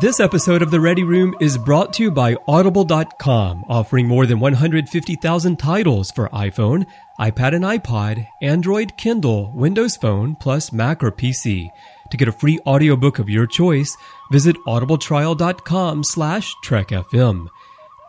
This 0.00 0.18
episode 0.18 0.60
of 0.60 0.72
The 0.72 0.80
Ready 0.80 1.04
Room 1.04 1.36
is 1.40 1.56
brought 1.56 1.92
to 1.94 2.02
you 2.02 2.10
by 2.10 2.36
Audible.com, 2.48 3.64
offering 3.68 4.08
more 4.08 4.26
than 4.26 4.40
150,000 4.40 5.56
titles 5.56 6.10
for 6.10 6.28
iPhone, 6.30 6.84
iPad 7.20 7.54
and 7.54 7.64
iPod, 7.64 8.26
Android, 8.42 8.96
Kindle, 8.96 9.52
Windows 9.52 9.96
Phone, 9.96 10.34
plus 10.34 10.72
Mac 10.72 11.04
or 11.04 11.12
PC. 11.12 11.70
To 12.10 12.16
get 12.16 12.26
a 12.26 12.32
free 12.32 12.58
audiobook 12.66 13.20
of 13.20 13.30
your 13.30 13.46
choice, 13.46 13.96
visit 14.32 14.56
audibletrial.com 14.66 16.02
slash 16.02 16.56
trekfm. 16.64 17.46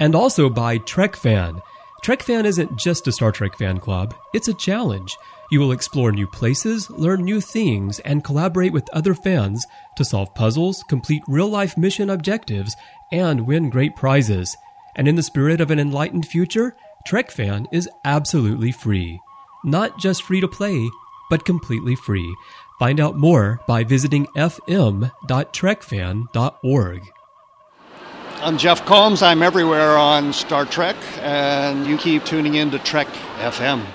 And 0.02 0.16
also 0.16 0.50
by 0.50 0.80
TrekFan. 0.80 1.62
TrekFan 2.04 2.46
isn't 2.46 2.80
just 2.80 3.08
a 3.08 3.12
Star 3.12 3.32
Trek 3.32 3.60
fan 3.60 3.80
club, 3.80 4.16
it's 4.34 4.48
a 4.48 4.56
challenge. 4.56 5.16
You 5.52 5.60
will 5.60 5.72
explore 5.72 6.12
new 6.12 6.28
places, 6.28 6.90
learn 6.90 7.24
new 7.24 7.40
things, 7.40 8.00
and 8.00 8.24
collaborate 8.24 8.74
with 8.74 8.90
other 8.94 9.14
fans 9.14 9.66
to 9.96 10.04
solve 10.04 10.34
puzzles, 10.34 10.84
complete 10.90 11.22
real 11.28 11.48
life 11.48 11.78
mission 11.78 12.10
objectives, 12.10 12.76
and 13.12 13.46
win 13.46 13.70
great 13.70 13.96
prizes. 13.96 14.58
And 14.96 15.08
in 15.08 15.16
the 15.16 15.24
spirit 15.24 15.62
of 15.62 15.70
an 15.70 15.80
enlightened 15.80 16.26
future, 16.26 16.76
TrekFan 17.08 17.68
is 17.72 17.88
absolutely 18.04 18.72
free. 18.72 19.20
Not 19.64 20.00
just 20.00 20.24
free 20.24 20.42
to 20.42 20.48
play, 20.48 20.90
but 21.30 21.46
completely 21.46 21.96
free. 21.96 22.36
Find 22.80 23.00
out 23.00 23.16
more 23.16 23.62
by 23.68 23.84
visiting 23.84 24.26
fm.trekfan.org. 24.36 27.02
I'm 28.42 28.58
Jeff 28.58 28.86
Combs. 28.86 29.22
I'm 29.22 29.42
everywhere 29.42 29.98
on 29.98 30.34
Star 30.34 30.66
Trek, 30.66 30.98
and 31.20 31.88
you 31.88 31.98
keep 31.98 32.26
tuning 32.26 32.56
in 32.56 32.70
to 32.72 32.80
Trek 32.80 33.08
FM. 33.38 33.86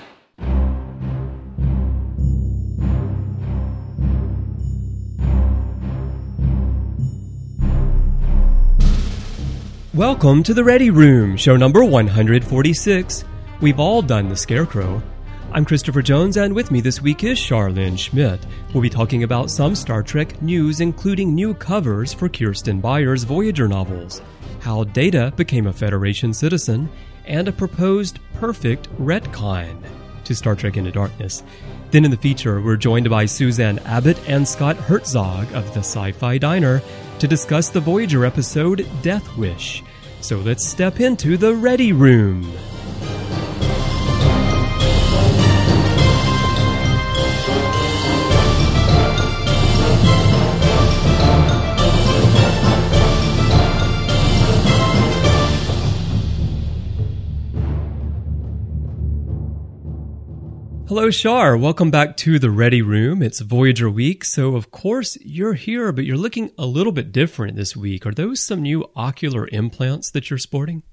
Welcome 9.93 10.41
to 10.43 10.53
the 10.53 10.63
Ready 10.63 10.89
Room, 10.89 11.35
show 11.35 11.57
number 11.57 11.83
146. 11.83 13.25
We've 13.59 13.77
all 13.77 14.01
done 14.01 14.29
the 14.29 14.37
Scarecrow. 14.37 15.03
I'm 15.51 15.65
Christopher 15.65 16.01
Jones, 16.01 16.37
and 16.37 16.55
with 16.55 16.71
me 16.71 16.79
this 16.79 17.01
week 17.01 17.25
is 17.25 17.37
Charlynn 17.37 17.97
Schmiedt. 17.97 18.39
We'll 18.73 18.83
be 18.83 18.89
talking 18.89 19.23
about 19.23 19.51
some 19.51 19.75
Star 19.75 20.01
Trek 20.01 20.41
news, 20.41 20.79
including 20.79 21.35
new 21.35 21.53
covers 21.53 22.13
for 22.13 22.29
Kirsten 22.29 22.79
Beyer's 22.79 23.25
Voyager 23.25 23.67
novels, 23.67 24.21
how 24.61 24.85
Data 24.85 25.33
became 25.35 25.67
a 25.67 25.73
Federation 25.73 26.33
citizen, 26.33 26.89
and 27.25 27.49
a 27.49 27.51
proposed 27.51 28.19
perfect 28.35 28.87
retcon 28.95 29.75
to 30.23 30.33
Star 30.33 30.55
Trek 30.55 30.77
Into 30.77 30.91
Darkness. 30.91 31.43
Then 31.91 32.05
in 32.05 32.11
the 32.11 32.15
feature, 32.17 32.61
we're 32.61 32.77
joined 32.77 33.09
by 33.09 33.25
Suzanne 33.25 33.79
Abbott 33.79 34.17
and 34.29 34.47
Scott 34.47 34.77
Hertzog 34.77 35.51
of 35.51 35.73
the 35.73 35.81
Sci 35.81 36.13
Fi 36.13 36.37
Diner 36.37 36.81
to 37.21 37.27
discuss 37.27 37.69
the 37.69 37.79
Voyager 37.79 38.25
episode 38.25 38.89
Death 39.03 39.37
Wish. 39.37 39.83
So 40.21 40.37
let's 40.37 40.67
step 40.67 40.99
into 40.99 41.37
the 41.37 41.53
Ready 41.53 41.93
Room. 41.93 42.51
Hello, 60.91 61.09
Shar. 61.09 61.55
Welcome 61.55 61.89
back 61.89 62.17
to 62.17 62.37
the 62.37 62.51
Ready 62.51 62.81
Room. 62.81 63.23
It's 63.23 63.39
Voyager 63.39 63.89
week, 63.89 64.25
so 64.25 64.57
of 64.57 64.71
course 64.71 65.17
you're 65.21 65.53
here, 65.53 65.93
but 65.93 66.03
you're 66.03 66.17
looking 66.17 66.51
a 66.57 66.65
little 66.65 66.91
bit 66.91 67.13
different 67.13 67.55
this 67.55 67.77
week. 67.77 68.05
Are 68.05 68.11
those 68.11 68.45
some 68.45 68.61
new 68.61 68.85
ocular 68.93 69.47
implants 69.53 70.11
that 70.11 70.29
you're 70.29 70.37
sporting? 70.37 70.83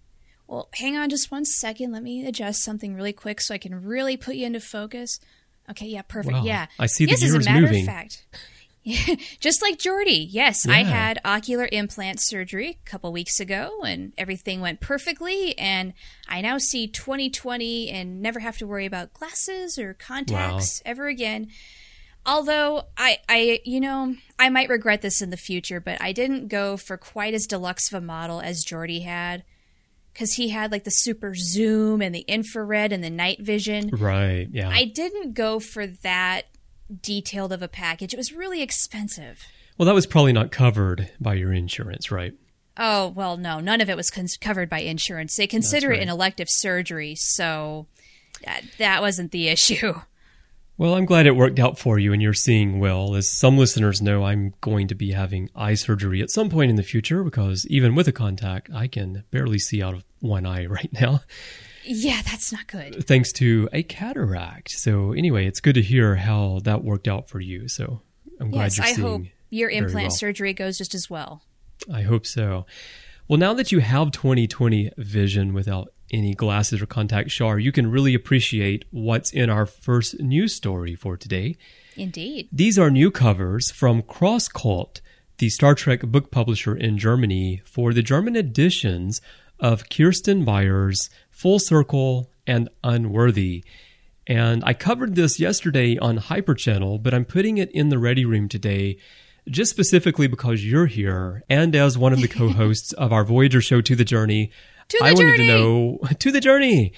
Well, 0.47 0.69
hang 0.75 0.97
on 0.97 1.11
just 1.11 1.33
one 1.33 1.45
second. 1.45 1.91
Let 1.91 2.05
me 2.05 2.25
adjust 2.25 2.63
something 2.63 2.95
really 2.95 3.13
quick 3.13 3.41
so 3.41 3.53
I 3.53 3.59
can 3.59 3.75
really 3.83 4.17
put 4.17 4.37
you 4.37 4.47
into 4.47 4.61
focus. 4.61 5.19
Okay, 5.69 5.87
yeah, 5.87 6.03
perfect. 6.03 6.33
Wow. 6.33 6.45
Yeah. 6.45 6.67
I 6.79 6.87
see 6.87 7.05
the 7.05 7.11
yes, 7.11 7.25
as 7.25 7.33
a 7.33 7.35
ears 7.35 7.47
matter 7.47 7.61
moving. 7.63 7.81
of 7.81 7.87
fact. 7.93 8.25
Just 9.41 9.61
like 9.61 9.79
Geordi. 9.79 10.27
Yes, 10.29 10.67
I 10.67 10.83
had 10.83 11.21
ocular 11.25 11.69
implant 11.71 12.21
surgery 12.23 12.79
a 12.85 12.89
couple 12.89 13.13
weeks 13.13 13.39
ago 13.41 13.83
and 13.85 14.13
everything 14.17 14.61
went 14.61 14.81
perfectly 14.81 15.59
and 15.59 15.93
I 16.29 16.41
now 16.41 16.59
see 16.59 16.89
2020 16.89 17.91
and 17.91 18.23
never 18.23 18.41
have 18.41 18.57
to 18.59 18.67
worry 18.67 18.87
about 18.87 19.13
glasses 19.13 19.79
or 19.79 19.95
contacts 19.95 20.81
ever 20.87 21.07
again. 21.07 21.49
Although 22.25 22.85
I 22.97 23.19
I 23.29 23.61
you 23.65 23.81
know, 23.81 24.15
I 24.39 24.49
might 24.49 24.69
regret 24.69 25.03
this 25.03 25.21
in 25.21 25.31
the 25.31 25.37
future, 25.37 25.81
but 25.81 26.01
I 26.01 26.13
didn't 26.13 26.49
go 26.49 26.77
for 26.77 26.97
quite 26.97 27.35
as 27.35 27.47
deluxe 27.47 27.93
of 27.93 28.03
a 28.03 28.05
model 28.05 28.41
as 28.41 28.65
Geordi 28.65 29.05
had 29.05 29.45
cuz 30.15 30.35
he 30.35 30.49
had 30.49 30.73
like 30.73 30.85
the 30.85 30.91
super 30.91 31.35
zoom 31.35 32.01
and 32.01 32.15
the 32.15 32.25
infrared 32.27 32.93
and 32.93 33.05
the 33.05 33.11
night 33.11 33.41
vision. 33.41 33.91
Right, 33.91 34.49
yeah. 34.51 34.71
I 34.71 34.85
didn't 34.85 35.35
go 35.35 35.61
for 35.61 35.87
that 35.87 36.47
detailed 37.03 37.53
of 37.53 37.63
a 37.63 37.69
package. 37.69 38.15
It 38.15 38.17
was 38.17 38.33
really 38.33 38.63
expensive. 38.63 39.45
well, 39.77 39.87
that 39.87 39.95
was 39.95 40.07
probably 40.07 40.33
not 40.33 40.51
covered 40.51 41.11
by 41.21 41.35
your 41.35 41.53
insurance, 41.53 42.11
right? 42.11 42.35
Oh, 42.77 43.09
well, 43.09 43.37
no, 43.37 43.59
none 43.61 43.81
of 43.81 43.91
it 43.91 43.97
was 43.97 44.11
cons- 44.11 44.37
covered 44.37 44.69
by 44.71 44.81
insurance. 44.81 45.35
They 45.37 45.49
consider 45.49 45.89
right. 45.89 45.99
it 45.99 46.03
an 46.03 46.09
elective 46.09 46.49
surgery, 46.49 47.15
so 47.17 47.87
that, 48.45 48.63
that 48.79 49.01
wasn't 49.03 49.33
the 49.33 49.49
issue. 49.57 49.95
Well, 50.77 50.95
I'm 50.95 51.07
glad 51.07 51.27
it 51.27 51.35
worked 51.35 51.59
out 51.59 51.77
for 51.77 51.99
you 51.99 52.13
and 52.13 52.23
you're 52.23 52.33
seeing 52.33 52.79
well. 52.79 53.17
As 53.17 53.29
some 53.29 53.59
listeners 53.59 54.01
know, 54.01 54.25
I'm 54.25 54.55
going 54.61 54.87
to 54.87 54.95
be 54.95 55.11
having 55.11 55.51
eye 55.57 55.75
surgery 55.75 56.23
at 56.23 56.31
some 56.31 56.51
point 56.51 56.71
in 56.71 56.77
the 56.77 56.85
future 56.85 57.25
because 57.25 57.67
even 57.69 57.97
with 57.97 58.07
a 58.07 58.13
contact, 58.13 58.71
I 58.73 58.87
can 58.87 59.25
barely 59.33 59.59
see 59.59 59.83
out 59.83 59.95
of 59.95 60.05
one 60.21 60.47
eye 60.47 60.67
right 60.71 60.93
now. 60.93 61.23
Yeah, 61.89 62.21
that's 62.23 62.53
not 62.53 62.67
good. 62.67 63.07
thanks 63.07 63.33
to 63.35 63.69
a 63.73 63.83
cataract. 63.83 64.71
So 64.73 65.13
anyway, 65.13 65.47
it's 65.47 65.61
good 65.61 65.75
to 65.75 65.83
hear 65.83 66.17
how 66.17 66.61
that 66.65 66.85
worked 66.85 67.09
out 67.09 67.29
for 67.29 67.41
you. 67.41 67.69
So 67.69 68.03
I'm 68.41 68.51
glad 68.51 68.65
yes, 68.65 68.77
you're 68.77 68.87
I 68.87 68.93
seeing. 68.93 69.07
hope 69.07 69.23
your 69.51 69.71
implant 69.71 70.09
well. 70.09 70.11
surgery 70.11 70.53
goes 70.53 70.77
just 70.79 70.95
as 70.95 71.09
well. 71.09 71.43
I 71.93 72.03
hope 72.03 72.27
so. 72.27 72.67
Well, 73.27 73.39
now 73.39 73.55
that 73.55 73.73
you 73.73 73.81
have 73.81 74.11
2020 74.13 74.91
vision 74.99 75.55
without 75.55 75.93
any 76.11 76.35
glasses 76.35 76.81
or 76.81 76.87
contact 76.87 77.31
Shar, 77.31 77.59
you 77.59 77.73
can 77.73 77.91
really 77.91 78.15
appreciate 78.15 78.85
what's 78.91 79.31
in 79.33 79.51
our 79.51 79.67
first 79.67 80.19
news 80.21 80.55
story 80.55 80.95
for 80.95 81.17
today. 81.17 81.57
Indeed. 81.97 82.49
These 82.53 82.79
are 82.79 82.91
new 82.91 83.11
covers 83.11 83.71
from 83.71 84.03
CrossCult, 84.03 85.01
the 85.39 85.49
Star 85.51 85.75
Trek 85.75 86.01
book 86.03 86.31
publisher 86.31 86.75
in 86.75 86.97
Germany, 86.99 87.61
for 87.65 87.93
the 87.93 88.03
German 88.03 88.37
editions 88.37 89.21
of 89.61 89.89
Kirsten 89.89 90.45
Beyer's 90.45 91.11
Full 91.39 91.61
Circle 91.61 92.33
and 92.49 92.69
Unworthy. 92.83 93.63
And 94.27 94.65
I 94.67 94.75
covered 94.75 95.15
this 95.15 95.39
yesterday 95.39 95.97
on 95.97 96.17
Hyper 96.17 96.53
Channel, 96.57 96.99
but 96.99 97.15
I'm 97.15 97.25
putting 97.25 97.59
it 97.59 97.71
in 97.71 97.91
the 97.91 97.99
Ready 97.99 98.25
Room 98.25 98.49
today 98.49 98.99
just 99.49 99.71
specifically 99.71 100.27
because 100.27 100.65
you're 100.65 100.87
here 100.87 101.45
and 101.49 101.77
as 101.77 101.97
one 101.97 102.13
of 102.13 102.21
the 102.21 102.27
co-hosts 102.39 102.93
of 102.95 103.13
our 103.13 103.25
Voyager 103.25 103.61
show 103.61 103.81
To 103.81 103.95
the 103.95 104.05
Journey. 104.05 104.51
To 104.89 104.99
the 104.99 105.05
I 105.05 105.13
wanted 105.13 105.37
to 105.37 105.47
know 105.47 105.99
To 106.19 106.33
the 106.33 106.41
Journey. 106.41 106.93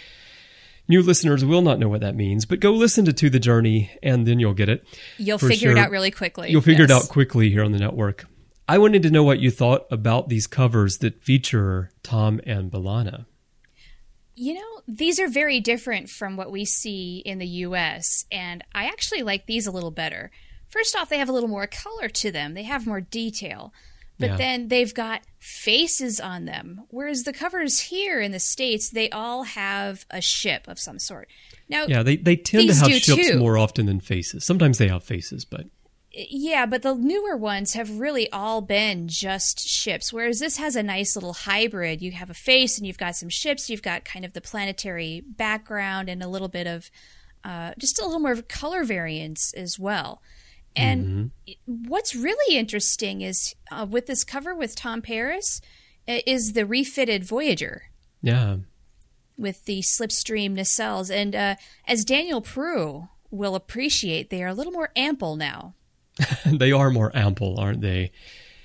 New 0.89 1.03
listeners 1.03 1.45
will 1.45 1.61
not 1.61 1.78
know 1.78 1.91
what 1.91 2.01
that 2.01 2.17
means, 2.17 2.47
but 2.47 2.61
go 2.61 2.72
listen 2.72 3.05
to 3.05 3.12
To 3.12 3.28
the 3.28 3.39
Journey 3.39 3.91
and 4.03 4.27
then 4.27 4.41
you'll 4.41 4.55
get 4.55 4.71
it. 4.71 4.87
You'll 5.19 5.37
figure 5.37 5.71
it 5.71 5.77
out 5.77 5.91
really 5.91 6.11
quickly. 6.11 6.51
You'll 6.51 6.62
figure 6.62 6.87
it 6.87 6.91
out 6.91 7.11
quickly 7.11 7.51
here 7.51 7.62
on 7.62 7.72
the 7.72 7.78
network. 7.78 8.25
I 8.67 8.78
wanted 8.78 9.03
to 9.03 9.11
know 9.11 9.22
what 9.22 9.41
you 9.41 9.51
thought 9.51 9.87
about 9.91 10.31
these 10.31 10.47
covers 10.47 10.97
that 10.99 11.21
feature 11.21 11.91
Tom 12.03 12.41
and 12.47 12.71
B'Elanna. 12.71 13.27
You 14.37 14.55
know, 14.55 14.83
these 14.89 15.21
are 15.21 15.29
very 15.29 15.61
different 15.61 16.09
from 16.09 16.37
what 16.37 16.51
we 16.51 16.65
see 16.65 17.19
in 17.25 17.39
the 17.39 17.47
US, 17.47 18.25
and 18.33 18.65
I 18.75 18.87
actually 18.87 19.23
like 19.23 19.47
these 19.47 19.67
a 19.67 19.71
little 19.73 19.91
better. 19.91 20.31
First 20.69 20.97
off, 20.97 21.09
they 21.09 21.19
have 21.19 21.29
a 21.29 21.33
little 21.33 21.49
more 21.49 21.67
color 21.67 22.09
to 22.09 22.31
them, 22.31 22.55
they 22.55 22.63
have 22.63 22.87
more 22.87 23.01
detail, 23.01 23.72
but 24.19 24.31
Yeah. 24.31 24.37
then 24.37 24.69
they've 24.69 24.95
got 24.95 25.22
faces 25.41 26.21
on 26.21 26.45
them. 26.45 26.84
Whereas 26.91 27.25
the 27.25 27.33
covers 27.33 27.81
here 27.81 28.21
in 28.21 28.33
the 28.33 28.39
States, 28.41 28.89
they 28.91 29.10
all 29.10 29.43
have 29.45 30.07
a 30.10 30.21
ship 30.21 30.69
of 30.69 30.78
some 30.78 30.99
sort. 30.99 31.28
Now, 31.69 31.87
Yeah, 31.87 32.03
they, 32.03 32.16
they 32.16 32.37
tend 32.37 32.69
to 32.69 32.75
have 32.75 32.93
ships 32.93 33.28
too. 33.31 33.39
more 33.39 33.59
often 33.59 33.87
than 33.87 34.01
faces. 34.01 34.45
Sometimes 34.47 34.78
they 34.78 34.89
have 34.89 35.03
faces, 35.04 35.45
but 35.45 35.66
Yeah, 36.12 36.66
but 36.66 36.83
the 36.83 36.95
newer 36.95 37.36
ones 37.36 37.74
have 37.74 38.01
really 38.01 38.30
all 38.33 38.60
been 38.60 39.07
just 39.07 39.60
ships, 39.60 40.12
whereas 40.12 40.41
this 40.41 40.57
has 40.57 40.74
a 40.74 40.83
nice 40.83 41.15
little 41.15 41.33
hybrid. 41.33 42.03
You 42.03 42.10
have 42.12 42.30
a 42.30 42.34
face 42.34 42.78
and 42.78 42.86
you've 42.86 42.98
got 42.98 43.15
some 43.15 43.28
ships, 43.28 43.71
you've 43.71 43.83
got 43.83 44.04
kind 44.04 44.24
of 44.24 44.33
the 44.33 44.41
planetary 44.41 45.22
background 45.24 46.09
and 46.09 46.21
a 46.21 46.28
little 46.28 46.48
bit 46.48 46.66
of 46.66 46.91
uh, 47.45 47.72
just 47.78 48.01
a 48.01 48.04
little 48.04 48.18
more 48.18 48.33
of 48.33 48.48
color 48.48 48.83
variance 48.83 49.53
as 49.54 49.78
well. 49.78 50.21
And 50.77 51.33
what's 51.66 52.15
really 52.15 52.56
interesting 52.56 53.22
is 53.22 53.54
uh, 53.71 53.86
with 53.89 54.06
this 54.06 54.24
cover 54.24 54.54
with 54.54 54.77
Tom 54.77 55.03
Paris 55.03 55.60
is 56.06 56.53
the 56.53 56.65
refitted 56.65 57.24
Voyager 57.24 57.91
yeah. 58.22 58.56
with 59.36 59.65
the 59.65 59.80
slipstream 59.80 60.56
nacelles. 60.56 61.13
And 61.13 61.34
uh, 61.34 61.56
as 61.86 62.04
Daniel 62.04 62.41
Prue 62.41 63.09
will 63.30 63.54
appreciate, 63.54 64.30
they 64.30 64.42
are 64.42 64.48
a 64.48 64.54
little 64.54 64.72
more 64.72 64.91
ample 64.97 65.36
now. 65.36 65.74
they 66.47 66.72
are 66.72 66.91
more 66.91 67.11
ample, 67.15 67.59
aren't 67.59 67.81
they? 67.81 68.13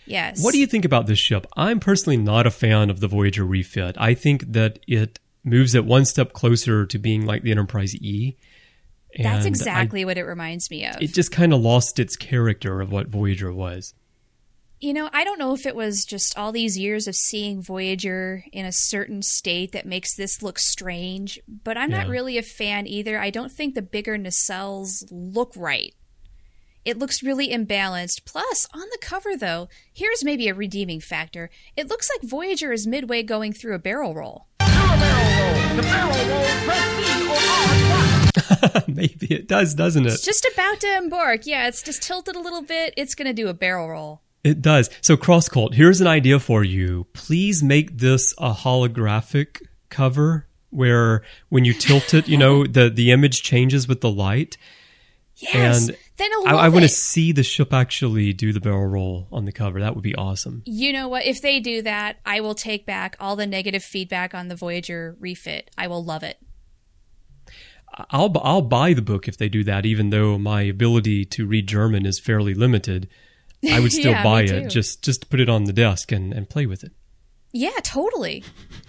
Yes. 0.05 0.43
What 0.43 0.51
do 0.51 0.59
you 0.59 0.67
think 0.67 0.85
about 0.85 1.07
this 1.07 1.19
ship? 1.19 1.47
I'm 1.55 1.79
personally 1.79 2.17
not 2.17 2.45
a 2.45 2.51
fan 2.51 2.89
of 2.89 2.99
the 2.99 3.07
Voyager 3.07 3.43
refit. 3.43 3.95
I 3.99 4.13
think 4.13 4.51
that 4.53 4.79
it 4.87 5.19
moves 5.43 5.75
it 5.75 5.85
one 5.85 6.05
step 6.05 6.33
closer 6.33 6.85
to 6.85 6.99
being 6.99 7.25
like 7.25 7.43
the 7.43 7.51
Enterprise 7.51 7.95
E. 7.95 8.35
That's 9.17 9.45
exactly 9.45 10.01
I, 10.01 10.05
what 10.05 10.17
it 10.17 10.23
reminds 10.23 10.69
me 10.69 10.85
of. 10.85 11.01
It 11.01 11.13
just 11.13 11.31
kind 11.31 11.53
of 11.53 11.61
lost 11.61 11.99
its 11.99 12.15
character 12.15 12.81
of 12.81 12.91
what 12.91 13.07
Voyager 13.07 13.51
was. 13.53 13.93
You 14.81 14.93
know, 14.93 15.09
I 15.13 15.23
don't 15.23 15.39
know 15.39 15.53
if 15.53 15.65
it 15.65 15.75
was 15.75 16.03
just 16.03 16.37
all 16.37 16.51
these 16.51 16.77
years 16.77 17.07
of 17.07 17.15
seeing 17.15 17.61
Voyager 17.61 18.43
in 18.51 18.65
a 18.65 18.73
certain 18.73 19.21
state 19.21 19.71
that 19.71 19.85
makes 19.85 20.15
this 20.15 20.43
look 20.43 20.59
strange, 20.59 21.39
but 21.47 21.77
I'm 21.77 21.91
yeah. 21.91 21.99
not 21.99 22.09
really 22.09 22.37
a 22.37 22.43
fan 22.43 22.85
either. 22.85 23.17
I 23.17 23.29
don't 23.29 23.51
think 23.51 23.73
the 23.73 23.81
bigger 23.81 24.17
nacelles 24.17 25.05
look 25.09 25.53
right. 25.55 25.95
It 26.85 26.99
looks 26.99 27.23
really 27.23 27.49
imbalanced. 27.49 28.25
Plus, 28.25 28.67
on 28.71 28.83
the 28.91 28.99
cover, 29.01 29.35
though, 29.35 29.67
here's 29.91 30.23
maybe 30.23 30.47
a 30.47 30.53
redeeming 30.53 31.01
factor. 31.01 31.49
It 31.75 31.89
looks 31.89 32.07
like 32.11 32.21
Voyager 32.21 32.71
is 32.71 32.85
midway 32.85 33.23
going 33.23 33.53
through 33.53 33.73
a 33.73 33.79
barrel 33.79 34.13
roll. 34.13 34.45
A 34.59 34.65
barrel 34.65 35.41
roll. 35.41 35.75
The 35.77 35.81
barrel 35.81 36.29
roll, 36.29 36.45
press 36.63 37.01
or 38.71 38.77
R. 38.77 38.83
maybe 38.87 39.33
it 39.33 39.47
does, 39.47 39.73
doesn't 39.73 40.05
it? 40.05 40.13
It's 40.13 40.21
just 40.23 40.47
about 40.53 40.79
to 40.81 40.95
embark. 40.97 41.47
Yeah, 41.47 41.67
it's 41.67 41.81
just 41.81 42.03
tilted 42.03 42.35
a 42.35 42.39
little 42.39 42.61
bit. 42.61 42.93
It's 42.95 43.15
going 43.15 43.25
to 43.27 43.33
do 43.33 43.47
a 43.47 43.53
barrel 43.55 43.89
roll. 43.89 44.21
It 44.43 44.61
does. 44.61 44.91
So, 45.01 45.17
CrossCult, 45.17 45.73
here's 45.73 46.01
an 46.01 46.07
idea 46.07 46.39
for 46.39 46.63
you. 46.63 47.07
Please 47.13 47.63
make 47.63 47.97
this 47.97 48.31
a 48.37 48.53
holographic 48.53 49.63
cover 49.89 50.45
where 50.69 51.23
when 51.49 51.65
you 51.65 51.73
tilt 51.73 52.13
it, 52.13 52.27
you 52.27 52.37
know, 52.37 52.67
the, 52.67 52.91
the 52.91 53.11
image 53.11 53.41
changes 53.41 53.87
with 53.87 54.01
the 54.01 54.11
light. 54.11 54.57
Yes. 55.37 55.89
And 55.89 55.97
then 56.17 56.29
I, 56.45 56.55
I 56.55 56.69
want 56.69 56.83
to 56.83 56.89
see 56.89 57.31
the 57.31 57.43
ship 57.43 57.73
actually 57.73 58.31
do 58.31 58.53
the 58.53 58.61
barrel 58.61 58.87
roll 58.87 59.27
on 59.31 59.45
the 59.45 59.51
cover. 59.51 59.81
That 59.81 59.93
would 59.95 60.03
be 60.03 60.15
awesome. 60.15 60.63
You 60.65 60.93
know 60.93 61.09
what? 61.09 61.25
If 61.25 61.41
they 61.41 61.59
do 61.59 61.81
that, 61.81 62.17
I 62.25 62.39
will 62.39 62.55
take 62.55 62.85
back 62.85 63.17
all 63.19 63.35
the 63.35 63.45
negative 63.45 63.83
feedback 63.83 64.33
on 64.33 64.47
the 64.47 64.55
Voyager 64.55 65.17
refit. 65.19 65.71
I 65.77 65.87
will 65.87 66.03
love 66.03 66.23
it. 66.23 66.37
I'll 68.09 68.31
I'll 68.43 68.61
buy 68.61 68.93
the 68.93 69.01
book 69.01 69.27
if 69.27 69.37
they 69.37 69.49
do 69.49 69.63
that, 69.65 69.85
even 69.85 70.09
though 70.09 70.37
my 70.37 70.61
ability 70.63 71.25
to 71.25 71.45
read 71.45 71.67
German 71.67 72.05
is 72.05 72.19
fairly 72.19 72.53
limited. 72.53 73.09
I 73.69 73.79
would 73.79 73.91
still 73.91 74.11
yeah, 74.11 74.23
buy 74.23 74.43
it 74.43 74.69
just 74.69 75.03
just 75.03 75.29
put 75.29 75.39
it 75.39 75.49
on 75.49 75.65
the 75.65 75.73
desk 75.73 76.11
and, 76.11 76.33
and 76.33 76.49
play 76.49 76.65
with 76.65 76.83
it. 76.83 76.91
Yeah, 77.51 77.77
totally. 77.83 78.43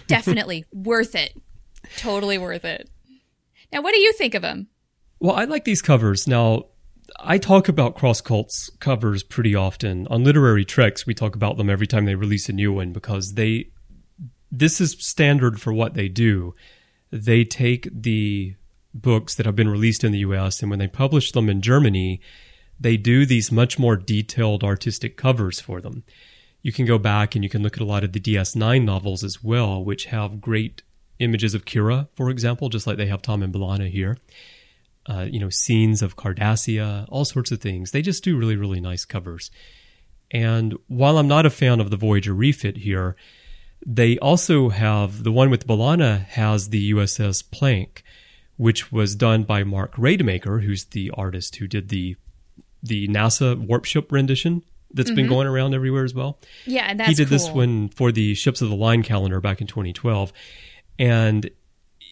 Definitely 0.09 0.65
worth 0.73 1.15
it. 1.15 1.37
Totally 1.99 2.37
worth 2.37 2.65
it. 2.65 2.91
Now, 3.73 3.83
what 3.83 3.95
do 3.95 4.01
you 4.01 4.13
think 4.13 4.35
of 4.35 4.43
them? 4.43 4.69
Well, 5.19 5.35
I 5.35 5.45
like 5.45 5.65
these 5.65 5.83
covers. 5.83 6.27
Now, 6.27 6.67
I 7.19 7.39
talk 7.39 7.69
about 7.69 7.95
Cross 7.95 8.23
Cults 8.23 8.71
covers 8.81 9.23
pretty 9.23 9.55
often. 9.55 10.07
On 10.09 10.25
Literary 10.25 10.65
Treks, 10.65 11.07
we 11.07 11.15
talk 11.15 11.35
about 11.35 11.57
them 11.57 11.71
every 11.71 11.87
time 11.87 12.05
they 12.05 12.15
release 12.15 12.49
a 12.49 12.53
new 12.53 12.73
one 12.73 12.93
because 12.93 13.35
they 13.35 13.71
this 14.53 14.81
is 14.81 14.97
standard 15.01 15.61
for 15.61 15.73
what 15.73 15.95
they 15.95 16.09
do. 16.09 16.55
They 17.11 17.45
take 17.45 17.89
the 17.93 18.55
books 18.95 19.35
that 19.35 19.47
have 19.47 19.57
been 19.57 19.69
released 19.69 20.05
in 20.05 20.13
the 20.13 20.21
US 20.21 20.61
and 20.63 20.71
when 20.71 20.79
they 20.79 20.87
publish 20.89 21.33
them 21.33 21.49
in 21.49 21.63
Germany, 21.63 22.21
they 22.79 22.97
do 22.97 23.27
these 23.27 23.53
much 23.53 23.79
more 23.79 23.97
detailed 23.97 24.63
artistic 24.63 25.17
covers 25.17 25.61
for 25.61 25.81
them. 25.81 26.05
You 26.63 26.73
can 26.73 26.87
go 26.87 26.99
back 26.99 27.35
and 27.35 27.45
you 27.45 27.51
can 27.51 27.63
look 27.63 27.77
at 27.77 27.83
a 27.83 27.87
lot 27.87 28.05
of 28.05 28.13
the 28.13 28.21
DS9 28.21 28.85
novels 28.85 29.23
as 29.25 29.43
well, 29.43 29.85
which 29.85 30.07
have 30.07 30.41
great 30.41 30.83
images 31.19 31.55
of 31.55 31.65
Kira, 31.65 32.09
for 32.15 32.29
example, 32.29 32.69
just 32.69 32.87
like 32.87 32.97
they 32.97 33.07
have 33.07 33.23
Tom 33.23 33.43
and 33.43 33.53
B'Elanna 33.53 33.91
here 33.91 34.19
uh, 35.09 35.27
you 35.31 35.39
know, 35.39 35.51
scenes 35.51 36.03
of 36.03 36.17
Cardassia, 36.17 37.07
all 37.09 37.25
sorts 37.25 37.51
of 37.51 37.61
things. 37.61 37.91
They 37.91 38.03
just 38.03 38.25
do 38.25 38.37
really, 38.37 38.57
really 38.57 38.81
nice 38.81 39.05
covers. 39.05 39.51
And 40.31 40.77
while 40.89 41.19
I'm 41.19 41.29
not 41.29 41.47
a 41.47 41.51
fan 41.51 41.81
of 41.81 41.91
the 41.91 41.97
Voyager 41.97 42.35
refit 42.35 42.79
here, 42.79 43.17
they 43.85 44.19
also 44.19 44.71
have 44.71 45.23
the 45.23 45.31
one 45.31 45.51
with 45.51 45.67
B'Elanna 45.67 46.25
has 46.27 46.71
the 46.71 46.93
USS 46.93 47.45
Planck, 47.45 48.03
which 48.57 48.91
was 48.91 49.15
done 49.15 49.45
by 49.45 49.63
Mark 49.63 49.95
Rademaker, 49.95 50.65
who's 50.65 50.87
the 50.87 51.11
artist 51.15 51.57
who 51.57 51.67
did 51.67 51.89
the 51.89 52.17
the 52.83 53.09
NASA 53.09 53.57
warp 53.59 53.85
ship 53.85 54.13
rendition 54.13 54.63
that's 54.93 55.11
mm-hmm. 55.11 55.17
been 55.17 55.29
going 55.29 55.47
around 55.47 55.75
everywhere 55.75 56.05
as 56.05 56.15
well. 56.15 56.39
Yeah, 56.65 56.87
and 56.89 57.01
that's 57.01 57.11
he 57.11 57.15
did 57.15 57.29
cool. 57.29 57.39
this 57.39 57.51
one 57.51 57.89
for 57.89 58.13
the 58.13 58.35
Ships 58.35 58.63
of 58.63 58.69
the 58.69 58.77
Line 58.77 59.03
calendar 59.03 59.41
back 59.41 59.61
in 59.61 59.67
2012, 59.67 60.33
and 60.99 61.51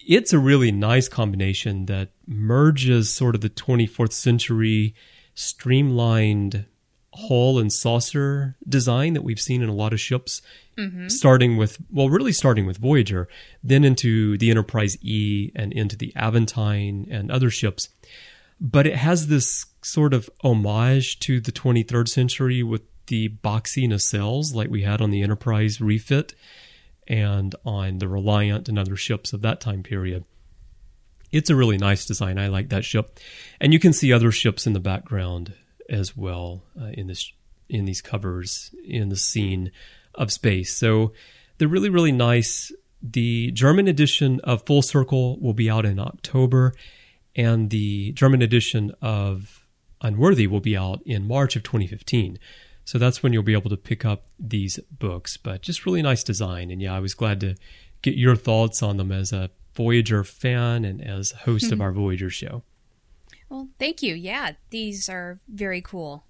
it's 0.05 0.33
a 0.33 0.39
really 0.39 0.71
nice 0.71 1.07
combination 1.07 1.87
that 1.87 2.09
merges 2.27 3.13
sort 3.13 3.35
of 3.35 3.41
the 3.41 3.49
24th 3.49 4.13
century 4.13 4.95
streamlined 5.33 6.65
hull 7.13 7.59
and 7.59 7.71
saucer 7.71 8.55
design 8.67 9.13
that 9.13 9.23
we've 9.23 9.39
seen 9.39 9.61
in 9.61 9.69
a 9.69 9.73
lot 9.73 9.93
of 9.93 9.99
ships, 9.99 10.41
mm-hmm. 10.77 11.07
starting 11.07 11.57
with, 11.57 11.77
well, 11.91 12.09
really 12.09 12.33
starting 12.33 12.65
with 12.65 12.77
Voyager, 12.77 13.27
then 13.63 13.83
into 13.83 14.37
the 14.37 14.49
Enterprise 14.51 14.97
E 15.01 15.51
and 15.55 15.71
into 15.73 15.95
the 15.95 16.13
Aventine 16.15 17.07
and 17.09 17.31
other 17.31 17.49
ships. 17.49 17.89
But 18.59 18.87
it 18.87 18.95
has 18.95 19.27
this 19.27 19.65
sort 19.81 20.13
of 20.13 20.29
homage 20.43 21.19
to 21.21 21.39
the 21.39 21.51
23rd 21.51 22.07
century 22.07 22.63
with 22.63 22.81
the 23.07 23.29
boxy 23.29 23.87
nacelles 23.87 24.53
like 24.53 24.69
we 24.69 24.83
had 24.83 25.01
on 25.01 25.11
the 25.11 25.21
Enterprise 25.21 25.79
refit 25.79 26.33
and 27.07 27.55
on 27.65 27.99
the 27.99 28.07
Reliant 28.07 28.69
and 28.69 28.79
other 28.79 28.95
ships 28.95 29.33
of 29.33 29.41
that 29.41 29.61
time 29.61 29.83
period. 29.83 30.25
It's 31.31 31.49
a 31.49 31.55
really 31.55 31.77
nice 31.77 32.05
design. 32.05 32.39
I 32.39 32.47
like 32.47 32.69
that 32.69 32.85
ship, 32.85 33.19
and 33.59 33.73
you 33.73 33.79
can 33.79 33.93
see 33.93 34.13
other 34.13 34.31
ships 34.31 34.65
in 34.65 34.73
the 34.73 34.79
background 34.79 35.53
as 35.89 36.15
well 36.15 36.63
uh, 36.79 36.91
in 36.93 37.07
this 37.07 37.31
in 37.67 37.85
these 37.85 38.01
covers 38.01 38.73
in 38.85 39.09
the 39.09 39.15
scene 39.15 39.71
of 40.13 40.31
space. 40.31 40.77
So 40.77 41.13
they're 41.57 41.67
really 41.67 41.89
really 41.89 42.11
nice. 42.11 42.71
The 43.01 43.51
German 43.51 43.87
edition 43.87 44.39
of 44.43 44.65
Full 44.65 44.81
Circle 44.81 45.39
will 45.39 45.53
be 45.53 45.69
out 45.69 45.85
in 45.85 45.99
October, 45.99 46.73
and 47.35 47.69
the 47.69 48.13
German 48.13 48.41
edition 48.41 48.91
of 49.01 49.65
Unworthy 50.01 50.47
will 50.47 50.61
be 50.61 50.77
out 50.77 51.01
in 51.05 51.27
March 51.27 51.55
of 51.55 51.63
2015. 51.63 52.39
So 52.85 52.97
that's 52.97 53.21
when 53.21 53.33
you'll 53.33 53.43
be 53.43 53.53
able 53.53 53.71
to 53.71 53.77
pick 53.77 54.05
up 54.05 54.25
these 54.39 54.79
books. 54.91 55.37
But 55.37 55.61
just 55.61 55.85
really 55.85 56.01
nice 56.01 56.23
design. 56.23 56.71
And 56.71 56.81
yeah, 56.81 56.95
I 56.95 56.99
was 56.99 57.13
glad 57.13 57.39
to 57.41 57.55
get 58.01 58.15
your 58.15 58.35
thoughts 58.35 58.81
on 58.81 58.97
them 58.97 59.11
as 59.11 59.33
a 59.33 59.49
Voyager 59.75 60.23
fan 60.23 60.85
and 60.85 61.05
as 61.05 61.31
host 61.31 61.65
of 61.65 61.71
mm-hmm. 61.73 61.81
our 61.81 61.91
Voyager 61.91 62.29
show. 62.29 62.63
Well, 63.49 63.67
thank 63.77 64.01
you. 64.01 64.15
Yeah, 64.15 64.53
these 64.69 65.09
are 65.09 65.39
very 65.47 65.81
cool. 65.81 66.25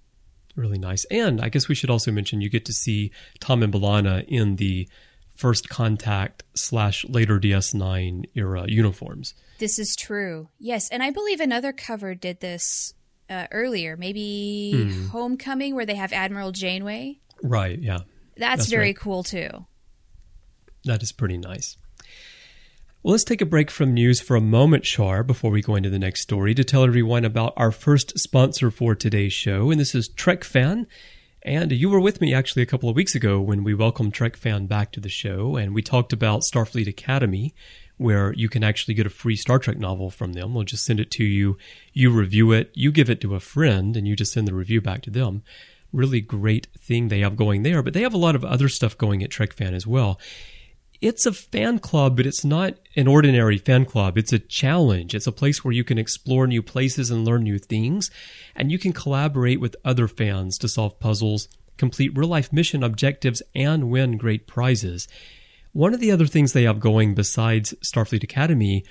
Really 0.56 0.78
nice. 0.78 1.04
And 1.06 1.40
I 1.40 1.48
guess 1.48 1.68
we 1.68 1.74
should 1.74 1.90
also 1.90 2.10
mention 2.10 2.40
you 2.40 2.48
get 2.48 2.64
to 2.64 2.72
see 2.72 3.12
Tom 3.40 3.62
and 3.62 3.72
B'Elanna 3.72 4.24
in 4.26 4.56
the 4.56 4.88
first 5.36 5.68
contact 5.68 6.42
slash 6.54 7.04
later 7.08 7.38
DS9 7.38 8.24
era 8.34 8.64
uniforms. 8.66 9.34
This 9.58 9.78
is 9.78 9.94
true. 9.94 10.48
Yes. 10.58 10.88
And 10.88 11.02
I 11.02 11.10
believe 11.10 11.40
another 11.40 11.72
cover 11.72 12.14
did 12.14 12.40
this 12.40 12.94
uh, 13.28 13.46
earlier, 13.50 13.96
maybe 13.96 14.90
hmm. 14.90 15.06
Homecoming, 15.08 15.74
where 15.74 15.86
they 15.86 15.94
have 15.94 16.12
Admiral 16.12 16.52
Janeway. 16.52 17.18
Right. 17.42 17.78
Yeah. 17.78 18.00
That's, 18.36 18.62
That's 18.62 18.68
very 18.68 18.88
right. 18.88 18.96
cool 18.96 19.22
too. 19.22 19.66
That 20.84 21.02
is 21.02 21.12
pretty 21.12 21.38
nice. 21.38 21.76
Well, 23.02 23.12
let's 23.12 23.24
take 23.24 23.40
a 23.40 23.46
break 23.46 23.70
from 23.70 23.94
news 23.94 24.20
for 24.20 24.34
a 24.34 24.40
moment, 24.40 24.84
Shar, 24.84 25.22
before 25.22 25.52
we 25.52 25.62
go 25.62 25.76
into 25.76 25.90
the 25.90 25.98
next 25.98 26.22
story 26.22 26.54
to 26.54 26.64
tell 26.64 26.82
everyone 26.82 27.24
about 27.24 27.52
our 27.56 27.70
first 27.70 28.18
sponsor 28.18 28.70
for 28.70 28.96
today's 28.96 29.32
show, 29.32 29.70
and 29.70 29.78
this 29.80 29.94
is 29.94 30.08
Trek 30.08 30.42
Fan. 30.42 30.88
And 31.42 31.70
you 31.70 31.88
were 31.88 32.00
with 32.00 32.20
me 32.20 32.34
actually 32.34 32.62
a 32.62 32.66
couple 32.66 32.88
of 32.88 32.96
weeks 32.96 33.14
ago 33.14 33.40
when 33.40 33.62
we 33.62 33.74
welcomed 33.74 34.12
Trek 34.12 34.36
Fan 34.36 34.66
back 34.66 34.90
to 34.90 35.00
the 35.00 35.08
show, 35.08 35.54
and 35.54 35.72
we 35.72 35.82
talked 35.82 36.12
about 36.12 36.42
Starfleet 36.42 36.88
Academy, 36.88 37.54
where 37.98 38.32
you 38.34 38.48
can 38.48 38.62
actually 38.62 38.94
get 38.94 39.06
a 39.06 39.10
free 39.10 39.36
Star 39.36 39.58
Trek 39.58 39.78
novel 39.78 40.10
from 40.10 40.34
them. 40.34 40.52
They'll 40.52 40.62
just 40.64 40.84
send 40.84 41.00
it 41.00 41.10
to 41.12 41.24
you. 41.24 41.56
You 41.92 42.10
review 42.10 42.52
it, 42.52 42.70
you 42.74 42.92
give 42.92 43.08
it 43.08 43.20
to 43.22 43.34
a 43.34 43.40
friend, 43.40 43.96
and 43.96 44.06
you 44.06 44.14
just 44.14 44.32
send 44.32 44.46
the 44.46 44.54
review 44.54 44.80
back 44.80 45.02
to 45.02 45.10
them. 45.10 45.42
Really 45.92 46.20
great 46.20 46.68
thing 46.78 47.08
they 47.08 47.20
have 47.20 47.36
going 47.36 47.62
there, 47.62 47.82
but 47.82 47.94
they 47.94 48.02
have 48.02 48.14
a 48.14 48.18
lot 48.18 48.34
of 48.34 48.44
other 48.44 48.68
stuff 48.68 48.98
going 48.98 49.22
at 49.22 49.30
Trek 49.30 49.52
Fan 49.52 49.72
as 49.72 49.86
well. 49.86 50.20
It's 51.00 51.26
a 51.26 51.32
fan 51.32 51.78
club, 51.78 52.16
but 52.16 52.26
it's 52.26 52.44
not 52.44 52.74
an 52.96 53.06
ordinary 53.06 53.58
fan 53.58 53.84
club. 53.84 54.16
It's 54.16 54.32
a 54.32 54.38
challenge. 54.38 55.14
It's 55.14 55.26
a 55.26 55.32
place 55.32 55.62
where 55.62 55.72
you 55.72 55.84
can 55.84 55.98
explore 55.98 56.46
new 56.46 56.62
places 56.62 57.10
and 57.10 57.24
learn 57.24 57.44
new 57.44 57.58
things, 57.58 58.10
and 58.54 58.72
you 58.72 58.78
can 58.78 58.92
collaborate 58.92 59.60
with 59.60 59.76
other 59.84 60.08
fans 60.08 60.56
to 60.58 60.68
solve 60.68 60.98
puzzles, 60.98 61.48
complete 61.76 62.16
real 62.16 62.28
life 62.28 62.52
mission 62.52 62.82
objectives, 62.82 63.42
and 63.54 63.90
win 63.90 64.16
great 64.16 64.46
prizes. 64.46 65.06
One 65.76 65.92
of 65.92 66.00
the 66.00 66.10
other 66.10 66.26
things 66.26 66.54
they 66.54 66.62
have 66.62 66.80
going 66.80 67.14
besides 67.14 67.74
Starfleet 67.84 68.24
Academy 68.24 68.82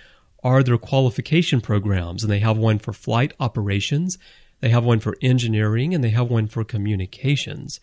are 0.43 0.61
their 0.61 0.77
qualification 0.77 1.59
programs, 1.59 2.21
and 2.21 2.31
they 2.31 2.37
have 2.37 2.59
one 2.59 2.77
for 2.77 2.93
flight 2.93 3.33
operations, 3.39 4.19
they 4.59 4.69
have 4.69 4.85
one 4.85 4.99
for 4.99 5.15
engineering, 5.19 5.95
and 5.95 6.03
they 6.03 6.11
have 6.11 6.29
one 6.29 6.45
for 6.45 6.63
communications. 6.63 7.79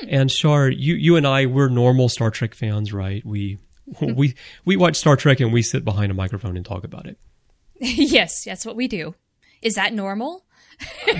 Hmm. 0.00 0.08
And 0.10 0.32
Shar, 0.32 0.68
you 0.68 0.96
you 0.96 1.14
and 1.14 1.28
I, 1.28 1.46
we're 1.46 1.68
normal 1.68 2.08
Star 2.08 2.32
Trek 2.32 2.54
fans, 2.54 2.92
right? 2.92 3.24
We 3.24 3.58
we 4.00 4.34
we 4.64 4.74
watch 4.74 4.96
Star 4.96 5.14
Trek 5.14 5.38
and 5.38 5.52
we 5.52 5.62
sit 5.62 5.84
behind 5.84 6.10
a 6.10 6.14
microphone 6.16 6.56
and 6.56 6.66
talk 6.66 6.82
about 6.82 7.06
it. 7.06 7.16
yes, 7.78 8.42
that's 8.42 8.66
what 8.66 8.74
we 8.74 8.88
do. 8.88 9.14
Is 9.62 9.74
that 9.74 9.94
normal? 9.94 10.43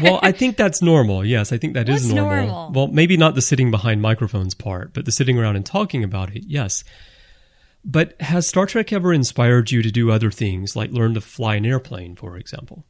Well, 0.03 0.21
I 0.23 0.33
think 0.33 0.57
that's 0.57 0.83
normal. 0.83 1.25
Yes, 1.25 1.53
I 1.53 1.59
think 1.59 1.75
that 1.75 1.89
What's 1.89 2.05
is 2.05 2.13
normal. 2.13 2.47
normal? 2.47 2.73
Well, 2.73 2.87
maybe 2.89 3.17
not 3.17 3.35
the 3.35 3.43
sitting 3.43 3.71
behind 3.71 4.03
microphones 4.03 4.55
part, 4.55 4.93
but 4.95 5.05
the 5.05 5.13
sitting 5.13 5.39
around 5.39 5.57
and 5.57 5.65
talking 5.65 6.05
about 6.05 6.35
it. 6.35 6.45
Yes. 6.47 6.85
But 7.85 8.21
has 8.21 8.49
Star 8.49 8.67
Trek 8.67 8.93
ever 8.93 9.13
inspired 9.13 9.71
you 9.71 9.83
to 9.83 9.91
do 9.91 10.11
other 10.11 10.31
things, 10.31 10.75
like 10.75 10.91
learn 10.91 11.15
to 11.15 11.21
fly 11.21 11.57
an 11.57 11.67
airplane, 11.67 12.17
for 12.17 12.37
example? 12.37 12.85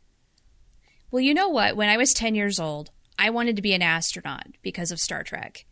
Well, 1.11 1.21
you 1.21 1.35
know 1.35 1.49
what? 1.49 1.77
When 1.77 1.89
I 1.89 1.97
was 1.97 2.13
10 2.13 2.35
years 2.35 2.59
old, 2.61 2.91
I 3.19 3.31
wanted 3.31 3.57
to 3.57 3.63
be 3.63 3.75
an 3.75 3.83
astronaut 3.83 4.47
because 4.63 4.91
of 4.91 5.01
Star 5.01 5.23
Trek. 5.23 5.65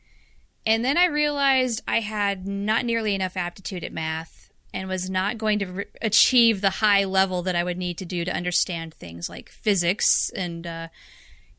And 0.64 0.84
then 0.84 0.96
I 0.96 1.06
realized 1.06 1.82
I 1.86 2.00
had 2.00 2.46
not 2.46 2.84
nearly 2.84 3.14
enough 3.14 3.36
aptitude 3.36 3.82
at 3.84 3.92
math 3.92 4.41
and 4.74 4.88
was 4.88 5.10
not 5.10 5.38
going 5.38 5.58
to 5.58 5.66
re- 5.66 5.84
achieve 6.00 6.60
the 6.60 6.70
high 6.70 7.04
level 7.04 7.42
that 7.42 7.56
I 7.56 7.64
would 7.64 7.76
need 7.76 7.98
to 7.98 8.04
do 8.04 8.24
to 8.24 8.34
understand 8.34 8.94
things 8.94 9.28
like 9.28 9.50
physics. 9.50 10.30
And 10.34 10.66
uh, 10.66 10.88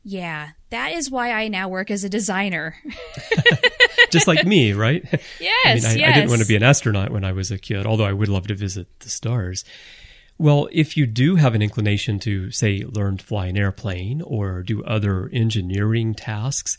yeah, 0.02 0.50
that 0.70 0.92
is 0.92 1.10
why 1.10 1.30
I 1.32 1.48
now 1.48 1.68
work 1.68 1.90
as 1.90 2.04
a 2.04 2.08
designer. 2.08 2.76
Just 4.10 4.26
like 4.26 4.44
me, 4.44 4.72
right? 4.72 5.04
Yes, 5.40 5.66
I 5.66 5.74
mean, 5.74 5.84
I, 5.84 6.00
yes. 6.00 6.10
I 6.10 6.12
didn't 6.14 6.30
want 6.30 6.42
to 6.42 6.48
be 6.48 6.56
an 6.56 6.62
astronaut 6.62 7.10
when 7.10 7.24
I 7.24 7.32
was 7.32 7.50
a 7.50 7.58
kid, 7.58 7.86
although 7.86 8.04
I 8.04 8.12
would 8.12 8.28
love 8.28 8.46
to 8.48 8.54
visit 8.54 9.00
the 9.00 9.08
stars. 9.08 9.64
Well, 10.36 10.68
if 10.72 10.96
you 10.96 11.06
do 11.06 11.36
have 11.36 11.54
an 11.54 11.62
inclination 11.62 12.18
to, 12.20 12.50
say, 12.50 12.84
learn 12.84 13.18
to 13.18 13.24
fly 13.24 13.46
an 13.46 13.56
airplane 13.56 14.20
or 14.22 14.62
do 14.62 14.82
other 14.84 15.30
engineering 15.32 16.14
tasks, 16.14 16.76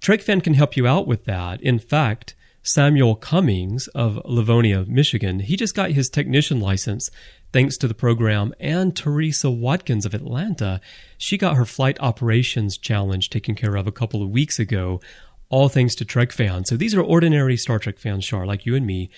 TrekFan 0.00 0.42
can 0.42 0.54
help 0.54 0.76
you 0.76 0.86
out 0.86 1.06
with 1.06 1.24
that. 1.24 1.60
In 1.60 1.78
fact, 1.78 2.34
Samuel 2.68 3.14
Cummings 3.14 3.88
of 3.88 4.20
Livonia, 4.26 4.84
Michigan, 4.86 5.40
he 5.40 5.56
just 5.56 5.74
got 5.74 5.92
his 5.92 6.10
technician 6.10 6.60
license 6.60 7.08
thanks 7.50 7.78
to 7.78 7.88
the 7.88 7.94
program, 7.94 8.52
and 8.60 8.94
Teresa 8.94 9.50
Watkins 9.50 10.04
of 10.04 10.12
Atlanta, 10.12 10.78
she 11.16 11.38
got 11.38 11.56
her 11.56 11.64
flight 11.64 11.96
operations 11.98 12.76
challenge 12.76 13.30
taken 13.30 13.54
care 13.54 13.74
of 13.74 13.86
a 13.86 13.92
couple 13.92 14.22
of 14.22 14.28
weeks 14.28 14.58
ago, 14.58 15.00
all 15.48 15.70
thanks 15.70 15.94
to 15.94 16.04
Trek 16.04 16.30
fans. 16.30 16.68
So 16.68 16.76
these 16.76 16.94
are 16.94 17.00
ordinary 17.00 17.56
Star 17.56 17.78
Trek 17.78 17.98
fans, 17.98 18.26
Shar, 18.26 18.44
like 18.44 18.66
you 18.66 18.74
and 18.76 18.86
me, 18.86 19.08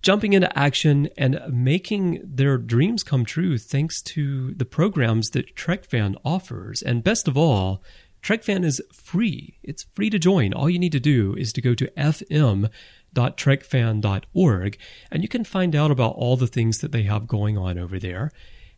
jumping 0.00 0.32
into 0.32 0.58
action 0.58 1.10
and 1.18 1.38
making 1.50 2.22
their 2.24 2.56
dreams 2.56 3.02
come 3.02 3.26
true 3.26 3.58
thanks 3.58 4.00
to 4.00 4.54
the 4.54 4.64
programs 4.64 5.28
that 5.30 5.54
TrekFan 5.54 6.16
offers. 6.24 6.80
And 6.80 7.04
best 7.04 7.28
of 7.28 7.36
all, 7.36 7.82
TrekFan 8.22 8.64
is 8.64 8.80
free. 8.92 9.58
It's 9.62 9.84
free 9.94 10.10
to 10.10 10.18
join. 10.18 10.52
All 10.52 10.68
you 10.68 10.78
need 10.78 10.92
to 10.92 11.00
do 11.00 11.34
is 11.36 11.54
to 11.54 11.60
go 11.60 11.74
to 11.74 11.90
fm.trekfan.org 11.96 14.78
and 15.10 15.22
you 15.22 15.28
can 15.28 15.44
find 15.44 15.74
out 15.74 15.90
about 15.90 16.14
all 16.16 16.36
the 16.36 16.46
things 16.46 16.78
that 16.78 16.92
they 16.92 17.02
have 17.04 17.26
going 17.26 17.58
on 17.58 17.78
over 17.78 17.98
there. 17.98 18.30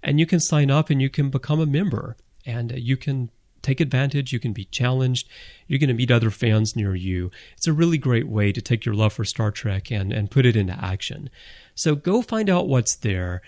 And 0.02 0.18
you 0.18 0.24
can 0.26 0.40
sign 0.40 0.68
up 0.70 0.90
and 0.90 1.02
you 1.02 1.10
can 1.10 1.30
become 1.30 1.60
a 1.60 1.66
member 1.66 2.16
and 2.44 2.72
uh, 2.72 2.76
you 2.76 2.96
can 2.96 3.30
take 3.62 3.80
advantage. 3.80 4.32
You 4.32 4.40
can 4.40 4.52
be 4.52 4.64
challenged. 4.64 5.28
You're 5.66 5.78
going 5.78 5.88
to 5.88 5.94
meet 5.94 6.10
other 6.10 6.30
fans 6.30 6.76
near 6.76 6.94
you. 6.94 7.30
It's 7.56 7.68
a 7.68 7.72
really 7.72 7.98
great 7.98 8.28
way 8.28 8.52
to 8.52 8.60
take 8.60 8.84
your 8.84 8.94
love 8.94 9.12
for 9.12 9.24
Star 9.24 9.50
Trek 9.50 9.90
and, 9.90 10.12
and 10.12 10.30
put 10.30 10.44
it 10.44 10.56
into 10.56 10.84
action. 10.84 11.30
So 11.74 11.94
go 11.94 12.22
find 12.22 12.50
out 12.50 12.68
what's 12.68 12.96
there. 12.96 13.40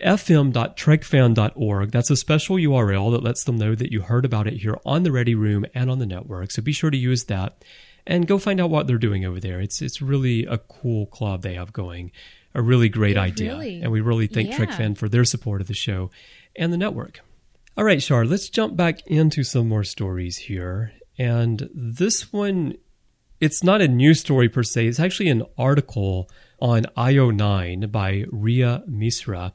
fm.trekfan.org. 0.00 1.90
That's 1.90 2.10
a 2.10 2.16
special 2.16 2.56
URL 2.56 3.12
that 3.12 3.22
lets 3.22 3.44
them 3.44 3.58
know 3.58 3.74
that 3.74 3.92
you 3.92 4.02
heard 4.02 4.24
about 4.24 4.46
it 4.46 4.54
here 4.62 4.78
on 4.84 5.02
the 5.02 5.12
Ready 5.12 5.34
Room 5.34 5.64
and 5.74 5.90
on 5.90 5.98
the 5.98 6.06
network. 6.06 6.50
So 6.50 6.62
be 6.62 6.72
sure 6.72 6.90
to 6.90 6.96
use 6.96 7.24
that 7.24 7.62
and 8.06 8.26
go 8.26 8.38
find 8.38 8.60
out 8.60 8.70
what 8.70 8.86
they're 8.86 8.98
doing 8.98 9.24
over 9.24 9.40
there. 9.40 9.60
It's 9.60 9.80
it's 9.82 10.02
really 10.02 10.44
a 10.46 10.58
cool 10.58 11.06
club 11.06 11.42
they 11.42 11.54
have 11.54 11.72
going. 11.72 12.10
A 12.54 12.60
really 12.62 12.88
great 12.88 13.16
It 13.16 13.20
idea. 13.20 13.52
really- 13.52 13.80
and 13.80 13.90
we 13.92 14.00
really 14.00 14.26
thank 14.26 14.50
yeah. 14.50 14.58
TrekFan 14.58 14.96
for 14.98 15.08
their 15.08 15.24
support 15.24 15.60
of 15.60 15.68
the 15.68 15.74
show 15.74 16.10
and 16.56 16.72
the 16.72 16.76
network. 16.76 17.20
All 17.76 17.84
right, 17.84 18.02
Shar, 18.02 18.26
let's 18.26 18.50
jump 18.50 18.76
back 18.76 19.06
into 19.06 19.42
some 19.42 19.68
more 19.68 19.84
stories 19.84 20.36
here. 20.36 20.92
And 21.18 21.70
this 21.74 22.30
one, 22.32 22.74
it's 23.40 23.62
not 23.64 23.80
a 23.80 23.88
news 23.88 24.20
story 24.20 24.50
per 24.50 24.62
se, 24.62 24.86
it's 24.88 25.00
actually 25.00 25.30
an 25.30 25.44
article 25.56 26.28
on 26.60 26.82
IO9 26.96 27.90
by 27.90 28.24
Ria 28.30 28.82
Misra. 28.88 29.52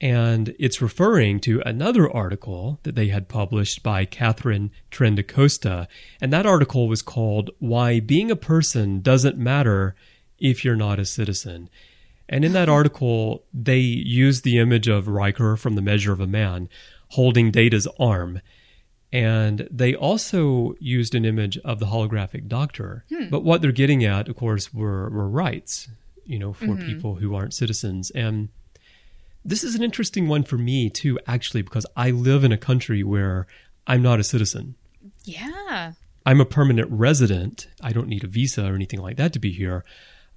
And 0.00 0.54
it's 0.58 0.80
referring 0.80 1.40
to 1.40 1.60
another 1.66 2.08
article 2.08 2.78
that 2.84 2.94
they 2.94 3.08
had 3.08 3.28
published 3.28 3.82
by 3.82 4.04
Katharine 4.04 4.70
Trendacosta. 4.92 5.88
And 6.20 6.32
that 6.32 6.46
article 6.46 6.86
was 6.86 7.02
called 7.02 7.50
Why 7.58 7.98
Being 7.98 8.30
a 8.30 8.36
Person 8.36 9.00
Doesn't 9.00 9.36
Matter 9.36 9.96
If 10.38 10.64
You're 10.64 10.76
Not 10.76 11.00
a 11.00 11.04
Citizen. 11.04 11.68
And 12.28 12.44
in 12.44 12.52
that 12.52 12.68
article, 12.78 13.44
they 13.52 13.78
used 13.78 14.44
the 14.44 14.58
image 14.58 14.86
of 14.86 15.08
Riker 15.08 15.56
from 15.56 15.74
The 15.74 15.82
Measure 15.82 16.12
of 16.12 16.20
a 16.20 16.26
Man 16.26 16.68
holding 17.08 17.50
Data's 17.50 17.88
arm. 17.98 18.40
And 19.12 19.66
they 19.70 19.94
also 19.94 20.74
used 20.78 21.14
an 21.14 21.24
image 21.24 21.58
of 21.58 21.80
the 21.80 21.86
holographic 21.86 22.46
doctor. 22.46 23.04
Hmm. 23.08 23.30
But 23.30 23.42
what 23.42 23.62
they're 23.62 23.72
getting 23.72 24.04
at, 24.04 24.28
of 24.28 24.36
course, 24.36 24.72
were, 24.72 25.08
were 25.08 25.28
rights, 25.28 25.88
you 26.24 26.38
know, 26.38 26.52
for 26.52 26.66
mm-hmm. 26.66 26.86
people 26.86 27.14
who 27.16 27.34
aren't 27.34 27.54
citizens. 27.54 28.10
And 28.10 28.50
this 29.48 29.64
is 29.64 29.74
an 29.74 29.82
interesting 29.82 30.28
one 30.28 30.44
for 30.44 30.58
me, 30.58 30.90
too, 30.90 31.18
actually, 31.26 31.62
because 31.62 31.86
I 31.96 32.10
live 32.10 32.44
in 32.44 32.52
a 32.52 32.58
country 32.58 33.02
where 33.02 33.46
I'm 33.86 34.02
not 34.02 34.20
a 34.20 34.24
citizen. 34.24 34.74
yeah. 35.24 35.92
I'm 36.26 36.42
a 36.42 36.44
permanent 36.44 36.90
resident. 36.90 37.68
I 37.80 37.92
don't 37.92 38.08
need 38.08 38.22
a 38.22 38.26
visa 38.26 38.66
or 38.66 38.74
anything 38.74 39.00
like 39.00 39.16
that 39.16 39.32
to 39.32 39.38
be 39.38 39.50
here, 39.50 39.82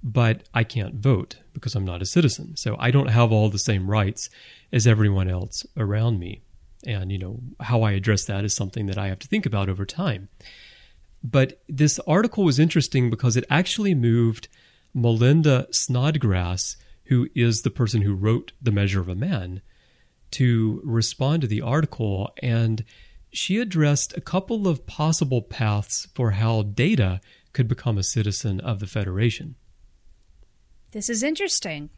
but 0.02 0.42
I 0.54 0.64
can't 0.64 0.94
vote 0.94 1.36
because 1.52 1.74
I'm 1.74 1.84
not 1.84 2.00
a 2.00 2.06
citizen. 2.06 2.56
So 2.56 2.76
I 2.78 2.90
don't 2.90 3.08
have 3.08 3.30
all 3.30 3.50
the 3.50 3.58
same 3.58 3.90
rights 3.90 4.30
as 4.72 4.86
everyone 4.86 5.28
else 5.28 5.66
around 5.76 6.18
me. 6.18 6.40
And, 6.86 7.12
you 7.12 7.18
know, 7.18 7.40
how 7.60 7.82
I 7.82 7.92
address 7.92 8.24
that 8.24 8.42
is 8.42 8.56
something 8.56 8.86
that 8.86 8.96
I 8.96 9.08
have 9.08 9.18
to 9.18 9.28
think 9.28 9.44
about 9.44 9.68
over 9.68 9.84
time. 9.84 10.30
But 11.22 11.60
this 11.68 11.98
article 12.06 12.42
was 12.42 12.58
interesting 12.58 13.10
because 13.10 13.36
it 13.36 13.44
actually 13.50 13.94
moved 13.94 14.48
Melinda 14.94 15.66
Snodgrass, 15.72 16.76
who 17.12 17.28
is 17.34 17.60
the 17.60 17.70
person 17.70 18.00
who 18.00 18.14
wrote 18.14 18.52
The 18.62 18.72
Measure 18.72 18.98
of 18.98 19.08
a 19.08 19.14
Man, 19.14 19.60
to 20.30 20.80
respond 20.82 21.42
to 21.42 21.46
the 21.46 21.60
article. 21.60 22.32
And 22.42 22.86
she 23.30 23.58
addressed 23.58 24.16
a 24.16 24.22
couple 24.22 24.66
of 24.66 24.86
possible 24.86 25.42
paths 25.42 26.08
for 26.14 26.30
how 26.30 26.62
Data 26.62 27.20
could 27.52 27.68
become 27.68 27.98
a 27.98 28.02
citizen 28.02 28.60
of 28.60 28.80
the 28.80 28.86
Federation. 28.86 29.56
This 30.92 31.10
is 31.10 31.22
interesting. 31.22 31.90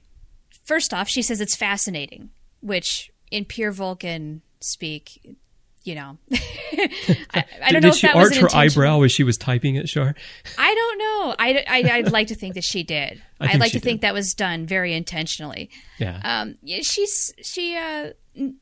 First 0.64 0.92
off, 0.92 1.08
she 1.08 1.22
says 1.22 1.40
it's 1.40 1.54
fascinating, 1.54 2.30
which 2.60 3.12
in 3.30 3.44
pure 3.44 3.70
Vulcan 3.70 4.42
speak, 4.58 5.36
you 5.84 5.94
know, 5.94 6.16
I, 6.32 7.44
I 7.62 7.70
don't 7.70 7.74
did 7.74 7.82
know 7.82 7.88
if 7.90 7.96
she 7.96 8.06
that 8.06 8.16
was 8.16 8.30
arch 8.30 8.38
her 8.38 8.56
eyebrow 8.56 9.02
as 9.02 9.12
she 9.12 9.22
was 9.22 9.36
typing 9.36 9.76
it, 9.76 9.88
Shar? 9.88 10.14
I 10.58 10.74
don't 10.74 10.98
know. 10.98 11.34
I, 11.38 11.64
I, 11.68 12.02
would 12.02 12.12
like 12.12 12.28
to 12.28 12.34
think 12.34 12.54
that 12.54 12.64
she 12.64 12.82
did. 12.82 13.22
I 13.40 13.48
I'd 13.48 13.60
like 13.60 13.72
to 13.72 13.80
think 13.80 14.00
that 14.00 14.14
was 14.14 14.32
done 14.32 14.66
very 14.66 14.94
intentionally. 14.94 15.70
Yeah. 15.98 16.20
Um, 16.24 16.56
she's 16.82 17.34
she 17.42 17.76
uh, 17.76 18.10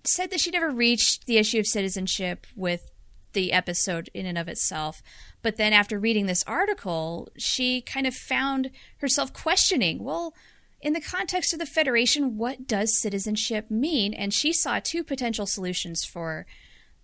said 0.05 0.31
that 0.31 0.41
she 0.41 0.51
never 0.51 0.71
reached 0.71 1.27
the 1.27 1.39
issue 1.39 1.61
of 1.61 1.67
citizenship 1.67 2.47
with 2.57 2.91
the 3.33 3.53
episode 3.53 4.11
in 4.13 4.27
and 4.27 4.37
of 4.37 4.49
itself, 4.49 5.01
but 5.43 5.57
then 5.57 5.73
after 5.73 5.99
reading 5.99 6.27
this 6.27 6.45
article, 6.47 7.29
she 7.39 7.81
kind 7.81 8.07
of 8.07 8.15
found 8.15 8.71
herself 8.99 9.33
questioning. 9.33 10.03
Well, 10.03 10.35
in 10.81 10.93
the 10.93 11.01
context 11.01 11.53
of 11.53 11.61
the 11.61 11.67
Federation, 11.67 12.37
what 12.37 12.67
does 12.67 13.01
citizenship 13.01 13.71
mean? 13.71 14.13
And 14.13 14.35
she 14.35 14.53
saw 14.53 14.81
two 14.83 15.05
potential 15.05 15.47
solutions 15.47 16.05
for 16.05 16.45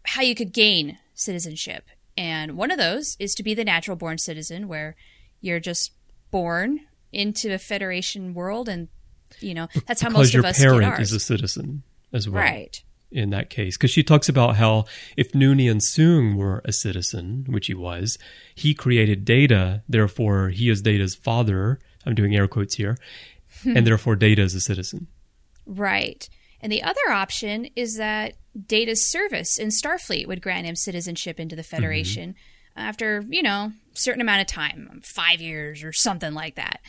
how 0.04 0.22
you 0.22 0.34
could 0.34 0.52
gain 0.52 0.98
citizenship. 1.14 1.84
And 2.16 2.56
one 2.56 2.70
of 2.70 2.78
those 2.78 3.16
is 3.20 3.34
to 3.36 3.42
be 3.42 3.54
the 3.54 3.64
natural 3.64 3.96
born 3.96 4.18
citizen, 4.18 4.66
where 4.66 4.96
you're 5.40 5.60
just 5.60 5.92
born 6.30 6.80
into 7.12 7.52
a 7.52 7.58
Federation 7.58 8.34
world, 8.34 8.68
and 8.68 8.88
you 9.40 9.54
know 9.54 9.68
that's 9.86 10.00
how 10.00 10.08
because 10.08 10.32
most 10.32 10.34
of 10.34 10.44
us 10.44 10.58
get 10.58 10.64
parent 10.64 10.84
ours. 10.84 11.00
is 11.00 11.12
a 11.12 11.20
citizen 11.20 11.82
as 12.12 12.28
well. 12.28 12.42
right. 12.42 12.82
in 13.12 13.30
that 13.30 13.50
case 13.50 13.76
because 13.76 13.90
she 13.90 14.02
talks 14.02 14.28
about 14.28 14.56
how 14.56 14.84
if 15.16 15.32
Noonien 15.32 15.76
Soong 15.76 16.36
were 16.36 16.62
a 16.64 16.72
citizen, 16.72 17.46
which 17.48 17.66
he 17.66 17.74
was, 17.74 18.18
he 18.54 18.74
created 18.74 19.24
Data, 19.24 19.82
therefore 19.88 20.48
he 20.48 20.68
is 20.68 20.82
Data's 20.82 21.14
father. 21.14 21.78
I'm 22.04 22.14
doing 22.14 22.34
air 22.34 22.48
quotes 22.48 22.74
here, 22.74 22.96
and 23.64 23.86
therefore 23.86 24.16
Data 24.16 24.42
is 24.42 24.54
a 24.54 24.60
citizen. 24.60 25.06
Right. 25.66 26.28
And 26.60 26.72
the 26.72 26.82
other 26.82 27.10
option 27.10 27.68
is 27.76 27.96
that 27.96 28.34
Data's 28.66 29.10
service 29.10 29.58
in 29.58 29.68
Starfleet 29.68 30.26
would 30.26 30.42
grant 30.42 30.66
him 30.66 30.76
citizenship 30.76 31.38
into 31.38 31.54
the 31.54 31.62
Federation 31.62 32.34
after, 32.76 33.24
you 33.28 33.42
know, 33.42 33.72
certain 33.94 34.20
amount 34.20 34.40
of 34.40 34.46
time, 34.46 35.00
five 35.04 35.40
years 35.40 35.82
or 35.82 35.92
something 35.92 36.32
like 36.32 36.56
that. 36.56 36.80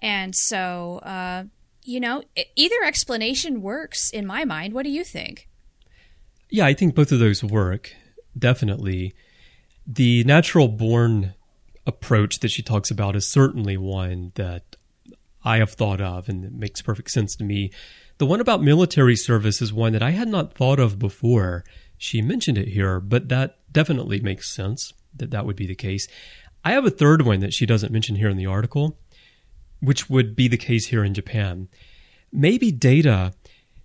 And 0.00 0.34
so, 0.34 0.98
uh, 0.98 1.44
you 1.84 2.00
know, 2.00 2.22
either 2.56 2.82
explanation 2.84 3.62
works 3.62 4.10
in 4.10 4.26
my 4.26 4.44
mind. 4.44 4.72
What 4.72 4.84
do 4.84 4.90
you 4.90 5.04
think? 5.04 5.48
Yeah, 6.50 6.66
I 6.66 6.74
think 6.74 6.94
both 6.94 7.12
of 7.12 7.18
those 7.18 7.42
work 7.42 7.94
definitely. 8.38 9.14
The 9.86 10.24
natural 10.24 10.68
born 10.68 11.34
approach 11.86 12.40
that 12.40 12.50
she 12.50 12.62
talks 12.62 12.90
about 12.90 13.16
is 13.16 13.30
certainly 13.30 13.76
one 13.76 14.32
that 14.36 14.76
I 15.44 15.58
have 15.58 15.72
thought 15.72 16.00
of 16.00 16.28
and 16.28 16.44
it 16.44 16.52
makes 16.52 16.82
perfect 16.82 17.10
sense 17.10 17.34
to 17.36 17.44
me. 17.44 17.72
The 18.22 18.26
one 18.26 18.40
about 18.40 18.62
military 18.62 19.16
service 19.16 19.60
is 19.60 19.72
one 19.72 19.94
that 19.94 20.02
I 20.02 20.10
had 20.10 20.28
not 20.28 20.54
thought 20.54 20.78
of 20.78 20.96
before. 20.96 21.64
she 21.98 22.22
mentioned 22.22 22.56
it 22.56 22.68
here, 22.68 23.00
but 23.00 23.28
that 23.30 23.58
definitely 23.72 24.20
makes 24.20 24.48
sense 24.48 24.92
that 25.16 25.32
that 25.32 25.44
would 25.44 25.56
be 25.56 25.66
the 25.66 25.74
case. 25.74 26.06
I 26.64 26.70
have 26.70 26.86
a 26.86 26.90
third 26.90 27.22
one 27.22 27.40
that 27.40 27.52
she 27.52 27.66
doesn't 27.66 27.92
mention 27.92 28.14
here 28.14 28.28
in 28.28 28.36
the 28.36 28.46
article, 28.46 28.96
which 29.80 30.08
would 30.08 30.36
be 30.36 30.46
the 30.46 30.56
case 30.56 30.86
here 30.86 31.02
in 31.02 31.14
Japan. 31.14 31.66
Maybe 32.30 32.70
Data, 32.70 33.32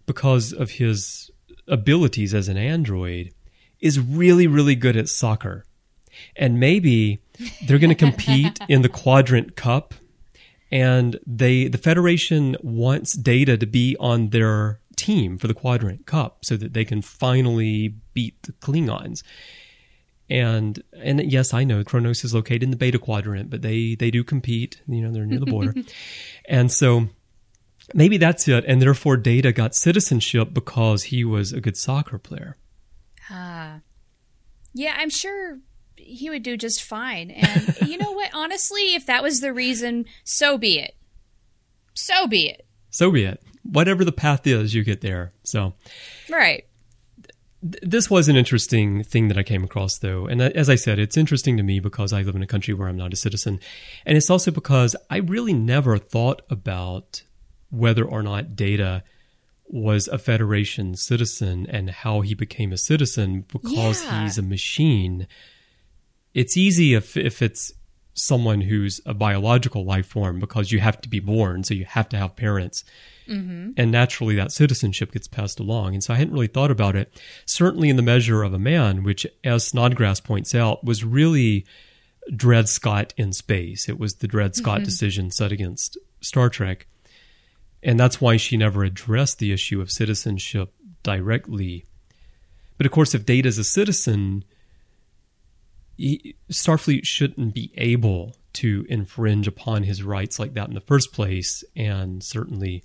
because 0.05 0.53
of 0.53 0.69
his 0.69 1.31
abilities 1.67 2.35
as 2.35 2.47
an 2.47 2.57
android, 2.57 3.33
is 3.79 3.99
really, 3.99 4.45
really 4.45 4.75
good 4.75 4.95
at 4.95 5.09
soccer. 5.09 5.65
And 6.35 6.59
maybe 6.59 7.23
they're 7.65 7.79
going 7.79 7.89
to 7.89 7.95
compete 7.95 8.59
in 8.69 8.83
the 8.83 8.89
Quadrant 9.01 9.55
Cup 9.55 9.95
and 10.71 11.19
they 11.25 11.67
the 11.67 11.77
federation 11.77 12.55
wants 12.61 13.15
data 13.15 13.57
to 13.57 13.65
be 13.65 13.95
on 13.99 14.29
their 14.29 14.79
team 14.95 15.37
for 15.37 15.47
the 15.47 15.53
quadrant 15.53 16.05
cup 16.05 16.39
so 16.43 16.57
that 16.57 16.73
they 16.73 16.83
can 16.83 17.01
finally 17.01 17.95
beat 18.13 18.41
the 18.43 18.51
klingons. 18.53 19.23
And 20.29 20.83
and 21.01 21.31
yes 21.31 21.53
i 21.53 21.63
know 21.63 21.85
kronos 21.85 22.25
is 22.25 22.33
located 22.33 22.63
in 22.63 22.71
the 22.71 22.75
beta 22.75 22.99
quadrant 22.99 23.49
but 23.49 23.61
they 23.61 23.95
they 23.95 24.11
do 24.11 24.25
compete 24.25 24.81
you 24.85 25.01
know 25.01 25.11
they're 25.11 25.25
near 25.25 25.39
the 25.39 25.45
border. 25.45 25.73
And 26.49 26.71
so 26.71 27.07
maybe 27.93 28.17
that's 28.17 28.47
it. 28.47 28.65
And 28.67 28.81
therefore 28.81 29.15
data 29.17 29.53
got 29.53 29.75
citizenship 29.75 30.53
because 30.53 31.03
he 31.03 31.23
was 31.23 31.53
a 31.53 31.61
good 31.61 31.77
soccer 31.77 32.17
player. 32.17 32.57
Ah. 33.29 33.79
Yeah 34.73 34.95
i'm 34.97 35.09
sure 35.09 35.59
he 35.97 36.29
would 36.29 36.43
do 36.43 36.57
just 36.57 36.83
fine. 36.83 37.31
And 37.31 37.77
you 37.87 37.97
know 37.97 38.11
what? 38.11 38.31
Honestly, 38.33 38.95
if 38.95 39.05
that 39.05 39.23
was 39.23 39.39
the 39.39 39.53
reason, 39.53 40.05
so 40.23 40.57
be 40.57 40.79
it. 40.79 40.95
So 41.93 42.27
be 42.27 42.49
it. 42.49 42.65
So 42.89 43.11
be 43.11 43.25
it. 43.25 43.41
Whatever 43.63 44.05
the 44.05 44.11
path 44.11 44.47
is, 44.47 44.73
you 44.73 44.83
get 44.83 45.01
there. 45.01 45.33
So, 45.43 45.73
right. 46.29 46.65
this 47.61 48.09
was 48.09 48.29
an 48.29 48.37
interesting 48.37 49.03
thing 49.03 49.27
that 49.27 49.37
I 49.37 49.43
came 49.43 49.63
across, 49.63 49.97
though. 49.97 50.25
And 50.25 50.41
as 50.41 50.69
I 50.69 50.75
said, 50.75 50.99
it's 50.99 51.17
interesting 51.17 51.57
to 51.57 51.63
me 51.63 51.79
because 51.79 52.13
I 52.13 52.21
live 52.21 52.35
in 52.35 52.43
a 52.43 52.47
country 52.47 52.73
where 52.73 52.87
I'm 52.87 52.95
not 52.95 53.13
a 53.13 53.17
citizen. 53.17 53.59
And 54.05 54.17
it's 54.17 54.29
also 54.29 54.51
because 54.51 54.95
I 55.09 55.17
really 55.17 55.53
never 55.53 55.97
thought 55.97 56.43
about 56.49 57.23
whether 57.69 58.05
or 58.05 58.23
not 58.23 58.55
data 58.55 59.03
was 59.67 60.07
a 60.07 60.17
Federation 60.17 60.95
citizen 60.95 61.67
and 61.69 61.89
how 61.89 62.21
he 62.21 62.33
became 62.33 62.71
a 62.71 62.77
citizen 62.77 63.45
because 63.51 64.03
yeah. 64.03 64.23
he's 64.23 64.37
a 64.37 64.41
machine 64.41 65.27
it's 66.33 66.57
easy 66.57 66.93
if 66.93 67.17
if 67.17 67.41
it's 67.41 67.73
someone 68.13 68.61
who's 68.61 68.99
a 69.05 69.13
biological 69.13 69.85
life 69.85 70.07
form 70.07 70.39
because 70.39 70.71
you 70.71 70.79
have 70.79 70.99
to 71.01 71.09
be 71.09 71.19
born, 71.19 71.63
so 71.63 71.73
you 71.73 71.85
have 71.85 72.09
to 72.09 72.17
have 72.17 72.35
parents. 72.35 72.83
Mm-hmm. 73.27 73.71
And 73.77 73.91
naturally, 73.91 74.35
that 74.35 74.51
citizenship 74.51 75.11
gets 75.11 75.27
passed 75.27 75.59
along. 75.59 75.93
And 75.93 76.03
so 76.03 76.13
I 76.13 76.17
hadn't 76.17 76.33
really 76.33 76.47
thought 76.47 76.71
about 76.71 76.95
it. 76.95 77.13
Certainly, 77.45 77.89
in 77.89 77.95
the 77.95 78.01
measure 78.01 78.41
of 78.43 78.53
a 78.53 78.59
man, 78.59 79.03
which, 79.03 79.27
as 79.43 79.67
Snodgrass 79.67 80.19
points 80.19 80.55
out, 80.55 80.83
was 80.83 81.03
really 81.03 81.65
Dred 82.35 82.67
Scott 82.69 83.13
in 83.17 83.33
space. 83.33 83.87
It 83.87 83.99
was 83.99 84.15
the 84.15 84.27
Dred 84.27 84.55
Scott 84.55 84.77
mm-hmm. 84.77 84.85
decision 84.85 85.31
set 85.31 85.51
against 85.51 85.97
Star 86.21 86.49
Trek. 86.49 86.87
And 87.83 87.99
that's 87.99 88.19
why 88.19 88.37
she 88.37 88.57
never 88.57 88.83
addressed 88.83 89.39
the 89.39 89.53
issue 89.53 89.81
of 89.81 89.91
citizenship 89.91 90.73
directly. 91.03 91.85
But 92.77 92.85
of 92.85 92.91
course, 92.91 93.13
if 93.13 93.25
Data's 93.25 93.57
a 93.57 93.63
citizen, 93.63 94.43
Starfleet 96.51 97.05
shouldn't 97.05 97.53
be 97.53 97.71
able 97.75 98.35
to 98.53 98.85
infringe 98.89 99.47
upon 99.47 99.83
his 99.83 100.03
rights 100.03 100.39
like 100.39 100.53
that 100.53 100.67
in 100.67 100.73
the 100.73 100.81
first 100.81 101.13
place, 101.13 101.63
and 101.75 102.23
certainly 102.23 102.83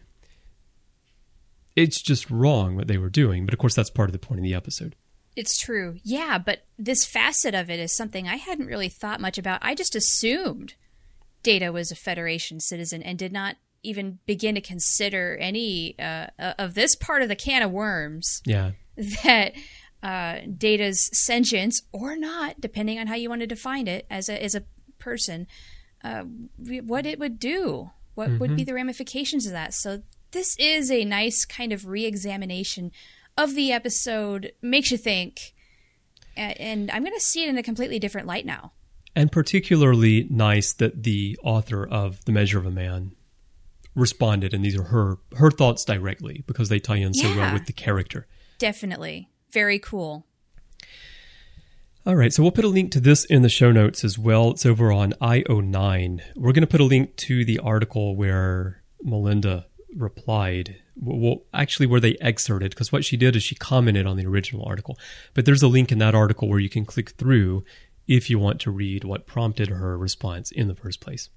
it's 1.76 2.02
just 2.02 2.30
wrong 2.30 2.76
what 2.76 2.88
they 2.88 2.98
were 2.98 3.10
doing. 3.10 3.44
But 3.44 3.54
of 3.54 3.58
course, 3.58 3.74
that's 3.74 3.90
part 3.90 4.08
of 4.08 4.12
the 4.12 4.18
point 4.18 4.38
of 4.40 4.44
the 4.44 4.54
episode. 4.54 4.96
It's 5.34 5.58
true. 5.58 5.96
Yeah, 6.02 6.38
but 6.38 6.64
this 6.78 7.06
facet 7.06 7.54
of 7.54 7.70
it 7.70 7.80
is 7.80 7.96
something 7.96 8.28
I 8.28 8.36
hadn't 8.36 8.66
really 8.66 8.90
thought 8.90 9.20
much 9.20 9.38
about. 9.38 9.60
I 9.62 9.74
just 9.74 9.96
assumed 9.96 10.74
Data 11.42 11.72
was 11.72 11.90
a 11.90 11.96
Federation 11.96 12.60
citizen 12.60 13.02
and 13.02 13.18
did 13.18 13.32
not 13.32 13.56
even 13.82 14.18
begin 14.26 14.54
to 14.54 14.60
consider 14.60 15.36
any 15.40 15.98
uh, 15.98 16.26
of 16.58 16.74
this 16.74 16.94
part 16.94 17.22
of 17.22 17.28
the 17.28 17.36
can 17.36 17.62
of 17.62 17.70
worms. 17.70 18.42
Yeah. 18.44 18.72
That 19.24 19.54
uh, 20.02 20.40
Data's 20.56 21.08
sentience 21.12 21.82
or 21.92 22.16
not, 22.16 22.60
depending 22.60 22.98
on 22.98 23.06
how 23.06 23.14
you 23.14 23.28
want 23.28 23.40
to 23.40 23.46
define 23.46 23.86
it 23.86 24.06
as 24.10 24.28
a 24.28 24.42
as 24.42 24.54
a 24.54 24.64
person, 24.98 25.46
uh, 26.02 26.24
what 26.56 27.06
it 27.06 27.18
would 27.18 27.38
do, 27.38 27.90
what 28.14 28.28
mm-hmm. 28.28 28.38
would 28.38 28.56
be 28.56 28.62
mm-hmm. 28.62 28.68
the 28.68 28.74
ramifications 28.74 29.46
of 29.46 29.52
that. 29.52 29.74
So 29.74 30.02
this 30.32 30.56
is 30.58 30.90
a 30.90 31.04
nice 31.04 31.44
kind 31.44 31.72
of 31.72 31.86
re-examination 31.86 32.90
of 33.36 33.54
the 33.54 33.72
episode. 33.72 34.52
Makes 34.60 34.90
you 34.90 34.98
think, 34.98 35.54
and 36.36 36.90
I'm 36.90 37.02
going 37.02 37.14
to 37.14 37.20
see 37.20 37.44
it 37.44 37.48
in 37.48 37.58
a 37.58 37.62
completely 37.62 37.98
different 37.98 38.26
light 38.26 38.46
now. 38.46 38.72
And 39.14 39.30
particularly 39.30 40.26
nice 40.30 40.72
that 40.74 41.02
the 41.02 41.38
author 41.44 41.86
of 41.86 42.24
The 42.24 42.32
Measure 42.32 42.58
of 42.58 42.66
a 42.66 42.70
Man 42.70 43.12
responded, 43.94 44.54
and 44.54 44.64
these 44.64 44.76
are 44.76 44.84
her 44.84 45.18
her 45.36 45.50
thoughts 45.50 45.84
directly 45.84 46.42
because 46.46 46.70
they 46.70 46.78
tie 46.78 46.96
in 46.96 47.12
so 47.14 47.28
yeah, 47.28 47.36
well 47.36 47.52
with 47.52 47.66
the 47.66 47.72
character. 47.72 48.26
Definitely. 48.58 49.28
Very 49.52 49.78
cool. 49.78 50.26
All 52.04 52.16
right, 52.16 52.32
so 52.32 52.42
we'll 52.42 52.50
put 52.50 52.64
a 52.64 52.68
link 52.68 52.90
to 52.92 53.00
this 53.00 53.24
in 53.24 53.42
the 53.42 53.48
show 53.48 53.70
notes 53.70 54.02
as 54.02 54.18
well. 54.18 54.50
It's 54.50 54.66
over 54.66 54.90
on 54.90 55.12
IO9. 55.20 56.20
We're 56.34 56.52
going 56.52 56.62
to 56.62 56.66
put 56.66 56.80
a 56.80 56.84
link 56.84 57.14
to 57.16 57.44
the 57.44 57.60
article 57.60 58.16
where 58.16 58.82
Melinda 59.02 59.66
replied. 59.96 60.82
Well, 60.96 61.42
actually, 61.54 61.86
where 61.86 62.00
they 62.00 62.16
excerpted, 62.20 62.70
because 62.70 62.90
what 62.90 63.04
she 63.04 63.16
did 63.16 63.36
is 63.36 63.44
she 63.44 63.54
commented 63.54 64.06
on 64.06 64.16
the 64.16 64.26
original 64.26 64.64
article. 64.64 64.98
But 65.32 65.44
there's 65.44 65.62
a 65.62 65.68
link 65.68 65.92
in 65.92 65.98
that 65.98 66.14
article 66.14 66.48
where 66.48 66.58
you 66.58 66.68
can 66.68 66.84
click 66.84 67.10
through 67.10 67.64
if 68.08 68.28
you 68.28 68.38
want 68.38 68.60
to 68.62 68.70
read 68.70 69.04
what 69.04 69.26
prompted 69.26 69.68
her 69.68 69.96
response 69.96 70.50
in 70.50 70.66
the 70.66 70.74
first 70.74 71.00
place. 71.00 71.28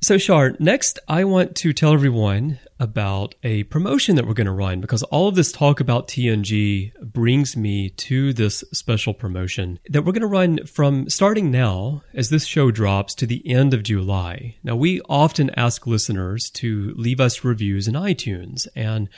So, 0.00 0.16
Shar, 0.16 0.54
next 0.60 1.00
I 1.08 1.24
want 1.24 1.56
to 1.56 1.72
tell 1.72 1.92
everyone 1.92 2.60
about 2.78 3.34
a 3.42 3.64
promotion 3.64 4.14
that 4.14 4.28
we're 4.28 4.34
going 4.34 4.46
to 4.46 4.52
run 4.52 4.80
because 4.80 5.02
all 5.02 5.26
of 5.26 5.34
this 5.34 5.50
talk 5.50 5.80
about 5.80 6.06
TNG 6.06 6.92
brings 7.00 7.56
me 7.56 7.90
to 7.90 8.32
this 8.32 8.62
special 8.72 9.12
promotion 9.12 9.80
that 9.90 10.02
we're 10.04 10.12
going 10.12 10.20
to 10.20 10.28
run 10.28 10.64
from 10.66 11.10
starting 11.10 11.50
now 11.50 12.04
as 12.14 12.30
this 12.30 12.46
show 12.46 12.70
drops 12.70 13.12
to 13.16 13.26
the 13.26 13.44
end 13.50 13.74
of 13.74 13.82
July. 13.82 14.54
Now, 14.62 14.76
we 14.76 15.00
often 15.08 15.50
ask 15.56 15.84
listeners 15.84 16.48
to 16.50 16.94
leave 16.96 17.18
us 17.18 17.42
reviews 17.42 17.88
in 17.88 17.94
iTunes, 17.94 18.68
and 18.76 19.08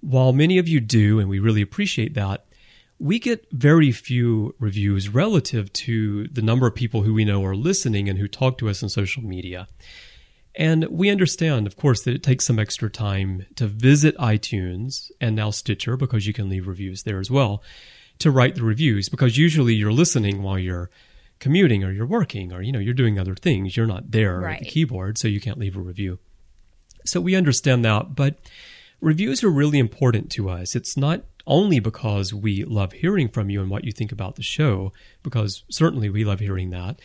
while 0.00 0.32
many 0.32 0.58
of 0.58 0.66
you 0.66 0.80
do, 0.80 1.20
and 1.20 1.28
we 1.28 1.38
really 1.38 1.62
appreciate 1.62 2.14
that, 2.14 2.46
we 2.98 3.20
get 3.20 3.46
very 3.52 3.92
few 3.92 4.56
reviews 4.58 5.08
relative 5.08 5.72
to 5.72 6.26
the 6.28 6.42
number 6.42 6.66
of 6.66 6.74
people 6.74 7.02
who 7.02 7.14
we 7.14 7.24
know 7.24 7.44
are 7.44 7.54
listening 7.54 8.08
and 8.08 8.18
who 8.18 8.26
talk 8.26 8.58
to 8.58 8.68
us 8.68 8.82
on 8.82 8.88
social 8.88 9.22
media. 9.22 9.68
And 10.56 10.86
we 10.86 11.10
understand, 11.10 11.66
of 11.66 11.76
course, 11.76 12.02
that 12.02 12.14
it 12.14 12.22
takes 12.22 12.46
some 12.46 12.58
extra 12.58 12.88
time 12.88 13.44
to 13.56 13.66
visit 13.66 14.16
iTunes 14.16 15.10
and 15.20 15.36
now 15.36 15.50
Stitcher 15.50 15.98
because 15.98 16.26
you 16.26 16.32
can 16.32 16.48
leave 16.48 16.66
reviews 16.66 17.02
there 17.02 17.20
as 17.20 17.30
well 17.30 17.62
to 18.18 18.30
write 18.30 18.54
the 18.54 18.62
reviews 18.62 19.10
because 19.10 19.36
usually 19.36 19.74
you're 19.74 19.92
listening 19.92 20.42
while 20.42 20.58
you're 20.58 20.90
commuting 21.38 21.84
or 21.84 21.92
you're 21.92 22.06
working 22.06 22.50
or 22.54 22.62
you 22.62 22.72
know 22.72 22.78
you're 22.78 22.94
doing 22.94 23.18
other 23.18 23.34
things. 23.34 23.76
You're 23.76 23.86
not 23.86 24.10
there 24.10 24.40
right. 24.40 24.54
at 24.54 24.60
the 24.60 24.70
keyboard 24.70 25.18
so 25.18 25.28
you 25.28 25.40
can't 25.40 25.58
leave 25.58 25.76
a 25.76 25.80
review. 25.80 26.18
So 27.04 27.20
we 27.20 27.34
understand 27.36 27.84
that 27.84 28.14
but 28.14 28.38
reviews 29.02 29.44
are 29.44 29.50
really 29.50 29.78
important 29.78 30.30
to 30.32 30.48
us. 30.48 30.74
It's 30.74 30.96
not 30.96 31.24
only 31.46 31.78
because 31.78 32.32
we 32.32 32.64
love 32.64 32.92
hearing 32.92 33.28
from 33.28 33.50
you 33.50 33.60
and 33.60 33.70
what 33.70 33.84
you 33.84 33.92
think 33.92 34.10
about 34.10 34.36
the 34.36 34.42
show 34.42 34.92
because 35.22 35.64
certainly 35.70 36.08
we 36.08 36.24
love 36.24 36.40
hearing 36.40 36.70
that 36.70 36.98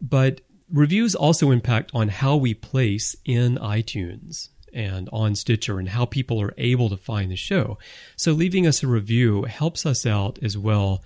but 0.00 0.40
Reviews 0.72 1.14
also 1.14 1.50
impact 1.50 1.90
on 1.94 2.08
how 2.08 2.36
we 2.36 2.54
place 2.54 3.16
in 3.24 3.56
iTunes 3.56 4.48
and 4.72 5.08
on 5.12 5.34
Stitcher 5.34 5.78
and 5.78 5.88
how 5.88 6.04
people 6.04 6.40
are 6.40 6.54
able 6.58 6.90
to 6.90 6.96
find 6.96 7.30
the 7.30 7.36
show. 7.36 7.78
So 8.16 8.32
leaving 8.32 8.66
us 8.66 8.82
a 8.82 8.86
review 8.86 9.44
helps 9.44 9.86
us 9.86 10.04
out 10.04 10.38
as 10.42 10.58
well 10.58 11.02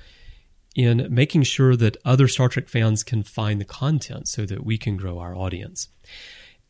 in 0.74 1.06
making 1.10 1.44
sure 1.44 1.76
that 1.76 1.96
other 2.04 2.26
Star 2.26 2.48
Trek 2.48 2.68
fans 2.68 3.04
can 3.04 3.22
find 3.22 3.60
the 3.60 3.64
content 3.64 4.26
so 4.26 4.46
that 4.46 4.64
we 4.64 4.78
can 4.78 4.96
grow 4.96 5.18
our 5.18 5.36
audience. 5.36 5.88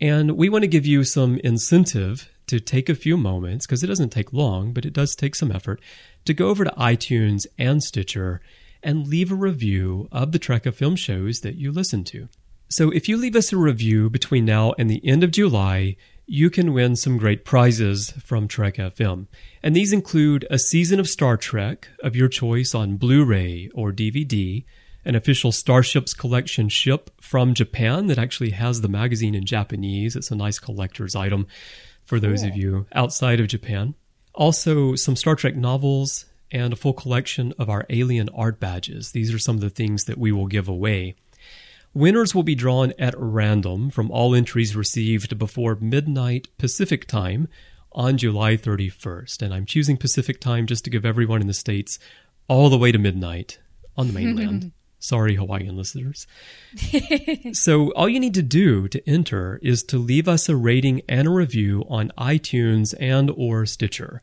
And 0.00 0.32
we 0.32 0.48
want 0.48 0.62
to 0.62 0.68
give 0.68 0.84
you 0.84 1.04
some 1.04 1.38
incentive 1.38 2.28
to 2.48 2.58
take 2.58 2.88
a 2.88 2.94
few 2.94 3.16
moments, 3.16 3.66
because 3.66 3.82
it 3.82 3.86
doesn't 3.86 4.10
take 4.10 4.32
long, 4.32 4.72
but 4.72 4.84
it 4.84 4.92
does 4.92 5.14
take 5.14 5.34
some 5.34 5.52
effort, 5.52 5.80
to 6.24 6.34
go 6.34 6.48
over 6.48 6.64
to 6.64 6.70
iTunes 6.72 7.46
and 7.56 7.82
Stitcher 7.82 8.40
and 8.82 9.06
leave 9.06 9.30
a 9.30 9.36
review 9.36 10.08
of 10.10 10.32
the 10.32 10.40
Trek 10.40 10.64
FM 10.64 10.98
shows 10.98 11.40
that 11.40 11.54
you 11.54 11.70
listen 11.70 12.02
to. 12.04 12.28
So 12.72 12.88
if 12.88 13.06
you 13.06 13.18
leave 13.18 13.36
us 13.36 13.52
a 13.52 13.58
review 13.58 14.08
between 14.08 14.46
now 14.46 14.72
and 14.78 14.88
the 14.88 15.06
end 15.06 15.22
of 15.22 15.30
July, 15.30 15.94
you 16.24 16.48
can 16.48 16.72
win 16.72 16.96
some 16.96 17.18
great 17.18 17.44
prizes 17.44 18.12
from 18.12 18.48
Trek 18.48 18.76
FM. 18.76 19.26
And 19.62 19.76
these 19.76 19.92
include 19.92 20.46
a 20.48 20.58
season 20.58 20.98
of 20.98 21.06
Star 21.06 21.36
Trek 21.36 21.88
of 22.02 22.16
your 22.16 22.28
choice 22.28 22.74
on 22.74 22.96
Blu 22.96 23.26
ray 23.26 23.68
or 23.74 23.92
DVD, 23.92 24.64
an 25.04 25.14
official 25.14 25.52
Starships 25.52 26.14
collection 26.14 26.70
ship 26.70 27.10
from 27.20 27.52
Japan 27.52 28.06
that 28.06 28.16
actually 28.16 28.52
has 28.52 28.80
the 28.80 28.88
magazine 28.88 29.34
in 29.34 29.44
Japanese. 29.44 30.16
It's 30.16 30.30
a 30.30 30.34
nice 30.34 30.58
collector's 30.58 31.14
item 31.14 31.46
for 32.02 32.18
those 32.18 32.42
of 32.42 32.56
you 32.56 32.86
outside 32.94 33.38
of 33.38 33.48
Japan. 33.48 33.96
Also, 34.34 34.94
some 34.94 35.14
Star 35.14 35.36
Trek 35.36 35.56
novels 35.56 36.24
and 36.50 36.72
a 36.72 36.76
full 36.76 36.94
collection 36.94 37.52
of 37.58 37.68
our 37.68 37.84
alien 37.90 38.30
art 38.30 38.58
badges. 38.58 39.12
These 39.12 39.34
are 39.34 39.38
some 39.38 39.56
of 39.56 39.60
the 39.60 39.68
things 39.68 40.04
that 40.04 40.16
we 40.16 40.32
will 40.32 40.46
give 40.46 40.68
away. 40.68 41.16
Winners 41.94 42.34
will 42.34 42.42
be 42.42 42.54
drawn 42.54 42.94
at 42.98 43.14
random 43.18 43.90
from 43.90 44.10
all 44.10 44.34
entries 44.34 44.74
received 44.74 45.38
before 45.38 45.76
midnight 45.76 46.48
Pacific 46.56 47.06
time 47.06 47.48
on 47.92 48.16
July 48.16 48.56
31st. 48.56 49.42
And 49.42 49.52
I'm 49.52 49.66
choosing 49.66 49.98
Pacific 49.98 50.40
time 50.40 50.66
just 50.66 50.84
to 50.84 50.90
give 50.90 51.04
everyone 51.04 51.42
in 51.42 51.48
the 51.48 51.54
States 51.54 51.98
all 52.48 52.70
the 52.70 52.78
way 52.78 52.92
to 52.92 52.98
midnight 52.98 53.58
on 53.96 54.06
the 54.06 54.12
mainland. 54.14 54.72
Sorry, 54.98 55.34
Hawaiian 55.34 55.76
listeners. 55.76 56.28
so, 57.52 57.90
all 57.94 58.08
you 58.08 58.20
need 58.20 58.34
to 58.34 58.42
do 58.42 58.86
to 58.86 59.08
enter 59.08 59.58
is 59.60 59.82
to 59.84 59.98
leave 59.98 60.28
us 60.28 60.48
a 60.48 60.54
rating 60.54 61.02
and 61.08 61.26
a 61.26 61.32
review 61.32 61.84
on 61.88 62.12
iTunes 62.16 62.94
and 63.00 63.28
or 63.36 63.66
Stitcher. 63.66 64.22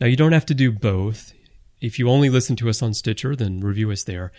Now, 0.00 0.06
you 0.06 0.16
don't 0.16 0.32
have 0.32 0.46
to 0.46 0.54
do 0.54 0.72
both. 0.72 1.34
If 1.82 1.98
you 1.98 2.08
only 2.08 2.30
listen 2.30 2.56
to 2.56 2.70
us 2.70 2.82
on 2.82 2.94
Stitcher, 2.94 3.36
then 3.36 3.60
review 3.60 3.90
us 3.90 4.04
there. 4.04 4.32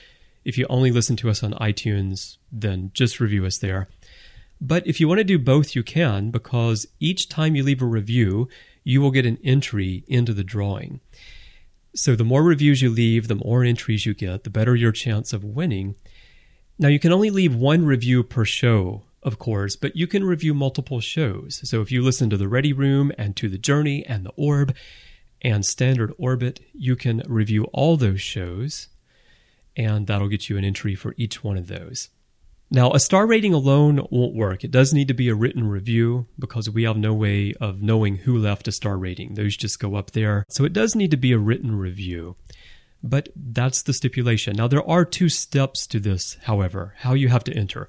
If 0.45 0.57
you 0.57 0.65
only 0.69 0.91
listen 0.91 1.15
to 1.17 1.29
us 1.29 1.43
on 1.43 1.53
iTunes, 1.53 2.37
then 2.51 2.91
just 2.93 3.19
review 3.19 3.45
us 3.45 3.57
there. 3.57 3.89
But 4.61 4.87
if 4.87 4.99
you 4.99 5.07
want 5.07 5.17
to 5.17 5.25
do 5.25 5.39
both, 5.39 5.75
you 5.75 5.83
can, 5.83 6.31
because 6.31 6.87
each 6.99 7.27
time 7.27 7.55
you 7.55 7.63
leave 7.63 7.81
a 7.81 7.85
review, 7.85 8.47
you 8.83 9.01
will 9.01 9.11
get 9.11 9.25
an 9.25 9.39
entry 9.43 10.03
into 10.07 10.33
the 10.33 10.43
drawing. 10.43 11.01
So 11.95 12.15
the 12.15 12.23
more 12.23 12.43
reviews 12.43 12.81
you 12.81 12.89
leave, 12.89 13.27
the 13.27 13.35
more 13.35 13.63
entries 13.63 14.05
you 14.05 14.13
get, 14.13 14.43
the 14.43 14.49
better 14.49 14.75
your 14.75 14.91
chance 14.91 15.33
of 15.33 15.43
winning. 15.43 15.95
Now, 16.77 16.89
you 16.89 16.99
can 16.99 17.11
only 17.11 17.29
leave 17.29 17.55
one 17.55 17.85
review 17.85 18.21
per 18.21 18.45
show, 18.45 19.03
of 19.23 19.39
course, 19.39 19.75
but 19.75 19.95
you 19.95 20.07
can 20.07 20.23
review 20.23 20.53
multiple 20.53 20.99
shows. 20.99 21.67
So 21.67 21.81
if 21.81 21.91
you 21.91 22.01
listen 22.01 22.29
to 22.29 22.37
The 22.37 22.47
Ready 22.47 22.73
Room 22.73 23.11
and 23.17 23.35
to 23.37 23.49
The 23.49 23.57
Journey 23.57 24.05
and 24.05 24.25
The 24.25 24.33
Orb 24.35 24.75
and 25.41 25.65
Standard 25.65 26.13
Orbit, 26.17 26.59
you 26.73 26.95
can 26.95 27.23
review 27.27 27.63
all 27.73 27.97
those 27.97 28.21
shows, 28.21 28.89
and 29.75 30.07
that'll 30.07 30.27
get 30.27 30.49
you 30.49 30.57
an 30.57 30.63
entry 30.63 30.95
for 30.95 31.13
each 31.17 31.43
one 31.43 31.57
of 31.57 31.67
those. 31.67 32.09
Now, 32.71 32.91
a 32.91 32.99
star 32.99 33.27
rating 33.27 33.53
alone 33.53 34.07
won't 34.09 34.35
work. 34.35 34.63
It 34.63 34.71
does 34.71 34.93
need 34.93 35.07
to 35.09 35.13
be 35.13 35.29
a 35.29 35.35
written 35.35 35.67
review 35.67 36.25
because 36.39 36.69
we 36.69 36.83
have 36.83 36.97
no 36.97 37.13
way 37.13 37.53
of 37.61 37.81
knowing 37.81 38.17
who 38.17 38.37
left 38.37 38.67
a 38.67 38.71
star 38.71 38.97
rating. 38.97 39.35
Those 39.35 39.55
just 39.55 39.79
go 39.79 39.95
up 39.95 40.11
there. 40.11 40.45
So 40.49 40.65
it 40.65 40.73
does 40.73 40.95
need 40.95 41.11
to 41.11 41.17
be 41.17 41.31
a 41.31 41.37
written 41.37 41.77
review. 41.77 42.35
But 43.03 43.29
that's 43.35 43.83
the 43.83 43.93
stipulation. 43.93 44.55
Now, 44.55 44.67
there 44.67 44.87
are 44.89 45.05
two 45.05 45.29
steps 45.29 45.85
to 45.87 45.99
this, 45.99 46.37
however, 46.43 46.95
how 46.99 47.13
you 47.13 47.29
have 47.29 47.43
to 47.43 47.53
enter. 47.53 47.87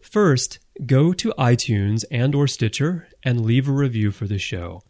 First, 0.00 0.60
go 0.86 1.12
to 1.12 1.34
iTunes 1.36 2.04
and 2.10 2.34
or 2.34 2.46
Stitcher 2.46 3.08
and 3.24 3.44
leave 3.44 3.68
a 3.68 3.72
review 3.72 4.12
for 4.12 4.28
the 4.28 4.38
show. 4.38 4.82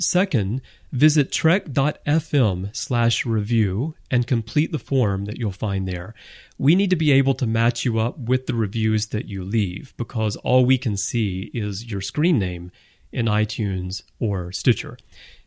Second, 0.00 0.62
visit 0.92 1.30
trek.fm 1.30 2.74
slash 2.74 3.26
review 3.26 3.94
and 4.10 4.26
complete 4.26 4.72
the 4.72 4.78
form 4.78 5.26
that 5.26 5.36
you'll 5.36 5.52
find 5.52 5.86
there. 5.86 6.14
We 6.56 6.74
need 6.74 6.88
to 6.88 6.96
be 6.96 7.12
able 7.12 7.34
to 7.34 7.46
match 7.46 7.84
you 7.84 7.98
up 7.98 8.18
with 8.18 8.46
the 8.46 8.54
reviews 8.54 9.08
that 9.08 9.28
you 9.28 9.44
leave 9.44 9.92
because 9.98 10.36
all 10.36 10.64
we 10.64 10.78
can 10.78 10.96
see 10.96 11.50
is 11.52 11.90
your 11.90 12.00
screen 12.00 12.38
name 12.38 12.72
in 13.12 13.26
iTunes 13.26 14.02
or 14.18 14.52
Stitcher. 14.52 14.96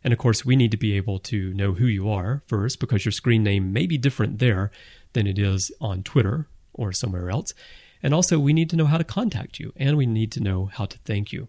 And 0.03 0.13
of 0.13 0.19
course, 0.19 0.45
we 0.45 0.55
need 0.55 0.69
to 0.69 0.77
be 0.77 0.95
able 0.97 1.17
to 1.19 1.51
know 1.55 1.73
who 1.73 1.87
you 1.87 2.07
are 2.07 2.43
first 2.45 2.79
because 2.79 3.05
your 3.05 3.11
screen 3.11 3.41
name 3.41 3.73
may 3.73 3.87
be 3.87 3.97
different 3.97 4.37
there 4.37 4.69
than 5.13 5.25
it 5.25 5.39
is 5.39 5.71
on 5.81 6.03
Twitter 6.03 6.47
or 6.73 6.93
somewhere 6.93 7.31
else. 7.31 7.55
And 8.03 8.13
also, 8.13 8.37
we 8.37 8.53
need 8.53 8.69
to 8.69 8.75
know 8.75 8.85
how 8.85 8.99
to 8.99 9.03
contact 9.03 9.59
you 9.59 9.73
and 9.77 9.97
we 9.97 10.05
need 10.05 10.31
to 10.33 10.41
know 10.41 10.65
how 10.65 10.85
to 10.85 10.99
thank 10.99 11.31
you. 11.31 11.47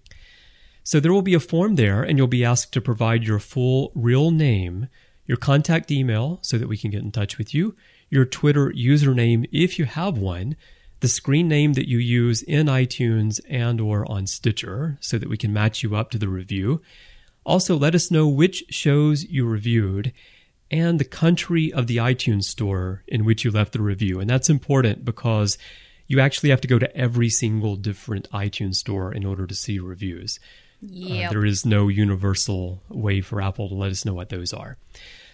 So 0.85 1.01
there 1.01 1.12
will 1.12 1.23
be 1.23 1.35
a 1.35 1.40
form 1.40 1.77
there, 1.77 2.03
and 2.03 2.18
you'll 2.18 2.27
be 2.27 2.44
asked 2.44 2.73
to 2.75 2.81
provide 2.81 3.25
your 3.25 3.38
full 3.38 3.90
real 3.94 4.31
name, 4.31 4.88
your 5.27 5.38
contact 5.38 5.90
email 5.90 6.38
so 6.42 6.59
that 6.59 6.68
we 6.68 6.77
can 6.77 6.90
get 6.90 7.03
in 7.03 7.11
touch 7.11 7.38
with 7.38 7.55
you, 7.55 7.75
your 8.11 8.27
Twitter 8.27 8.70
username 8.70 9.49
if 9.51 9.79
you 9.79 9.87
have 9.87 10.18
one, 10.18 10.57
the 11.01 11.09
screen 11.09 11.49
name 11.49 11.73
that 11.73 11.88
you 11.88 11.99
use 11.99 12.42
in 12.42 12.66
iTunes 12.66 13.40
and 13.49 13.81
or 13.81 14.11
on 14.11 14.27
Stitcher 14.27 14.99
so 15.01 15.18
that 15.18 15.29
we 15.29 15.38
can 15.38 15.53
match 15.53 15.83
you 15.83 15.97
up 15.97 16.11
to 16.11 16.18
the 16.18 16.29
review. 16.29 16.83
Also, 17.44 17.77
let 17.77 17.94
us 17.94 18.11
know 18.11 18.29
which 18.29 18.64
shows 18.68 19.25
you 19.25 19.47
reviewed 19.47 20.12
and 20.70 20.99
the 20.99 21.05
country 21.05 21.73
of 21.73 21.87
the 21.87 21.97
iTunes 21.97 22.44
store 22.44 23.05
in 23.09 23.25
which 23.25 23.44
you 23.44 23.51
left 23.51 23.73
the 23.73 23.83
review. 23.83 24.20
And 24.20 24.29
that's 24.29 24.51
important 24.51 25.05
because 25.05 25.57
you 26.07 26.20
actually 26.20 26.51
have 26.51 26.61
to 26.62 26.68
go 26.68 26.79
to 26.79 26.94
every 26.97 27.31
single 27.31 27.77
different 27.77 28.31
iTunes 28.31 28.77
store 28.77 29.12
in 29.12 29.25
order 29.25 29.47
to 29.47 29.55
see 29.55 29.79
reviews. 29.79 30.38
Yep. 30.87 31.29
Uh, 31.29 31.33
there 31.33 31.44
is 31.44 31.64
no 31.64 31.88
universal 31.88 32.83
way 32.88 33.20
for 33.20 33.40
Apple 33.40 33.68
to 33.68 33.75
let 33.75 33.90
us 33.90 34.05
know 34.05 34.14
what 34.14 34.29
those 34.29 34.53
are. 34.53 34.77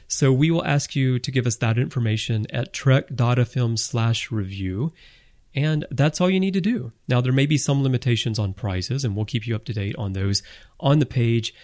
So 0.06 0.32
we 0.32 0.50
will 0.50 0.64
ask 0.64 0.96
you 0.96 1.18
to 1.18 1.30
give 1.30 1.46
us 1.46 1.56
that 1.56 1.78
information 1.78 2.46
at 2.50 2.72
trek.fm 2.72 3.78
slash 3.78 4.30
review. 4.30 4.92
And 5.54 5.84
that's 5.90 6.20
all 6.20 6.30
you 6.30 6.40
need 6.40 6.54
to 6.54 6.60
do. 6.60 6.92
Now, 7.08 7.20
there 7.20 7.32
may 7.32 7.46
be 7.46 7.58
some 7.58 7.82
limitations 7.82 8.38
on 8.38 8.54
prizes, 8.54 9.04
and 9.04 9.16
we'll 9.16 9.24
keep 9.24 9.46
you 9.46 9.54
up 9.54 9.64
to 9.64 9.72
date 9.72 9.96
on 9.96 10.12
those 10.12 10.42
on 10.78 11.00
the 11.00 11.06
page. 11.06 11.54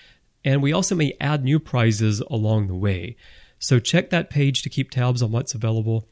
And 0.44 0.62
we 0.62 0.72
also 0.72 0.94
may 0.94 1.16
add 1.20 1.44
new 1.44 1.59
prizes 1.59 2.20
along 2.20 2.66
the 2.66 2.75
way. 2.75 3.16
So 3.59 3.79
check 3.79 4.11
that 4.11 4.31
page 4.31 4.62
to 4.62 4.68
keep 4.68 4.90
tabs 4.90 5.22
on 5.22 5.33
what's 5.33 5.55
available. 5.55 6.09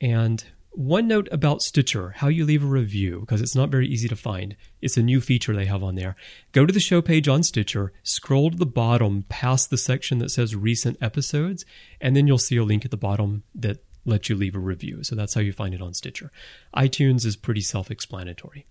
And 0.00 0.44
one 0.74 1.06
note 1.06 1.28
about 1.30 1.62
Stitcher, 1.62 2.14
how 2.16 2.28
you 2.28 2.44
leave 2.44 2.64
a 2.64 2.66
review, 2.66 3.20
because 3.20 3.40
it's 3.40 3.54
not 3.54 3.70
very 3.70 3.86
easy 3.86 4.08
to 4.08 4.16
find. 4.16 4.56
It's 4.80 4.96
a 4.96 5.02
new 5.02 5.20
feature 5.20 5.54
they 5.54 5.66
have 5.66 5.82
on 5.82 5.96
there. 5.96 6.16
Go 6.52 6.64
to 6.64 6.72
the 6.72 6.80
show 6.80 7.02
page 7.02 7.28
on 7.28 7.42
Stitcher, 7.42 7.92
scroll 8.02 8.50
to 8.50 8.56
the 8.56 8.66
bottom 8.66 9.24
past 9.28 9.70
the 9.70 9.76
section 9.76 10.18
that 10.18 10.30
says 10.30 10.56
recent 10.56 10.96
episodes, 11.02 11.64
and 12.00 12.16
then 12.16 12.26
you'll 12.26 12.38
see 12.38 12.56
a 12.56 12.64
link 12.64 12.84
at 12.84 12.90
the 12.90 12.96
bottom 12.96 13.42
that 13.54 13.84
lets 14.04 14.28
you 14.28 14.36
leave 14.36 14.56
a 14.56 14.60
review. 14.60 15.04
So 15.04 15.14
that's 15.14 15.34
how 15.34 15.40
you 15.40 15.52
find 15.52 15.74
it 15.74 15.82
on 15.82 15.94
Stitcher. 15.94 16.30
iTunes 16.74 17.26
is 17.26 17.36
pretty 17.36 17.60
self 17.60 17.90
explanatory. 17.90 18.66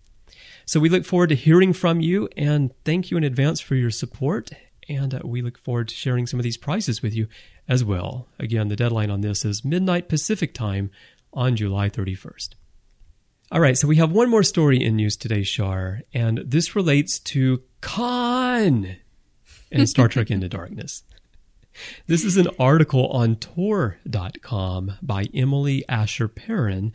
So 0.66 0.80
we 0.80 0.90
look 0.90 1.06
forward 1.06 1.30
to 1.30 1.36
hearing 1.36 1.74
from 1.74 2.02
you, 2.02 2.30
and 2.36 2.72
thank 2.84 3.12
you 3.12 3.18
in 3.18 3.24
advance 3.24 3.60
for 3.60 3.76
your 3.76 3.92
support. 3.92 4.52
And 4.90 5.14
uh, 5.14 5.20
we 5.24 5.42
look 5.42 5.58
forward 5.60 5.88
to 5.90 5.96
sharing 5.96 6.26
some 6.26 6.40
of 6.40 6.44
these 6.44 6.58
prizes 6.58 7.02
with 7.02 7.14
you 7.14 7.28
as 7.68 7.84
well. 7.84 8.28
Again, 8.40 8.68
the 8.68 8.76
deadline 8.76 9.12
on 9.12 9.22
this 9.22 9.46
is 9.46 9.64
midnight 9.64 10.10
Pacific 10.10 10.54
time 10.54 10.90
on 11.34 11.56
July 11.56 11.90
31st. 11.90 12.56
All 13.52 13.60
right, 13.60 13.78
so 13.78 13.88
we 13.88 13.98
have 13.98 14.12
one 14.12 14.30
more 14.30 14.44
story 14.44 14.82
in 14.82 14.96
news 14.96 15.18
today, 15.18 15.44
Shar, 15.44 16.04
and 16.14 16.42
this 16.46 16.76
relates 16.76 17.20
to 17.20 17.62
Khan 17.82 18.96
and 19.72 19.90
Star 19.90 20.08
Trek 20.08 20.32
Into 20.32 20.48
Darkness. 20.50 21.04
This 22.08 22.24
is 22.24 22.38
an 22.38 22.48
article 22.60 23.08
on 23.08 23.36
Tor.com 23.36 24.94
by 25.02 25.26
Emily 25.34 25.84
Asher 25.90 26.28
Perrin 26.28 26.94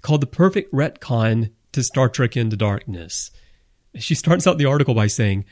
called 0.00 0.22
The 0.22 0.26
Perfect 0.26 0.72
Retcon 0.72 1.50
to 1.72 1.82
Star 1.82 2.08
Trek 2.08 2.36
Into 2.36 2.56
Darkness. 2.56 3.30
She 3.96 4.14
starts 4.14 4.46
out 4.46 4.58
the 4.58 4.66
article 4.66 4.94
by 4.94 5.08
saying, 5.08 5.44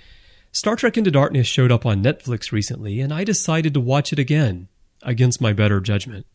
Star 0.53 0.77
Trek 0.77 0.97
Into 0.97 1.11
Darkness 1.11 1.47
showed 1.47 1.73
up 1.73 1.85
on 1.85 2.03
Netflix 2.03 2.51
recently, 2.51 3.01
and 3.01 3.13
I 3.13 3.25
decided 3.25 3.75
to 3.75 3.81
watch 3.81 4.13
it 4.13 4.19
again 4.19 4.69
against 5.03 5.41
my 5.41 5.53
better 5.53 5.81
judgment 5.81 6.27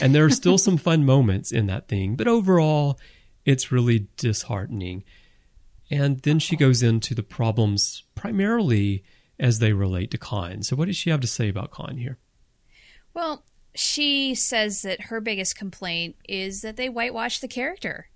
and 0.00 0.14
there 0.14 0.24
are 0.24 0.30
still 0.30 0.58
some 0.58 0.76
fun 0.76 1.04
moments 1.04 1.52
in 1.52 1.66
that 1.66 1.88
thing, 1.88 2.16
but 2.16 2.26
overall, 2.26 2.98
it's 3.44 3.70
really 3.70 4.08
disheartening. 4.16 5.04
And 5.90 6.20
then 6.22 6.38
she 6.38 6.56
goes 6.56 6.82
into 6.82 7.14
the 7.14 7.22
problems 7.22 8.02
primarily 8.14 9.04
as 9.38 9.58
they 9.58 9.72
relate 9.72 10.10
to 10.10 10.18
Khan. 10.18 10.62
So, 10.62 10.74
what 10.76 10.86
does 10.86 10.96
she 10.96 11.10
have 11.10 11.20
to 11.20 11.26
say 11.26 11.48
about 11.48 11.70
Khan 11.70 11.98
here? 11.98 12.18
Well, 13.14 13.44
she 13.74 14.34
says 14.34 14.82
that 14.82 15.02
her 15.02 15.20
biggest 15.20 15.56
complaint 15.56 16.16
is 16.28 16.62
that 16.62 16.76
they 16.76 16.88
whitewash 16.88 17.38
the 17.38 17.48
character. 17.48 18.08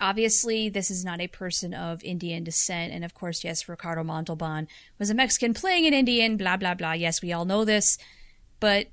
Obviously, 0.00 0.70
this 0.70 0.90
is 0.90 1.04
not 1.04 1.20
a 1.20 1.26
person 1.26 1.74
of 1.74 2.02
Indian 2.02 2.42
descent, 2.42 2.92
and 2.92 3.04
of 3.04 3.12
course, 3.12 3.44
yes, 3.44 3.68
Ricardo 3.68 4.02
Montalban 4.02 4.66
was 4.98 5.10
a 5.10 5.14
Mexican 5.14 5.52
playing 5.52 5.86
an 5.86 5.92
Indian, 5.92 6.38
blah, 6.38 6.56
blah, 6.56 6.74
blah. 6.74 6.92
Yes, 6.92 7.20
we 7.20 7.32
all 7.32 7.44
know 7.44 7.66
this. 7.66 7.98
But 8.60 8.86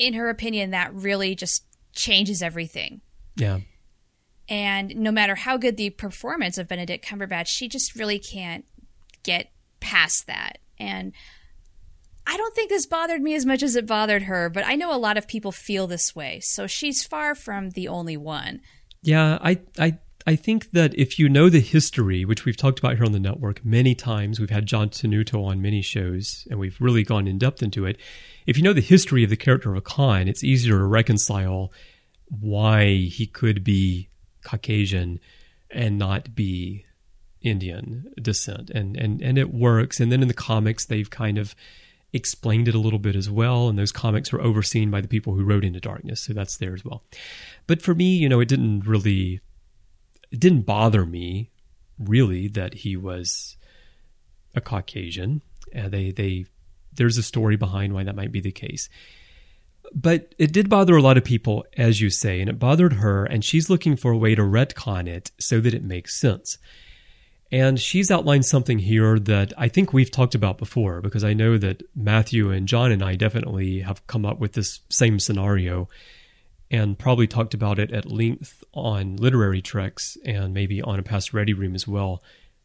in 0.00 0.14
her 0.14 0.30
opinion, 0.30 0.70
that 0.70 0.92
really 0.94 1.34
just 1.36 1.64
changes 1.92 2.42
everything. 2.42 3.02
Yeah. 3.36 3.60
And 4.48 4.96
no 4.96 5.12
matter 5.12 5.36
how 5.36 5.58
good 5.58 5.76
the 5.76 5.90
performance 5.90 6.58
of 6.58 6.66
Benedict 6.66 7.04
Cumberbatch, 7.04 7.46
she 7.46 7.68
just 7.68 7.94
really 7.94 8.18
can't 8.18 8.64
get 9.22 9.52
past 9.78 10.26
that. 10.26 10.58
And 10.78 11.12
I 12.26 12.36
don't 12.36 12.54
think 12.54 12.70
this 12.70 12.86
bothered 12.86 13.20
me 13.20 13.34
as 13.34 13.44
much 13.44 13.62
as 13.62 13.76
it 13.76 13.86
bothered 13.86 14.22
her, 14.22 14.48
but 14.48 14.66
I 14.66 14.74
know 14.74 14.92
a 14.92 14.96
lot 14.96 15.18
of 15.18 15.28
people 15.28 15.52
feel 15.52 15.86
this 15.86 16.16
way. 16.16 16.40
So 16.42 16.66
she's 16.66 17.04
far 17.04 17.34
from 17.34 17.70
the 17.70 17.86
only 17.86 18.16
one. 18.16 18.60
Yeah, 19.02 19.38
I 19.42 19.60
I 19.78 19.98
I 20.26 20.36
think 20.36 20.72
that 20.72 20.94
if 20.98 21.18
you 21.18 21.28
know 21.28 21.48
the 21.48 21.60
history, 21.60 22.24
which 22.24 22.44
we've 22.44 22.56
talked 22.56 22.78
about 22.78 22.96
here 22.96 23.04
on 23.04 23.12
the 23.12 23.20
network 23.20 23.64
many 23.64 23.94
times, 23.94 24.38
we've 24.38 24.50
had 24.50 24.66
John 24.66 24.90
Tenuto 24.90 25.44
on 25.44 25.62
many 25.62 25.82
shows, 25.82 26.46
and 26.50 26.58
we've 26.58 26.80
really 26.80 27.02
gone 27.02 27.26
in 27.26 27.38
depth 27.38 27.62
into 27.62 27.86
it. 27.86 27.98
If 28.46 28.56
you 28.56 28.62
know 28.62 28.72
the 28.72 28.80
history 28.80 29.24
of 29.24 29.30
the 29.30 29.36
character 29.36 29.74
of 29.74 29.84
Khan, 29.84 30.28
it's 30.28 30.44
easier 30.44 30.78
to 30.78 30.84
reconcile 30.84 31.72
why 32.28 32.94
he 32.94 33.26
could 33.26 33.64
be 33.64 34.08
Caucasian 34.44 35.20
and 35.70 35.98
not 35.98 36.34
be 36.34 36.84
Indian 37.42 38.12
descent, 38.20 38.70
and 38.70 38.96
and 38.96 39.22
and 39.22 39.38
it 39.38 39.52
works. 39.52 40.00
And 40.00 40.12
then 40.12 40.22
in 40.22 40.28
the 40.28 40.34
comics, 40.34 40.84
they've 40.84 41.08
kind 41.08 41.38
of 41.38 41.54
explained 42.12 42.68
it 42.68 42.74
a 42.74 42.78
little 42.78 42.98
bit 42.98 43.16
as 43.16 43.30
well. 43.30 43.68
And 43.68 43.78
those 43.78 43.92
comics 43.92 44.32
were 44.32 44.40
overseen 44.40 44.90
by 44.90 45.00
the 45.00 45.08
people 45.08 45.34
who 45.34 45.44
wrote 45.44 45.64
Into 45.64 45.80
Darkness. 45.80 46.20
So 46.20 46.32
that's 46.32 46.56
there 46.56 46.74
as 46.74 46.84
well. 46.84 47.04
But 47.66 47.82
for 47.82 47.94
me, 47.94 48.16
you 48.16 48.28
know, 48.28 48.40
it 48.40 48.48
didn't 48.48 48.86
really, 48.86 49.40
it 50.30 50.40
didn't 50.40 50.62
bother 50.62 51.06
me 51.06 51.50
really 51.98 52.48
that 52.48 52.74
he 52.74 52.96
was 52.96 53.56
a 54.54 54.60
Caucasian. 54.60 55.42
Uh, 55.76 55.88
they, 55.88 56.10
they, 56.10 56.46
there's 57.00 57.16
a 57.16 57.22
story 57.22 57.56
behind 57.56 57.94
why 57.94 58.04
that 58.04 58.14
might 58.14 58.30
be 58.30 58.42
the 58.42 58.52
case. 58.52 58.90
But 59.94 60.34
it 60.36 60.52
did 60.52 60.68
bother 60.68 60.94
a 60.94 61.02
lot 61.02 61.16
of 61.16 61.24
people, 61.24 61.64
as 61.78 61.98
you 61.98 62.10
say, 62.10 62.40
and 62.40 62.50
it 62.50 62.58
bothered 62.58 62.92
her, 62.92 63.24
and 63.24 63.42
she's 63.42 63.70
looking 63.70 63.96
for 63.96 64.12
a 64.12 64.18
way 64.18 64.34
to 64.34 64.42
retcon 64.42 65.08
it 65.08 65.30
so 65.40 65.60
that 65.60 65.72
it 65.72 65.82
makes 65.82 66.20
sense. 66.20 66.58
And 67.50 67.80
she's 67.80 68.10
outlined 68.10 68.44
something 68.44 68.78
here 68.78 69.18
that 69.18 69.54
I 69.56 69.68
think 69.68 69.94
we've 69.94 70.10
talked 70.10 70.34
about 70.34 70.58
before, 70.58 71.00
because 71.00 71.24
I 71.24 71.32
know 71.32 71.56
that 71.56 71.82
Matthew 71.96 72.50
and 72.50 72.68
John 72.68 72.92
and 72.92 73.02
I 73.02 73.16
definitely 73.16 73.80
have 73.80 74.06
come 74.06 74.26
up 74.26 74.38
with 74.38 74.52
this 74.52 74.80
same 74.90 75.18
scenario 75.18 75.88
and 76.70 76.98
probably 76.98 77.26
talked 77.26 77.54
about 77.54 77.78
it 77.78 77.90
at 77.92 78.12
length 78.12 78.62
on 78.74 79.16
literary 79.16 79.62
treks 79.62 80.18
and 80.26 80.52
maybe 80.52 80.82
on 80.82 80.98
a 80.98 81.02
past 81.02 81.32
ready 81.32 81.54
room 81.54 81.74
as 81.74 81.88
well 81.88 82.22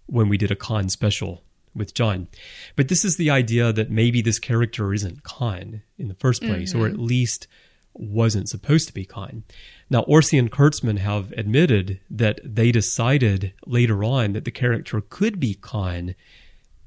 when 0.07 0.27
we 0.27 0.37
did 0.37 0.51
a 0.51 0.55
Khan 0.57 0.89
special 0.89 1.41
with 1.75 1.93
John. 1.93 2.27
But 2.75 2.87
this 2.87 3.03
is 3.03 3.17
the 3.17 3.29
idea 3.29 3.73
that 3.73 3.91
maybe 3.91 4.21
this 4.21 4.39
character 4.39 4.93
isn't 4.93 5.23
Khan 5.23 5.81
in 5.97 6.07
the 6.07 6.15
first 6.15 6.41
place, 6.41 6.73
mm-hmm. 6.73 6.83
or 6.83 6.87
at 6.87 6.99
least 6.99 7.47
wasn't 7.93 8.49
supposed 8.49 8.87
to 8.87 8.93
be 8.93 9.05
Khan. 9.05 9.43
Now, 9.89 10.03
Orci 10.03 10.37
and 10.37 10.51
Kurtzman 10.51 10.97
have 10.97 11.31
admitted 11.33 11.99
that 12.09 12.39
they 12.43 12.71
decided 12.71 13.53
later 13.65 14.03
on 14.03 14.33
that 14.33 14.45
the 14.45 14.51
character 14.51 15.01
could 15.01 15.39
be 15.39 15.53
Khan 15.55 16.15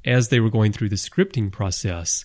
as 0.05 0.29
they 0.29 0.41
were 0.41 0.51
going 0.51 0.73
through 0.73 0.89
the 0.89 0.97
scripting 0.97 1.51
process. 1.51 2.25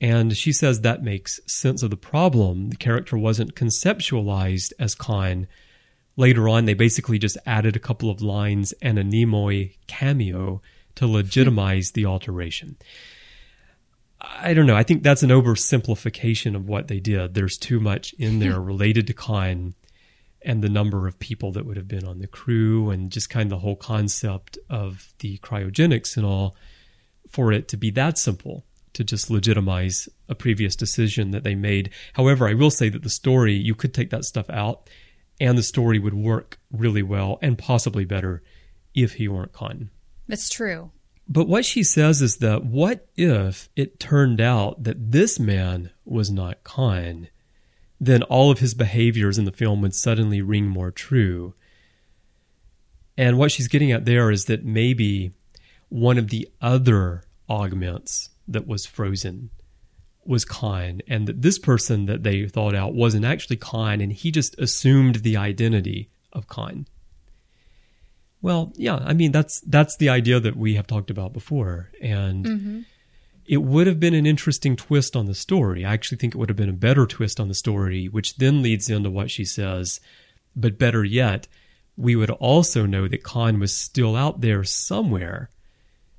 And 0.00 0.36
she 0.36 0.52
says 0.52 0.80
that 0.80 1.02
makes 1.02 1.40
sense 1.46 1.82
of 1.82 1.90
the 1.90 1.96
problem. 1.96 2.70
The 2.70 2.76
character 2.76 3.18
wasn't 3.18 3.54
conceptualized 3.54 4.72
as 4.78 4.94
Khan. 4.94 5.46
Later 6.16 6.48
on, 6.48 6.64
they 6.64 6.74
basically 6.74 7.18
just 7.18 7.36
added 7.46 7.76
a 7.76 7.80
couple 7.80 8.10
of 8.10 8.22
lines 8.22 8.72
and 8.82 8.98
a 8.98 9.04
Nimoy 9.04 9.76
cameo 9.86 10.62
to 11.00 11.06
legitimize 11.06 11.92
the 11.92 12.04
alteration. 12.04 12.76
I 14.20 14.52
don't 14.52 14.66
know. 14.66 14.76
I 14.76 14.82
think 14.82 15.02
that's 15.02 15.22
an 15.22 15.30
oversimplification 15.30 16.54
of 16.54 16.68
what 16.68 16.88
they 16.88 17.00
did. 17.00 17.32
There's 17.32 17.56
too 17.56 17.80
much 17.80 18.12
in 18.18 18.38
there 18.38 18.60
related 18.60 19.06
to 19.06 19.14
Khan 19.14 19.72
and 20.42 20.62
the 20.62 20.68
number 20.68 21.06
of 21.06 21.18
people 21.18 21.52
that 21.52 21.64
would 21.64 21.78
have 21.78 21.88
been 21.88 22.06
on 22.06 22.18
the 22.18 22.26
crew 22.26 22.90
and 22.90 23.10
just 23.10 23.30
kind 23.30 23.44
of 23.44 23.48
the 23.48 23.62
whole 23.62 23.76
concept 23.76 24.58
of 24.68 25.14
the 25.20 25.38
cryogenics 25.38 26.18
and 26.18 26.26
all 26.26 26.54
for 27.30 27.50
it 27.50 27.66
to 27.68 27.78
be 27.78 27.90
that 27.92 28.18
simple 28.18 28.66
to 28.92 29.02
just 29.02 29.30
legitimize 29.30 30.06
a 30.28 30.34
previous 30.34 30.76
decision 30.76 31.30
that 31.30 31.44
they 31.44 31.54
made. 31.54 31.88
However, 32.12 32.46
I 32.46 32.52
will 32.52 32.70
say 32.70 32.90
that 32.90 33.04
the 33.04 33.08
story, 33.08 33.54
you 33.54 33.74
could 33.74 33.94
take 33.94 34.10
that 34.10 34.26
stuff 34.26 34.50
out 34.50 34.90
and 35.40 35.56
the 35.56 35.62
story 35.62 35.98
would 35.98 36.12
work 36.12 36.58
really 36.70 37.02
well 37.02 37.38
and 37.40 37.56
possibly 37.56 38.04
better 38.04 38.42
if 38.94 39.14
he 39.14 39.28
weren't 39.28 39.54
Khan. 39.54 39.88
That's 40.30 40.48
true. 40.48 40.92
But 41.28 41.48
what 41.48 41.64
she 41.64 41.82
says 41.82 42.22
is 42.22 42.36
that 42.36 42.64
what 42.64 43.08
if 43.16 43.68
it 43.74 43.98
turned 43.98 44.40
out 44.40 44.84
that 44.84 45.10
this 45.10 45.40
man 45.40 45.90
was 46.04 46.30
not 46.30 46.62
Khan? 46.62 47.28
Then 48.00 48.22
all 48.22 48.52
of 48.52 48.60
his 48.60 48.72
behaviors 48.72 49.38
in 49.38 49.44
the 49.44 49.50
film 49.50 49.82
would 49.82 49.94
suddenly 49.94 50.40
ring 50.40 50.66
more 50.66 50.92
true. 50.92 51.54
And 53.18 53.38
what 53.38 53.50
she's 53.50 53.66
getting 53.66 53.90
at 53.90 54.04
there 54.04 54.30
is 54.30 54.44
that 54.44 54.64
maybe 54.64 55.32
one 55.88 56.16
of 56.16 56.30
the 56.30 56.48
other 56.60 57.24
augments 57.48 58.30
that 58.46 58.68
was 58.68 58.86
frozen 58.86 59.50
was 60.24 60.44
Khan, 60.44 61.00
and 61.08 61.26
that 61.26 61.42
this 61.42 61.58
person 61.58 62.06
that 62.06 62.22
they 62.22 62.46
thought 62.46 62.76
out 62.76 62.94
wasn't 62.94 63.24
actually 63.24 63.56
Khan, 63.56 64.00
and 64.00 64.12
he 64.12 64.30
just 64.30 64.56
assumed 64.60 65.16
the 65.16 65.36
identity 65.36 66.08
of 66.32 66.46
Khan. 66.46 66.86
Well, 68.42 68.72
yeah, 68.76 68.96
I 68.96 69.12
mean 69.12 69.32
that's 69.32 69.60
that's 69.60 69.96
the 69.96 70.08
idea 70.08 70.40
that 70.40 70.56
we 70.56 70.74
have 70.74 70.86
talked 70.86 71.10
about 71.10 71.32
before, 71.32 71.90
and 72.00 72.44
mm-hmm. 72.44 72.80
it 73.46 73.58
would 73.58 73.86
have 73.86 74.00
been 74.00 74.14
an 74.14 74.26
interesting 74.26 74.76
twist 74.76 75.14
on 75.14 75.26
the 75.26 75.34
story. 75.34 75.84
I 75.84 75.92
actually 75.92 76.18
think 76.18 76.34
it 76.34 76.38
would 76.38 76.48
have 76.48 76.56
been 76.56 76.70
a 76.70 76.74
better 76.74 77.06
twist 77.06 77.38
on 77.38 77.48
the 77.48 77.54
story, 77.54 78.06
which 78.06 78.36
then 78.36 78.62
leads 78.62 78.88
into 78.88 79.10
what 79.10 79.30
she 79.30 79.44
says. 79.44 80.00
But 80.56 80.78
better 80.78 81.04
yet, 81.04 81.48
we 81.96 82.16
would 82.16 82.30
also 82.30 82.86
know 82.86 83.06
that 83.08 83.22
Khan 83.22 83.60
was 83.60 83.74
still 83.74 84.16
out 84.16 84.40
there 84.40 84.64
somewhere, 84.64 85.50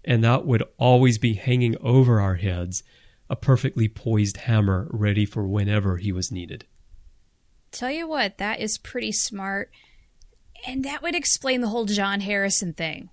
and 0.05 0.23
that 0.23 0.45
would 0.45 0.63
always 0.77 1.17
be 1.17 1.34
hanging 1.34 1.75
over 1.81 2.21
our 2.21 2.36
heads, 2.36 2.84
a 3.29 3.36
perfectly 3.36 3.88
poised 3.88 4.38
hammer 4.38 4.88
ready 4.91 5.25
for 5.25 5.47
whenever 5.47 5.97
he 5.97 6.12
was 6.12 6.31
needed. 6.31 6.65
Tell 7.71 7.91
you 7.91 8.07
what, 8.07 8.38
that 8.38 8.60
is 8.60 8.77
pretty 8.77 9.12
smart 9.12 9.71
and 10.65 10.84
that 10.86 11.02
would 11.02 11.15
explain 11.15 11.62
the 11.62 11.67
whole 11.67 11.86
John 11.86 12.21
Harrison 12.21 12.74
thing. 12.74 13.10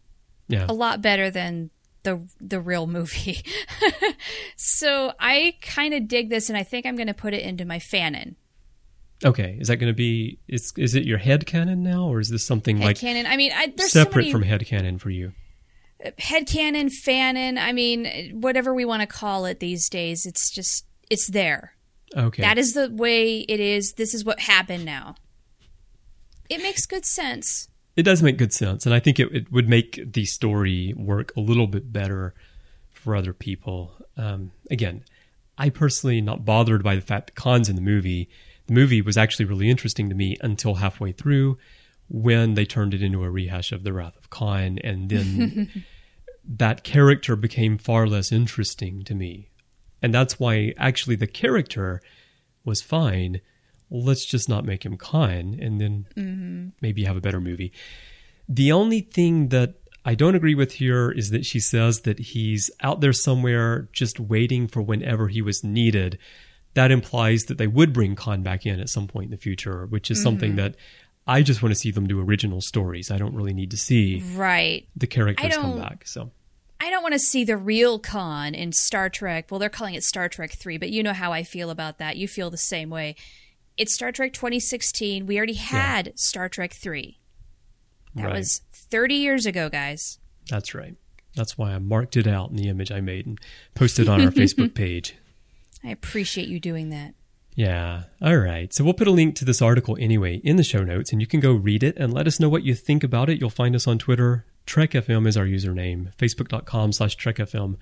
Yeah. 0.48 0.66
A 0.68 0.72
lot 0.72 1.02
better 1.02 1.30
than 1.30 1.70
the 2.02 2.26
the 2.40 2.60
real 2.60 2.86
movie. 2.86 3.42
so 4.56 5.12
I 5.20 5.56
kind 5.60 5.94
of 5.94 6.08
dig 6.08 6.30
this 6.30 6.48
and 6.48 6.56
I 6.56 6.62
think 6.62 6.86
I'm 6.86 6.96
going 6.96 7.08
to 7.08 7.14
put 7.14 7.34
it 7.34 7.42
into 7.42 7.64
my 7.64 7.78
fanon. 7.78 8.36
Okay, 9.24 9.56
is 9.60 9.68
that 9.68 9.76
going 9.76 9.92
to 9.92 9.96
be 9.96 10.38
is 10.46 10.72
is 10.76 10.94
it 10.94 11.04
your 11.04 11.18
head 11.18 11.44
canon 11.46 11.82
now 11.82 12.04
or 12.04 12.20
is 12.20 12.30
this 12.30 12.46
something 12.46 12.78
head 12.78 12.86
like 12.86 12.98
canon? 12.98 13.26
I 13.26 13.36
mean, 13.36 13.52
I, 13.54 13.72
there's 13.76 13.92
separate 13.92 14.12
so 14.12 14.18
many, 14.18 14.32
from 14.32 14.42
head 14.42 14.64
canon 14.66 14.98
for 14.98 15.10
you. 15.10 15.32
Head 16.18 16.46
canon, 16.46 16.88
fanon, 16.88 17.58
I 17.58 17.72
mean, 17.72 18.38
whatever 18.40 18.72
we 18.72 18.84
want 18.84 19.00
to 19.00 19.06
call 19.06 19.44
it 19.44 19.58
these 19.58 19.88
days, 19.88 20.24
it's 20.24 20.52
just 20.54 20.86
it's 21.10 21.28
there. 21.28 21.74
Okay. 22.16 22.42
That 22.42 22.58
is 22.58 22.74
the 22.74 22.90
way 22.90 23.40
it 23.40 23.60
is. 23.60 23.94
This 23.94 24.14
is 24.14 24.24
what 24.24 24.40
happened 24.40 24.84
now. 24.84 25.16
It 26.48 26.62
makes 26.62 26.86
good 26.86 27.04
sense. 27.04 27.68
It 27.96 28.04
does 28.04 28.22
make 28.22 28.38
good 28.38 28.52
sense. 28.52 28.86
And 28.86 28.94
I 28.94 29.00
think 29.00 29.18
it, 29.18 29.32
it 29.32 29.52
would 29.52 29.68
make 29.68 30.00
the 30.12 30.24
story 30.24 30.94
work 30.96 31.32
a 31.36 31.40
little 31.40 31.66
bit 31.66 31.92
better 31.92 32.34
for 32.92 33.16
other 33.16 33.32
people. 33.32 33.92
Um, 34.16 34.52
again, 34.70 35.04
I 35.56 35.70
personally 35.70 36.20
not 36.20 36.44
bothered 36.44 36.82
by 36.82 36.94
the 36.94 37.00
fact 37.00 37.26
that 37.26 37.34
Khan's 37.34 37.68
in 37.68 37.74
the 37.74 37.82
movie. 37.82 38.28
The 38.66 38.74
movie 38.74 39.02
was 39.02 39.16
actually 39.16 39.46
really 39.46 39.68
interesting 39.68 40.08
to 40.08 40.14
me 40.14 40.36
until 40.40 40.76
halfway 40.76 41.12
through 41.12 41.58
when 42.08 42.54
they 42.54 42.64
turned 42.64 42.94
it 42.94 43.02
into 43.02 43.24
a 43.24 43.30
rehash 43.30 43.72
of 43.72 43.84
the 43.84 43.92
Wrath 43.92 44.16
of 44.16 44.30
Khan, 44.30 44.78
and 44.82 45.10
then 45.10 45.84
that 46.44 46.82
character 46.82 47.36
became 47.36 47.76
far 47.76 48.06
less 48.06 48.32
interesting 48.32 49.04
to 49.04 49.14
me. 49.14 49.50
And 50.00 50.14
that's 50.14 50.38
why 50.38 50.72
actually 50.78 51.16
the 51.16 51.26
character 51.26 52.00
was 52.64 52.80
fine 52.80 53.40
let's 53.90 54.24
just 54.24 54.48
not 54.48 54.64
make 54.64 54.84
him 54.84 54.96
Khan 54.96 55.58
and 55.60 55.80
then 55.80 56.06
mm-hmm. 56.16 56.68
maybe 56.80 57.04
have 57.04 57.16
a 57.16 57.20
better 57.20 57.40
movie. 57.40 57.72
The 58.48 58.72
only 58.72 59.00
thing 59.00 59.48
that 59.48 59.74
I 60.04 60.14
don't 60.14 60.34
agree 60.34 60.54
with 60.54 60.72
here 60.72 61.10
is 61.10 61.30
that 61.30 61.44
she 61.44 61.60
says 61.60 62.00
that 62.02 62.18
he's 62.18 62.70
out 62.80 63.00
there 63.00 63.12
somewhere 63.12 63.88
just 63.92 64.18
waiting 64.18 64.66
for 64.68 64.80
whenever 64.80 65.28
he 65.28 65.42
was 65.42 65.62
needed. 65.62 66.18
That 66.74 66.90
implies 66.90 67.44
that 67.44 67.58
they 67.58 67.66
would 67.66 67.92
bring 67.92 68.14
Khan 68.14 68.42
back 68.42 68.64
in 68.64 68.80
at 68.80 68.88
some 68.88 69.06
point 69.06 69.26
in 69.26 69.30
the 69.30 69.36
future, 69.36 69.86
which 69.86 70.10
is 70.10 70.18
mm-hmm. 70.18 70.24
something 70.24 70.56
that 70.56 70.76
I 71.26 71.42
just 71.42 71.62
want 71.62 71.74
to 71.74 71.78
see 71.78 71.90
them 71.90 72.06
do 72.06 72.20
original 72.20 72.60
stories. 72.62 73.10
I 73.10 73.18
don't 73.18 73.34
really 73.34 73.52
need 73.52 73.70
to 73.72 73.76
see 73.76 74.22
right 74.34 74.88
the 74.96 75.06
characters 75.06 75.56
come 75.56 75.78
back. 75.78 76.06
So 76.06 76.30
I 76.80 76.90
don't 76.90 77.02
want 77.02 77.12
to 77.12 77.18
see 77.18 77.44
the 77.44 77.56
real 77.56 77.98
Khan 77.98 78.54
in 78.54 78.72
Star 78.72 79.10
Trek. 79.10 79.50
Well, 79.50 79.58
they're 79.58 79.68
calling 79.68 79.94
it 79.94 80.04
Star 80.04 80.28
Trek 80.28 80.52
3, 80.52 80.78
but 80.78 80.90
you 80.90 81.02
know 81.02 81.12
how 81.12 81.32
I 81.32 81.42
feel 81.42 81.68
about 81.68 81.98
that. 81.98 82.16
You 82.16 82.28
feel 82.28 82.48
the 82.50 82.56
same 82.56 82.88
way 82.88 83.16
it's 83.78 83.94
Star 83.94 84.12
Trek 84.12 84.32
2016. 84.32 85.26
We 85.26 85.36
already 85.36 85.54
had 85.54 86.06
yeah. 86.08 86.12
Star 86.16 86.48
Trek 86.48 86.74
3. 86.74 87.18
That 88.16 88.24
right. 88.24 88.34
was 88.34 88.62
30 88.72 89.14
years 89.14 89.46
ago, 89.46 89.68
guys. 89.68 90.18
That's 90.50 90.74
right. 90.74 90.96
That's 91.36 91.56
why 91.56 91.72
I 91.72 91.78
marked 91.78 92.16
it 92.16 92.26
out 92.26 92.50
in 92.50 92.56
the 92.56 92.68
image 92.68 92.90
I 92.90 93.00
made 93.00 93.26
and 93.26 93.40
posted 93.74 94.08
on 94.08 94.20
our 94.20 94.30
Facebook 94.32 94.74
page. 94.74 95.16
I 95.84 95.90
appreciate 95.90 96.48
you 96.48 96.58
doing 96.58 96.90
that. 96.90 97.14
Yeah. 97.54 98.04
All 98.22 98.36
right. 98.36 98.72
So 98.72 98.84
we'll 98.84 98.94
put 98.94 99.08
a 99.08 99.12
link 99.12 99.34
to 99.36 99.44
this 99.44 99.62
article 99.62 99.96
anyway 100.00 100.36
in 100.44 100.56
the 100.56 100.64
show 100.64 100.82
notes, 100.84 101.12
and 101.12 101.20
you 101.20 101.26
can 101.26 101.40
go 101.40 101.52
read 101.52 101.82
it 101.82 101.96
and 101.96 102.12
let 102.12 102.26
us 102.26 102.40
know 102.40 102.48
what 102.48 102.64
you 102.64 102.74
think 102.74 103.04
about 103.04 103.28
it. 103.28 103.40
You'll 103.40 103.50
find 103.50 103.74
us 103.74 103.86
on 103.86 103.98
Twitter. 103.98 104.44
TrekFM 104.66 105.26
is 105.26 105.36
our 105.36 105.44
username. 105.44 106.14
Facebook.com 106.16 106.92
slash 106.92 107.16
TrekFM. 107.16 107.76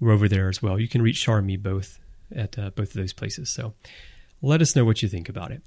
We're 0.00 0.12
over 0.12 0.28
there 0.28 0.48
as 0.48 0.62
well. 0.62 0.78
You 0.78 0.88
can 0.88 1.02
reach 1.02 1.16
Shar 1.16 1.38
and 1.38 1.46
me 1.46 1.56
both 1.56 1.98
at 2.34 2.58
uh, 2.58 2.70
both 2.70 2.88
of 2.88 2.94
those 2.94 3.12
places. 3.12 3.50
So 3.50 3.74
let 4.44 4.62
us 4.62 4.76
know 4.76 4.84
what 4.84 5.02
you 5.02 5.08
think 5.08 5.28
about 5.28 5.50
it. 5.50 5.62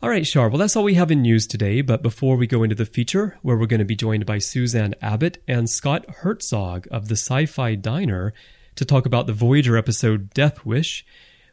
All 0.00 0.08
right, 0.10 0.26
Shar. 0.26 0.48
Well, 0.48 0.58
that's 0.58 0.76
all 0.76 0.84
we 0.84 0.94
have 0.94 1.10
in 1.10 1.22
news 1.22 1.46
today. 1.46 1.80
But 1.80 2.02
before 2.02 2.36
we 2.36 2.46
go 2.46 2.62
into 2.62 2.76
the 2.76 2.86
feature, 2.86 3.36
where 3.42 3.56
we're 3.56 3.66
going 3.66 3.80
to 3.80 3.84
be 3.84 3.96
joined 3.96 4.26
by 4.26 4.38
Suzanne 4.38 4.94
Abbott 5.02 5.42
and 5.48 5.68
Scott 5.68 6.06
Hertzog 6.22 6.86
of 6.88 7.08
the 7.08 7.16
Sci 7.16 7.46
Fi 7.46 7.74
Diner 7.74 8.32
to 8.76 8.84
talk 8.84 9.06
about 9.06 9.26
the 9.26 9.32
Voyager 9.32 9.76
episode 9.76 10.32
Death 10.32 10.64
Wish, 10.64 11.04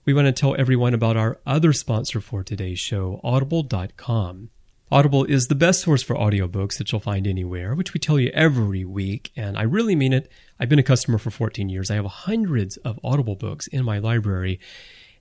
we 0.06 0.14
want 0.14 0.28
to 0.28 0.32
tell 0.32 0.56
everyone 0.60 0.94
about 0.94 1.18
our 1.18 1.40
other 1.48 1.74
sponsor 1.74 2.22
for 2.22 2.44
today's 2.44 2.80
show, 2.80 3.20
Audible.com. 3.24 4.52
Audible 4.92 5.24
is 5.24 5.48
the 5.48 5.56
best 5.56 5.82
source 5.82 6.04
for 6.04 6.16
audiobooks 6.16 6.78
that 6.78 6.92
you'll 6.92 7.02
find 7.02 7.26
anywhere, 7.26 7.74
which 7.74 7.96
we 7.96 8.00
tell 8.00 8.20
you 8.20 8.30
every 8.36 8.86
week, 8.86 9.32
and 9.36 9.58
I 9.58 9.64
really 9.64 9.96
mean 9.96 10.14
it. 10.14 10.32
I've 10.60 10.70
been 10.70 10.78
a 10.78 10.84
customer 10.84 11.18
for 11.18 11.32
14 11.32 11.70
years. 11.70 11.90
I 11.90 11.96
have 11.96 12.06
hundreds 12.06 12.78
of 12.78 13.00
Audible 13.04 13.36
books 13.36 13.66
in 13.66 13.84
my 13.84 13.98
library. 13.98 14.60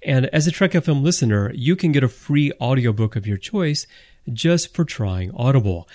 And 0.05 0.27
as 0.27 0.47
a 0.47 0.51
Trek 0.51 0.73
FM 0.73 1.03
listener, 1.03 1.51
you 1.55 1.77
can 1.77 1.93
get 1.93 2.05
a 2.05 2.09
free 2.09 2.53
audiobook 2.61 3.17
of 3.17 3.27
your 3.27 3.39
choice 3.39 3.87
just 4.33 4.75
for 4.75 4.85
trying 4.85 5.31
Audible. 5.35 5.89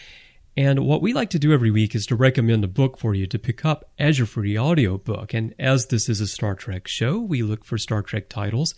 And 0.57 0.85
what 0.85 1.01
we 1.01 1.13
like 1.13 1.29
to 1.29 1.39
do 1.39 1.53
every 1.53 1.71
week 1.71 1.95
is 1.95 2.05
to 2.07 2.15
recommend 2.15 2.63
a 2.63 2.67
book 2.67 2.97
for 2.97 3.13
you 3.13 3.27
to 3.27 3.39
pick 3.39 3.63
up 3.63 3.89
as 3.97 4.17
your 4.17 4.27
free 4.27 4.57
audiobook. 4.57 5.33
And 5.33 5.53
as 5.59 5.87
this 5.87 6.09
is 6.09 6.19
a 6.19 6.27
Star 6.27 6.55
Trek 6.55 6.87
show, 6.87 7.19
we 7.19 7.43
look 7.43 7.63
for 7.63 7.77
Star 7.77 8.01
Trek 8.01 8.29
titles 8.29 8.73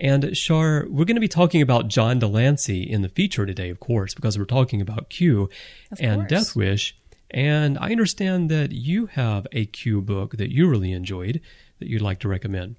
and 0.00 0.34
Shar, 0.34 0.86
we're 0.88 1.04
going 1.04 1.16
to 1.16 1.20
be 1.20 1.28
talking 1.28 1.60
about 1.60 1.88
John 1.88 2.18
de 2.18 2.26
Lancie 2.26 2.82
in 2.82 3.02
the 3.02 3.08
feature 3.08 3.44
today, 3.44 3.68
of 3.68 3.80
course, 3.80 4.14
because 4.14 4.38
we're 4.38 4.46
talking 4.46 4.80
about 4.80 5.10
Q 5.10 5.50
of 5.92 6.00
and 6.00 6.22
course. 6.22 6.30
Death 6.30 6.56
Wish. 6.56 6.96
And 7.30 7.78
I 7.78 7.90
understand 7.90 8.50
that 8.50 8.72
you 8.72 9.06
have 9.06 9.46
a 9.52 9.66
Q 9.66 10.00
book 10.00 10.38
that 10.38 10.50
you 10.50 10.68
really 10.68 10.92
enjoyed 10.92 11.40
that 11.78 11.88
you'd 11.88 12.02
like 12.02 12.18
to 12.20 12.28
recommend. 12.28 12.76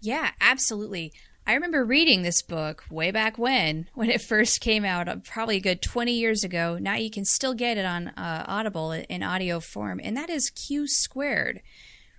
Yeah, 0.00 0.30
absolutely. 0.40 1.12
I 1.46 1.54
remember 1.54 1.84
reading 1.84 2.22
this 2.22 2.42
book 2.42 2.84
way 2.90 3.10
back 3.10 3.38
when, 3.38 3.88
when 3.94 4.10
it 4.10 4.22
first 4.22 4.60
came 4.60 4.84
out, 4.84 5.08
uh, 5.08 5.16
probably 5.24 5.56
a 5.56 5.60
good 5.60 5.82
20 5.82 6.12
years 6.12 6.44
ago. 6.44 6.78
Now 6.80 6.94
you 6.94 7.10
can 7.10 7.24
still 7.24 7.54
get 7.54 7.76
it 7.76 7.84
on 7.84 8.08
uh, 8.08 8.44
Audible 8.46 8.92
in 8.92 9.22
audio 9.22 9.60
form, 9.60 10.00
and 10.02 10.16
that 10.16 10.30
is 10.30 10.50
Q 10.50 10.86
Squared. 10.86 11.60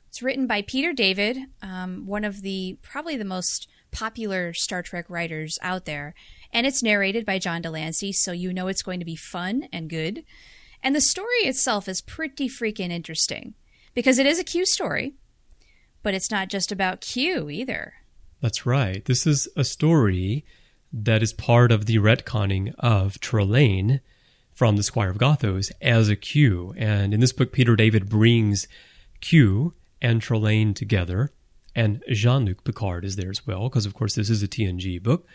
It's 0.09 0.21
written 0.21 0.45
by 0.45 0.61
Peter 0.61 0.91
David, 0.91 1.37
um, 1.61 2.05
one 2.05 2.25
of 2.25 2.41
the 2.41 2.77
probably 2.81 3.15
the 3.15 3.23
most 3.23 3.69
popular 3.91 4.53
Star 4.53 4.81
Trek 4.81 5.05
writers 5.07 5.57
out 5.61 5.85
there, 5.85 6.13
and 6.51 6.67
it's 6.67 6.83
narrated 6.83 7.25
by 7.25 7.39
John 7.39 7.61
de 7.61 7.71
Lancie, 7.71 8.11
so 8.11 8.33
you 8.33 8.51
know 8.51 8.67
it's 8.67 8.81
going 8.83 8.99
to 8.99 9.05
be 9.05 9.15
fun 9.15 9.69
and 9.71 9.89
good. 9.89 10.25
And 10.83 10.93
the 10.93 11.01
story 11.01 11.43
itself 11.43 11.87
is 11.87 12.01
pretty 12.01 12.49
freaking 12.49 12.89
interesting 12.89 13.53
because 13.93 14.19
it 14.19 14.25
is 14.25 14.39
a 14.39 14.43
Q 14.43 14.65
story, 14.65 15.13
but 16.03 16.13
it's 16.13 16.31
not 16.31 16.49
just 16.49 16.71
about 16.71 17.01
Q 17.01 17.49
either. 17.49 17.93
That's 18.41 18.65
right. 18.65 19.03
This 19.05 19.27
is 19.27 19.47
a 19.55 19.63
story 19.63 20.45
that 20.91 21.21
is 21.21 21.33
part 21.33 21.71
of 21.71 21.85
the 21.85 21.97
retconning 21.97 22.73
of 22.79 23.19
Trelane 23.19 24.01
from 24.53 24.75
the 24.75 24.83
Squire 24.83 25.11
of 25.11 25.17
Gothos 25.17 25.71
as 25.81 26.09
a 26.09 26.15
Q. 26.15 26.73
And 26.77 27.13
in 27.13 27.19
this 27.19 27.33
book, 27.33 27.51
Peter 27.51 27.75
David 27.75 28.09
brings 28.09 28.67
Q 29.21 29.73
and 30.01 30.21
Trelane 30.21 30.75
together 30.75 31.31
and 31.75 32.03
Jean 32.09 32.45
Luc 32.45 32.63
Picard 32.63 33.05
is 33.05 33.15
there 33.15 33.29
as 33.29 33.45
well, 33.47 33.69
because 33.69 33.85
of 33.85 33.93
course 33.93 34.15
this 34.15 34.29
is 34.29 34.43
a 34.43 34.47
TNG 34.47 35.01
book. 35.01 35.27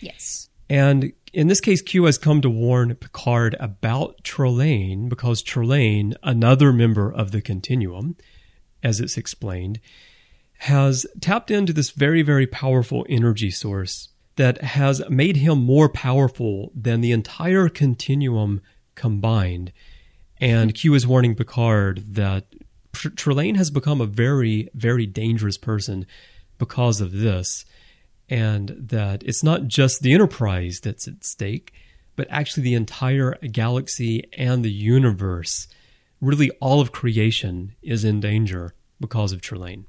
Yes. 0.00 0.48
And 0.68 1.12
in 1.32 1.48
this 1.48 1.60
case, 1.60 1.80
Q 1.80 2.04
has 2.04 2.18
come 2.18 2.40
to 2.42 2.50
warn 2.50 2.94
Picard 2.94 3.56
about 3.58 4.22
Trelane 4.22 5.08
because 5.08 5.42
Trelane, 5.42 6.14
another 6.22 6.72
member 6.72 7.10
of 7.10 7.30
the 7.30 7.40
Continuum, 7.40 8.16
as 8.82 9.00
it's 9.00 9.16
explained, 9.16 9.80
has 10.58 11.06
tapped 11.20 11.50
into 11.50 11.72
this 11.72 11.90
very, 11.90 12.22
very 12.22 12.46
powerful 12.46 13.06
energy 13.08 13.50
source 13.50 14.08
that 14.36 14.62
has 14.62 15.02
made 15.08 15.36
him 15.36 15.58
more 15.58 15.88
powerful 15.88 16.70
than 16.74 17.00
the 17.00 17.12
entire 17.12 17.68
Continuum 17.68 18.60
combined. 18.94 19.72
And 20.40 20.74
Q 20.74 20.94
is 20.94 21.06
warning 21.06 21.34
Picard 21.34 22.14
that 22.14 22.46
Trelane 22.92 23.56
has 23.56 23.70
become 23.70 24.00
a 24.00 24.06
very, 24.06 24.68
very 24.74 25.06
dangerous 25.06 25.58
person 25.58 26.06
because 26.58 27.00
of 27.00 27.12
this, 27.12 27.64
and 28.28 28.74
that 28.78 29.22
it's 29.22 29.44
not 29.44 29.68
just 29.68 30.02
the 30.02 30.12
Enterprise 30.12 30.80
that's 30.80 31.06
at 31.06 31.24
stake, 31.24 31.72
but 32.16 32.26
actually 32.30 32.64
the 32.64 32.74
entire 32.74 33.34
galaxy 33.52 34.24
and 34.36 34.64
the 34.64 34.72
universe. 34.72 35.68
Really, 36.20 36.50
all 36.60 36.80
of 36.80 36.92
creation 36.92 37.74
is 37.82 38.04
in 38.04 38.20
danger 38.20 38.74
because 39.00 39.32
of 39.32 39.40
Trelane. 39.40 39.84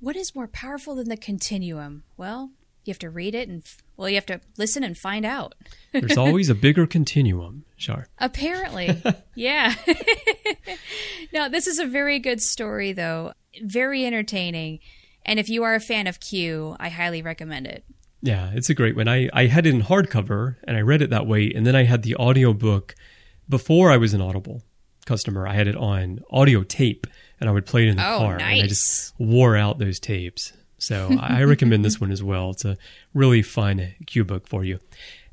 What 0.00 0.16
is 0.16 0.34
more 0.34 0.48
powerful 0.48 0.94
than 0.94 1.08
the 1.08 1.16
continuum? 1.16 2.04
Well, 2.16 2.50
you 2.84 2.92
have 2.92 2.98
to 3.00 3.10
read 3.10 3.34
it 3.34 3.48
and 3.48 3.64
well, 3.96 4.08
you 4.08 4.14
have 4.16 4.26
to 4.26 4.40
listen 4.56 4.84
and 4.84 4.96
find 4.96 5.24
out. 5.24 5.54
There's 5.92 6.18
always 6.18 6.48
a 6.48 6.54
bigger 6.54 6.86
continuum, 6.86 7.64
Shar. 7.76 8.06
Apparently. 8.18 9.02
yeah. 9.34 9.74
no, 11.32 11.48
this 11.48 11.66
is 11.66 11.78
a 11.78 11.86
very 11.86 12.18
good 12.18 12.40
story 12.40 12.92
though. 12.92 13.32
Very 13.62 14.04
entertaining. 14.04 14.80
And 15.24 15.40
if 15.40 15.48
you 15.48 15.64
are 15.64 15.74
a 15.74 15.80
fan 15.80 16.06
of 16.06 16.20
Q, 16.20 16.76
I 16.78 16.88
highly 16.88 17.22
recommend 17.22 17.66
it. 17.66 17.84
Yeah, 18.22 18.50
it's 18.54 18.70
a 18.70 18.74
great 18.74 18.96
one. 18.96 19.08
I, 19.08 19.28
I 19.32 19.46
had 19.46 19.66
it 19.66 19.74
in 19.74 19.82
hardcover 19.82 20.56
and 20.64 20.76
I 20.76 20.80
read 20.80 21.02
it 21.02 21.10
that 21.10 21.26
way, 21.26 21.52
and 21.54 21.66
then 21.66 21.76
I 21.76 21.84
had 21.84 22.02
the 22.02 22.16
audiobook 22.16 22.94
before 23.48 23.90
I 23.90 23.96
was 23.96 24.14
an 24.14 24.20
Audible 24.20 24.62
customer. 25.06 25.46
I 25.46 25.54
had 25.54 25.68
it 25.68 25.76
on 25.76 26.20
audio 26.30 26.62
tape 26.62 27.06
and 27.40 27.48
I 27.48 27.52
would 27.52 27.64
play 27.64 27.86
it 27.86 27.88
in 27.88 27.96
the 27.96 28.06
oh, 28.06 28.18
car. 28.18 28.38
Nice. 28.38 28.52
And 28.52 28.62
I 28.62 28.66
just 28.66 29.14
wore 29.18 29.56
out 29.56 29.78
those 29.78 29.98
tapes. 29.98 30.52
So 30.78 31.16
I 31.20 31.42
recommend 31.44 31.84
this 31.84 32.00
one 32.00 32.10
as 32.10 32.22
well. 32.22 32.50
It's 32.50 32.64
a 32.64 32.76
really 33.14 33.40
fun 33.40 33.94
Q 34.06 34.24
book 34.24 34.46
for 34.46 34.64
you. 34.64 34.78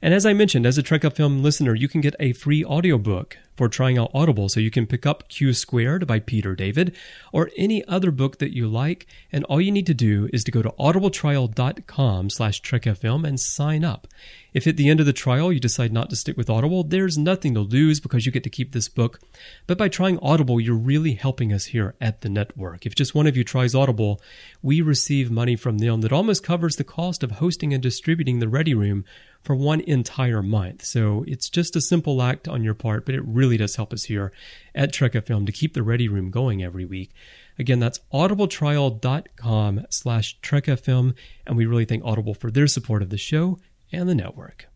And 0.01 0.13
as 0.13 0.25
I 0.25 0.33
mentioned, 0.33 0.65
as 0.65 0.77
a 0.77 0.83
Trek 0.83 1.01
FM 1.01 1.41
listener, 1.41 1.75
you 1.75 1.87
can 1.87 2.01
get 2.01 2.15
a 2.19 2.33
free 2.33 2.63
audiobook 2.63 3.37
for 3.55 3.69
trying 3.69 3.97
out 3.97 4.11
Audible. 4.13 4.49
So 4.49 4.59
you 4.59 4.71
can 4.71 4.87
pick 4.87 5.05
up 5.05 5.29
Q 5.29 5.53
Squared 5.53 6.07
by 6.07 6.19
Peter 6.19 6.55
David 6.55 6.95
or 7.31 7.49
any 7.57 7.85
other 7.87 8.11
book 8.11 8.39
that 8.39 8.55
you 8.55 8.67
like. 8.67 9.07
And 9.31 9.43
all 9.45 9.61
you 9.61 9.71
need 9.71 9.87
to 9.87 9.93
do 9.93 10.29
is 10.33 10.43
to 10.45 10.51
go 10.51 10.61
to 10.61 10.71
audibletrial.com 10.71 12.29
slash 12.29 12.61
trekfm 12.61 13.27
and 13.27 13.39
sign 13.39 13.83
up. 13.83 14.07
If 14.53 14.67
at 14.67 14.77
the 14.77 14.87
end 14.87 14.99
of 14.99 15.07
the 15.07 15.13
trial 15.13 15.51
you 15.51 15.59
decide 15.59 15.91
not 15.91 16.11
to 16.11 16.15
stick 16.15 16.37
with 16.37 16.49
Audible, 16.49 16.83
there's 16.83 17.17
nothing 17.17 17.55
to 17.55 17.59
lose 17.59 17.99
because 17.99 18.25
you 18.25 18.31
get 18.31 18.43
to 18.43 18.51
keep 18.51 18.71
this 18.71 18.87
book. 18.87 19.19
But 19.65 19.79
by 19.79 19.89
trying 19.89 20.19
Audible, 20.19 20.59
you're 20.61 20.75
really 20.75 21.13
helping 21.13 21.51
us 21.51 21.65
here 21.65 21.95
at 21.99 22.21
the 22.21 22.29
network. 22.29 22.85
If 22.85 22.93
just 22.93 23.15
one 23.15 23.25
of 23.25 23.35
you 23.35 23.43
tries 23.43 23.73
Audible, 23.73 24.21
we 24.61 24.81
receive 24.81 25.31
money 25.31 25.55
from 25.55 25.79
them 25.79 26.01
that 26.01 26.13
almost 26.13 26.43
covers 26.43 26.75
the 26.75 26.83
cost 26.83 27.23
of 27.23 27.31
hosting 27.31 27.73
and 27.73 27.81
distributing 27.81 28.39
the 28.39 28.47
Ready 28.47 28.75
Room 28.75 29.05
for 29.41 29.55
one 29.55 29.81
entire 29.81 30.41
month. 30.41 30.85
So 30.85 31.25
it's 31.27 31.49
just 31.49 31.75
a 31.75 31.81
simple 31.81 32.21
act 32.21 32.47
on 32.47 32.63
your 32.63 32.75
part, 32.75 33.05
but 33.05 33.15
it 33.15 33.25
really 33.25 33.42
does 33.57 33.75
help 33.75 33.93
us 33.93 34.05
here 34.05 34.31
at 34.73 34.93
Trek 34.93 35.13
FM 35.13 35.45
to 35.45 35.51
keep 35.51 35.73
the 35.73 35.83
Ready 35.83 36.07
Room 36.07 36.31
going 36.31 36.63
every 36.63 36.85
week. 36.85 37.11
Again, 37.59 37.79
that's 37.79 37.99
audibletrial.com 38.13 39.85
slash 39.89 40.39
trekfm, 40.41 41.15
and 41.45 41.57
we 41.57 41.65
really 41.65 41.85
thank 41.85 42.03
Audible 42.03 42.33
for 42.33 42.49
their 42.49 42.67
support 42.67 43.01
of 43.01 43.09
the 43.09 43.17
show 43.17 43.59
and 43.91 44.09
the 44.09 44.15
network. 44.15 44.67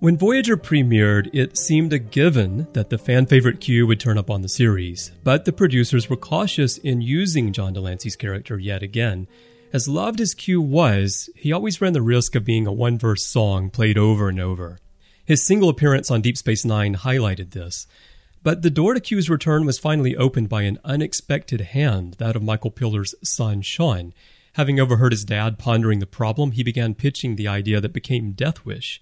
When 0.00 0.16
Voyager 0.16 0.56
premiered, 0.56 1.28
it 1.34 1.58
seemed 1.58 1.92
a 1.92 1.98
given 1.98 2.68
that 2.72 2.88
the 2.88 2.96
fan 2.96 3.26
favorite 3.26 3.60
Q 3.60 3.86
would 3.86 4.00
turn 4.00 4.16
up 4.16 4.30
on 4.30 4.40
the 4.40 4.48
series, 4.48 5.12
but 5.22 5.44
the 5.44 5.52
producers 5.52 6.08
were 6.08 6.16
cautious 6.16 6.78
in 6.78 7.02
using 7.02 7.52
John 7.52 7.74
de 7.74 7.82
Lancie's 7.82 8.16
character 8.16 8.58
yet 8.58 8.82
again. 8.82 9.28
As 9.74 9.88
loved 9.88 10.22
as 10.22 10.32
Q 10.32 10.62
was, 10.62 11.28
he 11.36 11.52
always 11.52 11.82
ran 11.82 11.92
the 11.92 12.00
risk 12.00 12.34
of 12.34 12.46
being 12.46 12.66
a 12.66 12.72
one 12.72 12.98
verse 12.98 13.26
song 13.26 13.68
played 13.68 13.98
over 13.98 14.30
and 14.30 14.40
over. 14.40 14.78
His 15.26 15.46
single 15.46 15.68
appearance 15.68 16.10
on 16.10 16.22
Deep 16.22 16.38
Space 16.38 16.64
Nine 16.64 16.94
highlighted 16.94 17.50
this. 17.50 17.86
But 18.42 18.62
the 18.62 18.70
door 18.70 18.94
to 18.94 19.00
Q's 19.00 19.28
return 19.28 19.66
was 19.66 19.78
finally 19.78 20.16
opened 20.16 20.48
by 20.48 20.62
an 20.62 20.78
unexpected 20.82 21.60
hand, 21.60 22.14
that 22.14 22.36
of 22.36 22.42
Michael 22.42 22.70
Piller's 22.70 23.14
son, 23.22 23.60
Shawn. 23.60 24.14
Having 24.54 24.80
overheard 24.80 25.12
his 25.12 25.26
dad 25.26 25.58
pondering 25.58 25.98
the 25.98 26.06
problem, 26.06 26.52
he 26.52 26.62
began 26.62 26.94
pitching 26.94 27.36
the 27.36 27.48
idea 27.48 27.82
that 27.82 27.92
became 27.92 28.32
Death 28.32 28.64
Wish 28.64 28.98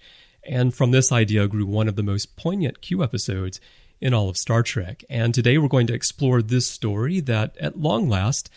and 0.49 0.73
from 0.73 0.91
this 0.91 1.11
idea 1.11 1.47
grew 1.47 1.65
one 1.65 1.87
of 1.87 1.95
the 1.95 2.03
most 2.03 2.35
poignant 2.35 2.81
Q 2.81 3.03
episodes 3.03 3.61
in 4.01 4.13
all 4.13 4.29
of 4.29 4.37
Star 4.37 4.63
Trek. 4.63 5.03
And 5.09 5.33
today 5.33 5.57
we're 5.57 5.67
going 5.67 5.87
to 5.87 5.93
explore 5.93 6.41
this 6.41 6.67
story 6.67 7.19
that, 7.21 7.55
at 7.57 7.79
long 7.79 8.09
last, 8.09 8.49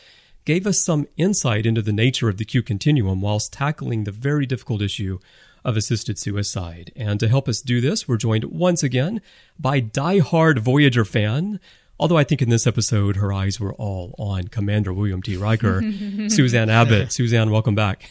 gave 0.45 0.67
us 0.67 0.83
some 0.83 1.07
insight 1.17 1.67
into 1.67 1.83
the 1.83 1.93
nature 1.93 2.29
of 2.29 2.39
the 2.39 2.45
Q 2.45 2.63
continuum 2.63 3.21
whilst 3.21 3.53
tackling 3.53 4.05
the 4.05 4.11
very 4.11 4.47
difficult 4.47 4.81
issue 4.81 5.19
of 5.65 5.77
assisted 5.77 6.19
suicide. 6.19 6.91
And 6.97 7.21
to 7.21 7.29
help 7.29 7.49
us 7.49 7.61
do 7.61 7.81
this, 7.81 8.09
we're 8.09 8.17
joined 8.17 8.45
once 8.45 8.83
again 8.83 9.21
by 9.61 9.79
die-hard 9.79 10.59
Voyager 10.59 11.05
fan, 11.05 11.61
Although 12.01 12.19
I 12.19 12.25
think 12.25 12.43
in 12.43 12.49
this 12.49 12.67
episode, 12.67 13.15
her 13.17 13.33
eyes 13.33 13.61
were 13.61 13.75
all 13.75 14.17
on 14.19 14.49
Commander 14.49 14.93
William 14.93 15.23
T. 15.23 15.37
Riker. 15.37 15.83
Suzanne 16.29 16.69
Abbott. 16.69 17.13
Suzanne, 17.13 17.53
welcome 17.53 17.77
back. 17.77 18.11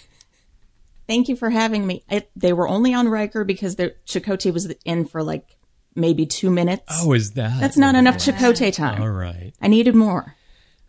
Thank 1.12 1.28
you 1.28 1.36
for 1.36 1.50
having 1.50 1.86
me. 1.86 2.06
I, 2.10 2.26
they 2.38 2.54
were 2.54 2.70
only 2.70 2.94
on 2.94 3.10
Riker 3.10 3.44
because 3.44 3.76
the 3.76 3.94
Chakotay 4.06 4.54
was 4.54 4.74
in 4.86 5.04
for 5.04 5.22
like 5.22 5.58
maybe 5.94 6.26
two 6.26 6.50
minutes. 6.50 6.84
Oh, 6.90 7.12
is 7.12 7.32
that? 7.32 7.60
That's 7.60 7.76
not 7.76 7.96
enough 7.96 8.16
Chakotay 8.16 8.74
time. 8.74 9.02
All 9.02 9.10
right. 9.10 9.52
I 9.62 9.68
needed 9.68 9.94
more. 9.94 10.38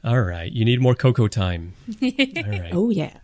All 0.04 0.20
right. 0.20 0.52
You 0.52 0.64
need 0.64 0.80
more 0.80 0.94
Coco 0.94 1.26
time. 1.26 1.72
All 2.00 2.08
right. 2.08 2.70
Oh, 2.72 2.90
yeah. 2.90 3.18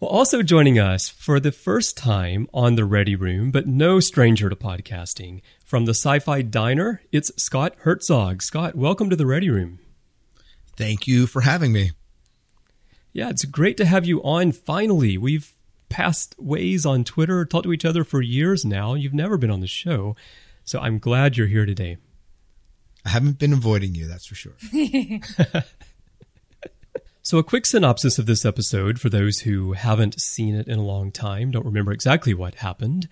Well, 0.00 0.10
also 0.10 0.42
joining 0.42 0.80
us 0.80 1.08
for 1.08 1.38
the 1.38 1.52
first 1.52 1.96
time 1.96 2.48
on 2.52 2.74
the 2.74 2.84
Ready 2.84 3.14
Room, 3.14 3.52
but 3.52 3.68
no 3.68 4.00
stranger 4.00 4.50
to 4.50 4.56
podcasting, 4.56 5.42
from 5.64 5.84
the 5.84 5.94
Sci 5.94 6.18
Fi 6.18 6.42
Diner, 6.42 7.02
it's 7.12 7.30
Scott 7.40 7.76
Hertzog. 7.84 8.42
Scott, 8.42 8.74
welcome 8.74 9.10
to 9.10 9.16
the 9.16 9.26
Ready 9.26 9.48
Room. 9.48 9.78
Thank 10.76 11.06
you 11.06 11.28
for 11.28 11.42
having 11.42 11.70
me. 11.70 11.92
Yeah, 13.12 13.28
it's 13.28 13.44
great 13.44 13.76
to 13.76 13.84
have 13.84 14.04
you 14.04 14.20
on 14.24 14.50
finally. 14.50 15.16
We've 15.16 15.54
passed 15.90 16.34
ways 16.38 16.86
on 16.86 17.04
Twitter, 17.04 17.44
talked 17.44 17.64
to 17.64 17.72
each 17.74 17.84
other 17.84 18.04
for 18.04 18.22
years 18.22 18.64
now. 18.64 18.94
You've 18.94 19.12
never 19.12 19.36
been 19.36 19.50
on 19.50 19.60
the 19.60 19.66
show. 19.66 20.16
So 20.64 20.78
I'm 20.78 20.98
glad 20.98 21.36
you're 21.36 21.48
here 21.48 21.66
today. 21.66 21.98
I 23.04 23.10
haven't 23.10 23.38
been 23.38 23.52
avoiding 23.52 23.94
you, 23.94 24.06
that's 24.06 24.26
for 24.26 24.34
sure. 24.34 24.54
so, 27.22 27.38
a 27.38 27.42
quick 27.42 27.66
synopsis 27.66 28.18
of 28.18 28.26
this 28.26 28.44
episode 28.44 29.00
for 29.00 29.08
those 29.08 29.40
who 29.40 29.72
haven't 29.72 30.20
seen 30.20 30.54
it 30.54 30.68
in 30.68 30.78
a 30.78 30.84
long 30.84 31.10
time, 31.10 31.50
don't 31.50 31.64
remember 31.64 31.92
exactly 31.92 32.34
what 32.34 32.56
happened. 32.56 33.08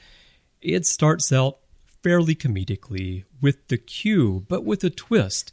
It 0.61 0.85
starts 0.85 1.33
out 1.33 1.59
fairly 2.03 2.35
comedically 2.35 3.25
with 3.41 3.69
the 3.69 3.79
Q, 3.79 4.45
but 4.49 4.65
with 4.65 4.85
a 4.85 4.91
twist. 4.91 5.51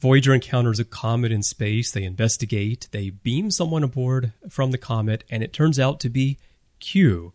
Voyager 0.00 0.34
encounters 0.34 0.80
a 0.80 0.84
comet 0.84 1.30
in 1.30 1.42
space, 1.42 1.92
they 1.92 2.02
investigate, 2.02 2.88
they 2.90 3.10
beam 3.10 3.50
someone 3.50 3.84
aboard 3.84 4.32
from 4.48 4.70
the 4.70 4.78
comet, 4.78 5.22
and 5.30 5.42
it 5.42 5.52
turns 5.52 5.78
out 5.78 6.00
to 6.00 6.08
be 6.08 6.38
Q. 6.82 7.32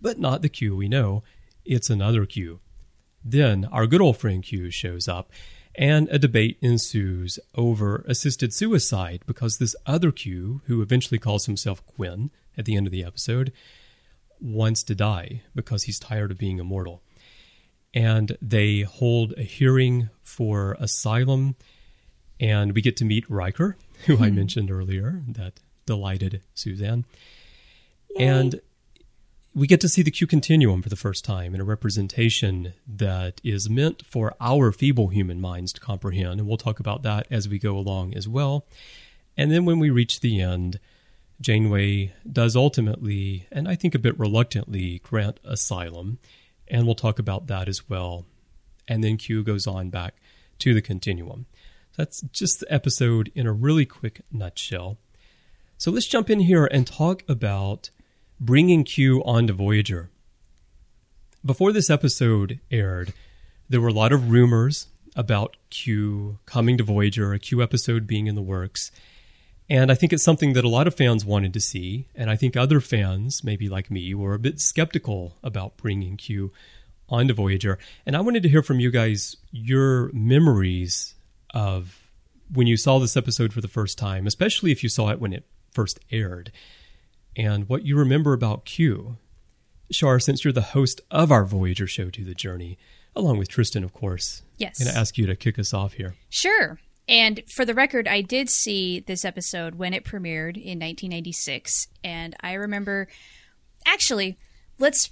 But 0.00 0.20
not 0.20 0.42
the 0.42 0.48
Q 0.48 0.76
we 0.76 0.88
know, 0.88 1.24
it's 1.64 1.90
another 1.90 2.26
Q. 2.26 2.60
Then 3.24 3.64
our 3.72 3.86
good 3.86 4.02
old 4.02 4.18
friend 4.18 4.42
Q 4.42 4.70
shows 4.70 5.08
up, 5.08 5.32
and 5.74 6.08
a 6.10 6.18
debate 6.18 6.58
ensues 6.60 7.38
over 7.54 8.04
assisted 8.06 8.52
suicide 8.52 9.22
because 9.26 9.56
this 9.56 9.74
other 9.86 10.12
Q, 10.12 10.60
who 10.66 10.82
eventually 10.82 11.18
calls 11.18 11.46
himself 11.46 11.84
Quinn 11.86 12.30
at 12.56 12.66
the 12.66 12.76
end 12.76 12.86
of 12.86 12.92
the 12.92 13.02
episode, 13.02 13.52
wants 14.40 14.82
to 14.84 14.94
die 14.94 15.42
because 15.54 15.84
he's 15.84 15.98
tired 15.98 16.30
of 16.30 16.38
being 16.38 16.58
immortal. 16.58 17.02
And 17.94 18.36
they 18.42 18.80
hold 18.80 19.32
a 19.38 19.42
hearing 19.42 20.10
for 20.22 20.76
asylum, 20.78 21.56
and 22.38 22.74
we 22.74 22.82
get 22.82 22.96
to 22.98 23.04
meet 23.04 23.28
Riker, 23.30 23.76
who 24.06 24.14
I 24.22 24.28
hmm. 24.28 24.34
mentioned 24.36 24.70
earlier, 24.70 25.22
that 25.28 25.60
delighted 25.86 26.42
Suzanne. 26.54 27.04
Yay. 28.16 28.26
And 28.26 28.60
we 29.54 29.68
get 29.68 29.80
to 29.80 29.88
see 29.88 30.02
the 30.02 30.10
Q 30.10 30.26
continuum 30.26 30.82
for 30.82 30.88
the 30.88 30.96
first 30.96 31.24
time 31.24 31.54
in 31.54 31.60
a 31.60 31.64
representation 31.64 32.74
that 32.88 33.40
is 33.44 33.70
meant 33.70 34.04
for 34.04 34.34
our 34.40 34.72
feeble 34.72 35.08
human 35.08 35.40
minds 35.40 35.72
to 35.74 35.80
comprehend. 35.80 36.40
And 36.40 36.48
we'll 36.48 36.56
talk 36.56 36.80
about 36.80 37.02
that 37.02 37.26
as 37.30 37.48
we 37.48 37.58
go 37.60 37.76
along 37.76 38.14
as 38.14 38.26
well. 38.26 38.66
And 39.36 39.52
then 39.52 39.64
when 39.64 39.78
we 39.78 39.90
reach 39.90 40.20
the 40.20 40.40
end, 40.40 40.80
Janeway 41.40 42.12
does 42.30 42.56
ultimately, 42.56 43.46
and 43.52 43.68
I 43.68 43.76
think 43.76 43.94
a 43.94 44.00
bit 44.00 44.18
reluctantly, 44.18 45.00
grant 45.04 45.38
asylum. 45.44 46.18
And 46.66 46.84
we'll 46.84 46.94
talk 46.96 47.18
about 47.20 47.46
that 47.46 47.68
as 47.68 47.88
well. 47.88 48.24
And 48.88 49.04
then 49.04 49.16
Q 49.16 49.44
goes 49.44 49.66
on 49.66 49.88
back 49.90 50.16
to 50.60 50.74
the 50.74 50.82
continuum. 50.82 51.46
That's 51.96 52.22
just 52.32 52.60
the 52.60 52.72
episode 52.72 53.30
in 53.36 53.46
a 53.46 53.52
really 53.52 53.86
quick 53.86 54.22
nutshell. 54.32 54.98
So 55.78 55.92
let's 55.92 56.08
jump 56.08 56.28
in 56.28 56.40
here 56.40 56.66
and 56.66 56.86
talk 56.86 57.22
about 57.28 57.90
bringing 58.40 58.84
Q 58.84 59.22
onto 59.24 59.52
Voyager. 59.52 60.10
Before 61.44 61.72
this 61.72 61.90
episode 61.90 62.60
aired, 62.70 63.12
there 63.68 63.80
were 63.80 63.88
a 63.88 63.92
lot 63.92 64.12
of 64.12 64.30
rumors 64.30 64.88
about 65.16 65.56
Q 65.70 66.38
coming 66.46 66.76
to 66.78 66.84
Voyager, 66.84 67.32
a 67.32 67.38
Q 67.38 67.62
episode 67.62 68.06
being 68.06 68.26
in 68.26 68.34
the 68.34 68.42
works. 68.42 68.90
And 69.70 69.90
I 69.90 69.94
think 69.94 70.12
it's 70.12 70.24
something 70.24 70.52
that 70.54 70.64
a 70.64 70.68
lot 70.68 70.86
of 70.86 70.94
fans 70.94 71.24
wanted 71.24 71.54
to 71.54 71.60
see. 71.60 72.08
And 72.14 72.30
I 72.30 72.36
think 72.36 72.56
other 72.56 72.80
fans, 72.80 73.42
maybe 73.44 73.68
like 73.68 73.90
me, 73.90 74.14
were 74.14 74.34
a 74.34 74.38
bit 74.38 74.60
skeptical 74.60 75.36
about 75.42 75.76
bringing 75.76 76.16
Q 76.16 76.52
onto 77.08 77.34
Voyager. 77.34 77.78
And 78.04 78.16
I 78.16 78.20
wanted 78.20 78.42
to 78.42 78.48
hear 78.48 78.62
from 78.62 78.80
you 78.80 78.90
guys 78.90 79.36
your 79.50 80.10
memories 80.12 81.14
of 81.54 82.10
when 82.52 82.66
you 82.66 82.76
saw 82.76 82.98
this 82.98 83.16
episode 83.16 83.52
for 83.52 83.60
the 83.60 83.68
first 83.68 83.96
time, 83.96 84.26
especially 84.26 84.72
if 84.72 84.82
you 84.82 84.88
saw 84.88 85.10
it 85.10 85.20
when 85.20 85.32
it 85.32 85.46
first 85.70 85.98
aired 86.10 86.52
and 87.36 87.68
what 87.68 87.84
you 87.84 87.96
remember 87.96 88.32
about 88.32 88.64
Q. 88.64 89.16
Shar, 89.90 90.18
since 90.18 90.44
you're 90.44 90.52
the 90.52 90.62
host 90.62 91.00
of 91.10 91.30
our 91.30 91.44
Voyager 91.44 91.86
show 91.86 92.10
to 92.10 92.24
the 92.24 92.34
journey, 92.34 92.78
along 93.14 93.38
with 93.38 93.48
Tristan, 93.48 93.84
of 93.84 93.92
course. 93.92 94.42
Yes. 94.56 94.80
I'm 94.80 94.86
going 94.86 94.94
to 94.94 95.00
ask 95.00 95.18
you 95.18 95.26
to 95.26 95.36
kick 95.36 95.58
us 95.58 95.74
off 95.74 95.94
here. 95.94 96.14
Sure. 96.30 96.78
And 97.06 97.42
for 97.54 97.64
the 97.64 97.74
record, 97.74 98.08
I 98.08 98.22
did 98.22 98.48
see 98.48 99.00
this 99.00 99.24
episode 99.24 99.74
when 99.74 99.92
it 99.92 100.04
premiered 100.04 100.56
in 100.56 100.78
1996. 100.78 101.88
And 102.02 102.34
I 102.40 102.54
remember, 102.54 103.08
actually, 103.86 104.38
let's 104.78 105.10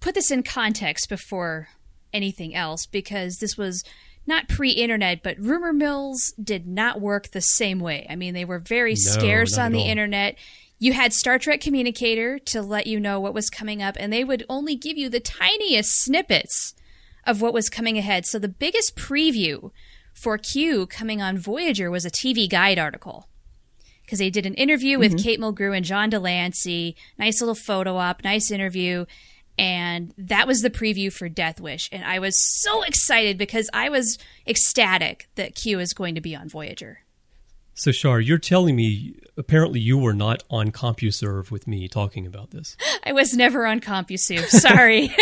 put 0.00 0.14
this 0.14 0.30
in 0.30 0.42
context 0.42 1.08
before 1.08 1.68
anything 2.12 2.54
else, 2.54 2.86
because 2.86 3.38
this 3.38 3.56
was 3.58 3.82
not 4.26 4.48
pre 4.48 4.70
internet, 4.70 5.22
but 5.22 5.38
rumor 5.38 5.72
mills 5.72 6.32
did 6.42 6.66
not 6.66 7.00
work 7.00 7.32
the 7.32 7.40
same 7.40 7.80
way. 7.80 8.06
I 8.08 8.16
mean, 8.16 8.32
they 8.32 8.44
were 8.44 8.60
very 8.60 8.92
no, 8.92 8.96
scarce 8.96 9.58
on 9.58 9.72
the 9.72 9.80
all. 9.80 9.88
internet 9.88 10.36
you 10.84 10.92
had 10.92 11.14
Star 11.14 11.38
Trek 11.38 11.62
Communicator 11.62 12.38
to 12.40 12.60
let 12.60 12.86
you 12.86 13.00
know 13.00 13.18
what 13.18 13.32
was 13.32 13.48
coming 13.48 13.80
up, 13.80 13.96
and 13.98 14.12
they 14.12 14.22
would 14.22 14.44
only 14.50 14.76
give 14.76 14.98
you 14.98 15.08
the 15.08 15.18
tiniest 15.18 15.90
snippets 16.02 16.74
of 17.26 17.40
what 17.40 17.54
was 17.54 17.70
coming 17.70 17.96
ahead. 17.96 18.26
So 18.26 18.38
the 18.38 18.48
biggest 18.48 18.94
preview 18.94 19.70
for 20.12 20.36
Q 20.36 20.86
coming 20.86 21.22
on 21.22 21.38
Voyager 21.38 21.90
was 21.90 22.04
a 22.04 22.10
TV 22.10 22.46
Guide 22.50 22.78
article. 22.78 23.30
Because 24.02 24.18
they 24.18 24.28
did 24.28 24.44
an 24.44 24.52
interview 24.56 24.98
with 24.98 25.12
mm-hmm. 25.12 25.24
Kate 25.24 25.40
Mulgrew 25.40 25.74
and 25.74 25.86
John 25.86 26.10
de 26.10 26.20
Lancie. 26.20 26.96
Nice 27.18 27.40
little 27.40 27.54
photo 27.54 27.96
op, 27.96 28.22
nice 28.22 28.50
interview, 28.50 29.06
and 29.56 30.12
that 30.18 30.46
was 30.46 30.60
the 30.60 30.68
preview 30.68 31.10
for 31.10 31.30
Death 31.30 31.62
Wish. 31.62 31.88
And 31.92 32.04
I 32.04 32.18
was 32.18 32.34
so 32.60 32.82
excited 32.82 33.38
because 33.38 33.70
I 33.72 33.88
was 33.88 34.18
ecstatic 34.46 35.30
that 35.36 35.54
Q 35.54 35.80
is 35.80 35.94
going 35.94 36.14
to 36.16 36.20
be 36.20 36.36
on 36.36 36.50
Voyager. 36.50 37.03
So, 37.74 37.90
Shar, 37.90 38.20
you're 38.20 38.38
telling 38.38 38.76
me 38.76 39.14
apparently 39.36 39.80
you 39.80 39.98
were 39.98 40.14
not 40.14 40.44
on 40.48 40.70
CompuServe 40.70 41.50
with 41.50 41.66
me 41.66 41.88
talking 41.88 42.26
about 42.26 42.52
this. 42.52 42.76
I 43.04 43.12
was 43.12 43.34
never 43.34 43.66
on 43.66 43.80
CompuServe. 43.80 44.46
Sorry. 44.46 45.10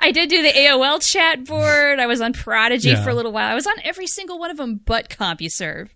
I 0.00 0.12
did 0.12 0.30
do 0.30 0.40
the 0.40 0.52
AOL 0.52 1.04
chat 1.04 1.44
board. 1.44 1.98
I 1.98 2.06
was 2.06 2.20
on 2.20 2.32
Prodigy 2.32 2.90
yeah. 2.90 3.02
for 3.02 3.10
a 3.10 3.14
little 3.14 3.32
while. 3.32 3.50
I 3.50 3.54
was 3.54 3.66
on 3.66 3.74
every 3.82 4.06
single 4.06 4.38
one 4.38 4.52
of 4.52 4.56
them 4.56 4.80
but 4.84 5.08
CompuServe. 5.08 5.88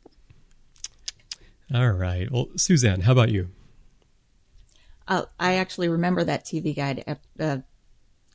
All 1.72 1.90
right. 1.90 2.30
Well, 2.30 2.49
Suzanne, 2.57 3.03
how 3.03 3.12
about 3.12 3.28
you? 3.28 3.51
Uh, 5.07 5.24
I 5.38 5.55
actually 5.55 5.88
remember 5.88 6.24
that 6.24 6.44
TV 6.44 6.74
guide 6.74 7.18
uh, 7.38 7.59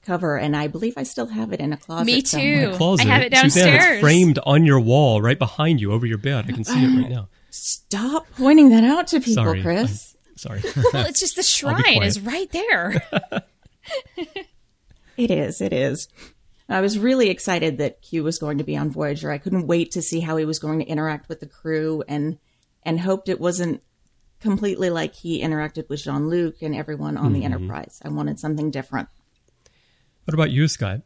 cover, 0.05 0.37
and 0.37 0.55
I 0.55 0.67
believe 0.67 0.93
I 0.97 1.03
still 1.03 1.27
have 1.27 1.53
it 1.53 1.59
in 1.59 1.73
a 1.73 1.77
closet. 1.77 2.05
Me 2.05 2.21
too. 2.21 2.73
Closet. 2.75 3.07
I 3.07 3.09
have 3.09 3.21
it 3.21 3.29
downstairs. 3.29 3.81
Suzanne, 3.81 3.93
it's 3.93 4.01
framed 4.01 4.39
on 4.45 4.65
your 4.65 4.79
wall 4.79 5.21
right 5.21 5.39
behind 5.39 5.81
you 5.81 5.91
over 5.91 6.05
your 6.05 6.17
bed. 6.17 6.45
I 6.47 6.51
can 6.51 6.63
see 6.63 6.83
it 6.83 7.01
right 7.01 7.09
now. 7.09 7.29
Stop 7.49 8.25
pointing 8.37 8.69
that 8.69 8.83
out 8.83 9.07
to 9.07 9.19
people, 9.19 9.43
sorry. 9.43 9.61
Chris. 9.61 10.15
I'm 10.27 10.37
sorry. 10.37 10.61
well, 10.93 11.05
it's 11.05 11.19
just 11.19 11.35
the 11.35 11.43
shrine 11.43 12.03
is 12.03 12.19
right 12.19 12.51
there. 12.51 13.03
it 15.17 15.31
is. 15.31 15.61
It 15.61 15.73
is. 15.73 16.07
I 16.69 16.81
was 16.81 16.97
really 16.97 17.29
excited 17.29 17.77
that 17.77 18.01
Q 18.01 18.23
was 18.23 18.39
going 18.39 18.57
to 18.57 18.63
be 18.63 18.77
on 18.77 18.89
Voyager. 18.89 19.29
I 19.29 19.37
couldn't 19.37 19.67
wait 19.67 19.91
to 19.91 20.01
see 20.01 20.21
how 20.21 20.37
he 20.37 20.45
was 20.45 20.59
going 20.59 20.79
to 20.79 20.85
interact 20.85 21.29
with 21.29 21.39
the 21.39 21.47
crew 21.47 22.03
and 22.07 22.39
and 22.83 22.99
hoped 22.99 23.29
it 23.29 23.39
wasn't 23.39 23.81
completely 24.39 24.89
like 24.89 25.15
he 25.15 25.41
interacted 25.41 25.87
with 25.89 26.03
Jean 26.03 26.29
Luc 26.29 26.61
and 26.61 26.75
everyone 26.75 27.17
on 27.17 27.25
mm-hmm. 27.25 27.33
the 27.33 27.45
Enterprise. 27.45 28.01
I 28.03 28.09
wanted 28.09 28.39
something 28.39 28.71
different. 28.71 29.09
What 30.25 30.33
about 30.33 30.51
you, 30.51 30.67
Scott? 30.67 31.01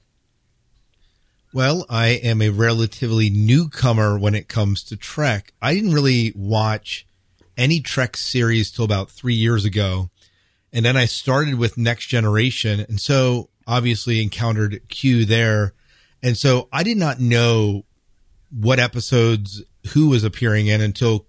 Well, 1.54 1.86
I 1.90 2.08
am 2.08 2.42
a 2.42 2.50
relatively 2.50 3.30
newcomer 3.30 4.18
when 4.18 4.36
it 4.36 4.48
comes 4.48 4.84
to 4.84 4.98
Trek. 4.98 5.54
I 5.62 5.74
didn't 5.74 5.94
really 5.94 6.34
watch 6.36 7.08
any 7.58 7.80
Trek 7.80 8.16
series 8.16 8.70
till 8.70 8.86
about 8.86 9.10
three 9.10 9.34
years 9.34 9.66
ago. 9.66 10.10
And 10.72 10.86
then 10.86 10.96
I 10.96 11.06
started 11.06 11.56
with 11.56 11.78
Next 11.78 12.08
Generation. 12.08 12.82
And 12.82 13.00
so 13.00 13.50
obviously 13.66 14.22
encountered 14.22 14.82
Q 14.90 15.26
there. 15.26 15.74
And 16.22 16.38
so 16.38 16.68
I 16.72 16.84
did 16.84 16.98
not 16.98 17.20
know 17.20 17.86
what 18.52 18.80
episodes 18.80 19.64
who 19.94 20.10
was 20.10 20.24
appearing 20.24 20.68
in 20.68 20.82
until 20.82 21.26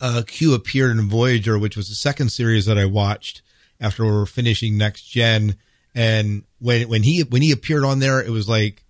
uh, 0.00 0.22
Q 0.26 0.54
appeared 0.54 0.96
in 0.96 1.08
Voyager, 1.08 1.58
which 1.58 1.76
was 1.76 1.88
the 1.88 1.94
second 1.94 2.30
series 2.30 2.66
that 2.66 2.78
I 2.78 2.86
watched 2.86 3.42
after 3.80 4.04
we 4.04 4.10
were 4.10 4.26
finishing 4.26 4.78
Next 4.78 5.02
Gen. 5.02 5.56
And 5.94 6.44
when 6.58 6.88
when 6.88 7.02
he 7.02 7.22
when 7.22 7.42
he 7.42 7.52
appeared 7.52 7.84
on 7.84 7.98
there, 7.98 8.20
it 8.20 8.30
was 8.30 8.48
like 8.48 8.84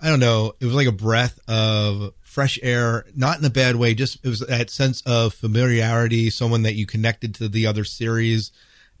I 0.00 0.08
don't 0.08 0.20
know, 0.20 0.52
it 0.60 0.64
was 0.64 0.74
like 0.74 0.86
a 0.86 0.92
breath 0.92 1.38
of 1.48 2.12
fresh 2.22 2.58
air, 2.62 3.04
not 3.14 3.38
in 3.38 3.44
a 3.44 3.50
bad 3.50 3.76
way. 3.76 3.94
Just 3.94 4.24
it 4.24 4.28
was 4.28 4.40
that 4.40 4.70
sense 4.70 5.02
of 5.06 5.34
familiarity, 5.34 6.30
someone 6.30 6.62
that 6.62 6.74
you 6.74 6.86
connected 6.86 7.34
to 7.36 7.48
the 7.48 7.66
other 7.66 7.84
series, 7.84 8.52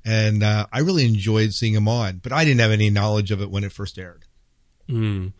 and 0.04 0.42
uh, 0.42 0.66
I 0.72 0.80
really 0.80 1.04
enjoyed 1.04 1.52
seeing 1.52 1.74
him 1.74 1.88
on. 1.88 2.20
But 2.22 2.32
I 2.32 2.44
didn't 2.44 2.60
have 2.60 2.70
any 2.70 2.90
knowledge 2.90 3.30
of 3.30 3.42
it 3.42 3.50
when 3.50 3.64
it 3.64 3.72
first 3.72 3.98
aired. 3.98 4.24
Mm. 4.88 5.32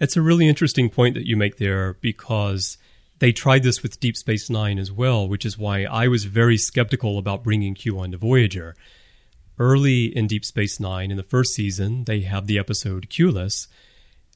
It's 0.00 0.16
a 0.16 0.22
really 0.22 0.48
interesting 0.48 0.88
point 0.88 1.14
that 1.14 1.26
you 1.26 1.36
make 1.36 1.58
there 1.58 1.94
because 2.00 2.78
they 3.18 3.32
tried 3.32 3.62
this 3.62 3.82
with 3.82 4.00
Deep 4.00 4.16
Space 4.16 4.48
Nine 4.48 4.78
as 4.78 4.90
well, 4.90 5.28
which 5.28 5.44
is 5.44 5.58
why 5.58 5.84
I 5.84 6.08
was 6.08 6.24
very 6.24 6.56
skeptical 6.56 7.18
about 7.18 7.44
bringing 7.44 7.74
Q 7.74 7.98
onto 7.98 8.18
Voyager. 8.18 8.74
Early 9.58 10.06
in 10.06 10.26
Deep 10.26 10.44
Space 10.44 10.80
Nine, 10.80 11.10
in 11.10 11.16
the 11.16 11.22
first 11.22 11.54
season, 11.54 12.04
they 12.04 12.22
have 12.22 12.46
the 12.46 12.58
episode 12.58 13.10
Q-less, 13.10 13.68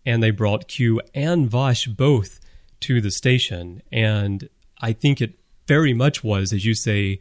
and 0.04 0.22
they 0.22 0.30
brought 0.30 0.68
Q 0.68 1.00
and 1.14 1.50
Vash 1.50 1.86
both 1.86 2.38
to 2.80 3.00
the 3.00 3.10
station. 3.10 3.82
And 3.90 4.48
I 4.80 4.92
think 4.92 5.20
it 5.20 5.38
very 5.66 5.94
much 5.94 6.22
was, 6.22 6.52
as 6.52 6.64
you 6.64 6.74
say, 6.74 7.18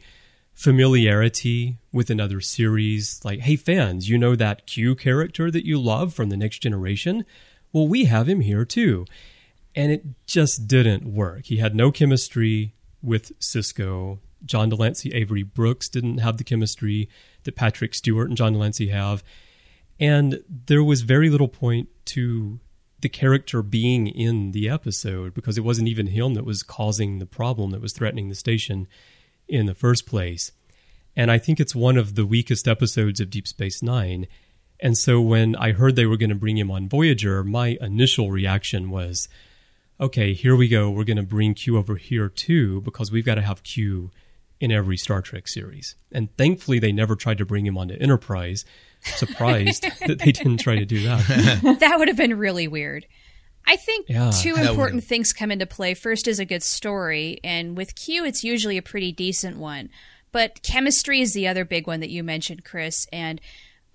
familiarity 0.54 1.78
with 1.92 2.10
another 2.10 2.40
series. 2.40 3.20
Like, 3.24 3.40
hey, 3.40 3.56
fans, 3.56 4.08
you 4.08 4.18
know 4.18 4.36
that 4.36 4.66
Q 4.66 4.94
character 4.94 5.50
that 5.50 5.66
you 5.66 5.80
love 5.80 6.14
from 6.14 6.28
the 6.28 6.36
next 6.36 6.60
generation? 6.60 7.24
Well, 7.72 7.88
we 7.88 8.04
have 8.04 8.28
him 8.28 8.40
here 8.40 8.64
too. 8.64 9.06
And 9.74 9.92
it 9.92 10.04
just 10.26 10.66
didn't 10.68 11.04
work. 11.04 11.46
He 11.46 11.56
had 11.58 11.74
no 11.74 11.90
chemistry 11.90 12.74
with 13.02 13.38
Sisko. 13.38 14.20
John 14.44 14.68
de 14.68 14.76
Lancie 14.76 15.12
Avery 15.12 15.42
Brooks 15.42 15.88
didn't 15.88 16.18
have 16.18 16.38
the 16.38 16.44
chemistry 16.44 17.08
that 17.46 17.56
Patrick 17.56 17.94
Stewart 17.94 18.28
and 18.28 18.36
John 18.36 18.52
de 18.52 18.58
Lancie 18.58 18.88
have. 18.88 19.24
And 19.98 20.42
there 20.66 20.84
was 20.84 21.00
very 21.00 21.30
little 21.30 21.48
point 21.48 21.88
to 22.06 22.60
the 23.00 23.08
character 23.08 23.62
being 23.62 24.06
in 24.06 24.52
the 24.52 24.68
episode 24.68 25.34
because 25.34 25.56
it 25.56 25.64
wasn't 25.64 25.88
even 25.88 26.08
him 26.08 26.34
that 26.34 26.44
was 26.44 26.62
causing 26.62 27.18
the 27.18 27.26
problem 27.26 27.70
that 27.70 27.80
was 27.80 27.92
threatening 27.92 28.28
the 28.28 28.34
station 28.34 28.86
in 29.48 29.66
the 29.66 29.74
first 29.74 30.06
place. 30.06 30.52
And 31.14 31.30
I 31.30 31.38
think 31.38 31.58
it's 31.58 31.74
one 31.74 31.96
of 31.96 32.14
the 32.14 32.26
weakest 32.26 32.68
episodes 32.68 33.20
of 33.20 33.30
Deep 33.30 33.46
Space 33.46 33.82
Nine. 33.82 34.26
And 34.80 34.98
so 34.98 35.20
when 35.20 35.56
I 35.56 35.72
heard 35.72 35.96
they 35.96 36.04
were 36.04 36.18
going 36.18 36.30
to 36.30 36.36
bring 36.36 36.58
him 36.58 36.70
on 36.70 36.88
Voyager, 36.88 37.42
my 37.42 37.78
initial 37.80 38.30
reaction 38.30 38.90
was, 38.90 39.28
okay, 39.98 40.34
here 40.34 40.54
we 40.54 40.68
go. 40.68 40.90
We're 40.90 41.04
going 41.04 41.16
to 41.16 41.22
bring 41.22 41.54
Q 41.54 41.78
over 41.78 41.96
here 41.96 42.28
too, 42.28 42.82
because 42.82 43.10
we've 43.10 43.24
got 43.24 43.36
to 43.36 43.42
have 43.42 43.62
Q 43.62 44.10
in 44.60 44.72
every 44.72 44.96
Star 44.96 45.22
Trek 45.22 45.48
series. 45.48 45.96
And 46.12 46.34
thankfully, 46.36 46.78
they 46.78 46.92
never 46.92 47.16
tried 47.16 47.38
to 47.38 47.44
bring 47.44 47.66
him 47.66 47.76
onto 47.76 47.94
Enterprise 47.94 48.64
surprised 49.00 49.82
that 50.06 50.18
they 50.18 50.32
didn't 50.32 50.58
try 50.58 50.76
to 50.76 50.84
do 50.84 51.02
that. 51.04 51.76
that 51.80 51.98
would 51.98 52.08
have 52.08 52.16
been 52.16 52.38
really 52.38 52.68
weird. 52.68 53.06
I 53.68 53.76
think 53.76 54.08
yeah, 54.08 54.30
two 54.30 54.54
important 54.54 55.02
things 55.02 55.32
come 55.32 55.50
into 55.50 55.66
play. 55.66 55.94
First 55.94 56.28
is 56.28 56.38
a 56.38 56.44
good 56.44 56.62
story, 56.62 57.40
and 57.42 57.76
with 57.76 57.96
Q, 57.96 58.24
it's 58.24 58.44
usually 58.44 58.76
a 58.78 58.82
pretty 58.82 59.10
decent 59.10 59.56
one. 59.56 59.90
But 60.30 60.62
chemistry 60.62 61.20
is 61.20 61.32
the 61.32 61.48
other 61.48 61.64
big 61.64 61.86
one 61.86 62.00
that 62.00 62.10
you 62.10 62.22
mentioned, 62.22 62.64
Chris. 62.64 63.06
And 63.12 63.40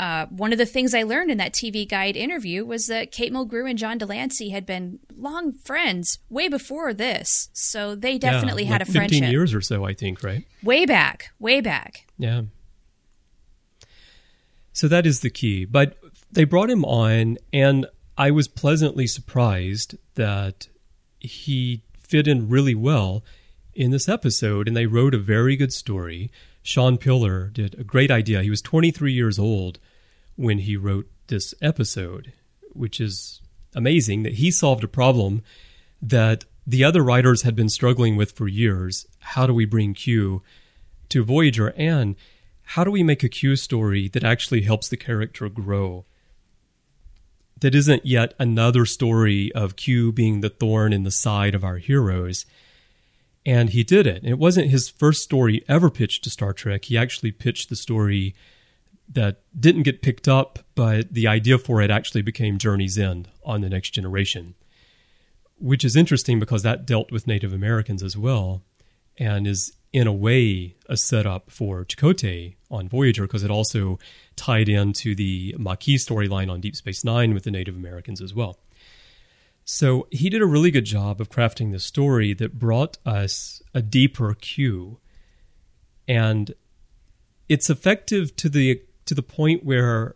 uh, 0.02 0.26
one 0.32 0.52
of 0.52 0.58
the 0.58 0.66
things 0.66 0.96
I 0.96 1.04
learned 1.04 1.30
in 1.30 1.38
that 1.38 1.54
TV 1.54 1.88
Guide 1.88 2.18
interview 2.18 2.66
was 2.66 2.88
that 2.88 3.12
Kate 3.12 3.32
Mulgrew 3.32 3.70
and 3.70 3.78
John 3.78 4.00
de 4.00 4.08
Lancie 4.08 4.50
had 4.50 4.66
been 4.66 4.98
long 5.16 5.52
friends 5.52 6.18
way 6.28 6.48
before 6.48 6.92
this. 6.92 7.50
So 7.54 7.94
they 7.94 8.18
definitely 8.18 8.64
yeah, 8.64 8.70
had 8.70 8.82
like 8.82 8.90
a 8.90 8.92
friendship. 8.92 9.20
15 9.20 9.32
years 9.32 9.54
or 9.54 9.62
so, 9.62 9.86
I 9.86 9.94
think, 9.94 10.24
right? 10.24 10.44
Way 10.64 10.88
back, 10.88 11.30
way 11.38 11.62
back. 11.62 12.08
Yeah. 12.18 12.42
So 14.74 14.88
that 14.88 15.06
is 15.06 15.20
the 15.20 15.30
key. 15.30 15.66
But 15.66 16.00
they 16.32 16.46
brought 16.46 16.72
him 16.72 16.84
on, 16.84 17.38
and 17.54 17.86
I 18.18 18.32
was 18.32 18.48
pleasantly 18.48 19.06
surprised 19.06 20.00
that 20.16 20.68
he 21.20 21.84
fit 22.00 22.28
in 22.28 22.50
really 22.50 22.74
well 22.74 23.24
in 23.76 23.92
this 23.92 24.10
episode, 24.10 24.68
and 24.68 24.76
they 24.76 24.88
wrote 24.88 25.14
a 25.14 25.20
very 25.20 25.56
good 25.56 25.72
story. 25.72 26.32
Shawn 26.64 26.98
Piller 26.98 27.50
did 27.50 27.80
a 27.80 27.84
great 27.84 28.10
idea. 28.10 28.42
He 28.42 28.50
was 28.50 28.64
23 28.64 29.14
years 29.14 29.38
old 29.38 29.78
when 30.36 30.60
he 30.60 30.76
wrote 30.78 31.10
this 31.28 31.54
episode, 31.62 32.34
which 32.74 33.00
is 33.00 33.42
amazing 33.76 34.24
that 34.24 34.34
he 34.34 34.52
solved 34.52 34.84
a 34.84 34.88
problem 34.88 35.42
that 36.02 36.46
the 36.66 36.84
other 36.84 37.04
writers 37.04 37.42
had 37.42 37.56
been 37.56 37.70
struggling 37.70 38.16
with 38.16 38.32
for 38.32 38.48
years. 38.48 39.06
How 39.20 39.48
do 39.48 39.54
we 39.54 39.66
bring 39.66 39.94
Q 39.94 40.42
to 41.10 41.24
Voyager? 41.24 41.74
And 41.76 42.16
how 42.64 42.84
do 42.84 42.92
we 42.92 43.04
make 43.04 43.24
a 43.24 43.30
Q 43.30 43.56
story 43.56 44.08
that 44.10 44.24
actually 44.24 44.62
helps 44.62 44.88
the 44.88 44.98
character 44.98 45.50
grow? 45.50 46.06
That 47.60 47.76
isn't 47.76 48.06
yet 48.06 48.34
another 48.40 48.86
story 48.86 49.52
of 49.54 49.76
Q 49.76 50.12
being 50.12 50.42
the 50.42 50.50
thorn 50.50 50.94
in 50.94 51.04
the 51.04 51.12
side 51.12 51.54
of 51.54 51.64
our 51.64 51.78
heroes. 51.78 52.46
And 53.46 53.70
he 53.70 53.84
did 53.84 54.08
it. 54.08 54.24
It 54.24 54.38
wasn't 54.38 54.70
his 54.70 54.90
first 54.90 55.24
story 55.24 55.64
ever 55.68 55.90
pitched 55.90 56.24
to 56.24 56.30
Star 56.30 56.54
Trek. 56.54 56.86
He 56.86 56.98
actually 56.98 57.32
pitched 57.32 57.70
the 57.70 57.76
story 57.76 58.36
that 59.14 59.42
didn't 59.60 59.84
get 59.84 60.02
picked 60.02 60.28
up, 60.28 60.60
but 60.76 61.14
the 61.14 61.28
idea 61.28 61.58
for 61.58 61.82
it 61.82 61.92
actually 61.92 62.22
became 62.22 62.58
Journey's 62.58 62.98
End 62.98 63.30
on 63.44 63.62
the 63.62 63.70
next 63.70 63.92
generation, 63.92 64.56
which 65.58 65.84
is 65.84 65.96
interesting 65.96 66.40
because 66.40 66.64
that 66.64 66.86
dealt 66.86 67.12
with 67.12 67.28
Native 67.28 67.54
Americans 67.54 68.04
as 68.04 68.18
well 68.18 68.62
and 69.18 69.46
is 69.46 69.74
in 69.94 70.08
a 70.08 70.14
way 70.14 70.76
a 70.88 70.96
setup 70.96 71.52
for 71.52 71.84
Chakotay 71.84 72.56
on 72.70 72.88
Voyager 72.88 73.24
because 73.24 73.44
it 73.44 73.52
also 73.52 74.00
tied 74.36 74.70
into 74.70 75.14
the 75.14 75.54
Maquis 75.60 76.06
storyline 76.06 76.50
on 76.50 76.62
Deep 76.62 76.76
Space 76.76 77.04
Nine 77.04 77.34
with 77.34 77.44
the 77.44 77.52
Native 77.52 77.76
Americans 77.76 78.22
as 78.22 78.34
well. 78.34 78.58
So 79.66 80.08
he 80.10 80.30
did 80.30 80.42
a 80.42 80.46
really 80.46 80.72
good 80.72 80.86
job 80.86 81.22
of 81.22 81.30
crafting 81.30 81.72
this 81.72 81.84
story 81.84 82.34
that 82.34 82.58
brought 82.58 82.98
us 83.06 83.62
a 83.74 83.82
deeper 83.82 84.34
Q. 84.34 85.00
and 86.08 86.54
it's 87.48 87.70
effective 87.70 88.34
to 88.38 88.48
the 88.48 88.82
to 89.12 89.16
the 89.16 89.22
point 89.22 89.66
where 89.66 90.16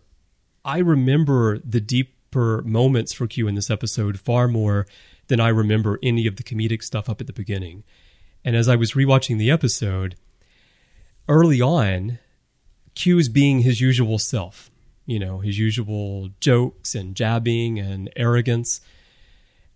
I 0.64 0.78
remember 0.78 1.60
the 1.60 1.82
deeper 1.82 2.62
moments 2.62 3.12
for 3.12 3.28
Q 3.28 3.46
in 3.46 3.56
this 3.56 3.70
episode 3.70 4.18
far 4.18 4.48
more 4.48 4.88
than 5.28 5.42
I 5.42 5.50
remember 5.50 6.00
any 6.02 6.28
of 6.28 6.38
the 6.38 6.44
comedic 6.44 6.82
stuff 6.82 7.10
up 7.10 7.20
at 7.20 7.28
the 7.28 7.34
beginning. 7.34 7.84
And 8.46 8.56
as 8.56 8.70
I 8.70 8.78
was 8.78 8.94
rewatching 8.94 9.38
the 9.38 9.52
episode, 9.52 10.16
early 11.28 11.60
on, 11.60 12.20
Q's 12.94 13.28
being 13.28 13.64
his 13.64 13.82
usual 13.82 14.18
self, 14.18 14.72
you 15.06 15.20
know, 15.20 15.40
his 15.40 15.60
usual 15.60 16.30
jokes 16.40 16.96
and 16.96 17.16
jabbing 17.16 17.78
and 17.78 18.10
arrogance. 18.16 18.80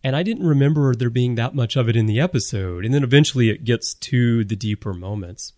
And 0.02 0.16
I 0.16 0.24
didn't 0.24 0.48
remember 0.48 0.96
there 0.96 1.10
being 1.10 1.36
that 1.36 1.54
much 1.54 1.76
of 1.76 1.90
it 1.90 1.98
in 1.98 2.06
the 2.06 2.22
episode. 2.22 2.86
And 2.86 2.94
then 2.94 3.04
eventually 3.04 3.50
it 3.50 3.66
gets 3.66 3.94
to 3.96 4.46
the 4.46 4.56
deeper 4.56 4.94
moments. 4.94 5.52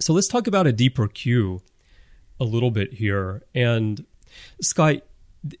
So 0.00 0.12
let's 0.12 0.26
talk 0.26 0.48
about 0.48 0.66
a 0.66 0.72
deeper 0.72 1.06
Q 1.06 1.62
a 2.38 2.44
little 2.44 2.70
bit 2.70 2.94
here. 2.94 3.42
And 3.54 4.04
Scott, 4.60 4.96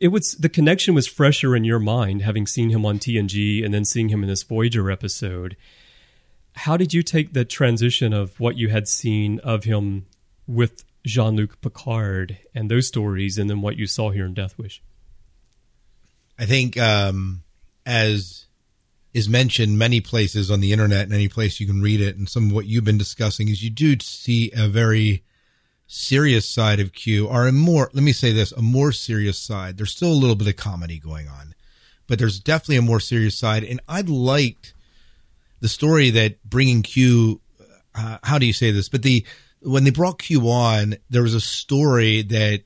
it 0.00 0.08
was 0.08 0.32
the 0.32 0.48
connection 0.48 0.94
was 0.94 1.06
fresher 1.06 1.54
in 1.54 1.64
your 1.64 1.78
mind 1.78 2.22
having 2.22 2.46
seen 2.46 2.70
him 2.70 2.84
on 2.84 2.98
TNG 2.98 3.64
and 3.64 3.72
then 3.72 3.84
seeing 3.84 4.08
him 4.08 4.22
in 4.22 4.28
this 4.28 4.42
Voyager 4.42 4.90
episode 4.90 5.56
how 6.56 6.76
did 6.76 6.94
you 6.94 7.02
take 7.02 7.34
the 7.34 7.44
transition 7.44 8.12
of 8.12 8.40
what 8.40 8.56
you 8.56 8.68
had 8.68 8.88
seen 8.88 9.38
of 9.40 9.64
him 9.64 10.06
with 10.46 10.84
Jean 11.04 11.36
Luc 11.36 11.60
Picard 11.60 12.38
and 12.54 12.70
those 12.70 12.88
stories, 12.88 13.38
and 13.38 13.48
then 13.48 13.60
what 13.60 13.76
you 13.76 13.86
saw 13.86 14.10
here 14.10 14.24
in 14.24 14.34
Death 14.34 14.56
Wish? 14.58 14.82
I 16.38 16.46
think, 16.46 16.78
um, 16.78 17.42
as 17.84 18.46
is 19.12 19.28
mentioned 19.28 19.78
many 19.78 20.00
places 20.00 20.50
on 20.50 20.60
the 20.60 20.72
internet 20.72 21.04
and 21.04 21.12
any 21.12 21.28
place 21.28 21.60
you 21.60 21.66
can 21.66 21.82
read 21.82 22.00
it, 22.00 22.16
and 22.16 22.28
some 22.28 22.46
of 22.46 22.52
what 22.52 22.66
you've 22.66 22.84
been 22.84 22.98
discussing 22.98 23.48
is 23.48 23.62
you 23.62 23.70
do 23.70 23.96
see 24.00 24.50
a 24.56 24.66
very 24.66 25.22
serious 25.86 26.48
side 26.48 26.80
of 26.80 26.92
Q, 26.92 27.28
are 27.28 27.46
a 27.46 27.52
more, 27.52 27.90
let 27.92 28.02
me 28.02 28.12
say 28.12 28.32
this, 28.32 28.52
a 28.52 28.62
more 28.62 28.92
serious 28.92 29.38
side. 29.38 29.76
There's 29.76 29.92
still 29.92 30.12
a 30.12 30.14
little 30.14 30.36
bit 30.36 30.48
of 30.48 30.56
comedy 30.56 30.98
going 30.98 31.28
on, 31.28 31.54
but 32.06 32.18
there's 32.18 32.40
definitely 32.40 32.76
a 32.76 32.82
more 32.82 33.00
serious 33.00 33.38
side. 33.38 33.64
And 33.64 33.80
I 33.88 34.00
liked 34.00 34.74
the 35.60 35.68
story 35.68 36.10
that 36.10 36.42
bringing 36.44 36.82
Q, 36.82 37.40
uh, 37.94 38.18
how 38.22 38.38
do 38.38 38.46
you 38.46 38.52
say 38.52 38.70
this? 38.70 38.88
But 38.88 39.02
the 39.02 39.24
when 39.60 39.84
they 39.84 39.90
brought 39.90 40.18
Q 40.18 40.48
on, 40.48 40.96
there 41.10 41.22
was 41.22 41.34
a 41.34 41.40
story 41.40 42.22
that 42.22 42.62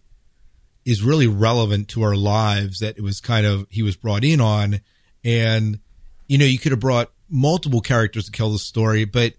is 0.85 1.03
really 1.03 1.27
relevant 1.27 1.89
to 1.89 2.03
our 2.03 2.17
lives. 2.17 2.81
That 2.81 2.99
it 2.99 3.03
was 3.03 3.21
kind 3.21 3.47
of 3.47 3.67
he 3.71 3.83
was 3.83 3.97
brought 3.97 4.25
in 4.25 4.41
on, 4.41 4.81
and 5.25 5.79
you 6.27 6.39
know 6.39 6.45
you 6.45 6.59
could 6.59 6.73
have 6.73 6.81
brought 6.81 7.11
multiple 7.29 7.81
characters 7.81 8.27
to 8.27 8.33
tell 8.33 8.51
the 8.51 8.59
story, 8.59 9.05
but 9.05 9.35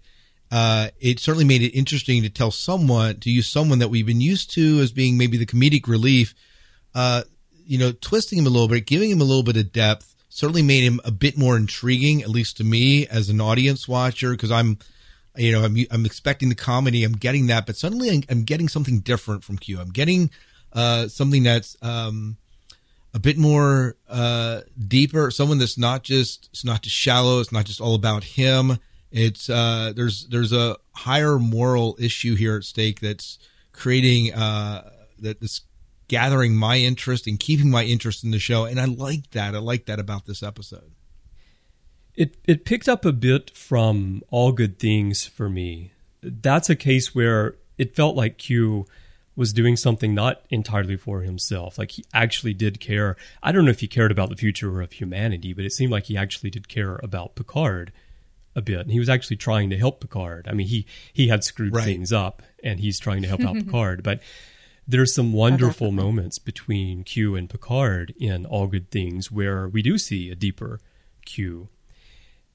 uh, 0.52 0.88
it 1.00 1.18
certainly 1.18 1.46
made 1.46 1.62
it 1.62 1.70
interesting 1.70 2.22
to 2.22 2.28
tell 2.28 2.50
someone 2.50 3.18
to 3.20 3.30
use 3.30 3.48
someone 3.48 3.78
that 3.78 3.88
we've 3.88 4.04
been 4.04 4.20
used 4.20 4.52
to 4.52 4.80
as 4.80 4.92
being 4.92 5.16
maybe 5.16 5.38
the 5.38 5.46
comedic 5.46 5.88
relief. 5.88 6.34
Uh, 6.94 7.22
you 7.64 7.78
know, 7.78 7.90
twisting 7.90 8.38
him 8.38 8.46
a 8.46 8.50
little 8.50 8.68
bit, 8.68 8.86
giving 8.86 9.10
him 9.10 9.22
a 9.22 9.24
little 9.24 9.42
bit 9.42 9.56
of 9.56 9.72
depth, 9.72 10.14
certainly 10.28 10.60
made 10.60 10.82
him 10.82 11.00
a 11.06 11.10
bit 11.10 11.38
more 11.38 11.56
intriguing, 11.56 12.20
at 12.20 12.28
least 12.28 12.58
to 12.58 12.64
me 12.64 13.06
as 13.06 13.30
an 13.30 13.40
audience 13.40 13.88
watcher, 13.88 14.32
because 14.32 14.50
I'm, 14.50 14.78
you 15.36 15.52
know, 15.52 15.64
I'm, 15.64 15.74
I'm 15.90 16.04
expecting 16.04 16.50
the 16.50 16.54
comedy, 16.54 17.02
I'm 17.02 17.12
getting 17.12 17.46
that, 17.46 17.64
but 17.64 17.76
suddenly 17.76 18.10
I'm, 18.10 18.22
I'm 18.28 18.42
getting 18.42 18.68
something 18.68 19.00
different 19.00 19.44
from 19.44 19.56
Q. 19.56 19.80
I'm 19.80 19.90
getting 19.90 20.30
uh, 20.74 21.08
something 21.08 21.44
that's 21.44 21.78
um, 21.80 22.36
a 23.14 23.18
bit 23.18 23.38
more 23.38 23.96
uh, 24.06 24.60
deeper. 24.86 25.30
Someone 25.30 25.56
that's 25.56 25.78
not 25.78 26.02
just 26.02 26.50
it's 26.52 26.64
not 26.64 26.82
just 26.82 26.94
shallow. 26.94 27.40
It's 27.40 27.52
not 27.52 27.64
just 27.64 27.80
all 27.80 27.94
about 27.94 28.24
him. 28.24 28.78
It's 29.12 29.50
uh, 29.50 29.92
there's 29.94 30.26
there's 30.26 30.52
a 30.52 30.76
higher 30.92 31.38
moral 31.38 31.96
issue 32.00 32.34
here 32.34 32.56
at 32.56 32.64
stake 32.64 33.00
that's 33.00 33.38
creating 33.72 34.32
uh, 34.32 34.90
that's 35.18 35.62
gathering 36.08 36.56
my 36.56 36.78
interest 36.78 37.26
and 37.26 37.38
keeping 37.38 37.70
my 37.70 37.84
interest 37.84 38.24
in 38.24 38.30
the 38.30 38.38
show, 38.38 38.64
and 38.64 38.80
I 38.80 38.86
like 38.86 39.30
that. 39.32 39.54
I 39.54 39.58
like 39.58 39.84
that 39.86 40.00
about 40.00 40.24
this 40.24 40.42
episode. 40.42 40.92
It 42.14 42.36
it 42.44 42.64
picked 42.64 42.88
up 42.88 43.04
a 43.04 43.12
bit 43.12 43.50
from 43.50 44.22
All 44.30 44.50
Good 44.52 44.78
Things 44.78 45.26
for 45.26 45.50
me. 45.50 45.92
That's 46.22 46.70
a 46.70 46.76
case 46.76 47.14
where 47.14 47.56
it 47.76 47.94
felt 47.94 48.16
like 48.16 48.38
Q 48.38 48.86
was 49.36 49.52
doing 49.52 49.76
something 49.76 50.14
not 50.14 50.42
entirely 50.50 50.96
for 50.96 51.22
himself. 51.22 51.78
Like 51.78 51.92
he 51.92 52.04
actually 52.14 52.54
did 52.54 52.80
care. 52.80 53.16
I 53.42 53.52
don't 53.52 53.64
know 53.64 53.70
if 53.70 53.80
he 53.80 53.88
cared 53.88 54.10
about 54.10 54.30
the 54.30 54.36
future 54.36 54.80
of 54.80 54.92
humanity, 54.92 55.52
but 55.52 55.64
it 55.64 55.72
seemed 55.72 55.92
like 55.92 56.04
he 56.04 56.16
actually 56.16 56.50
did 56.50 56.68
care 56.68 57.00
about 57.02 57.34
Picard 57.34 57.92
a 58.54 58.62
bit. 58.62 58.80
And 58.80 58.90
he 58.90 58.98
was 58.98 59.08
actually 59.08 59.36
trying 59.36 59.70
to 59.70 59.78
help 59.78 60.00
Picard. 60.00 60.46
I 60.48 60.52
mean, 60.52 60.66
he 60.66 60.86
he 61.12 61.28
had 61.28 61.44
screwed 61.44 61.74
right. 61.74 61.84
things 61.84 62.12
up, 62.12 62.42
and 62.62 62.80
he's 62.80 62.98
trying 62.98 63.22
to 63.22 63.28
help 63.28 63.42
out 63.42 63.54
Picard. 63.64 64.02
But 64.02 64.20
there's 64.86 65.14
some 65.14 65.32
wonderful 65.32 65.88
oh, 65.88 65.92
moments 65.92 66.38
between 66.38 67.04
Q 67.04 67.36
and 67.36 67.48
Picard 67.48 68.14
in 68.18 68.46
All 68.46 68.66
Good 68.66 68.90
Things 68.90 69.30
where 69.30 69.68
we 69.68 69.82
do 69.82 69.96
see 69.98 70.30
a 70.30 70.34
deeper 70.34 70.80
Q 71.24 71.68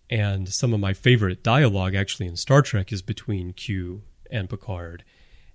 and 0.10 0.48
some 0.50 0.74
of 0.74 0.80
my 0.80 0.94
favorite 0.94 1.44
dialogue 1.44 1.96
actually 1.96 2.28
in 2.28 2.38
Star 2.38 2.62
Trek 2.62 2.92
is 2.92 3.02
between 3.02 3.54
Q 3.54 4.04
and 4.32 4.50
Picard. 4.50 5.04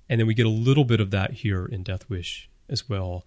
And 0.09 0.21
then 0.21 0.27
we 0.27 0.35
get 0.35 0.47
a 0.47 0.51
little 0.51 0.85
bit 0.85 1.01
of 1.01 1.11
that 1.11 1.33
here 1.33 1.65
in 1.65 1.83
Death 1.83 2.09
Wish 2.11 2.51
as 2.69 2.89
well 2.89 3.25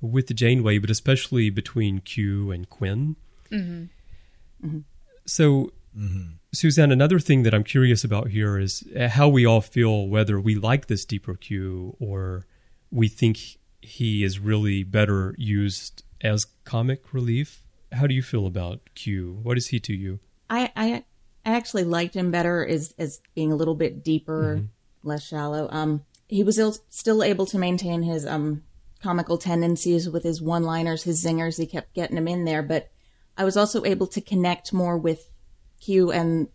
with 0.00 0.28
the 0.28 0.34
Janeway, 0.34 0.78
but 0.78 0.90
especially 0.90 1.50
between 1.50 2.00
Q 2.00 2.50
and 2.50 2.68
Quinn. 2.68 3.16
Mm-hmm. 3.50 4.66
Mm-hmm. 4.66 4.78
So, 5.26 5.72
mm-hmm. 5.96 6.34
Suzanne, 6.52 6.92
another 6.92 7.18
thing 7.18 7.42
that 7.44 7.54
I'm 7.54 7.64
curious 7.64 8.04
about 8.04 8.28
here 8.28 8.58
is 8.58 8.84
how 9.10 9.28
we 9.28 9.46
all 9.46 9.60
feel 9.60 10.08
whether 10.08 10.40
we 10.40 10.54
like 10.54 10.86
this 10.86 11.04
deeper 11.04 11.34
Q 11.34 11.96
or 12.00 12.46
we 12.90 13.08
think 13.08 13.38
he 13.80 14.24
is 14.24 14.38
really 14.38 14.82
better 14.82 15.34
used 15.38 16.04
as 16.20 16.46
comic 16.64 17.12
relief. 17.12 17.62
How 17.92 18.06
do 18.06 18.14
you 18.14 18.22
feel 18.22 18.46
about 18.46 18.80
Q? 18.94 19.38
What 19.42 19.56
is 19.56 19.68
he 19.68 19.80
to 19.80 19.94
you? 19.94 20.20
I, 20.48 20.72
I 20.76 21.04
actually 21.44 21.84
liked 21.84 22.14
him 22.14 22.30
better 22.30 22.66
as 22.66 22.94
as 22.98 23.20
being 23.34 23.52
a 23.52 23.56
little 23.56 23.74
bit 23.74 24.04
deeper, 24.04 24.56
mm-hmm. 24.56 25.08
less 25.08 25.26
shallow. 25.26 25.68
Um, 25.70 26.04
he 26.28 26.42
was 26.42 26.60
still 26.88 27.22
able 27.22 27.46
to 27.46 27.58
maintain 27.58 28.02
his 28.02 28.26
um 28.26 28.62
comical 29.02 29.38
tendencies 29.38 30.08
with 30.08 30.22
his 30.22 30.42
one-liners, 30.42 31.04
his 31.04 31.24
zingers. 31.24 31.58
He 31.58 31.66
kept 31.66 31.94
getting 31.94 32.16
them 32.16 32.28
in 32.28 32.44
there, 32.44 32.62
but 32.62 32.90
I 33.36 33.44
was 33.44 33.56
also 33.56 33.84
able 33.84 34.06
to 34.08 34.20
connect 34.20 34.72
more 34.72 34.98
with 34.98 35.30
Q 35.80 36.12
and 36.12 36.48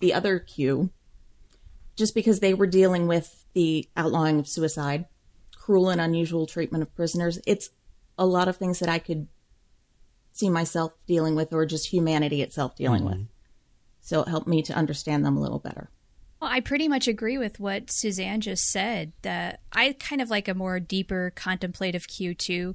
the 0.00 0.14
other 0.14 0.38
Q, 0.38 0.90
just 1.96 2.14
because 2.14 2.40
they 2.40 2.54
were 2.54 2.66
dealing 2.66 3.06
with 3.06 3.44
the 3.54 3.88
outlawing 3.96 4.38
of 4.38 4.48
suicide, 4.48 5.06
cruel 5.56 5.90
and 5.90 6.00
unusual 6.00 6.46
treatment 6.46 6.82
of 6.82 6.94
prisoners. 6.94 7.38
It's 7.46 7.70
a 8.18 8.26
lot 8.26 8.48
of 8.48 8.56
things 8.56 8.78
that 8.78 8.88
I 8.88 8.98
could 8.98 9.28
see 10.32 10.50
myself 10.50 10.92
dealing 11.06 11.34
with 11.34 11.52
or 11.52 11.66
just 11.66 11.88
humanity 11.92 12.42
itself 12.42 12.76
dealing 12.76 13.02
mm-hmm. 13.02 13.20
with. 13.20 13.28
So 14.00 14.22
it 14.22 14.28
helped 14.28 14.48
me 14.48 14.62
to 14.62 14.74
understand 14.74 15.24
them 15.24 15.36
a 15.36 15.40
little 15.40 15.58
better. 15.58 15.90
Well, 16.40 16.50
I 16.50 16.60
pretty 16.60 16.88
much 16.88 17.06
agree 17.06 17.36
with 17.36 17.60
what 17.60 17.90
Suzanne 17.90 18.40
just 18.40 18.64
said. 18.70 19.12
That 19.22 19.60
I 19.72 19.94
kind 19.98 20.22
of 20.22 20.30
like 20.30 20.48
a 20.48 20.54
more 20.54 20.80
deeper 20.80 21.32
contemplative 21.34 22.08
Q 22.08 22.34
too. 22.34 22.74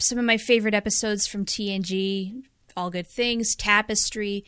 Some 0.00 0.18
of 0.18 0.24
my 0.24 0.36
favorite 0.36 0.74
episodes 0.74 1.26
from 1.26 1.46
TNG, 1.46 2.42
All 2.76 2.90
Good 2.90 3.06
Things, 3.06 3.54
Tapestry, 3.54 4.44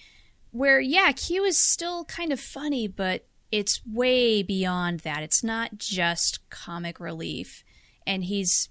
where 0.57 0.81
yeah, 0.81 1.13
Q 1.13 1.45
is 1.45 1.61
still 1.61 2.05
kind 2.07 2.33
of 2.33 2.41
funny, 2.41 2.89
but 2.89 3.25
it's 3.53 3.81
way 3.87 4.43
beyond 4.43 5.01
that. 5.01 5.23
It's 5.23 5.45
not 5.45 5.79
just 5.79 6.49
comic 6.51 6.99
relief. 6.99 7.63
And 8.07 8.25
he's 8.25 8.69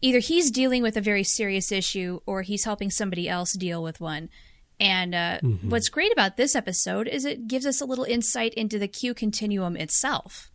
either 0.00 0.18
he's 0.18 0.50
dealing 0.50 0.82
with 0.82 0.96
a 0.96 1.00
very 1.00 1.24
serious 1.24 1.72
issue 1.72 2.20
or 2.26 2.42
he's 2.42 2.64
helping 2.64 2.90
somebody 2.90 3.28
else 3.28 3.52
deal 3.52 3.82
with 3.82 4.00
one. 4.00 4.28
And 4.78 5.14
uh, 5.14 5.38
mm-hmm. 5.42 5.70
what's 5.70 5.88
great 5.88 6.12
about 6.12 6.36
this 6.36 6.54
episode 6.54 7.06
is 7.08 7.24
it 7.24 7.46
gives 7.46 7.66
us 7.66 7.80
a 7.80 7.84
little 7.84 8.04
insight 8.04 8.52
into 8.54 8.78
the 8.78 8.88
Q 8.88 9.14
continuum 9.14 9.76
itself. 9.76 10.50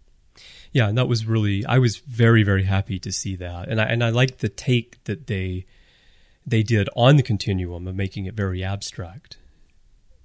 Yeah, 0.71 0.89
and 0.89 0.97
that 0.97 1.07
was 1.07 1.25
really 1.25 1.65
I 1.65 1.79
was 1.79 1.97
very 1.97 2.43
very 2.43 2.63
happy 2.63 2.99
to 2.99 3.11
see 3.11 3.35
that, 3.37 3.69
and 3.69 3.81
I 3.81 3.85
and 3.85 4.03
I 4.03 4.09
like 4.09 4.37
the 4.37 4.49
take 4.49 5.03
that 5.05 5.27
they 5.27 5.65
they 6.45 6.61
did 6.61 6.89
on 6.95 7.15
the 7.15 7.23
continuum 7.23 7.87
of 7.87 7.95
making 7.95 8.25
it 8.25 8.35
very 8.35 8.63
abstract. 8.63 9.37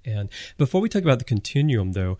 And 0.05 0.29
before 0.57 0.81
we 0.81 0.89
talk 0.89 1.03
about 1.03 1.19
the 1.19 1.25
continuum, 1.25 1.93
though, 1.93 2.17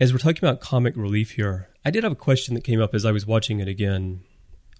as 0.00 0.12
we're 0.12 0.18
talking 0.18 0.44
about 0.44 0.60
comic 0.60 0.96
relief 0.96 1.32
here, 1.32 1.68
I 1.84 1.90
did 1.90 2.02
have 2.02 2.12
a 2.12 2.16
question 2.16 2.54
that 2.54 2.64
came 2.64 2.80
up 2.80 2.94
as 2.94 3.04
I 3.04 3.12
was 3.12 3.26
watching 3.26 3.60
it 3.60 3.68
again 3.68 4.22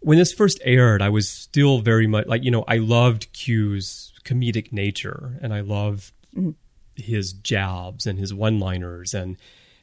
when 0.05 0.19
this 0.19 0.33
first 0.33 0.61
aired, 0.65 1.01
I 1.01 1.09
was 1.09 1.29
still 1.29 1.81
very 1.81 2.07
much 2.07 2.27
like, 2.27 2.45
you 2.45 2.51
know, 2.51 2.65
I 2.69 2.77
loved 2.77 3.33
Q's 3.33 4.13
comedic 4.25 4.71
nature 4.71 5.39
and 5.41 5.53
I 5.53 5.61
loved 5.61 6.13
mm-hmm. 6.37 6.51
his 6.95 7.33
jabs 7.33 8.07
and 8.07 8.19
his 8.19 8.35
one 8.35 8.61
liners 8.61 9.15
and 9.15 9.39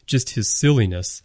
just 0.05 0.31
his 0.31 0.55
silliness. 0.55 1.23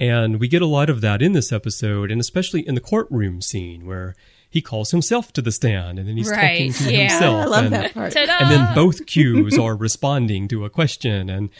And 0.00 0.40
we 0.40 0.48
get 0.48 0.62
a 0.62 0.66
lot 0.66 0.88
of 0.88 1.02
that 1.02 1.20
in 1.20 1.32
this 1.32 1.52
episode, 1.52 2.10
and 2.10 2.20
especially 2.20 2.66
in 2.66 2.74
the 2.74 2.80
courtroom 2.80 3.42
scene 3.42 3.84
where 3.86 4.14
he 4.54 4.62
calls 4.62 4.92
himself 4.92 5.32
to 5.32 5.42
the 5.42 5.50
stand 5.50 5.98
and 5.98 6.08
then 6.08 6.16
he's 6.16 6.30
right. 6.30 6.70
talking 6.70 6.72
to 6.72 6.92
yeah. 6.92 7.10
himself. 7.10 7.42
I 7.42 7.44
love 7.46 7.64
and, 7.64 7.74
that 7.74 7.92
part. 7.92 8.12
Ta-da! 8.12 8.36
And 8.38 8.48
then 8.52 8.72
both 8.72 9.04
Qs 9.04 9.58
are 9.58 9.74
responding 9.74 10.46
to 10.46 10.64
a 10.64 10.70
question. 10.70 11.28
And 11.28 11.50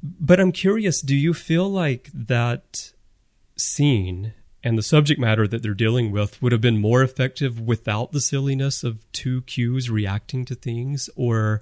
but 0.00 0.38
I'm 0.38 0.52
curious, 0.52 1.00
do 1.02 1.16
you 1.16 1.34
feel 1.34 1.68
like 1.68 2.08
that 2.14 2.92
scene 3.56 4.34
and 4.62 4.78
the 4.78 4.84
subject 4.84 5.18
matter 5.18 5.48
that 5.48 5.64
they're 5.64 5.74
dealing 5.74 6.12
with 6.12 6.40
would 6.40 6.52
have 6.52 6.60
been 6.60 6.78
more 6.78 7.02
effective 7.02 7.60
without 7.60 8.12
the 8.12 8.20
silliness 8.20 8.84
of 8.84 9.00
two 9.10 9.42
Qs 9.42 9.90
reacting 9.90 10.44
to 10.44 10.54
things 10.54 11.10
or 11.16 11.60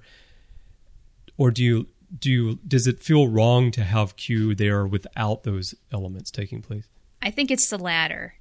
or 1.39 1.49
do 1.49 1.63
you 1.63 1.87
do 2.19 2.29
you 2.29 2.59
does 2.67 2.85
it 2.85 3.01
feel 3.01 3.27
wrong 3.27 3.71
to 3.71 3.83
have 3.83 4.15
Q 4.15 4.53
there 4.53 4.85
without 4.85 5.41
those 5.41 5.73
elements 5.91 6.29
taking 6.29 6.61
place? 6.61 6.87
I 7.19 7.31
think 7.31 7.49
it's 7.49 7.67
the 7.67 7.79
latter. 7.79 8.35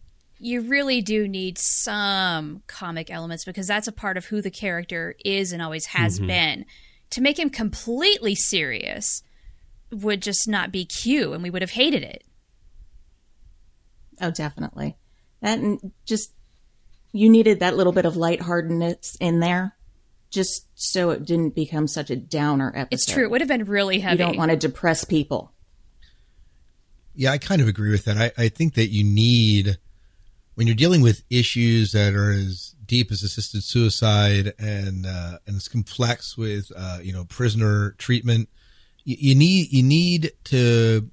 You 0.44 0.60
really 0.60 1.00
do 1.00 1.26
need 1.26 1.56
some 1.56 2.62
comic 2.66 3.10
elements 3.10 3.46
because 3.46 3.66
that's 3.66 3.88
a 3.88 3.92
part 3.92 4.18
of 4.18 4.26
who 4.26 4.42
the 4.42 4.50
character 4.50 5.14
is 5.24 5.52
and 5.52 5.62
always 5.62 5.86
has 5.86 6.18
mm-hmm. 6.18 6.26
been. 6.26 6.66
To 7.10 7.22
make 7.22 7.38
him 7.38 7.48
completely 7.48 8.34
serious 8.34 9.22
would 9.90 10.20
just 10.20 10.46
not 10.46 10.70
be 10.70 10.84
Q 10.84 11.32
and 11.32 11.42
we 11.42 11.48
would 11.48 11.62
have 11.62 11.70
hated 11.70 12.02
it. 12.02 12.24
Oh, 14.20 14.30
definitely. 14.30 14.98
That 15.40 15.60
and 15.60 15.92
just 16.04 16.34
you 17.12 17.30
needed 17.30 17.60
that 17.60 17.74
little 17.74 17.94
bit 17.94 18.04
of 18.04 18.14
lightheartedness 18.14 19.16
in 19.20 19.40
there, 19.40 19.76
just 20.28 20.66
so 20.74 21.08
it 21.08 21.24
didn't 21.24 21.54
become 21.54 21.88
such 21.88 22.10
a 22.10 22.16
downer 22.16 22.70
episode. 22.76 22.94
It's 22.94 23.06
true. 23.06 23.24
It 23.24 23.30
would 23.30 23.40
have 23.40 23.48
been 23.48 23.64
really 23.64 24.00
heavy. 24.00 24.22
You 24.22 24.26
don't 24.26 24.36
want 24.36 24.50
to 24.50 24.58
depress 24.58 25.04
people. 25.04 25.54
Yeah, 27.14 27.32
I 27.32 27.38
kind 27.38 27.62
of 27.62 27.68
agree 27.68 27.92
with 27.92 28.04
that. 28.04 28.18
I, 28.18 28.32
I 28.36 28.48
think 28.50 28.74
that 28.74 28.88
you 28.88 29.04
need 29.04 29.78
when 30.54 30.66
you're 30.66 30.76
dealing 30.76 31.02
with 31.02 31.24
issues 31.30 31.92
that 31.92 32.14
are 32.14 32.30
as 32.30 32.74
deep 32.86 33.10
as 33.10 33.22
assisted 33.22 33.64
suicide 33.64 34.52
and 34.58 35.06
uh, 35.06 35.38
and 35.46 35.56
as 35.56 35.68
complex 35.68 36.36
with 36.36 36.70
uh, 36.76 36.98
you 37.02 37.12
know 37.12 37.24
prisoner 37.24 37.92
treatment, 37.98 38.48
you, 39.04 39.16
you 39.18 39.34
need 39.34 39.68
you 39.70 39.82
need 39.82 40.32
to 40.44 41.10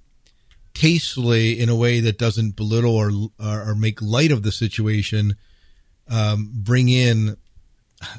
tastefully 0.74 1.60
in 1.60 1.70
a 1.70 1.76
way 1.76 2.00
that 2.00 2.18
doesn't 2.18 2.56
belittle 2.56 2.96
or 2.96 3.12
or, 3.40 3.76
make 3.76 4.02
light 4.02 4.32
of 4.32 4.44
the 4.44 4.52
situation, 4.52 5.36
um, 6.10 6.50
bring 6.54 6.90
in 6.90 7.36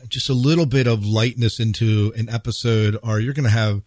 just 0.09 0.29
a 0.29 0.35
little 0.35 0.67
bit 0.67 0.87
of 0.87 1.05
lightness 1.05 1.59
into 1.59 2.13
an 2.17 2.29
episode, 2.29 2.97
or 3.03 3.21
you're 3.21 3.35
going 3.35 3.45
to 3.45 3.51
have 3.51 3.83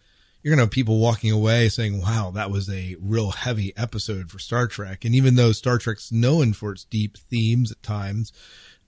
you're 0.46 0.52
going 0.54 0.58
to 0.58 0.66
have 0.66 0.70
people 0.70 1.00
walking 1.00 1.32
away 1.32 1.68
saying, 1.68 2.00
"Wow, 2.00 2.30
that 2.36 2.52
was 2.52 2.70
a 2.70 2.94
real 3.00 3.32
heavy 3.32 3.76
episode 3.76 4.30
for 4.30 4.38
Star 4.38 4.68
Trek." 4.68 5.04
And 5.04 5.12
even 5.12 5.34
though 5.34 5.50
Star 5.50 5.76
Trek's 5.76 6.12
known 6.12 6.52
for 6.52 6.70
its 6.70 6.84
deep 6.84 7.18
themes 7.18 7.72
at 7.72 7.82
times, 7.82 8.32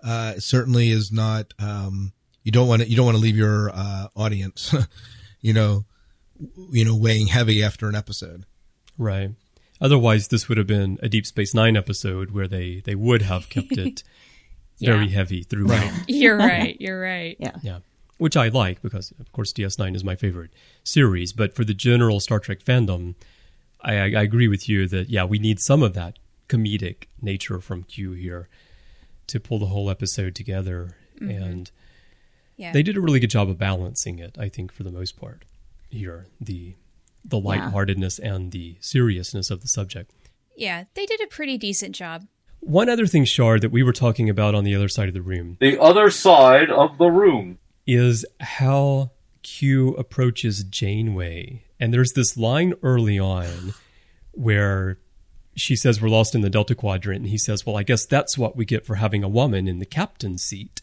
uh, 0.01 0.35
it 0.37 0.45
certainly 0.45 0.91
is 0.91 1.11
not. 1.11 1.55
Um, 1.59 2.13
you 2.45 2.53
don't 2.53 2.69
want 2.69 2.83
to 2.83 2.89
you 2.89 2.95
don't 2.95 3.07
want 3.07 3.17
to 3.17 3.21
leave 3.21 3.37
your 3.37 3.73
uh, 3.75 4.07
audience, 4.15 4.73
you 5.41 5.53
know, 5.53 5.85
you 6.71 6.85
know, 6.85 6.95
weighing 6.95 7.27
heavy 7.27 7.65
after 7.65 7.89
an 7.89 7.97
episode. 7.97 8.47
Right. 8.97 9.31
Otherwise, 9.81 10.29
this 10.29 10.49
would 10.49 10.59
have 10.59 10.69
been 10.69 11.01
a 11.03 11.09
Deep 11.09 11.27
Space 11.27 11.55
Nine 11.55 11.77
episode 11.77 12.31
where 12.31 12.47
they 12.47 12.83
they 12.85 12.95
would 12.95 13.23
have 13.23 13.49
kept 13.49 13.73
it 13.73 14.05
yeah. 14.79 14.93
very 14.93 15.09
heavy 15.09 15.43
throughout. 15.43 15.93
You're 16.07 16.37
right. 16.39 16.77
You're 16.81 17.01
right. 17.01 17.37
Yeah. 17.41 17.57
Yeah. 17.63 17.79
Which 18.19 18.37
I 18.37 18.49
like 18.49 18.83
because, 18.83 19.13
of 19.21 19.31
course, 19.33 19.53
DS9 19.53 19.95
is 19.95 20.05
my 20.05 20.17
favorite 20.17 20.51
series. 20.83 21.33
But 21.33 21.55
for 21.55 21.65
the 21.65 21.75
general 21.75 22.21
Star 22.21 22.41
Trek 22.41 22.63
fandom, 22.63 23.15
I, 23.81 23.95
I 23.95 24.23
agree 24.23 24.49
with 24.49 24.69
you 24.69 24.87
that 24.89 25.09
yeah, 25.09 25.25
we 25.25 25.39
need 25.39 25.61
some 25.61 25.83
of 25.83 25.95
that 25.95 26.19
comedic 26.49 27.05
nature 27.23 27.61
from 27.61 27.85
Q 27.85 28.13
here 28.13 28.49
to 29.29 29.39
pull 29.39 29.59
the 29.59 29.67
whole 29.67 29.91
episode 29.91 30.35
together. 30.35 30.97
mm-hmm. 31.21 31.31
and 31.31 31.71
yeah. 32.57 32.73
they 32.73 32.83
did 32.83 32.97
a 32.97 33.01
really 33.01 33.21
good 33.21 33.31
job 33.31 33.49
of 33.49 33.57
balancing 33.59 34.19
it. 34.19 34.37
I 34.39 34.49
think 34.49 34.73
for 34.73 34.83
the 34.83 34.91
most 34.91 35.17
part 35.19 35.45
here 35.91 36.27
the 36.41 36.75
the 37.25 37.39
lightheartedness 37.39 38.21
yeah. 38.23 38.35
and 38.35 38.53
the 38.53 38.77
seriousness 38.81 39.51
of 39.51 39.61
the 39.61 39.69
subject. 39.69 40.13
Yeah, 40.57 40.85
they 40.95 41.07
did 41.07 41.21
a 41.21 41.27
pretty 41.27 41.59
decent 41.59 41.95
job. 41.95 42.27
One 42.61 42.89
other 42.89 43.07
thing, 43.07 43.25
Shar, 43.25 43.61
that 43.61 43.71
we 43.71 43.83
were 43.83 43.93
talking 43.93 44.29
about 44.29 44.55
on 44.55 44.65
the 44.65 44.75
other 44.75 44.89
side 44.89 45.09
of 45.09 45.15
the 45.15 45.23
room. 45.23 45.57
The 45.61 45.81
other 45.81 46.11
side 46.11 46.71
of 46.71 46.99
the 46.99 47.11
room. 47.11 47.59
Is 47.91 48.27
how 48.39 49.13
Q 49.43 49.95
approaches 49.95 50.63
Janeway. 50.63 51.65
And 51.81 51.93
there's 51.95 52.13
this 52.13 52.37
line 52.37 52.75
early 52.83 53.19
on 53.19 53.73
where 54.33 54.99
she 55.57 55.75
says 55.75 56.01
we're 56.01 56.09
lost 56.09 56.35
in 56.35 56.43
the 56.43 56.51
Delta 56.51 56.75
Quadrant. 56.75 57.21
And 57.21 57.29
he 57.29 57.39
says, 57.39 57.65
Well, 57.65 57.77
I 57.77 57.83
guess 57.83 58.05
that's 58.07 58.37
what 58.37 58.57
we 58.57 58.65
get 58.65 58.85
for 58.85 58.97
having 58.97 59.25
a 59.25 59.29
woman 59.29 59.67
in 59.67 59.79
the 59.79 59.87
captain's 59.87 60.43
seat. 60.43 60.81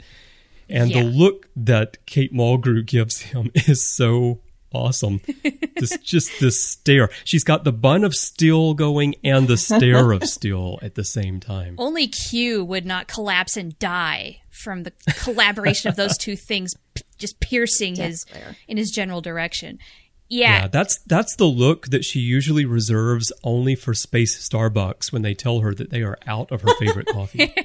And 0.68 0.90
yeah. 0.90 1.04
the 1.04 1.10
look 1.10 1.48
that 1.56 2.04
Kate 2.08 2.34
Mulgrew 2.34 2.86
gives 2.86 3.22
him 3.22 3.52
is 3.56 3.88
so 3.88 4.40
awesome. 4.74 5.22
this 5.78 5.98
just 6.00 6.40
this 6.40 6.64
stare. 6.66 7.10
She's 7.24 7.44
got 7.44 7.64
the 7.64 7.72
bun 7.72 8.04
of 8.04 8.14
steel 8.14 8.74
going 8.74 9.16
and 9.24 9.48
the 9.48 9.58
stare 9.58 10.12
of 10.12 10.24
steel 10.24 10.80
at 10.82 10.96
the 10.96 11.04
same 11.04 11.40
time. 11.40 11.76
Only 11.78 12.08
Q 12.08 12.66
would 12.66 12.86
not 12.86 13.08
collapse 13.08 13.56
and 13.56 13.78
die 13.80 14.42
from 14.50 14.84
the 14.84 14.92
collaboration 15.20 15.90
of 15.90 15.96
those 15.96 16.18
two 16.18 16.36
things 16.36 16.74
just 17.18 17.40
piercing 17.40 17.96
his 17.96 18.26
in 18.68 18.78
his 18.78 18.92
general 18.92 19.22
direction. 19.22 19.80
Yeah. 20.28 20.62
yeah. 20.62 20.68
that's 20.68 21.00
that's 21.06 21.36
the 21.36 21.46
look 21.46 21.88
that 21.88 22.04
she 22.04 22.20
usually 22.20 22.66
reserves 22.66 23.32
only 23.44 23.76
for 23.76 23.94
Space 23.94 24.50
Starbucks 24.50 25.12
when 25.12 25.22
they 25.22 25.36
tell 25.36 25.60
her 25.60 25.74
that 25.76 25.92
they 25.92 26.02
are 26.02 26.18
out 26.26 26.52
of 26.52 26.62
her 26.62 26.74
favorite 26.80 27.08
coffee. 27.08 27.54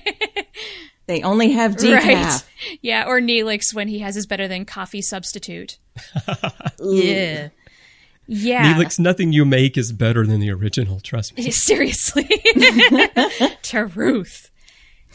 They 1.10 1.22
only 1.22 1.50
have 1.50 1.74
decaf. 1.74 2.04
Right. 2.04 2.44
Yeah, 2.82 3.04
or 3.08 3.20
Neelix 3.20 3.74
when 3.74 3.88
he 3.88 3.98
has 3.98 4.14
his 4.14 4.26
better 4.26 4.46
than 4.46 4.64
coffee 4.64 5.02
substitute. 5.02 5.76
yeah. 6.78 7.48
Yeah. 8.28 8.74
Neelix, 8.74 8.96
nothing 8.96 9.32
you 9.32 9.44
make 9.44 9.76
is 9.76 9.90
better 9.90 10.24
than 10.24 10.38
the 10.38 10.52
original, 10.52 11.00
trust 11.00 11.36
me. 11.36 11.50
Seriously. 11.50 12.28
Truth. 13.64 14.49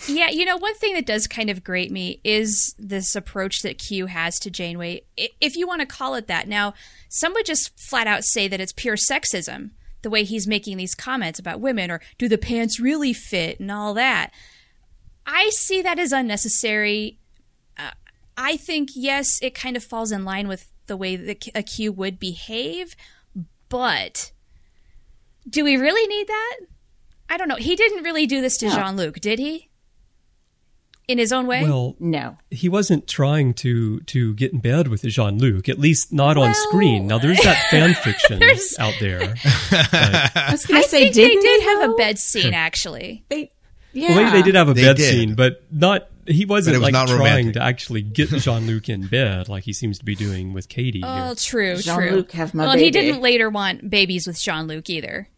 Yeah, 0.08 0.30
you 0.30 0.44
know, 0.44 0.58
one 0.58 0.76
thing 0.76 0.94
that 0.94 1.06
does 1.06 1.26
kind 1.26 1.50
of 1.50 1.64
grate 1.64 1.92
me 1.92 2.20
is 2.24 2.76
this 2.78 3.16
approach 3.16 3.62
that 3.62 3.78
Q 3.80 4.08
has 4.08 4.38
to 4.40 4.52
Janeway, 4.52 5.04
if 5.18 5.56
you 5.56 5.68
want 5.68 5.80
to 5.82 5.86
call 5.86 6.16
it 6.16 6.28
that. 6.28 6.48
Now, 6.48 6.74
some 7.10 7.34
would 7.34 7.46
just 7.46 7.72
flat 7.90 8.06
out 8.06 8.24
say 8.26 8.48
that 8.48 8.60
it's 8.60 8.74
pure 8.74 8.98
sexism, 8.98 9.72
the 10.02 10.10
way 10.10 10.24
he's 10.24 10.48
making 10.48 10.78
these 10.78 10.96
comments 10.96 11.40
about 11.40 11.62
women, 11.62 11.90
or 11.90 12.02
do 12.18 12.28
the 12.28 12.38
pants 12.38 12.80
really 12.80 13.14
fit 13.14 13.60
and 13.60 13.72
all 13.72 13.94
that. 13.94 14.32
I 15.26 15.50
see 15.50 15.82
that 15.82 15.98
as 15.98 16.12
unnecessary. 16.12 17.18
Uh, 17.78 17.92
I 18.38 18.58
think, 18.58 18.90
yes, 18.96 19.40
it 19.42 19.56
kind 19.56 19.78
of 19.78 19.84
falls 19.84 20.12
in 20.12 20.26
line 20.26 20.48
with 20.48 20.68
the 20.88 20.98
way 20.98 21.16
that 21.16 21.48
a 21.56 21.64
Q 21.64 21.92
would 21.94 22.20
behave, 22.20 22.96
but 23.70 24.32
do 25.50 25.64
we 25.64 25.78
really 25.78 26.06
need 26.06 26.28
that? 26.28 26.58
I 27.30 27.38
don't 27.38 27.48
know. 27.48 27.56
He 27.56 27.76
didn't 27.76 28.04
really 28.04 28.28
do 28.28 28.42
this 28.42 28.58
to 28.58 28.68
no. 28.68 28.76
Jean 28.76 28.98
Luc, 28.98 29.20
did 29.20 29.40
he? 29.40 29.70
In 31.08 31.20
his 31.20 31.32
own 31.32 31.46
way? 31.46 31.62
Well, 31.62 31.96
no. 32.00 32.38
He 32.50 32.68
wasn't 32.68 33.08
trying 33.08 33.54
to 33.56 34.00
to 34.02 34.34
get 34.34 34.54
in 34.54 34.60
bed 34.60 34.88
with 34.88 35.04
Jean 35.04 35.38
Luc, 35.38 35.70
at 35.70 35.80
least 35.80 36.12
not 36.12 36.36
well, 36.36 36.48
on 36.48 36.56
screen. 36.56 37.08
Now 37.08 37.20
there's 37.20 37.42
that 37.42 37.68
fan 37.70 37.94
fiction 38.04 38.42
out 38.80 38.96
there. 39.00 39.36
I 39.72 40.50
was 40.52 40.66
going 40.66 40.82
to 40.82 40.90
say, 40.90 41.12
did 41.12 41.38
they 41.38 41.42
did 41.42 41.64
have 41.64 41.92
a 41.92 41.94
bed 41.94 42.18
scene 42.18 42.54
actually. 42.54 43.24
They 43.30 43.52
yeah. 43.96 44.10
Well, 44.10 44.24
maybe 44.26 44.38
they 44.38 44.42
did 44.44 44.56
have 44.56 44.68
a 44.68 44.74
they 44.74 44.82
bed 44.82 44.98
did. 44.98 45.10
scene, 45.10 45.36
but 45.36 45.64
not. 45.72 46.10
He 46.28 46.46
wasn't 46.46 46.76
was 46.78 46.84
like 46.84 46.94
not 46.94 47.08
trying 47.08 47.20
romantic. 47.20 47.54
to 47.54 47.62
actually 47.62 48.02
get 48.02 48.30
Jean 48.30 48.66
Luc 48.66 48.90
in 48.90 49.08
bed 49.08 49.48
like 49.48 49.64
he 49.64 49.74
seems 49.74 50.00
to 50.00 50.06
be 50.06 50.16
doing 50.16 50.54
with 50.54 50.68
Katie. 50.68 51.02
Oh, 51.04 51.26
here. 51.28 51.36
true, 51.36 51.78
Jean-Luc 51.78 52.30
true. 52.30 52.38
Have 52.38 52.54
my 52.54 52.66
well, 52.66 52.74
baby. 52.74 52.86
he 52.86 52.92
didn't 52.92 53.22
later 53.22 53.50
want 53.50 53.90
babies 53.90 54.26
with 54.28 54.42
Jean 54.42 54.68
Luc 54.68 54.90
either. 54.90 55.30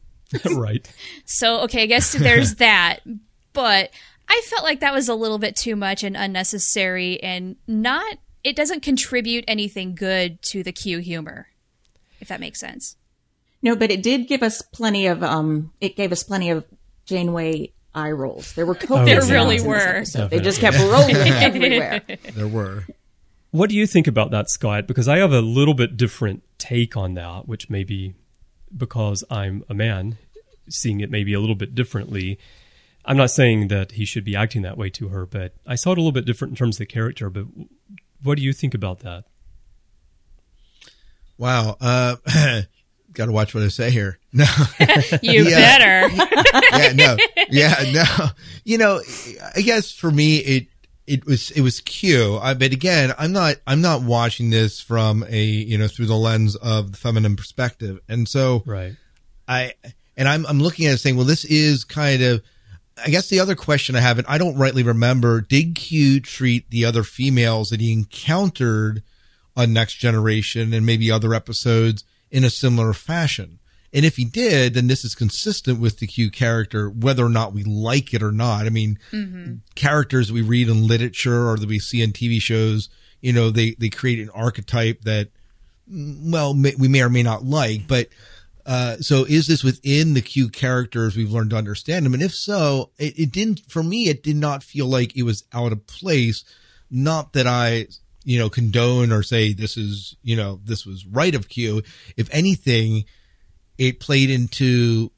right. 0.54 0.88
So 1.24 1.60
okay, 1.62 1.82
I 1.82 1.86
guess 1.86 2.12
there's 2.12 2.56
that, 2.56 3.00
but 3.52 3.90
I 4.32 4.40
felt 4.46 4.62
like 4.62 4.80
that 4.80 4.94
was 4.94 5.10
a 5.10 5.14
little 5.14 5.38
bit 5.38 5.56
too 5.56 5.76
much 5.76 6.02
and 6.02 6.16
unnecessary, 6.16 7.22
and 7.22 7.56
not. 7.66 8.16
It 8.42 8.56
doesn't 8.56 8.82
contribute 8.82 9.44
anything 9.46 9.94
good 9.94 10.40
to 10.44 10.62
the 10.62 10.72
Q 10.72 10.98
humor, 10.98 11.48
if 12.18 12.28
that 12.28 12.40
makes 12.40 12.58
sense. 12.58 12.96
No, 13.60 13.76
but 13.76 13.90
it 13.90 14.02
did 14.02 14.26
give 14.26 14.42
us 14.42 14.62
plenty 14.62 15.06
of 15.06 15.22
um. 15.22 15.74
It 15.82 15.96
gave 15.96 16.12
us 16.12 16.22
plenty 16.22 16.48
of 16.48 16.64
Janeway 17.04 17.72
eye 17.94 18.10
rolls. 18.10 18.54
There 18.54 18.64
were 18.64 18.78
oh, 18.88 19.04
there 19.04 19.20
really 19.20 19.60
were. 19.60 20.02
They 20.30 20.40
just 20.40 20.60
kept 20.60 20.78
rolling 20.78 21.16
everywhere. 21.16 22.00
There 22.32 22.48
were. 22.48 22.86
What 23.50 23.68
do 23.68 23.76
you 23.76 23.86
think 23.86 24.06
about 24.06 24.30
that, 24.30 24.48
Scott? 24.48 24.86
Because 24.86 25.08
I 25.08 25.18
have 25.18 25.32
a 25.32 25.42
little 25.42 25.74
bit 25.74 25.98
different 25.98 26.42
take 26.56 26.96
on 26.96 27.12
that, 27.14 27.46
which 27.46 27.68
may 27.68 27.84
be 27.84 28.14
because 28.74 29.24
I'm 29.30 29.62
a 29.68 29.74
man, 29.74 30.16
seeing 30.70 31.00
it 31.00 31.10
maybe 31.10 31.34
a 31.34 31.40
little 31.40 31.54
bit 31.54 31.74
differently. 31.74 32.38
I'm 33.04 33.16
not 33.16 33.30
saying 33.30 33.68
that 33.68 33.92
he 33.92 34.04
should 34.04 34.24
be 34.24 34.36
acting 34.36 34.62
that 34.62 34.78
way 34.78 34.90
to 34.90 35.08
her, 35.08 35.26
but 35.26 35.54
I 35.66 35.74
saw 35.74 35.90
it 35.92 35.98
a 35.98 36.00
little 36.00 36.12
bit 36.12 36.24
different 36.24 36.52
in 36.52 36.56
terms 36.56 36.76
of 36.76 36.80
the 36.80 36.86
character. 36.86 37.30
But 37.30 37.46
what 38.22 38.36
do 38.38 38.44
you 38.44 38.52
think 38.52 38.74
about 38.74 39.00
that? 39.00 39.24
Wow. 41.36 41.76
Uh, 41.80 42.16
got 43.12 43.26
to 43.26 43.32
watch 43.32 43.54
what 43.54 43.64
I 43.64 43.68
say 43.68 43.90
here. 43.90 44.18
No, 44.34 44.46
you 45.22 45.44
better. 45.44 46.08
yeah, 46.72 46.92
no, 46.94 47.18
yeah, 47.50 47.74
no. 47.92 48.28
You 48.64 48.78
know, 48.78 49.02
I 49.54 49.60
guess 49.60 49.92
for 49.92 50.10
me, 50.10 50.38
it 50.38 50.68
it 51.06 51.26
was 51.26 51.50
it 51.50 51.60
was 51.60 51.82
Q. 51.82 52.38
I, 52.40 52.54
but 52.54 52.72
again, 52.72 53.12
I'm 53.18 53.32
not 53.32 53.56
I'm 53.66 53.82
not 53.82 54.00
watching 54.00 54.48
this 54.48 54.80
from 54.80 55.22
a 55.28 55.38
you 55.38 55.76
know 55.76 55.86
through 55.86 56.06
the 56.06 56.16
lens 56.16 56.56
of 56.56 56.92
the 56.92 56.96
feminine 56.96 57.36
perspective, 57.36 58.00
and 58.08 58.26
so 58.26 58.62
right. 58.64 58.96
I 59.46 59.74
and 60.16 60.26
I'm 60.26 60.46
I'm 60.46 60.60
looking 60.60 60.86
at 60.86 60.94
it 60.94 60.98
saying, 60.98 61.16
well, 61.16 61.26
this 61.26 61.44
is 61.44 61.84
kind 61.84 62.22
of. 62.22 62.42
I 62.96 63.10
guess 63.10 63.28
the 63.28 63.40
other 63.40 63.54
question 63.54 63.96
I 63.96 64.00
have, 64.00 64.18
and 64.18 64.26
I 64.26 64.38
don't 64.38 64.56
rightly 64.56 64.82
remember, 64.82 65.40
did 65.40 65.74
Q 65.74 66.20
treat 66.20 66.70
the 66.70 66.84
other 66.84 67.02
females 67.02 67.70
that 67.70 67.80
he 67.80 67.92
encountered 67.92 69.02
on 69.56 69.72
Next 69.72 69.94
Generation 69.94 70.72
and 70.72 70.86
maybe 70.86 71.10
other 71.10 71.34
episodes 71.34 72.04
in 72.30 72.44
a 72.44 72.50
similar 72.50 72.92
fashion. 72.92 73.58
And 73.94 74.06
if 74.06 74.16
he 74.16 74.24
did, 74.24 74.74
then 74.74 74.86
this 74.86 75.04
is 75.04 75.14
consistent 75.14 75.78
with 75.78 75.98
the 75.98 76.06
Q 76.06 76.30
character, 76.30 76.88
whether 76.88 77.24
or 77.24 77.28
not 77.28 77.52
we 77.52 77.62
like 77.62 78.14
it 78.14 78.22
or 78.22 78.32
not. 78.32 78.64
I 78.66 78.70
mean, 78.70 78.98
mm-hmm. 79.10 79.56
characters 79.74 80.32
we 80.32 80.40
read 80.40 80.68
in 80.68 80.86
literature 80.86 81.48
or 81.48 81.58
that 81.58 81.68
we 81.68 81.78
see 81.78 82.00
in 82.00 82.12
TV 82.12 82.40
shows, 82.40 82.88
you 83.20 83.32
know, 83.32 83.50
they, 83.50 83.72
they 83.72 83.90
create 83.90 84.20
an 84.20 84.30
archetype 84.30 85.02
that, 85.02 85.28
well, 85.86 86.54
may, 86.54 86.74
we 86.78 86.88
may 86.88 87.02
or 87.02 87.10
may 87.10 87.22
not 87.22 87.44
like, 87.44 87.86
but, 87.86 88.08
uh, 88.66 88.96
so 88.96 89.24
is 89.24 89.46
this 89.46 89.64
within 89.64 90.14
the 90.14 90.22
Q 90.22 90.48
characters 90.48 91.16
we've 91.16 91.32
learned 91.32 91.50
to 91.50 91.56
understand 91.56 92.06
them? 92.06 92.14
And 92.14 92.22
if 92.22 92.34
so, 92.34 92.90
it, 92.98 93.18
it 93.18 93.32
didn't, 93.32 93.60
for 93.68 93.82
me, 93.82 94.08
it 94.08 94.22
did 94.22 94.36
not 94.36 94.62
feel 94.62 94.86
like 94.86 95.16
it 95.16 95.24
was 95.24 95.44
out 95.52 95.72
of 95.72 95.86
place. 95.86 96.44
Not 96.90 97.32
that 97.32 97.46
I 97.46 97.86
you 98.24 98.38
know, 98.38 98.48
condone 98.48 99.12
or 99.12 99.22
say 99.22 99.52
this 99.52 99.76
is, 99.76 100.16
you 100.22 100.36
know, 100.36 100.60
this 100.64 100.86
was 100.86 101.06
right 101.06 101.34
of 101.34 101.48
Q. 101.48 101.82
If 102.16 102.28
anything, 102.32 103.04
it 103.78 104.00
played 104.00 104.30
into 104.30 105.10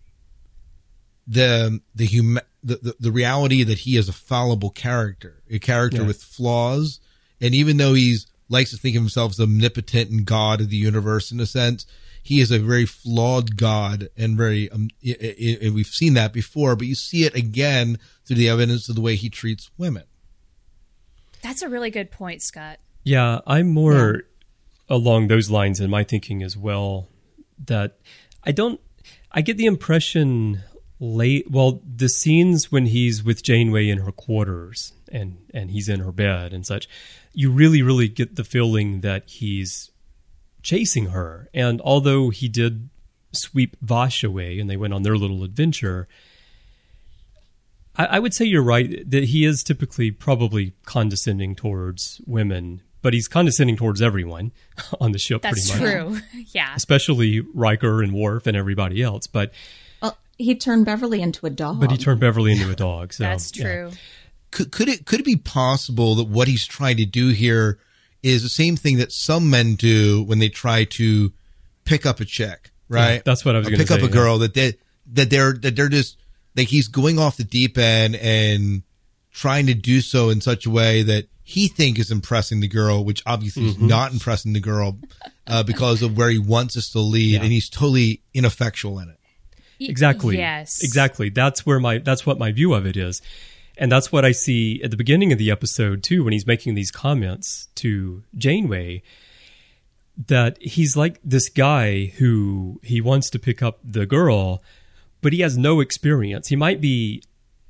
the 1.26 1.80
the 1.94 2.06
hum 2.06 2.38
the, 2.62 2.76
the, 2.76 2.96
the 2.98 3.12
reality 3.12 3.62
that 3.62 3.80
he 3.80 3.96
is 3.96 4.08
a 4.08 4.12
fallible 4.12 4.70
character, 4.70 5.42
a 5.50 5.58
character 5.58 6.02
yeah. 6.02 6.06
with 6.06 6.22
flaws, 6.22 7.00
and 7.40 7.54
even 7.54 7.76
though 7.76 7.94
he's 7.94 8.26
likes 8.48 8.70
to 8.70 8.76
think 8.76 8.96
of 8.96 9.02
himself 9.02 9.32
as 9.32 9.40
omnipotent 9.40 10.10
and 10.10 10.24
God 10.26 10.60
of 10.60 10.70
the 10.70 10.76
universe 10.76 11.32
in 11.32 11.40
a 11.40 11.46
sense, 11.46 11.86
he 12.24 12.40
is 12.40 12.50
a 12.50 12.58
very 12.58 12.86
flawed 12.86 13.58
God 13.58 14.08
and 14.16 14.34
very 14.34 14.70
um, 14.70 14.88
it, 15.02 15.20
it, 15.20 15.66
it, 15.66 15.70
we've 15.74 15.86
seen 15.86 16.14
that 16.14 16.32
before, 16.32 16.74
but 16.74 16.86
you 16.86 16.94
see 16.94 17.24
it 17.24 17.34
again 17.34 17.98
through 18.24 18.36
the 18.36 18.48
evidence 18.48 18.88
of 18.88 18.94
the 18.94 19.02
way 19.02 19.14
he 19.14 19.28
treats 19.28 19.70
women. 19.76 20.04
That's 21.42 21.60
a 21.60 21.68
really 21.68 21.90
good 21.90 22.10
point, 22.10 22.40
Scott. 22.40 22.78
Yeah, 23.04 23.40
I'm 23.46 23.68
more 23.68 24.14
yeah. 24.14 24.96
along 24.96 25.28
those 25.28 25.50
lines 25.50 25.80
in 25.80 25.90
my 25.90 26.02
thinking 26.02 26.42
as 26.42 26.56
well. 26.56 27.08
That 27.62 27.98
I 28.42 28.52
don't, 28.52 28.80
I 29.30 29.42
get 29.42 29.58
the 29.58 29.66
impression 29.66 30.62
late. 30.98 31.50
Well, 31.50 31.82
the 31.84 32.08
scenes 32.08 32.72
when 32.72 32.86
he's 32.86 33.22
with 33.22 33.42
Janeway 33.42 33.90
in 33.90 33.98
her 33.98 34.12
quarters 34.12 34.94
and 35.12 35.36
and 35.52 35.70
he's 35.70 35.90
in 35.90 36.00
her 36.00 36.10
bed 36.10 36.54
and 36.54 36.64
such, 36.64 36.88
you 37.34 37.50
really, 37.50 37.82
really 37.82 38.08
get 38.08 38.36
the 38.36 38.44
feeling 38.44 39.02
that 39.02 39.28
he's 39.28 39.90
chasing 40.64 41.06
her. 41.06 41.48
And 41.54 41.80
although 41.82 42.30
he 42.30 42.48
did 42.48 42.88
sweep 43.30 43.76
Vash 43.80 44.24
away 44.24 44.58
and 44.58 44.68
they 44.68 44.76
went 44.76 44.92
on 44.92 45.04
their 45.04 45.16
little 45.16 45.44
adventure, 45.44 46.08
I, 47.94 48.06
I, 48.06 48.18
would 48.18 48.34
say 48.34 48.44
you're 48.44 48.62
right 48.62 49.08
that 49.08 49.24
he 49.24 49.44
is 49.44 49.62
typically 49.62 50.10
probably 50.10 50.72
condescending 50.84 51.54
towards 51.54 52.20
women 52.26 52.82
but 53.02 53.12
he's 53.12 53.28
condescending 53.28 53.76
towards 53.76 54.00
everyone 54.00 54.50
on 55.00 55.12
the 55.12 55.18
ship. 55.18 55.42
That's 55.42 55.70
pretty 55.70 55.84
much. 55.84 56.12
That's 56.12 56.30
true. 56.32 56.42
yeah, 56.52 56.72
especially 56.74 57.40
Riker 57.40 58.02
and 58.02 58.14
Worf 58.14 58.46
and 58.46 58.56
everybody 58.56 59.02
else. 59.02 59.26
But 59.26 59.52
well, 60.00 60.16
he 60.38 60.54
turned 60.54 60.86
Beverly 60.86 61.20
into 61.20 61.44
a 61.44 61.50
dog. 61.50 61.80
But 61.80 61.90
he 61.90 61.98
turned 61.98 62.20
Beverly 62.20 62.52
into 62.52 62.70
a 62.70 62.74
dog. 62.74 63.12
So 63.12 63.24
that's 63.24 63.50
true. 63.50 63.90
Yeah. 63.90 63.96
could, 64.52 64.72
could 64.72 64.88
it 64.88 65.04
could 65.04 65.20
it 65.20 65.26
be 65.26 65.36
possible 65.36 66.14
that 66.14 66.28
what 66.28 66.48
he's 66.48 66.66
trying 66.66 66.96
to 66.96 67.04
do 67.04 67.28
here 67.28 67.78
is 68.24 68.42
the 68.42 68.48
same 68.48 68.76
thing 68.76 68.96
that 68.98 69.12
some 69.12 69.48
men 69.50 69.74
do 69.76 70.22
when 70.24 70.38
they 70.40 70.48
try 70.48 70.84
to 70.84 71.32
pick 71.84 72.04
up 72.06 72.18
a 72.20 72.24
chick, 72.24 72.70
right? 72.88 73.16
Yeah, 73.16 73.22
that's 73.24 73.44
what 73.44 73.54
I 73.54 73.58
was 73.58 73.68
gonna 73.68 73.78
pick 73.78 73.90
up 73.92 74.00
a 74.02 74.08
girl 74.08 74.38
that 74.38 74.54
they 74.54 74.74
that 75.12 75.30
they're 75.30 75.52
that 75.52 75.76
they're 75.76 75.88
just 75.88 76.16
like 76.56 76.68
he's 76.68 76.88
going 76.88 77.18
off 77.18 77.36
the 77.36 77.44
deep 77.44 77.76
end 77.78 78.16
and 78.16 78.82
trying 79.32 79.66
to 79.66 79.74
do 79.74 80.00
so 80.00 80.30
in 80.30 80.40
such 80.40 80.64
a 80.66 80.70
way 80.70 81.02
that 81.02 81.26
he 81.42 81.68
think 81.68 81.98
is 81.98 82.10
impressing 82.10 82.60
the 82.60 82.68
girl, 82.68 83.04
which 83.04 83.22
obviously 83.26 83.64
Mm-hmm. 83.64 83.82
is 83.84 83.88
not 83.90 84.12
impressing 84.12 84.54
the 84.54 84.60
girl 84.60 84.98
uh, 85.46 85.62
because 85.62 86.00
of 86.00 86.16
where 86.16 86.30
he 86.30 86.38
wants 86.38 86.76
us 86.76 86.88
to 86.90 87.00
lead, 87.00 87.34
Yeah. 87.34 87.42
and 87.42 87.52
he's 87.52 87.68
totally 87.68 88.22
ineffectual 88.32 88.98
in 89.00 89.10
it. 89.10 89.18
Exactly. 89.80 90.38
Yes. 90.38 90.82
Exactly. 90.82 91.28
That's 91.28 91.66
where 91.66 91.78
my 91.80 91.98
that's 91.98 92.24
what 92.24 92.38
my 92.38 92.52
view 92.52 92.72
of 92.72 92.86
it 92.86 92.96
is. 92.96 93.20
And 93.76 93.90
that's 93.90 94.12
what 94.12 94.24
I 94.24 94.32
see 94.32 94.80
at 94.82 94.90
the 94.90 94.96
beginning 94.96 95.32
of 95.32 95.38
the 95.38 95.50
episode 95.50 96.02
too 96.02 96.24
when 96.24 96.32
he's 96.32 96.46
making 96.46 96.74
these 96.74 96.90
comments 96.90 97.68
to 97.76 98.22
Janeway 98.36 99.02
that 100.26 100.58
he's 100.60 100.96
like 100.96 101.18
this 101.24 101.48
guy 101.48 102.06
who 102.18 102.80
he 102.84 103.00
wants 103.00 103.28
to 103.30 103.38
pick 103.38 103.62
up 103.62 103.80
the 103.82 104.06
girl 104.06 104.62
but 105.20 105.32
he 105.32 105.40
has 105.40 105.56
no 105.56 105.80
experience. 105.80 106.48
He 106.48 106.56
might 106.56 106.82
be 106.82 107.22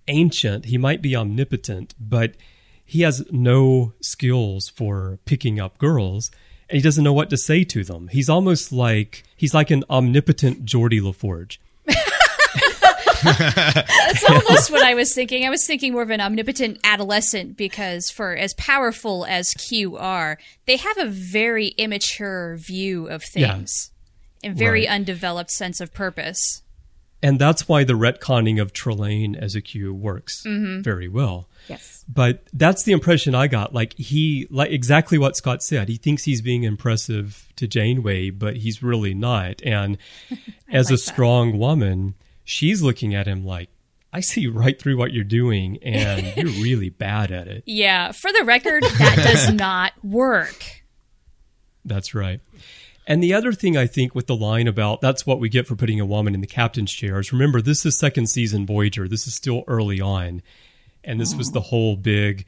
ancient, 0.08 0.64
he 0.64 0.76
might 0.76 1.00
be 1.00 1.14
omnipotent, 1.14 1.94
but 2.00 2.34
he 2.84 3.02
has 3.02 3.24
no 3.30 3.92
skills 4.02 4.68
for 4.68 5.20
picking 5.24 5.60
up 5.60 5.78
girls 5.78 6.32
and 6.68 6.76
he 6.76 6.82
doesn't 6.82 7.04
know 7.04 7.12
what 7.12 7.30
to 7.30 7.36
say 7.36 7.62
to 7.62 7.84
them. 7.84 8.08
He's 8.08 8.28
almost 8.28 8.72
like 8.72 9.22
he's 9.36 9.54
like 9.54 9.70
an 9.70 9.84
omnipotent 9.88 10.64
Geordi 10.64 11.00
LaForge. 11.00 11.58
That's 13.24 14.24
almost 14.28 14.70
what 14.70 14.82
I 14.84 14.94
was 14.94 15.14
thinking. 15.14 15.44
I 15.46 15.50
was 15.50 15.66
thinking 15.66 15.92
more 15.92 16.02
of 16.02 16.10
an 16.10 16.20
omnipotent 16.20 16.78
adolescent 16.84 17.56
because, 17.56 18.10
for 18.10 18.34
as 18.36 18.54
powerful 18.54 19.24
as 19.26 19.50
Q 19.50 19.96
are, 19.96 20.38
they 20.66 20.76
have 20.76 20.98
a 20.98 21.06
very 21.06 21.68
immature 21.68 22.56
view 22.56 23.06
of 23.08 23.22
Yeah. 23.34 23.54
things 23.54 23.90
and 24.42 24.56
very 24.56 24.80
Right. 24.86 24.90
undeveloped 24.94 25.50
sense 25.50 25.80
of 25.80 25.92
purpose. 25.94 26.62
And 27.22 27.38
that's 27.38 27.66
why 27.66 27.84
the 27.84 27.94
retconning 27.94 28.60
of 28.60 28.74
Trelane 28.74 29.34
as 29.34 29.54
a 29.54 29.62
Q 29.62 29.94
works 29.94 30.42
mm-hmm. 30.46 30.82
very 30.82 31.08
well. 31.08 31.48
Yes. 31.68 32.04
But 32.06 32.42
that's 32.52 32.82
the 32.82 32.92
impression 32.92 33.34
I 33.34 33.46
got. 33.46 33.72
Like 33.72 33.94
he, 33.96 34.46
like 34.50 34.70
exactly 34.70 35.16
what 35.16 35.34
Scott 35.34 35.62
said. 35.62 35.88
He 35.88 35.96
thinks 35.96 36.24
he's 36.24 36.42
being 36.42 36.64
impressive 36.64 37.48
to 37.56 37.66
Janeway, 37.66 38.28
but 38.28 38.58
he's 38.58 38.82
really 38.82 39.14
not. 39.14 39.62
And 39.64 39.96
as 40.68 40.90
a 40.90 40.92
like 40.94 41.00
that. 41.00 41.12
strong 41.12 41.58
woman, 41.58 42.12
she's 42.44 42.82
looking 42.82 43.14
at 43.14 43.26
him 43.26 43.44
like, 43.44 43.70
I 44.12 44.20
see 44.20 44.46
right 44.46 44.80
through 44.80 44.96
what 44.96 45.12
you're 45.12 45.24
doing, 45.24 45.78
and 45.82 46.32
you're 46.36 46.62
really 46.62 46.88
bad 46.88 47.32
at 47.32 47.48
it. 47.48 47.64
Yeah, 47.66 48.12
for 48.12 48.32
the 48.32 48.44
record, 48.44 48.84
that 48.84 49.16
does 49.16 49.52
not 49.54 49.92
work. 50.04 50.82
That's 51.84 52.14
right. 52.14 52.40
And 53.06 53.22
the 53.22 53.34
other 53.34 53.52
thing 53.52 53.76
I 53.76 53.86
think 53.86 54.14
with 54.14 54.26
the 54.26 54.36
line 54.36 54.66
about 54.66 55.00
that's 55.00 55.26
what 55.26 55.38
we 55.38 55.48
get 55.48 55.66
for 55.66 55.76
putting 55.76 56.00
a 56.00 56.06
woman 56.06 56.34
in 56.34 56.40
the 56.40 56.46
captain's 56.46 56.92
chair 56.92 57.18
is 57.18 57.32
remember, 57.32 57.60
this 57.60 57.84
is 57.84 57.98
second 57.98 58.30
season 58.30 58.64
Voyager. 58.64 59.06
This 59.06 59.26
is 59.26 59.34
still 59.34 59.64
early 59.66 60.00
on. 60.00 60.42
And 61.02 61.20
this 61.20 61.34
was 61.34 61.50
oh. 61.50 61.52
the 61.52 61.60
whole 61.60 61.96
big, 61.96 62.46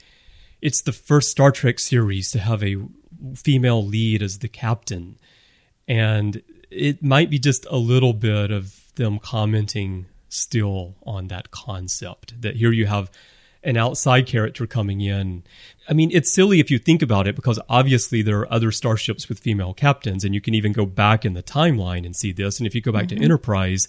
it's 0.62 0.80
the 0.80 0.92
first 0.92 1.30
Star 1.30 1.50
Trek 1.50 1.78
series 1.78 2.30
to 2.30 2.38
have 2.38 2.64
a 2.64 2.78
female 3.34 3.84
lead 3.84 4.22
as 4.22 4.38
the 4.38 4.48
captain. 4.48 5.18
And 5.86 6.42
it 6.70 7.02
might 7.02 7.28
be 7.28 7.38
just 7.38 7.66
a 7.70 7.76
little 7.76 8.14
bit 8.14 8.50
of 8.50 8.85
them 8.96 9.18
commenting 9.18 10.06
still 10.28 10.96
on 11.04 11.28
that 11.28 11.50
concept 11.50 12.40
that 12.42 12.56
here 12.56 12.72
you 12.72 12.86
have 12.86 13.10
an 13.62 13.76
outside 13.76 14.26
character 14.26 14.66
coming 14.66 15.00
in. 15.00 15.42
I 15.88 15.92
mean, 15.92 16.10
it's 16.12 16.32
silly 16.32 16.60
if 16.60 16.70
you 16.70 16.78
think 16.78 17.02
about 17.02 17.26
it 17.26 17.34
because 17.34 17.58
obviously 17.68 18.22
there 18.22 18.40
are 18.40 18.52
other 18.52 18.70
starships 18.70 19.28
with 19.28 19.40
female 19.40 19.74
captains, 19.74 20.24
and 20.24 20.34
you 20.34 20.40
can 20.40 20.54
even 20.54 20.72
go 20.72 20.86
back 20.86 21.24
in 21.24 21.34
the 21.34 21.42
timeline 21.42 22.06
and 22.06 22.14
see 22.14 22.32
this. 22.32 22.58
And 22.58 22.66
if 22.66 22.74
you 22.74 22.80
go 22.80 22.92
back 22.92 23.08
to 23.08 23.16
mm-hmm. 23.16 23.24
Enterprise, 23.24 23.88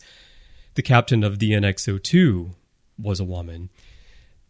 the 0.73 0.81
captain 0.81 1.23
of 1.23 1.37
the 1.37 1.51
NX02 1.51 2.55
was 2.97 3.19
a 3.19 3.23
woman. 3.23 3.69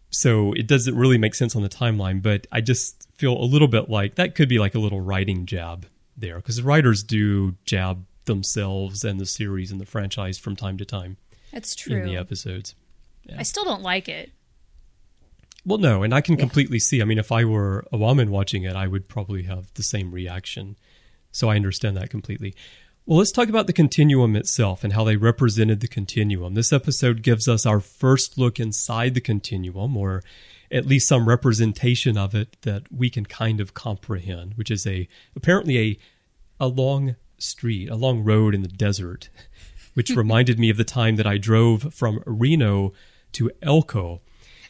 So 0.10 0.54
it 0.54 0.66
doesn't 0.66 0.96
really 0.96 1.18
make 1.18 1.36
sense 1.36 1.56
on 1.56 1.62
the 1.62 1.70
timeline, 1.70 2.22
but 2.22 2.48
I 2.52 2.62
just 2.62 3.10
feel 3.16 3.34
a 3.34 3.44
little 3.44 3.68
bit 3.68 3.90
like 3.90 4.16
that 4.16 4.34
could 4.34 4.48
be 4.48 4.60
like 4.60 4.76
a 4.76 4.80
little 4.80 5.02
writing 5.02 5.46
jab 5.46 5.88
there 6.16 6.38
because 6.38 6.62
writers 6.62 7.04
do 7.04 7.56
jab 7.66 8.06
themselves 8.28 9.04
and 9.04 9.20
the 9.20 9.26
series 9.26 9.72
and 9.72 9.82
the 9.82 9.86
franchise 9.86 10.38
from 10.38 10.56
time 10.56 10.78
to 10.78 10.86
time 10.86 11.18
That's 11.52 11.76
true. 11.76 11.98
in 11.98 12.04
the 12.04 12.12
true. 12.12 12.20
episodes. 12.20 12.76
I 13.36 13.44
still 13.44 13.66
don't 13.66 13.82
like 13.82 14.08
it. 14.08 14.32
Well, 15.66 15.80
no, 15.80 16.04
and 16.04 16.14
I 16.14 16.22
can 16.22 16.38
completely 16.38 16.80
see. 16.80 17.02
I 17.02 17.06
mean, 17.06 17.18
if 17.18 17.30
I 17.30 17.44
were 17.44 17.86
a 17.92 17.98
woman 17.98 18.32
watching 18.32 18.64
it, 18.64 18.76
I 18.76 18.88
would 18.88 19.10
probably 19.10 19.44
have 19.44 19.74
the 19.74 19.84
same 19.84 20.14
reaction. 20.14 20.78
So 21.34 21.50
I 21.50 21.58
understand 21.58 21.98
that 21.98 22.10
completely. 22.10 22.56
Well, 23.06 23.18
let's 23.18 23.34
talk 23.34 23.50
about 23.50 23.68
the 23.68 23.74
continuum 23.74 24.36
itself 24.38 24.84
and 24.84 24.94
how 24.94 25.04
they 25.04 25.18
represented 25.18 25.82
the 25.82 25.88
continuum. 25.88 26.54
This 26.54 26.72
episode 26.72 27.22
gives 27.22 27.48
us 27.50 27.66
our 27.66 27.82
first 27.82 28.38
look 28.38 28.60
inside 28.60 29.14
the 29.14 29.22
continuum, 29.22 29.98
or 29.98 30.24
at 30.72 30.86
least 30.86 31.08
some 31.08 31.28
representation 31.28 32.18
of 32.18 32.34
it 32.34 32.58
that 32.62 32.84
we 32.92 33.10
can 33.10 33.26
kind 33.26 33.60
of 33.60 33.74
comprehend, 33.74 34.54
which 34.56 34.72
is 34.72 34.86
a 34.88 35.08
apparently 35.36 35.78
a 35.80 35.98
a 36.60 36.68
long 36.68 37.16
street, 37.38 37.90
a 37.90 37.96
long 37.96 38.24
road 38.24 38.54
in 38.56 38.62
the 38.62 38.68
desert, 38.68 39.30
which 39.94 40.10
reminded 40.16 40.60
me 40.60 40.70
of 40.70 40.78
the 40.78 40.84
time 40.84 41.16
that 41.18 41.28
I 41.28 41.38
drove 41.38 41.94
from 41.94 42.24
Reno 42.26 42.94
to 43.34 43.52
Elko. 43.62 44.22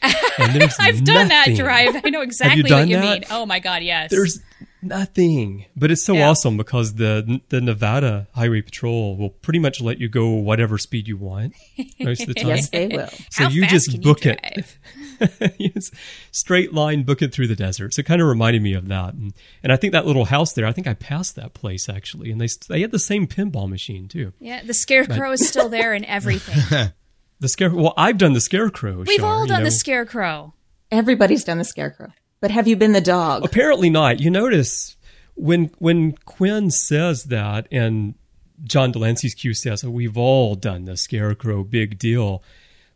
And 0.01 0.63
I've 0.79 1.03
done 1.03 1.29
that 1.29 1.53
drive. 1.55 2.01
I 2.03 2.09
know 2.09 2.21
exactly 2.21 2.63
what 2.63 2.87
you 2.87 2.95
that? 2.97 3.03
mean. 3.03 3.23
Oh 3.31 3.45
my 3.45 3.59
god, 3.59 3.83
yes. 3.83 4.11
There's 4.11 4.39
nothing, 4.81 5.65
but 5.75 5.91
it's 5.91 6.03
so 6.03 6.13
Yeah. 6.13 6.29
awesome 6.29 6.57
because 6.57 6.95
the 6.95 7.41
the 7.49 7.61
Nevada 7.61 8.27
Highway 8.33 8.61
Patrol 8.61 9.15
will 9.17 9.29
pretty 9.29 9.59
much 9.59 9.81
let 9.81 9.99
you 9.99 10.07
go 10.09 10.29
whatever 10.31 10.77
speed 10.77 11.07
you 11.07 11.17
want 11.17 11.53
most 11.99 12.21
of 12.21 12.27
the 12.27 12.33
time. 12.35 12.47
Yes, 12.47 12.69
they 12.69 12.87
will. 12.87 13.09
So 13.31 13.43
How 13.45 13.49
you 13.49 13.61
fast 13.61 13.73
just 13.73 13.91
can 13.91 14.01
book 14.01 14.25
you 14.25 14.31
it. 14.31 14.41
drive? 14.55 14.79
Yes. 15.57 15.89
straight 16.31 16.73
line, 16.73 17.03
book 17.03 17.21
it 17.23 17.33
through 17.33 17.47
the 17.47 17.55
desert. 17.55 17.93
So 17.95 18.01
it 18.01 18.05
kind 18.05 18.21
of 18.21 18.27
reminded 18.27 18.61
me 18.61 18.73
of 18.73 18.87
that, 18.89 19.13
and, 19.15 19.33
and 19.63 19.71
I 19.73 19.75
think 19.75 19.93
that 19.93 20.05
little 20.05 20.25
house 20.25 20.53
there. 20.53 20.65
I 20.67 20.71
think 20.73 20.85
I 20.87 20.93
passed 20.93 21.35
that 21.37 21.53
place 21.55 21.89
actually, 21.89 22.31
and 22.31 22.39
they 22.39 22.47
they 22.69 22.81
had 22.81 22.91
the 22.91 22.99
same 22.99 23.25
pinball 23.27 23.67
machine 23.69 24.07
too. 24.07 24.33
Yeah, 24.39 24.61
the 24.63 24.73
scarecrow 24.75 25.31
is 25.31 25.47
still 25.47 25.69
there 25.69 25.93
and 25.93 26.05
everything. 26.05 26.91
The 27.39 27.49
scare. 27.49 27.69
Well, 27.69 27.93
I've 27.95 28.17
done 28.17 28.33
the 28.33 28.41
scarecrow. 28.41 28.97
We've 28.97 29.09
Shar, 29.19 29.25
all 29.27 29.41
you 29.43 29.47
done 29.49 29.59
know. 29.59 29.65
the 29.65 29.71
scarecrow. 29.71 30.55
Everybody's 30.89 31.43
done 31.43 31.59
the 31.59 31.63
scarecrow. 31.65 32.11
But 32.39 32.51
have 32.51 32.67
you 32.67 32.75
been 32.75 32.91
the 32.91 33.01
dog? 33.01 33.43
Apparently 33.43 33.89
not. 33.89 34.19
You 34.19 34.29
notice 34.29 34.95
when 35.35 35.71
when 35.79 36.13
Quinn 36.25 36.69
says 36.71 37.25
that, 37.25 37.67
and 37.71 38.15
John 38.63 38.91
Delancey's 38.93 39.33
Q 39.33 39.53
says, 39.53 39.83
oh, 39.83 39.89
"We've 39.89 40.17
all 40.17 40.55
done 40.55 40.85
the 40.85 40.97
scarecrow, 40.97 41.63
big 41.63 41.97
deal." 41.97 42.43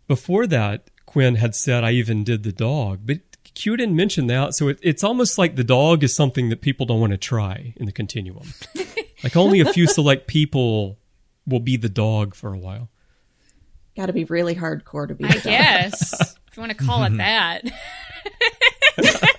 Before 0.07 0.45
that, 0.47 0.89
Quinn 1.05 1.35
had 1.35 1.55
said, 1.55 1.83
"I 1.83 1.91
even 1.91 2.23
did 2.23 2.43
the 2.43 2.51
dog," 2.51 3.01
but 3.05 3.19
Q 3.53 3.75
didn't 3.77 3.95
mention 3.95 4.27
that. 4.27 4.53
So 4.53 4.67
it, 4.69 4.79
it's 4.81 5.03
almost 5.03 5.37
like 5.37 5.55
the 5.55 5.63
dog 5.63 6.03
is 6.03 6.15
something 6.15 6.49
that 6.49 6.61
people 6.61 6.85
don't 6.85 6.99
want 6.99 7.11
to 7.11 7.17
try 7.17 7.73
in 7.77 7.85
the 7.85 7.91
continuum. 7.91 8.53
like 9.23 9.35
only 9.35 9.59
a 9.59 9.71
few 9.73 9.87
select 9.87 10.27
people 10.27 10.97
will 11.47 11.59
be 11.59 11.77
the 11.77 11.89
dog 11.89 12.35
for 12.35 12.53
a 12.53 12.57
while. 12.57 12.89
Got 13.97 14.05
to 14.05 14.13
be 14.13 14.23
really 14.23 14.55
hardcore 14.55 15.07
to 15.07 15.15
be 15.15 15.25
I 15.25 15.31
dog. 15.33 15.43
guess. 15.43 16.35
if 16.47 16.55
you 16.57 16.61
want 16.61 16.71
to 16.77 16.77
call 16.83 17.03
it 17.03 17.17
that. 17.17 17.63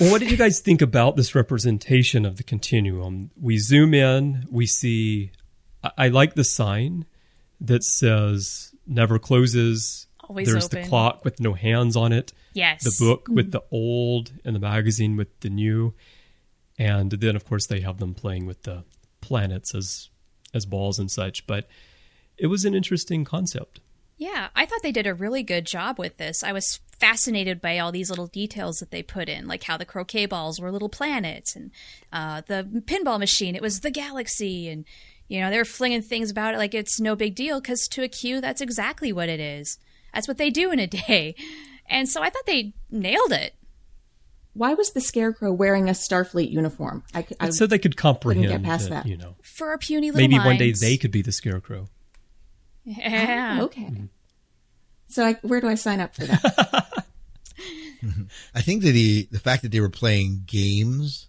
Well, 0.00 0.12
what 0.12 0.20
did 0.20 0.30
you 0.30 0.36
guys 0.36 0.60
think 0.60 0.80
about 0.80 1.16
this 1.16 1.34
representation 1.34 2.24
of 2.24 2.36
the 2.36 2.44
continuum? 2.44 3.32
We 3.40 3.58
zoom 3.58 3.94
in, 3.94 4.46
we 4.48 4.64
see. 4.64 5.32
I, 5.82 5.90
I 5.98 6.08
like 6.08 6.34
the 6.34 6.44
sign 6.44 7.04
that 7.60 7.82
says 7.82 8.74
"never 8.86 9.18
closes." 9.18 10.06
Always 10.28 10.46
There's 10.46 10.66
open. 10.66 10.82
the 10.82 10.88
clock 10.88 11.24
with 11.24 11.40
no 11.40 11.54
hands 11.54 11.96
on 11.96 12.12
it, 12.12 12.32
Yes. 12.52 12.84
the 12.84 13.04
book 13.04 13.24
mm-hmm. 13.24 13.34
with 13.34 13.50
the 13.50 13.62
old, 13.72 14.30
and 14.44 14.54
the 14.54 14.60
magazine 14.60 15.16
with 15.16 15.40
the 15.40 15.48
new, 15.48 15.94
and 16.78 17.10
then 17.10 17.34
of 17.34 17.44
course 17.44 17.66
they 17.66 17.80
have 17.80 17.98
them 17.98 18.14
playing 18.14 18.46
with 18.46 18.62
the 18.62 18.84
planets 19.20 19.74
as 19.74 20.10
as 20.54 20.64
balls 20.64 20.98
and 21.00 21.10
such. 21.10 21.44
But 21.46 21.66
it 22.36 22.46
was 22.46 22.64
an 22.64 22.74
interesting 22.74 23.24
concept. 23.24 23.80
Yeah, 24.16 24.48
I 24.54 24.66
thought 24.66 24.82
they 24.82 24.92
did 24.92 25.06
a 25.06 25.14
really 25.14 25.42
good 25.42 25.64
job 25.66 25.98
with 25.98 26.18
this. 26.18 26.44
I 26.44 26.52
was 26.52 26.78
fascinated 26.98 27.60
by 27.60 27.78
all 27.78 27.92
these 27.92 28.10
little 28.10 28.26
details 28.26 28.78
that 28.78 28.90
they 28.90 29.02
put 29.02 29.28
in, 29.28 29.46
like 29.46 29.62
how 29.64 29.76
the 29.76 29.84
croquet 29.84 30.26
balls 30.26 30.60
were 30.60 30.70
little 30.72 30.88
planets, 30.88 31.54
and 31.56 31.70
uh, 32.12 32.42
the 32.46 32.82
pinball 32.86 33.18
machine 33.18 33.54
it 33.54 33.62
was 33.62 33.80
the 33.80 33.90
galaxy, 33.90 34.68
and 34.68 34.84
you 35.28 35.40
know 35.40 35.50
they're 35.50 35.64
flinging 35.64 36.02
things 36.02 36.30
about 36.30 36.54
it 36.54 36.58
like 36.58 36.74
it's 36.74 37.00
no 37.00 37.14
big 37.16 37.34
deal 37.34 37.60
because 37.60 37.86
to 37.88 38.02
a 38.02 38.08
Q 38.08 38.40
that's 38.40 38.60
exactly 38.60 39.12
what 39.12 39.28
it 39.28 39.40
is. 39.40 39.78
That's 40.14 40.26
what 40.28 40.38
they 40.38 40.50
do 40.50 40.70
in 40.72 40.78
a 40.78 40.86
day, 40.86 41.34
and 41.86 42.08
so 42.08 42.22
I 42.22 42.30
thought 42.30 42.46
they 42.46 42.74
nailed 42.90 43.32
it. 43.32 43.54
Why 44.54 44.74
was 44.74 44.90
the 44.90 45.00
scarecrow 45.00 45.52
wearing 45.52 45.88
a 45.88 45.92
Starfleet 45.92 46.50
uniform? 46.50 47.04
I, 47.14 47.22
c- 47.22 47.36
I- 47.38 47.50
so 47.50 47.66
they 47.66 47.78
could 47.78 47.96
comprehend 47.96 48.48
get 48.48 48.62
past 48.64 48.88
that, 48.88 49.04
that. 49.04 49.06
you 49.06 49.16
know, 49.16 49.36
For 49.40 49.68
our 49.68 49.78
puny 49.78 50.10
little 50.10 50.28
maybe 50.28 50.42
one 50.42 50.56
day 50.56 50.72
they 50.72 50.96
could 50.96 51.12
be 51.12 51.22
the 51.22 51.30
scarecrow. 51.30 51.86
Yeah. 52.84 53.58
okay. 53.62 54.08
So 55.08 55.24
I, 55.24 55.34
where 55.42 55.60
do 55.60 55.68
I 55.68 55.74
sign 55.74 56.00
up 56.00 56.14
for 56.14 56.24
that? 56.24 57.04
I 58.54 58.60
think 58.60 58.82
that 58.82 58.92
the 58.92 59.28
the 59.30 59.40
fact 59.40 59.62
that 59.62 59.72
they 59.72 59.80
were 59.80 59.88
playing 59.88 60.44
games 60.46 61.28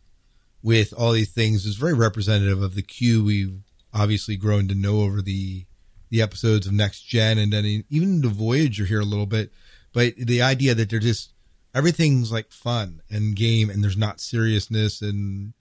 with 0.61 0.93
all 0.93 1.13
these 1.13 1.31
things 1.31 1.65
is 1.65 1.75
very 1.75 1.93
representative 1.93 2.61
of 2.61 2.75
the 2.75 2.81
Q 2.81 3.23
we've 3.23 3.61
obviously 3.93 4.35
grown 4.35 4.67
to 4.67 4.75
know 4.75 5.01
over 5.01 5.21
the 5.21 5.65
the 6.09 6.21
episodes 6.21 6.67
of 6.67 6.73
Next 6.73 7.01
Gen 7.01 7.37
and 7.37 7.53
then 7.53 7.83
even 7.89 8.21
the 8.21 8.29
Voyager 8.29 8.85
here 8.85 8.99
a 8.99 9.05
little 9.05 9.25
bit. 9.25 9.51
But 9.93 10.15
the 10.17 10.41
idea 10.41 10.75
that 10.75 10.89
they're 10.89 10.99
just 10.99 11.31
everything's 11.73 12.31
like 12.31 12.51
fun 12.51 13.01
and 13.09 13.35
game 13.35 13.69
and 13.69 13.83
there's 13.83 13.97
not 13.97 14.19
seriousness 14.19 15.01
and 15.01 15.53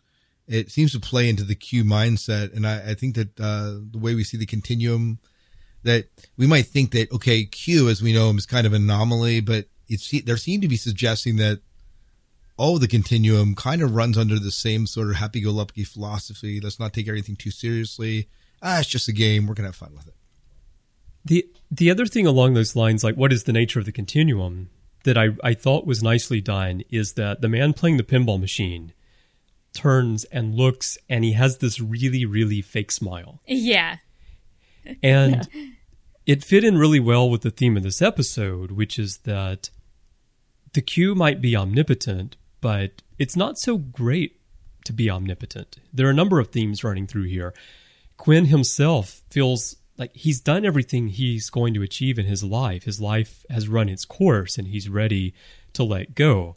it 0.47 0.71
seems 0.71 0.93
to 0.93 1.01
play 1.01 1.29
into 1.29 1.45
the 1.45 1.55
Q 1.55 1.85
mindset. 1.85 2.55
And 2.55 2.67
I, 2.67 2.91
I 2.91 2.95
think 2.95 3.15
that 3.17 3.39
uh, 3.39 3.79
the 3.91 3.99
way 3.99 4.15
we 4.15 4.25
see 4.25 4.39
the 4.39 4.47
continuum 4.47 5.19
that 5.83 6.07
we 6.37 6.47
might 6.47 6.67
think 6.67 6.93
that 6.93 7.13
okay, 7.13 7.45
Q 7.45 7.89
as 7.89 8.03
we 8.03 8.13
know 8.13 8.31
him 8.31 8.39
is 8.39 8.47
kind 8.47 8.67
of 8.67 8.73
an 8.73 8.83
anomaly, 8.83 9.41
but 9.41 9.67
it's 9.89 10.11
there 10.23 10.37
seem 10.37 10.61
to 10.61 10.69
be 10.69 10.77
suggesting 10.77 11.37
that 11.37 11.61
oh, 12.59 12.79
the 12.79 12.89
continuum 12.89 13.55
kind 13.55 13.83
of 13.83 13.95
runs 13.95 14.19
under 14.19 14.37
the 14.39 14.51
same 14.51 14.85
sort 14.85 15.09
of 15.09 15.15
happy-go-lucky 15.15 15.85
philosophy. 15.85 16.61
Let's 16.61 16.81
not 16.81 16.93
take 16.93 17.07
everything 17.07 17.37
too 17.37 17.53
seriously. 17.53 18.29
Ah, 18.61 18.81
it's 18.81 18.89
just 18.89 19.07
a 19.07 19.13
game. 19.13 19.47
We're 19.47 19.55
gonna 19.55 19.69
have 19.69 19.77
fun 19.77 19.95
with 19.95 20.09
it. 20.09 20.15
The 21.25 21.47
the 21.71 21.91
other 21.91 22.07
thing 22.07 22.27
along 22.27 22.55
those 22.55 22.75
lines, 22.75 23.05
like 23.05 23.15
what 23.15 23.33
is 23.33 23.45
the 23.45 23.53
nature 23.53 23.79
of 23.79 23.85
the 23.85 23.93
continuum, 23.93 24.71
that 25.05 25.17
I, 25.17 25.29
I 25.45 25.55
thought 25.55 25.87
was 25.87 26.03
nicely 26.03 26.41
done 26.41 26.83
is 26.91 27.15
that 27.15 27.41
the 27.41 27.49
man 27.49 27.73
playing 27.73 27.97
the 27.97 28.03
pinball 28.03 28.41
machine 28.41 28.93
turns 29.73 30.25
and 30.25 30.55
looks 30.55 30.99
and 31.09 31.25
he 31.25 31.33
has 31.33 31.59
this 31.59 31.81
really, 31.81 32.25
really 32.25 32.63
fake 32.63 32.91
smile. 32.91 33.41
Yeah. 33.47 33.97
And 35.03 35.49
yeah. 35.53 35.67
it 36.27 36.45
fit 36.45 36.65
in 36.65 36.79
really 36.79 37.01
well 37.01 37.29
with 37.29 37.43
the 37.43 37.51
theme 37.51 37.77
of 37.77 37.83
this 37.83 38.01
episode, 38.01 38.71
which 38.71 38.99
is 38.99 39.19
that 39.25 39.71
the 40.73 40.81
Q 40.81 41.15
might 41.15 41.41
be 41.41 41.55
omnipotent, 41.55 42.37
but 42.61 43.03
it's 43.19 43.37
not 43.37 43.59
so 43.59 43.77
great 43.79 44.41
to 44.85 44.93
be 44.93 45.11
omnipotent. 45.11 45.77
There 45.93 46.07
are 46.07 46.11
a 46.11 46.15
number 46.15 46.41
of 46.41 46.49
themes 46.49 46.83
running 46.83 47.07
through 47.07 47.25
here. 47.25 47.53
Quinn 48.17 48.47
himself 48.47 49.23
feels 49.31 49.77
like 49.99 50.15
he's 50.15 50.41
done 50.41 50.65
everything 50.65 51.09
he's 51.09 51.51
going 51.51 51.75
to 51.75 51.83
achieve 51.83 52.19
in 52.19 52.27
his 52.27 52.43
life. 52.43 52.85
His 52.85 53.01
life 53.01 53.45
has 53.51 53.69
run 53.69 53.89
its 53.89 54.05
course 54.05 54.57
and 54.57 54.69
he's 54.69 54.89
ready 54.89 55.35
to 55.75 55.83
let 55.83 56.15
go. 56.15 56.57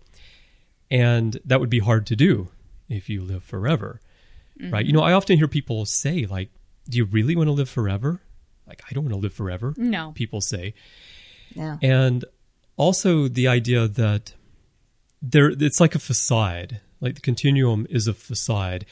And 0.90 1.40
that 1.44 1.60
would 1.60 1.70
be 1.70 1.80
hard 1.80 2.06
to 2.08 2.16
do 2.16 2.50
if 2.88 3.10
you 3.10 3.24
live 3.24 3.44
forever. 3.44 4.00
Mm-hmm. 4.60 4.74
Right? 4.74 4.86
You 4.86 4.94
know, 4.94 5.02
I 5.02 5.14
often 5.14 5.38
hear 5.38 5.48
people 5.48 5.86
say 5.86 6.26
like, 6.26 6.50
"Do 6.90 6.98
you 6.98 7.06
really 7.06 7.36
want 7.36 7.48
to 7.48 7.54
live 7.54 7.70
forever?" 7.70 8.22
Like, 8.68 8.82
I 8.90 8.94
don't 8.94 9.04
want 9.04 9.14
to 9.14 9.20
live 9.20 9.34
forever. 9.34 9.74
No. 9.78 10.12
People 10.14 10.42
say. 10.42 10.74
Yeah. 11.54 11.78
And 11.82 12.24
also 12.78 13.28
the 13.28 13.48
idea 13.48 13.88
that 13.88 14.34
there 15.22 15.50
it's 15.50 15.80
like 15.80 15.96
a 15.96 16.00
facade. 16.00 16.80
Like 17.00 17.16
the 17.16 17.22
continuum 17.22 17.88
is 17.90 18.08
a 18.08 18.14
facade. 18.14 18.86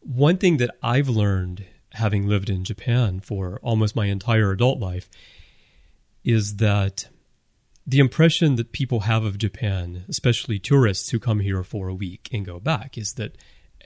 One 0.00 0.38
thing 0.38 0.58
that 0.58 0.74
I've 0.82 1.08
learned 1.08 1.64
having 1.92 2.26
lived 2.26 2.48
in 2.50 2.64
Japan 2.64 3.20
for 3.20 3.58
almost 3.62 3.96
my 3.96 4.06
entire 4.06 4.52
adult 4.52 4.78
life, 4.78 5.08
is 6.24 6.56
that 6.56 7.08
the 7.86 7.98
impression 7.98 8.56
that 8.56 8.72
people 8.72 9.00
have 9.00 9.24
of 9.24 9.38
Japan, 9.38 10.04
especially 10.08 10.58
tourists 10.58 11.10
who 11.10 11.18
come 11.18 11.40
here 11.40 11.62
for 11.62 11.88
a 11.88 11.94
week 11.94 12.28
and 12.32 12.44
go 12.44 12.60
back, 12.60 12.98
is 12.98 13.14
that 13.14 13.36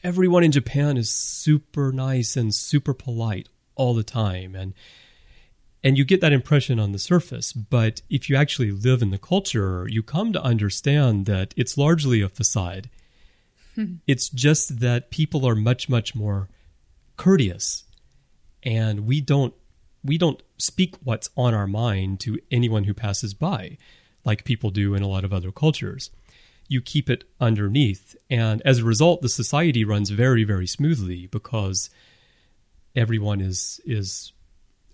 everyone 0.03 0.43
in 0.45 0.53
Japan 0.53 0.97
is 0.97 1.11
super 1.11 1.93
nice 1.93 2.37
and 2.37 2.55
super 2.55 2.95
polite 2.95 3.49
all 3.75 3.95
the 3.95 4.03
time. 4.03 4.55
And 4.55 4.75
and 5.85 5.99
you 5.99 6.05
get 6.05 6.21
that 6.21 6.33
impression 6.33 6.79
on 6.79 6.93
the 6.93 6.99
surface 6.99 7.53
but 7.53 8.03
if 8.09 8.31
you 8.31 8.37
actually 8.37 8.71
live 8.71 9.03
in 9.03 9.11
the 9.11 9.19
culture 9.19 9.89
you 9.89 10.01
come 10.01 10.33
to 10.33 10.41
understand 10.43 11.27
that 11.27 11.53
it's 11.57 11.77
largely 11.77 12.21
a 12.21 12.29
facade. 12.29 12.89
Hmm. 13.75 13.95
It's 14.07 14.29
just 14.29 14.81
that 14.81 15.11
people 15.11 15.47
are 15.47 15.57
much 15.57 15.89
much 15.89 16.15
more 16.15 16.49
courteous. 17.17 17.85
And 18.63 19.07
we 19.07 19.21
don't 19.21 19.55
we 20.05 20.19
don't 20.19 20.43
speak 20.59 20.97
what's 21.03 21.31
on 21.37 21.55
our 21.55 21.67
mind 21.67 22.21
to 22.21 22.39
anyone 22.51 22.85
who 22.85 22.95
passes 22.95 23.35
by 23.35 23.79
like 24.25 24.45
people 24.45 24.71
do 24.71 24.95
in 24.95 25.03
a 25.03 25.09
lot 25.09 25.25
of 25.25 25.33
other 25.33 25.51
cultures 25.51 26.11
you 26.73 26.81
keep 26.81 27.11
it 27.11 27.25
underneath 27.41 28.17
and 28.31 28.63
as 28.65 28.79
a 28.79 28.85
result 28.85 29.23
the 29.23 29.29
society 29.29 29.85
runs 29.85 30.11
very 30.11 30.45
very 30.45 30.67
smoothly 30.67 31.27
because 31.27 31.91
everyone 32.97 33.41
is 33.41 33.81
is 33.85 34.33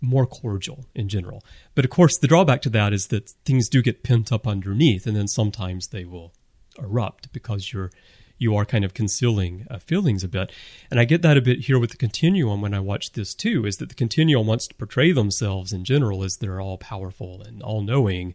more 0.00 0.26
cordial 0.26 0.86
in 0.94 1.08
general 1.08 1.44
but 1.74 1.84
of 1.84 1.90
course 1.90 2.18
the 2.18 2.28
drawback 2.28 2.62
to 2.62 2.70
that 2.70 2.92
is 2.92 3.08
that 3.08 3.30
things 3.44 3.68
do 3.68 3.82
get 3.82 4.02
pent 4.02 4.32
up 4.32 4.46
underneath 4.46 5.06
and 5.06 5.16
then 5.16 5.28
sometimes 5.28 5.88
they 5.88 6.04
will 6.04 6.32
erupt 6.78 7.32
because 7.32 7.72
you're 7.72 7.90
you 8.38 8.54
are 8.56 8.64
kind 8.64 8.84
of 8.84 8.94
concealing 8.94 9.66
uh, 9.70 9.78
feelings 9.78 10.24
a 10.24 10.28
bit. 10.28 10.52
And 10.90 10.98
I 10.98 11.04
get 11.04 11.22
that 11.22 11.36
a 11.36 11.42
bit 11.42 11.62
here 11.62 11.78
with 11.78 11.90
the 11.90 11.96
continuum 11.96 12.60
when 12.60 12.72
I 12.72 12.80
watch 12.80 13.12
this 13.12 13.34
too, 13.34 13.66
is 13.66 13.76
that 13.78 13.88
the 13.88 13.94
continuum 13.94 14.46
wants 14.46 14.68
to 14.68 14.74
portray 14.74 15.12
themselves 15.12 15.72
in 15.72 15.84
general 15.84 16.22
as 16.22 16.36
they're 16.36 16.60
all 16.60 16.78
powerful 16.78 17.42
and 17.42 17.62
all 17.62 17.82
knowing, 17.82 18.34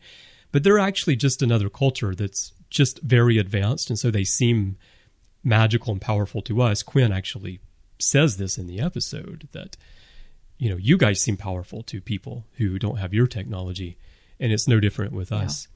but 0.51 0.63
they're 0.63 0.79
actually 0.79 1.15
just 1.15 1.41
another 1.41 1.69
culture 1.69 2.13
that's 2.13 2.51
just 2.73 2.99
very 3.01 3.37
advanced. 3.37 3.89
And 3.89 3.97
so 3.97 4.11
they 4.11 4.23
seem 4.23 4.77
magical 5.43 5.93
and 5.93 6.01
powerful 6.01 6.41
to 6.43 6.61
us. 6.61 6.83
Quinn 6.83 7.11
actually 7.11 7.59
says 7.99 8.37
this 8.37 8.57
in 8.57 8.67
the 8.67 8.81
episode 8.81 9.47
that, 9.51 9.77
you 10.57 10.69
know, 10.69 10.77
you 10.77 10.97
guys 10.97 11.21
seem 11.21 11.37
powerful 11.37 11.83
to 11.83 12.01
people 12.01 12.45
who 12.53 12.77
don't 12.77 12.97
have 12.97 13.13
your 13.13 13.27
technology. 13.27 13.97
And 14.39 14.51
it's 14.51 14.67
no 14.67 14.79
different 14.79 15.13
with 15.13 15.31
yeah. 15.31 15.39
us 15.39 15.67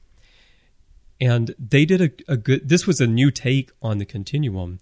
and 1.20 1.54
they 1.58 1.84
did 1.84 2.00
a, 2.00 2.32
a, 2.32 2.36
good 2.36 2.68
this 2.68 2.86
was 2.86 3.00
a 3.00 3.06
new 3.06 3.30
take 3.30 3.70
on 3.82 3.98
the 3.98 4.04
continuum 4.04 4.78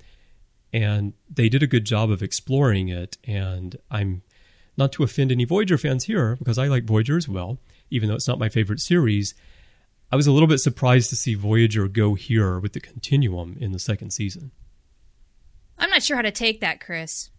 and 0.73 1.15
they 1.33 1.49
did 1.49 1.63
a 1.63 1.67
good 1.67 1.85
job 1.85 2.11
of 2.11 2.23
exploring 2.23 2.89
it 2.89 3.17
and 3.25 3.77
i'm 3.91 4.23
not 4.77 4.93
to 4.93 5.03
offend 5.03 5.33
any 5.33 5.45
voyager 5.45 5.79
fans 5.79 6.05
here 6.05 6.37
because 6.37 6.59
i 6.59 6.67
like 6.67 6.85
voyager 6.85 7.17
as 7.17 7.29
well 7.29 7.59
even 7.91 8.09
though 8.09 8.15
it's 8.15 8.29
not 8.29 8.39
my 8.39 8.49
favorite 8.49 8.81
series 8.81 9.35
i 10.11 10.17
was 10.17 10.27
a 10.27 10.33
little 10.33 10.49
bit 10.49 10.59
surprised 10.59 11.11
to 11.11 11.17
see 11.17 11.35
voyager 11.35 11.89
go 11.89 12.15
here 12.15 12.59
with 12.59 12.73
the 12.73 12.81
continuum 12.81 13.57
in 13.61 13.73
the 13.73 13.79
second 13.79 14.11
season 14.11 14.51
i'm 15.79 15.91
not 15.91 16.03
sure 16.03 16.17
how 16.17 16.23
to 16.23 16.31
take 16.31 16.61
that 16.61 16.81
chris 16.81 17.31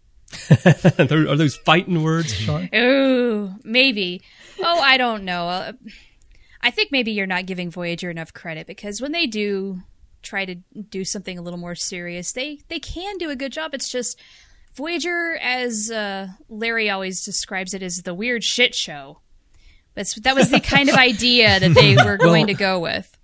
are 0.98 1.36
those 1.36 1.56
fighting 1.56 2.02
words 2.02 2.34
Sean? 2.34 2.68
oh 2.72 3.54
maybe 3.64 4.22
oh 4.60 4.80
i 4.80 4.96
don't 4.96 5.24
know 5.24 5.48
uh, 5.48 5.72
I 6.60 6.70
think 6.70 6.90
maybe 6.90 7.12
you're 7.12 7.26
not 7.26 7.46
giving 7.46 7.70
Voyager 7.70 8.10
enough 8.10 8.32
credit 8.32 8.66
because 8.66 9.00
when 9.00 9.12
they 9.12 9.26
do 9.26 9.82
try 10.22 10.44
to 10.44 10.56
do 10.90 11.04
something 11.04 11.38
a 11.38 11.42
little 11.42 11.58
more 11.58 11.74
serious, 11.74 12.32
they 12.32 12.60
they 12.68 12.80
can 12.80 13.16
do 13.18 13.30
a 13.30 13.36
good 13.36 13.52
job. 13.52 13.74
It's 13.74 13.90
just 13.90 14.20
Voyager, 14.74 15.36
as 15.40 15.90
uh, 15.90 16.28
Larry 16.48 16.90
always 16.90 17.24
describes 17.24 17.74
it, 17.74 17.82
is 17.82 18.02
the 18.04 18.14
weird 18.14 18.44
shit 18.44 18.74
show. 18.74 19.20
That's 19.98 20.14
that 20.20 20.36
was 20.36 20.48
the 20.50 20.60
kind 20.60 20.88
of 20.88 20.94
idea 20.94 21.58
that 21.58 21.74
they 21.74 21.96
were 22.04 22.16
going 22.16 22.46
well, 22.46 22.54
to 22.54 22.54
go 22.54 22.78
with. 22.78 23.18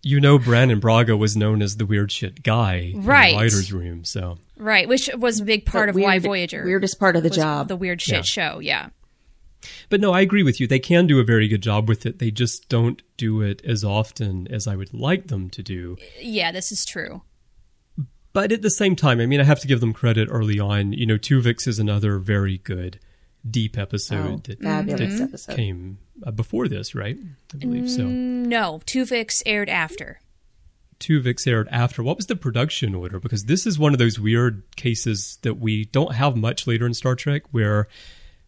You 0.00 0.20
know, 0.20 0.38
Brannon 0.38 0.78
Braga 0.78 1.16
was 1.16 1.36
known 1.36 1.60
as 1.60 1.76
the 1.76 1.86
weird 1.86 2.12
shit 2.12 2.44
guy 2.44 2.92
right. 2.94 3.30
in 3.30 3.36
the 3.36 3.42
writers' 3.42 3.72
room, 3.72 4.04
so 4.04 4.38
right, 4.56 4.88
which 4.88 5.10
was 5.18 5.40
a 5.40 5.44
big 5.44 5.66
part 5.66 5.88
of 5.88 5.96
weird, 5.96 6.06
why 6.06 6.18
Voyager 6.20 6.64
weirdest 6.64 7.00
part 7.00 7.16
of 7.16 7.24
the 7.24 7.30
job, 7.30 7.66
the 7.66 7.74
weird 7.74 8.00
shit 8.00 8.14
yeah. 8.14 8.22
show, 8.22 8.58
yeah. 8.60 8.90
But 9.88 10.00
no, 10.00 10.12
I 10.12 10.20
agree 10.20 10.44
with 10.44 10.60
you. 10.60 10.68
They 10.68 10.78
can 10.78 11.08
do 11.08 11.18
a 11.18 11.24
very 11.24 11.48
good 11.48 11.62
job 11.62 11.88
with 11.88 12.06
it. 12.06 12.20
They 12.20 12.30
just 12.30 12.68
don't 12.68 13.02
do 13.16 13.40
it 13.40 13.60
as 13.64 13.82
often 13.82 14.46
as 14.52 14.68
I 14.68 14.76
would 14.76 14.94
like 14.94 15.26
them 15.26 15.50
to 15.50 15.64
do. 15.64 15.96
Yeah, 16.20 16.52
this 16.52 16.70
is 16.70 16.84
true. 16.84 17.22
But 18.32 18.52
at 18.52 18.62
the 18.62 18.70
same 18.70 18.94
time, 18.94 19.20
I 19.20 19.26
mean, 19.26 19.40
I 19.40 19.44
have 19.44 19.60
to 19.60 19.68
give 19.68 19.80
them 19.80 19.92
credit 19.92 20.28
early 20.30 20.60
on. 20.60 20.92
You 20.92 21.06
know, 21.06 21.18
Tuvix 21.18 21.66
is 21.66 21.80
another 21.80 22.18
very 22.18 22.58
good, 22.58 23.00
deep 23.48 23.76
episode 23.76 24.48
oh, 24.48 24.52
that, 24.52 24.62
fabulous 24.62 25.18
that 25.18 25.24
episode. 25.24 25.56
came 25.56 25.98
uh, 26.24 26.30
before 26.30 26.68
this, 26.68 26.94
right? 26.94 27.18
I 27.52 27.56
believe 27.56 27.90
so. 27.90 28.02
Mm, 28.02 28.46
no, 28.46 28.80
Tuvix 28.86 29.42
aired 29.46 29.68
after. 29.68 30.20
Tuvix 31.00 31.46
aired 31.46 31.68
after. 31.70 32.02
What 32.02 32.16
was 32.16 32.26
the 32.26 32.36
production 32.36 32.94
order? 32.94 33.20
Because 33.20 33.44
this 33.44 33.66
is 33.66 33.78
one 33.78 33.92
of 33.92 33.98
those 33.98 34.18
weird 34.18 34.62
cases 34.76 35.38
that 35.42 35.54
we 35.54 35.84
don't 35.86 36.14
have 36.14 36.36
much 36.36 36.66
later 36.66 36.86
in 36.86 36.94
Star 36.94 37.14
Trek 37.14 37.42
where 37.50 37.88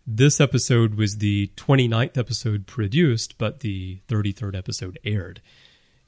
this 0.07 0.41
episode 0.41 0.95
was 0.95 1.19
the 1.19 1.51
29th 1.57 2.17
episode 2.17 2.67
produced, 2.67 3.37
but 3.39 3.61
the 3.61 4.01
33rd 4.09 4.57
episode 4.57 4.99
aired 5.05 5.41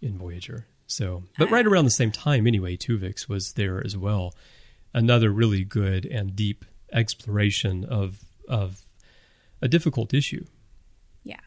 in 0.00 0.16
Voyager. 0.16 0.66
So, 0.86 1.24
but 1.36 1.50
right 1.50 1.66
around 1.66 1.84
the 1.84 1.90
same 1.90 2.12
time, 2.12 2.46
anyway, 2.46 2.76
Tuvix 2.76 3.28
was 3.28 3.54
there 3.54 3.84
as 3.84 3.96
well. 3.96 4.34
Another 4.94 5.30
really 5.30 5.64
good 5.64 6.06
and 6.06 6.34
deep 6.34 6.64
exploration 6.92 7.84
of 7.84 8.24
of 8.48 8.82
a 9.62 9.68
difficult 9.68 10.12
issue. 10.12 10.44
Yeah, 11.24 11.40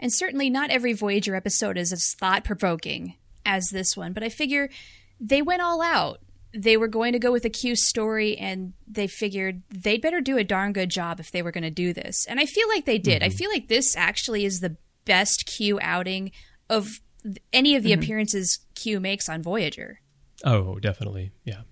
and 0.00 0.12
certainly 0.12 0.48
not 0.48 0.70
every 0.70 0.92
Voyager 0.92 1.34
episode 1.34 1.76
is 1.76 1.92
as 1.92 2.14
thought 2.18 2.44
provoking 2.44 3.16
as 3.44 3.68
this 3.72 3.96
one, 3.96 4.12
but 4.12 4.22
I 4.22 4.28
figure 4.28 4.70
they 5.20 5.42
went 5.42 5.62
all 5.62 5.82
out 5.82 6.20
they 6.56 6.76
were 6.76 6.88
going 6.88 7.12
to 7.12 7.18
go 7.18 7.32
with 7.32 7.44
a 7.44 7.50
Q 7.50 7.76
story 7.76 8.36
and 8.36 8.72
they 8.86 9.06
figured 9.06 9.62
they'd 9.68 10.00
better 10.00 10.20
do 10.20 10.38
a 10.38 10.44
darn 10.44 10.72
good 10.72 10.88
job 10.88 11.20
if 11.20 11.30
they 11.30 11.42
were 11.42 11.52
going 11.52 11.64
to 11.64 11.70
do 11.70 11.92
this. 11.92 12.26
And 12.26 12.40
I 12.40 12.46
feel 12.46 12.68
like 12.68 12.84
they 12.84 12.98
did. 12.98 13.22
Mm-hmm. 13.22 13.32
I 13.32 13.34
feel 13.34 13.50
like 13.50 13.68
this 13.68 13.96
actually 13.96 14.44
is 14.44 14.60
the 14.60 14.76
best 15.04 15.46
Q 15.46 15.78
outing 15.82 16.32
of 16.70 17.00
any 17.52 17.76
of 17.76 17.82
the 17.82 17.90
mm-hmm. 17.90 18.00
appearances 18.00 18.60
Q 18.74 19.00
makes 19.00 19.28
on 19.28 19.42
Voyager. 19.42 20.00
Oh, 20.44 20.78
definitely. 20.78 21.32
Yeah. 21.44 21.62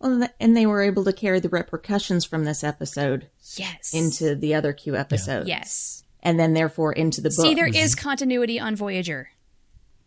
Well, 0.00 0.28
and 0.40 0.56
they 0.56 0.66
were 0.66 0.82
able 0.82 1.04
to 1.04 1.12
carry 1.12 1.40
the 1.40 1.50
repercussions 1.50 2.24
from 2.24 2.44
this 2.44 2.64
episode 2.64 3.28
yes. 3.54 3.92
into 3.94 4.34
the 4.34 4.54
other 4.54 4.72
Q 4.72 4.96
episodes. 4.96 5.48
Yeah. 5.48 5.58
Yes. 5.58 6.04
And 6.22 6.40
then 6.40 6.54
therefore 6.54 6.92
into 6.92 7.20
the 7.20 7.28
book. 7.28 7.46
See, 7.46 7.54
there 7.54 7.66
is 7.66 7.94
mm-hmm. 7.94 8.08
continuity 8.08 8.58
on 8.58 8.76
Voyager. 8.76 9.30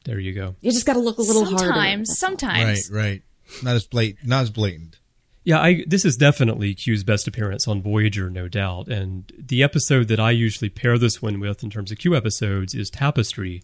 There 0.05 0.19
you 0.19 0.33
go. 0.33 0.55
You 0.61 0.71
just 0.71 0.85
got 0.85 0.93
to 0.93 0.99
look 0.99 1.17
a 1.17 1.21
little 1.21 1.45
sometimes, 1.45 1.61
harder. 1.61 2.05
Sometimes, 2.05 2.19
sometimes. 2.19 2.91
Right, 2.91 3.03
right. 3.03 3.21
Not 3.63 3.75
as 3.75 3.85
blatant. 3.85 4.27
Not 4.27 4.43
as 4.43 4.49
blatant. 4.49 4.99
Yeah, 5.45 5.59
I, 5.59 5.83
this 5.87 6.05
is 6.05 6.15
definitely 6.15 6.73
Q's 6.73 7.03
best 7.03 7.27
appearance 7.27 7.67
on 7.67 7.81
Voyager, 7.81 8.29
no 8.29 8.47
doubt. 8.47 8.87
And 8.87 9.31
the 9.37 9.61
episode 9.61 10.07
that 10.07 10.19
I 10.19 10.31
usually 10.31 10.69
pair 10.69 10.97
this 10.97 11.21
one 11.21 11.39
with 11.39 11.63
in 11.63 11.69
terms 11.69 11.91
of 11.91 11.97
Q 11.97 12.15
episodes 12.15 12.73
is 12.73 12.89
Tapestry 12.89 13.63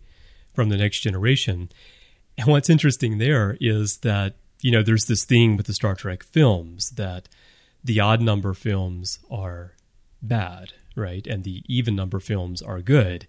from 0.54 0.70
the 0.70 0.78
Next 0.78 1.00
Generation. 1.00 1.70
And 2.38 2.48
what's 2.48 2.70
interesting 2.70 3.18
there 3.18 3.58
is 3.62 3.98
that 3.98 4.36
you 4.62 4.72
know, 4.72 4.84
there's 4.84 5.06
this 5.06 5.26
thing 5.26 5.58
with 5.58 5.68
the 5.68 5.74
Star 5.74 5.96
Trek 5.96 6.24
films 6.24 6.92
that 6.92 7.30
the 7.84 8.00
odd 8.00 8.22
number 8.22 8.54
films 8.54 9.20
are 9.32 9.74
bad, 10.22 10.74
right? 10.96 11.26
And 11.26 11.44
the 11.44 11.64
even 11.68 11.96
number 11.96 12.20
films 12.20 12.62
are 12.62 12.82
good, 12.82 13.26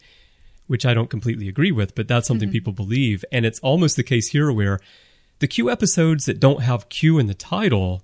which 0.66 0.84
I 0.84 0.94
don't 0.94 1.10
completely 1.10 1.48
agree 1.48 1.72
with, 1.72 1.94
but 1.94 2.08
that's 2.08 2.26
something 2.26 2.48
mm-hmm. 2.48 2.54
people 2.54 2.72
believe. 2.72 3.24
And 3.30 3.46
it's 3.46 3.60
almost 3.60 3.96
the 3.96 4.02
case 4.02 4.28
here 4.28 4.50
where 4.50 4.80
the 5.38 5.46
Q 5.46 5.70
episodes 5.70 6.24
that 6.24 6.40
don't 6.40 6.62
have 6.62 6.88
Q 6.88 7.18
in 7.18 7.26
the 7.26 7.34
title 7.34 8.02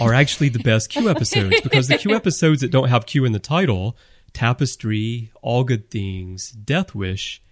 are 0.00 0.14
actually 0.14 0.48
the 0.48 0.60
best 0.60 0.88
Q 0.90 1.08
episodes 1.08 1.60
because 1.62 1.88
the 1.88 1.98
Q 1.98 2.14
episodes 2.14 2.60
that 2.60 2.70
don't 2.70 2.88
have 2.88 3.06
Q 3.06 3.24
in 3.24 3.32
the 3.32 3.38
title, 3.38 3.96
Tapestry, 4.32 5.32
All 5.42 5.64
Good 5.64 5.90
Things, 5.90 6.52
Death 6.52 6.94
Wish, 6.94 7.42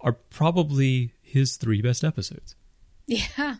are 0.00 0.12
probably 0.12 1.12
his 1.22 1.56
three 1.56 1.82
best 1.82 2.02
episodes. 2.02 2.54
Yeah. 3.06 3.56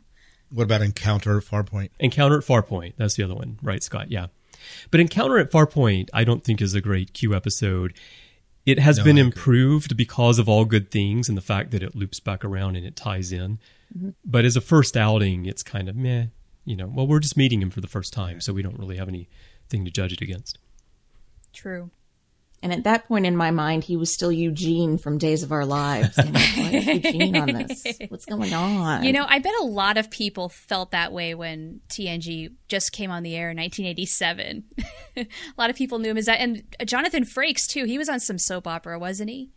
What 0.51 0.65
about 0.65 0.83
Encounter 0.83 1.39
at 1.39 1.45
Farpoint? 1.45 1.91
Encounter 1.99 2.39
at 2.39 2.45
Farpoint. 2.45 2.95
That's 2.97 3.17
the 3.17 3.25
other 3.25 3.35
one, 3.35 3.59
right, 3.63 3.83
Scott? 3.83 4.11
Yeah. 4.11 4.27
But 4.91 5.01
Encounter 5.01 5.39
at 5.39 5.51
Farpoint, 5.51 6.09
I 6.13 6.25
don't 6.25 6.45
think 6.45 6.61
is 6.61 6.75
a 6.75 6.81
great 6.81 7.13
Q 7.13 7.35
episode. 7.35 7.95
It 8.65 8.79
has 8.79 8.99
no, 8.99 9.05
been 9.05 9.19
improved 9.19 9.97
because 9.97 10.39
of 10.39 10.49
all 10.49 10.65
good 10.65 10.91
things 10.91 11.29
and 11.29 11.39
the 11.39 11.43
fact 11.43 11.71
that 11.71 11.83
it 11.83 11.95
loops 11.95 12.21
back 12.21 12.45
around 12.45 12.77
and 12.77 12.85
it 12.85 12.97
ties 12.97 13.33
in. 13.33 13.59
Mm-hmm. 13.97 14.11
But 14.25 14.45
as 14.45 14.57
a 14.57 14.61
first 14.61 14.97
outing, 14.97 15.47
it's 15.47 15.63
kind 15.63 15.89
of 15.89 15.97
meh. 15.97 16.27
You 16.65 16.77
know, 16.77 16.87
well, 16.93 17.07
we're 17.07 17.21
just 17.21 17.37
meeting 17.37 17.63
him 17.63 17.71
for 17.71 17.81
the 17.81 17.87
first 17.87 18.13
time, 18.13 18.41
so 18.41 18.53
we 18.53 18.63
don't 18.63 18.79
really 18.79 18.97
have 18.97 19.09
anything 19.09 19.85
to 19.85 19.91
judge 19.91 20.13
it 20.13 20.21
against. 20.21 20.59
True. 21.53 21.91
And 22.63 22.73
at 22.73 22.85
that 22.85 23.07
point 23.07 23.27
in 23.27 23.37
my 23.37 23.51
mind, 23.51 23.85
he 23.85 23.97
was 23.97 24.13
still 24.13 24.33
Eugene 24.33 24.99
from 24.99 25.19
Days 25.19 25.43
of 25.43 25.53
Our 25.53 25.65
Lives. 25.65 26.17
And 26.19 26.37
Eugene 26.87 27.37
on 27.37 27.53
this? 27.53 27.85
What's 28.09 28.25
going 28.25 28.53
on? 28.53 29.05
You 29.05 29.13
know, 29.13 29.27
I 29.29 29.39
bet 29.39 29.53
a 29.61 29.65
lot 29.65 29.99
of 29.99 30.11
people 30.11 30.49
felt 30.49 30.91
that 30.91 31.13
way 31.13 31.35
when 31.35 31.81
TNG 31.89 32.53
just 32.69 32.93
came 32.93 33.11
on 33.11 33.23
the 33.23 33.37
air 33.37 33.51
in 33.51 33.59
1987. 33.59 34.65
a 35.17 35.27
lot 35.59 35.71
of 35.71 35.77
people 35.77 35.99
knew 35.99 36.11
him 36.11 36.17
as 36.17 36.27
that. 36.27 36.41
And 36.41 36.63
Jonathan 36.85 37.25
Frakes, 37.25 37.67
too. 37.67 37.85
He 37.85 37.99
was 37.99 38.09
on 38.09 38.21
some 38.21 38.39
soap 38.39 38.67
opera, 38.67 38.99
wasn't 38.99 39.31
he? 39.31 39.51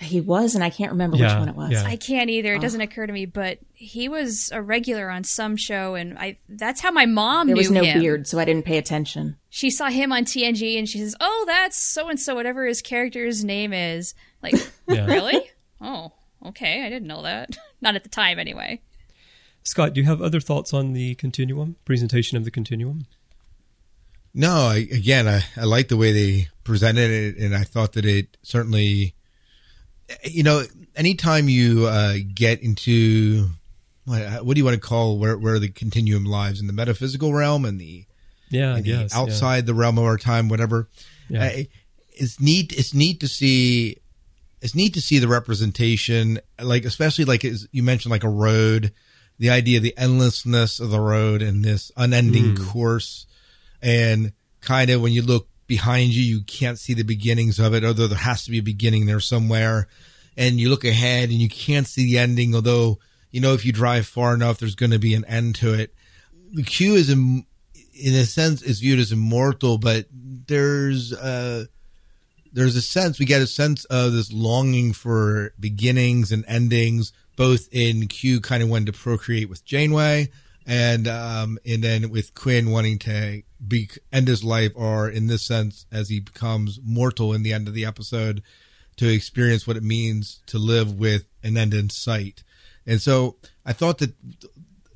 He 0.00 0.20
was, 0.20 0.54
and 0.54 0.64
I 0.64 0.70
can't 0.70 0.92
remember 0.92 1.18
yeah, 1.18 1.34
which 1.34 1.38
one 1.40 1.48
it 1.50 1.54
was. 1.54 1.72
Yeah. 1.72 1.84
I 1.84 1.96
can't 1.96 2.30
either. 2.30 2.54
It 2.54 2.58
oh. 2.58 2.60
doesn't 2.60 2.80
occur 2.80 3.06
to 3.06 3.12
me, 3.12 3.26
but 3.26 3.58
he 3.74 4.08
was 4.08 4.50
a 4.50 4.62
regular 4.62 5.10
on 5.10 5.24
some 5.24 5.56
show, 5.56 5.94
and 5.94 6.18
I 6.18 6.38
that's 6.48 6.80
how 6.80 6.90
my 6.90 7.04
mom 7.04 7.48
there 7.48 7.54
knew 7.54 7.60
was 7.60 7.70
no 7.70 7.82
him. 7.82 8.00
beard, 8.00 8.26
so 8.26 8.38
I 8.38 8.46
didn't 8.46 8.64
pay 8.64 8.78
attention. 8.78 9.36
She 9.50 9.70
saw 9.70 9.88
him 9.90 10.10
on 10.10 10.24
TNG, 10.24 10.78
and 10.78 10.88
she 10.88 10.98
says, 10.98 11.14
"Oh, 11.20 11.44
that's 11.46 11.92
so 11.92 12.08
and 12.08 12.18
so, 12.18 12.34
whatever 12.34 12.66
his 12.66 12.80
character's 12.80 13.44
name 13.44 13.74
is." 13.74 14.14
Like, 14.42 14.54
yeah. 14.88 15.04
really? 15.04 15.50
Oh, 15.82 16.12
okay. 16.46 16.84
I 16.84 16.88
didn't 16.88 17.08
know 17.08 17.22
that. 17.22 17.58
Not 17.82 17.94
at 17.94 18.02
the 18.02 18.08
time, 18.08 18.38
anyway. 18.38 18.80
Scott, 19.62 19.92
do 19.92 20.00
you 20.00 20.06
have 20.06 20.22
other 20.22 20.40
thoughts 20.40 20.72
on 20.72 20.94
the 20.94 21.14
continuum 21.16 21.76
presentation 21.84 22.38
of 22.38 22.44
the 22.44 22.50
continuum? 22.50 23.06
No, 24.32 24.68
I, 24.68 24.76
again, 24.76 25.28
I, 25.28 25.44
I 25.56 25.64
like 25.64 25.88
the 25.88 25.96
way 25.96 26.12
they 26.12 26.48
presented 26.64 27.10
it, 27.10 27.36
and 27.36 27.54
I 27.54 27.64
thought 27.64 27.92
that 27.92 28.06
it 28.06 28.38
certainly 28.42 29.14
you 30.24 30.42
know, 30.42 30.64
anytime 30.96 31.48
you 31.48 31.86
uh, 31.86 32.14
get 32.34 32.60
into 32.60 33.48
what, 34.04 34.44
what, 34.44 34.54
do 34.54 34.58
you 34.58 34.64
want 34.64 34.74
to 34.74 34.80
call 34.80 35.18
where 35.18 35.38
where 35.38 35.58
the 35.58 35.68
continuum 35.68 36.24
lives 36.24 36.60
in 36.60 36.66
the 36.66 36.72
metaphysical 36.72 37.32
realm 37.32 37.64
and 37.64 37.80
the 37.80 38.04
yeah, 38.50 38.76
and 38.76 38.84
the 38.84 39.08
outside 39.14 39.56
yeah. 39.56 39.62
the 39.62 39.74
realm 39.74 39.98
of 39.98 40.04
our 40.04 40.18
time, 40.18 40.48
whatever. 40.48 40.88
Yeah. 41.28 41.44
Uh, 41.44 41.62
it's 42.12 42.40
neat. 42.40 42.72
It's 42.72 42.92
neat 42.92 43.20
to 43.20 43.28
see. 43.28 43.96
It's 44.60 44.74
neat 44.74 44.94
to 44.94 45.00
see 45.00 45.18
the 45.18 45.28
representation, 45.28 46.40
like 46.60 46.84
especially 46.84 47.24
like 47.24 47.44
as 47.44 47.66
you 47.72 47.82
mentioned, 47.82 48.10
like 48.10 48.24
a 48.24 48.28
road. 48.28 48.92
The 49.38 49.48
idea, 49.48 49.78
of 49.78 49.82
the 49.82 49.96
endlessness 49.96 50.80
of 50.80 50.90
the 50.90 51.00
road 51.00 51.40
and 51.40 51.64
this 51.64 51.90
unending 51.96 52.56
mm. 52.56 52.68
course, 52.68 53.24
and 53.80 54.32
kind 54.60 54.90
of 54.90 55.00
when 55.00 55.12
you 55.12 55.22
look 55.22 55.48
behind 55.70 56.12
you, 56.12 56.22
you 56.22 56.42
can't 56.42 56.80
see 56.80 56.94
the 56.94 57.04
beginnings 57.04 57.60
of 57.60 57.74
it, 57.74 57.84
although 57.84 58.08
there 58.08 58.18
has 58.18 58.44
to 58.44 58.50
be 58.50 58.58
a 58.58 58.62
beginning 58.62 59.06
there 59.06 59.20
somewhere. 59.20 59.86
And 60.36 60.58
you 60.58 60.68
look 60.68 60.84
ahead 60.84 61.28
and 61.28 61.38
you 61.38 61.48
can't 61.48 61.86
see 61.86 62.04
the 62.06 62.18
ending, 62.18 62.56
although, 62.56 62.98
you 63.30 63.40
know, 63.40 63.54
if 63.54 63.64
you 63.64 63.72
drive 63.72 64.08
far 64.08 64.34
enough, 64.34 64.58
there's 64.58 64.74
going 64.74 64.90
to 64.90 64.98
be 64.98 65.14
an 65.14 65.24
end 65.26 65.54
to 65.56 65.72
it. 65.72 65.94
The 66.52 66.64
Q 66.64 66.94
is, 66.94 67.08
in, 67.08 67.46
in 67.94 68.14
a 68.14 68.24
sense, 68.24 68.62
is 68.62 68.80
viewed 68.80 68.98
as 68.98 69.12
immortal, 69.12 69.78
but 69.78 70.06
there's, 70.10 71.12
uh, 71.12 71.66
there's 72.52 72.74
a 72.74 72.82
sense, 72.82 73.20
we 73.20 73.26
get 73.26 73.40
a 73.40 73.46
sense 73.46 73.84
of 73.84 74.12
this 74.12 74.32
longing 74.32 74.92
for 74.92 75.54
beginnings 75.60 76.32
and 76.32 76.44
endings, 76.48 77.12
both 77.36 77.68
in 77.70 78.08
Q 78.08 78.40
kind 78.40 78.60
of 78.60 78.68
wanting 78.68 78.86
to 78.86 78.92
procreate 78.92 79.48
with 79.48 79.64
Janeway, 79.64 80.30
and 80.70 81.08
um, 81.08 81.58
and 81.66 81.82
then 81.82 82.10
with 82.10 82.32
Quinn 82.34 82.70
wanting 82.70 83.00
to 83.00 83.42
be 83.66 83.90
end 84.12 84.28
his 84.28 84.44
life, 84.44 84.70
or 84.76 85.10
in 85.10 85.26
this 85.26 85.42
sense, 85.42 85.84
as 85.90 86.08
he 86.08 86.20
becomes 86.20 86.78
mortal 86.84 87.32
in 87.32 87.42
the 87.42 87.52
end 87.52 87.66
of 87.66 87.74
the 87.74 87.84
episode, 87.84 88.40
to 88.96 89.12
experience 89.12 89.66
what 89.66 89.76
it 89.76 89.82
means 89.82 90.40
to 90.46 90.58
live 90.58 90.94
with 90.94 91.24
an 91.42 91.56
end 91.56 91.74
in 91.74 91.90
sight. 91.90 92.44
And 92.86 93.02
so 93.02 93.36
I 93.66 93.72
thought 93.72 93.98
that 93.98 94.14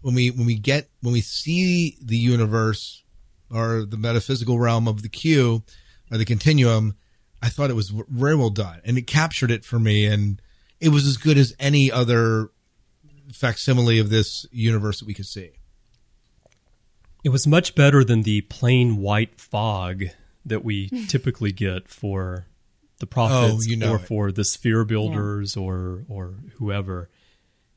when 0.00 0.14
we 0.14 0.30
when 0.30 0.46
we 0.46 0.54
get 0.54 0.90
when 1.00 1.12
we 1.12 1.20
see 1.20 1.96
the 2.00 2.16
universe 2.16 3.02
or 3.50 3.84
the 3.84 3.96
metaphysical 3.96 4.60
realm 4.60 4.86
of 4.86 5.02
the 5.02 5.08
Q 5.08 5.64
or 6.08 6.18
the 6.18 6.24
continuum, 6.24 6.94
I 7.42 7.48
thought 7.48 7.70
it 7.70 7.74
was 7.74 7.90
very 7.90 8.36
well 8.36 8.50
done, 8.50 8.80
and 8.84 8.96
it 8.96 9.08
captured 9.08 9.50
it 9.50 9.64
for 9.64 9.80
me, 9.80 10.06
and 10.06 10.40
it 10.78 10.90
was 10.90 11.04
as 11.04 11.16
good 11.16 11.36
as 11.36 11.52
any 11.58 11.90
other 11.90 12.50
facsimile 13.32 13.98
of 13.98 14.10
this 14.10 14.46
universe 14.52 15.00
that 15.00 15.06
we 15.06 15.14
could 15.14 15.26
see. 15.26 15.50
It 17.24 17.30
was 17.30 17.46
much 17.46 17.74
better 17.74 18.04
than 18.04 18.22
the 18.22 18.42
plain 18.42 18.98
white 18.98 19.40
fog 19.40 20.04
that 20.44 20.62
we 20.62 20.88
typically 21.08 21.52
get 21.52 21.88
for 21.88 22.46
the 23.00 23.06
prophets 23.06 23.64
oh, 23.66 23.70
you 23.70 23.76
know 23.76 23.92
or 23.92 23.96
it. 23.96 24.06
for 24.06 24.30
the 24.30 24.44
sphere 24.44 24.84
builders 24.84 25.56
yeah. 25.56 25.62
or 25.62 26.04
or 26.08 26.34
whoever 26.58 27.10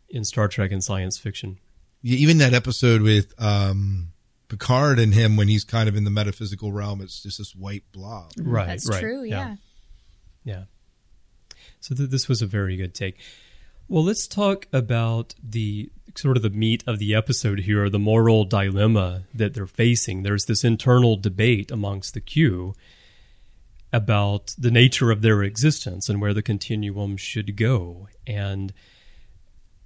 in 0.09 0.23
Star 0.23 0.47
Trek 0.47 0.71
and 0.71 0.83
science 0.83 1.17
fiction. 1.17 1.59
Yeah, 2.01 2.17
even 2.17 2.37
that 2.37 2.53
episode 2.53 3.01
with 3.01 3.33
um, 3.41 4.09
Picard 4.47 4.99
and 4.99 5.13
him 5.13 5.35
when 5.35 5.47
he's 5.47 5.63
kind 5.63 5.89
of 5.89 5.95
in 5.95 6.03
the 6.03 6.11
metaphysical 6.11 6.71
realm, 6.71 7.01
it's 7.01 7.21
just 7.21 7.39
this 7.39 7.55
white 7.55 7.83
blob. 7.91 8.31
Right, 8.37 8.67
That's 8.67 8.89
right. 8.89 9.01
true, 9.01 9.23
yeah. 9.23 9.55
Yeah. 10.43 10.53
yeah. 10.53 10.63
So 11.79 11.95
th- 11.95 12.09
this 12.09 12.27
was 12.27 12.41
a 12.41 12.45
very 12.45 12.77
good 12.77 12.93
take. 12.93 13.17
Well, 13.87 14.03
let's 14.03 14.27
talk 14.27 14.67
about 14.71 15.35
the 15.41 15.89
sort 16.17 16.37
of 16.37 16.43
the 16.43 16.49
meat 16.49 16.83
of 16.87 16.99
the 16.99 17.13
episode 17.13 17.61
here, 17.61 17.89
the 17.89 17.99
moral 17.99 18.43
dilemma 18.43 19.23
that 19.33 19.53
they're 19.53 19.67
facing. 19.67 20.23
There's 20.23 20.45
this 20.45 20.63
internal 20.63 21.15
debate 21.15 21.71
amongst 21.71 22.13
the 22.13 22.21
Q 22.21 22.73
about 23.93 24.53
the 24.57 24.71
nature 24.71 25.11
of 25.11 25.21
their 25.21 25.43
existence 25.43 26.09
and 26.09 26.19
where 26.19 26.33
the 26.33 26.41
continuum 26.41 27.17
should 27.17 27.55
go. 27.55 28.07
And 28.25 28.73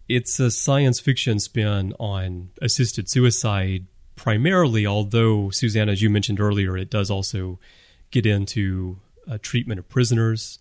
it's 0.08 0.40
a 0.40 0.52
science 0.52 1.00
fiction 1.00 1.40
spin 1.40 1.94
on 2.00 2.50
assisted 2.62 3.10
suicide 3.10 3.86
primarily, 4.16 4.86
although, 4.86 5.50
Susanna, 5.50 5.92
as 5.92 6.02
you 6.02 6.10
mentioned 6.10 6.40
earlier, 6.40 6.78
it 6.78 6.90
does 6.90 7.10
also 7.10 7.60
get 8.10 8.26
into 8.26 9.00
uh, 9.30 9.38
treatment 9.42 9.80
of 9.80 9.88
prisoners 9.88 10.60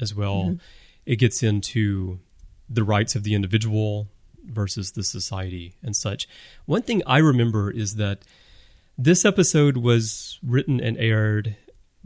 as 0.00 0.14
well. 0.14 0.44
Mm-hmm. 0.44 0.56
It 1.04 1.16
gets 1.16 1.42
into 1.42 2.20
the 2.68 2.84
rights 2.84 3.14
of 3.14 3.22
the 3.22 3.34
individual 3.34 4.08
versus 4.46 4.92
the 4.92 5.02
society 5.02 5.74
and 5.82 5.96
such. 5.96 6.28
One 6.64 6.82
thing 6.82 7.02
I 7.06 7.18
remember 7.18 7.70
is 7.70 7.96
that 7.96 8.20
this 8.98 9.24
episode 9.24 9.76
was 9.76 10.38
written 10.42 10.80
and 10.80 10.96
aired 10.96 11.56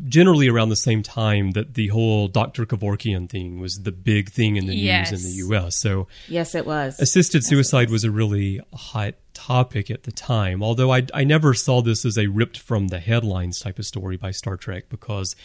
generally 0.08 0.48
around 0.48 0.70
the 0.70 0.76
same 0.76 1.02
time 1.02 1.52
that 1.52 1.74
the 1.74 1.88
whole 1.88 2.28
Dr. 2.28 2.64
Kevorkian 2.64 3.28
thing 3.28 3.60
was 3.60 3.82
the 3.82 3.92
big 3.92 4.30
thing 4.30 4.56
in 4.56 4.66
the 4.66 4.74
yes. 4.74 5.10
news 5.10 5.24
in 5.24 5.30
the 5.30 5.56
US. 5.56 5.78
So 5.78 6.08
Yes, 6.28 6.54
it 6.54 6.66
was. 6.66 6.98
Assisted 7.00 7.44
suicide 7.44 7.90
was. 7.90 7.92
was 7.92 8.04
a 8.04 8.10
really 8.10 8.60
hot 8.74 9.14
topic 9.34 9.90
at 9.90 10.04
the 10.04 10.12
time. 10.12 10.62
Although 10.62 10.92
I 10.92 11.06
I 11.12 11.24
never 11.24 11.54
saw 11.54 11.82
this 11.82 12.04
as 12.04 12.16
a 12.16 12.28
ripped 12.28 12.58
from 12.58 12.88
the 12.88 13.00
headlines 13.00 13.60
type 13.60 13.78
of 13.78 13.86
story 13.86 14.16
by 14.16 14.30
Star 14.30 14.56
Trek 14.56 14.84
because 14.88 15.36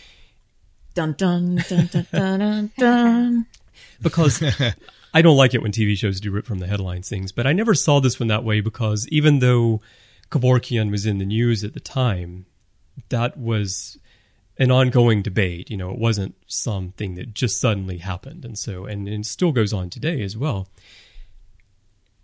dun 0.94 1.14
dun 1.14 1.62
dun 1.68 1.90
dun 1.92 2.08
dun 2.12 2.72
dun. 2.78 3.46
because 4.02 4.42
I 5.16 5.22
don't 5.22 5.38
like 5.38 5.54
it 5.54 5.62
when 5.62 5.72
TV 5.72 5.98
shows 5.98 6.20
do 6.20 6.30
rip 6.30 6.46
from 6.46 6.60
the 6.60 6.68
headlines 6.68 7.08
things, 7.08 7.32
but 7.32 7.48
I 7.48 7.54
never 7.54 7.74
saw 7.74 8.02
this 8.02 8.20
one 8.20 8.28
that 8.28 8.44
way 8.44 8.60
because 8.60 9.08
even 9.08 9.40
though 9.40 9.80
Kevorkian 10.30 10.92
was 10.92 11.06
in 11.06 11.20
the 11.20 11.26
news 11.26 11.64
at 11.64 11.74
the 11.74 11.80
time, 11.80 12.46
that 13.08 13.38
was 13.38 13.98
an 14.58 14.72
ongoing 14.72 15.22
debate. 15.22 15.70
You 15.70 15.78
know, 15.78 15.90
it 15.90 15.98
wasn't 15.98 16.36
something 16.48 17.16
that 17.16 17.34
just 17.34 17.62
suddenly 17.62 18.00
happened. 18.00 18.44
And 18.44 18.58
so, 18.58 18.86
and, 18.86 19.08
and 19.08 19.22
it 19.22 19.26
still 19.26 19.54
goes 19.54 19.72
on 19.72 19.90
today 19.90 20.22
as 20.22 20.36
well. 20.36 20.68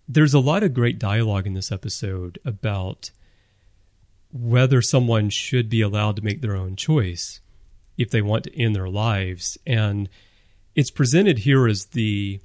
There's 0.05 0.33
a 0.33 0.39
lot 0.39 0.61
of 0.61 0.73
great 0.73 0.99
dialogue 0.99 1.47
in 1.47 1.53
this 1.53 1.71
episode 1.71 2.39
about 2.43 3.11
whether 4.33 4.81
someone 4.81 5.29
should 5.29 5.69
be 5.69 5.79
allowed 5.79 6.17
to 6.17 6.21
make 6.21 6.41
their 6.41 6.57
own 6.57 6.75
choice 6.75 7.39
if 7.97 8.09
they 8.09 8.21
want 8.21 8.43
to 8.43 8.61
end 8.61 8.75
their 8.75 8.89
lives. 8.89 9.57
And 9.65 10.09
it's 10.75 10.91
presented 10.91 11.39
here 11.39 11.67
as 11.67 11.85
the 11.85 12.41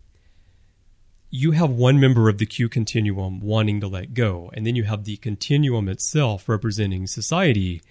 you 1.31 1.53
have 1.53 1.71
one 1.71 1.99
member 2.01 2.29
of 2.29 2.39
the 2.39 2.47
Q 2.47 2.69
continuum 2.69 3.41
wanting 3.41 3.81
to 3.81 3.89
let 3.89 4.15
go, 4.15 4.51
and 4.55 4.67
then 4.67 4.77
you 4.77 4.85
have 4.85 5.05
the 5.05 5.17
continuum 5.17 5.89
itself 5.89 6.49
representing 6.49 7.07
society 7.07 7.83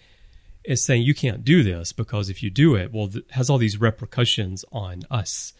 as 0.68 0.84
saying 0.84 1.04
you 1.04 1.14
can't 1.14 1.46
do 1.46 1.64
this 1.64 1.92
because 1.92 2.30
if 2.30 2.42
you 2.42 2.50
do 2.50 2.76
it, 2.76 2.92
well, 2.92 3.10
it 3.14 3.26
has 3.32 3.50
all 3.50 3.58
these 3.58 3.80
repercussions 3.80 4.66
on 4.72 5.04
us 5.12 5.54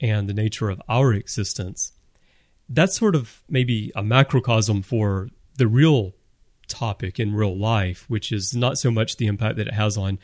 and 0.00 0.28
the 0.28 0.34
nature 0.34 0.68
of 0.68 0.82
our 0.88 1.12
existence. 1.12 1.92
That's 2.68 2.98
sort 2.98 3.14
of 3.14 3.42
maybe 3.48 3.90
a 3.96 4.02
macrocosm 4.02 4.82
for 4.82 5.30
the 5.56 5.66
real 5.66 6.14
topic 6.68 7.18
in 7.18 7.34
real 7.34 7.56
life, 7.56 8.04
which 8.08 8.30
is 8.30 8.54
not 8.54 8.78
so 8.78 8.90
much 8.90 9.16
the 9.16 9.26
impact 9.26 9.56
that 9.56 9.68
it 9.68 9.74
has 9.74 9.96
on 9.96 10.18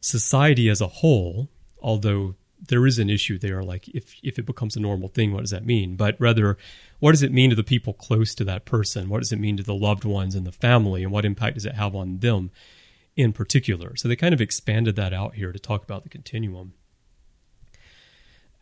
society 0.00 0.68
as 0.68 0.80
a 0.80 0.86
whole, 0.86 1.48
although 1.82 2.36
there 2.68 2.86
is 2.86 2.98
an 2.98 3.10
issue 3.10 3.38
there. 3.38 3.62
Like 3.62 3.88
if 3.88 4.14
if 4.22 4.38
it 4.38 4.46
becomes 4.46 4.76
a 4.76 4.80
normal 4.80 5.08
thing, 5.08 5.32
what 5.32 5.40
does 5.40 5.50
that 5.50 5.64
mean? 5.64 5.96
But 5.96 6.16
rather, 6.18 6.58
what 6.98 7.12
does 7.12 7.22
it 7.22 7.32
mean 7.32 7.50
to 7.50 7.56
the 7.56 7.64
people 7.64 7.92
close 7.92 8.34
to 8.36 8.44
that 8.44 8.64
person? 8.64 9.08
What 9.08 9.20
does 9.20 9.32
it 9.32 9.38
mean 9.38 9.56
to 9.56 9.62
the 9.62 9.74
loved 9.74 10.04
ones 10.04 10.34
and 10.34 10.46
the 10.46 10.52
family? 10.52 11.02
And 11.02 11.12
what 11.12 11.24
impact 11.24 11.54
does 11.54 11.66
it 11.66 11.74
have 11.74 11.94
on 11.94 12.18
them 12.18 12.50
in 13.16 13.32
particular? 13.32 13.96
So 13.96 14.08
they 14.08 14.16
kind 14.16 14.34
of 14.34 14.40
expanded 14.40 14.96
that 14.96 15.12
out 15.12 15.34
here 15.34 15.52
to 15.52 15.58
talk 15.58 15.82
about 15.82 16.02
the 16.02 16.08
continuum. 16.08 16.74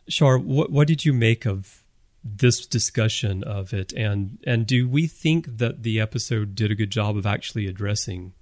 Shar, 0.08 0.38
what 0.38 0.70
what 0.70 0.86
did 0.88 1.04
you 1.04 1.12
make 1.12 1.44
of 1.44 1.82
this 2.24 2.66
discussion 2.66 3.42
of 3.44 3.72
it 3.72 3.92
and 3.92 4.38
and 4.44 4.66
do 4.66 4.88
we 4.88 5.06
think 5.06 5.58
that 5.58 5.82
the 5.82 6.00
episode 6.00 6.54
did 6.54 6.70
a 6.70 6.74
good 6.74 6.90
job 6.90 7.16
of 7.16 7.24
actually 7.24 7.66
addressing 7.66 8.32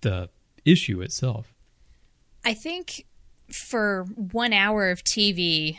the 0.00 0.28
issue 0.64 1.00
itself 1.00 1.54
i 2.44 2.52
think 2.52 3.06
for 3.52 4.04
one 4.14 4.52
hour 4.52 4.90
of 4.90 5.04
TV, 5.04 5.76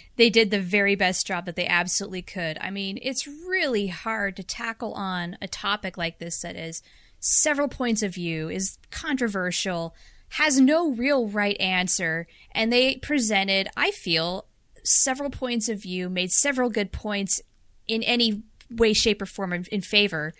they 0.16 0.30
did 0.30 0.50
the 0.50 0.60
very 0.60 0.94
best 0.94 1.26
job 1.26 1.46
that 1.46 1.56
they 1.56 1.66
absolutely 1.66 2.22
could. 2.22 2.58
I 2.60 2.70
mean, 2.70 2.98
it's 3.02 3.26
really 3.26 3.88
hard 3.88 4.36
to 4.36 4.42
tackle 4.42 4.92
on 4.94 5.36
a 5.40 5.48
topic 5.48 5.96
like 5.96 6.18
this 6.18 6.40
that 6.40 6.56
is 6.56 6.82
several 7.20 7.68
points 7.68 8.02
of 8.02 8.14
view, 8.14 8.48
is 8.48 8.78
controversial, 8.90 9.94
has 10.30 10.60
no 10.60 10.90
real 10.90 11.28
right 11.28 11.60
answer, 11.60 12.26
and 12.52 12.72
they 12.72 12.96
presented, 12.96 13.68
I 13.76 13.90
feel, 13.90 14.46
several 14.84 15.30
points 15.30 15.68
of 15.68 15.82
view, 15.82 16.08
made 16.08 16.30
several 16.30 16.70
good 16.70 16.92
points 16.92 17.40
in 17.86 18.02
any 18.02 18.42
way, 18.70 18.92
shape, 18.92 19.22
or 19.22 19.26
form 19.26 19.52
in 19.52 19.80
favor. 19.80 20.32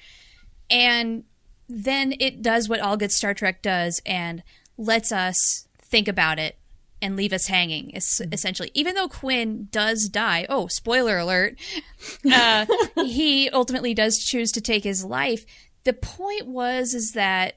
And 0.70 1.24
then 1.68 2.14
it 2.18 2.42
does 2.42 2.68
what 2.68 2.80
all 2.80 2.96
good 2.96 3.12
Star 3.12 3.34
Trek 3.34 3.62
does 3.62 4.00
and 4.04 4.42
lets 4.76 5.12
us 5.12 5.68
think 5.92 6.08
about 6.08 6.40
it 6.40 6.56
and 7.02 7.16
leave 7.16 7.32
us 7.32 7.46
hanging 7.46 7.92
mm-hmm. 7.92 8.32
essentially. 8.32 8.70
Even 8.74 8.94
though 8.94 9.08
quinn 9.08 9.68
does 9.70 10.08
die 10.08 10.46
oh 10.48 10.66
spoiler 10.66 11.18
alert 11.18 11.56
uh, 12.32 12.66
he 12.96 13.50
ultimately 13.50 13.94
does 13.94 14.18
choose 14.18 14.50
to 14.52 14.60
take 14.60 14.82
his 14.82 15.04
life. 15.04 15.44
The 15.84 15.92
point 15.92 16.46
was 16.46 16.94
is 16.94 17.12
that 17.12 17.56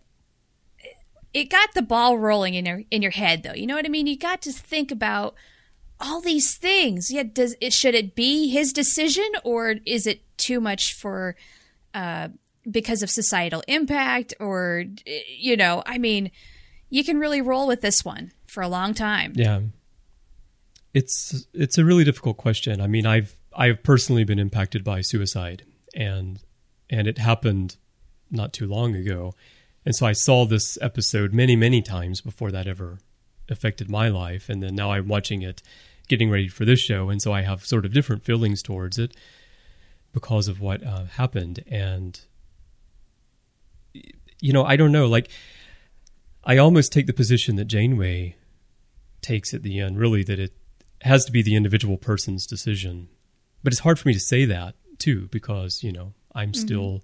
it 1.34 1.50
got 1.50 1.74
the 1.74 1.82
ball 1.82 2.18
rolling 2.18 2.54
in 2.54 2.66
your 2.66 2.84
in 2.92 3.02
your 3.02 3.12
head 3.12 3.44
though. 3.44 3.54
You 3.54 3.66
know 3.66 3.76
what 3.76 3.86
i 3.86 3.90
mean? 3.90 4.06
You 4.06 4.18
got 4.18 4.42
to 4.44 4.52
think 4.52 4.92
about 4.92 5.36
all 6.00 6.20
these 6.20 6.58
things. 6.58 7.10
Yeah 7.10 7.24
does 7.24 7.56
it 7.62 7.72
should 7.72 7.96
it 7.96 8.16
be 8.16 8.50
his 8.50 8.74
decision 8.74 9.30
or 9.44 9.76
is 9.86 10.06
it 10.06 10.22
too 10.38 10.60
much 10.60 10.94
for 10.94 11.36
uh 11.94 12.28
because 12.70 13.04
of 13.04 13.10
societal 13.10 13.64
impact 13.68 14.34
or 14.40 14.86
you 15.28 15.56
know 15.56 15.84
i 15.86 16.00
mean 16.00 16.32
you 16.96 17.04
can 17.04 17.20
really 17.20 17.42
roll 17.42 17.68
with 17.68 17.82
this 17.82 18.06
one 18.06 18.32
for 18.48 18.64
a 18.64 18.70
long 18.70 18.94
time. 18.94 19.34
Yeah. 19.36 19.60
It's 20.94 21.46
it's 21.54 21.78
a 21.78 21.84
really 21.84 22.06
difficult 22.06 22.38
question. 22.38 22.80
I 22.80 22.88
mean, 22.88 23.06
I've 23.06 23.36
I've 23.54 23.84
personally 23.84 24.24
been 24.24 24.40
impacted 24.40 24.82
by 24.86 25.02
suicide 25.02 25.66
and 25.94 26.40
and 26.90 27.06
it 27.06 27.18
happened 27.18 27.76
not 28.32 28.54
too 28.54 28.66
long 28.66 28.96
ago. 28.96 29.34
And 29.86 29.94
so 29.94 30.06
I 30.06 30.14
saw 30.14 30.46
this 30.46 30.78
episode 30.82 31.34
many, 31.34 31.58
many 31.58 31.82
times 31.82 32.22
before 32.22 32.50
that 32.52 32.66
ever 32.66 33.00
affected 33.50 33.90
my 33.90 34.08
life. 34.08 34.48
And 34.48 34.64
then 34.64 34.74
now 34.74 34.94
I'm 34.94 35.10
watching 35.10 35.42
it, 35.42 35.62
getting 36.08 36.30
ready 36.32 36.48
for 36.48 36.64
this 36.64 36.80
show. 36.80 37.10
And 37.10 37.22
so 37.22 37.34
I 37.34 37.42
have 37.42 37.66
sort 37.66 37.84
of 37.86 37.92
different 37.92 38.24
feelings 38.24 38.64
towards 38.64 38.98
it 38.98 39.18
because 40.14 40.48
of 40.48 40.62
what 40.62 40.82
uh, 40.82 41.04
happened. 41.18 41.62
And, 41.68 42.18
you 44.40 44.54
know, 44.54 44.64
I 44.64 44.78
don't 44.78 44.94
know. 44.94 45.08
Like, 45.08 45.30
I 46.46 46.58
almost 46.58 46.94
take 46.94 47.08
the 47.08 47.14
position 47.14 47.56
that 47.56 47.66
Janeway 47.66 48.36
takes 49.22 49.54
at 49.54 49.64
the 49.64 49.80
end, 49.80 49.98
really, 49.98 50.24
that 50.24 50.40
it 50.40 50.54
has 51.02 51.26
to 51.26 51.32
be 51.32 51.42
the 51.42 51.56
individual 51.56 51.98
person's 51.98 52.46
decision. 52.46 53.10
But 53.64 53.74
it's 53.74 53.82
hard 53.82 53.98
for 53.98 54.08
me 54.08 54.14
to 54.14 54.20
say 54.20 54.46
that 54.46 54.76
too, 55.00 55.28
because, 55.32 55.84
you 55.84 55.92
know, 55.92 56.14
I'm 56.34 56.52
mm-hmm. 56.52 56.62
still 56.62 57.04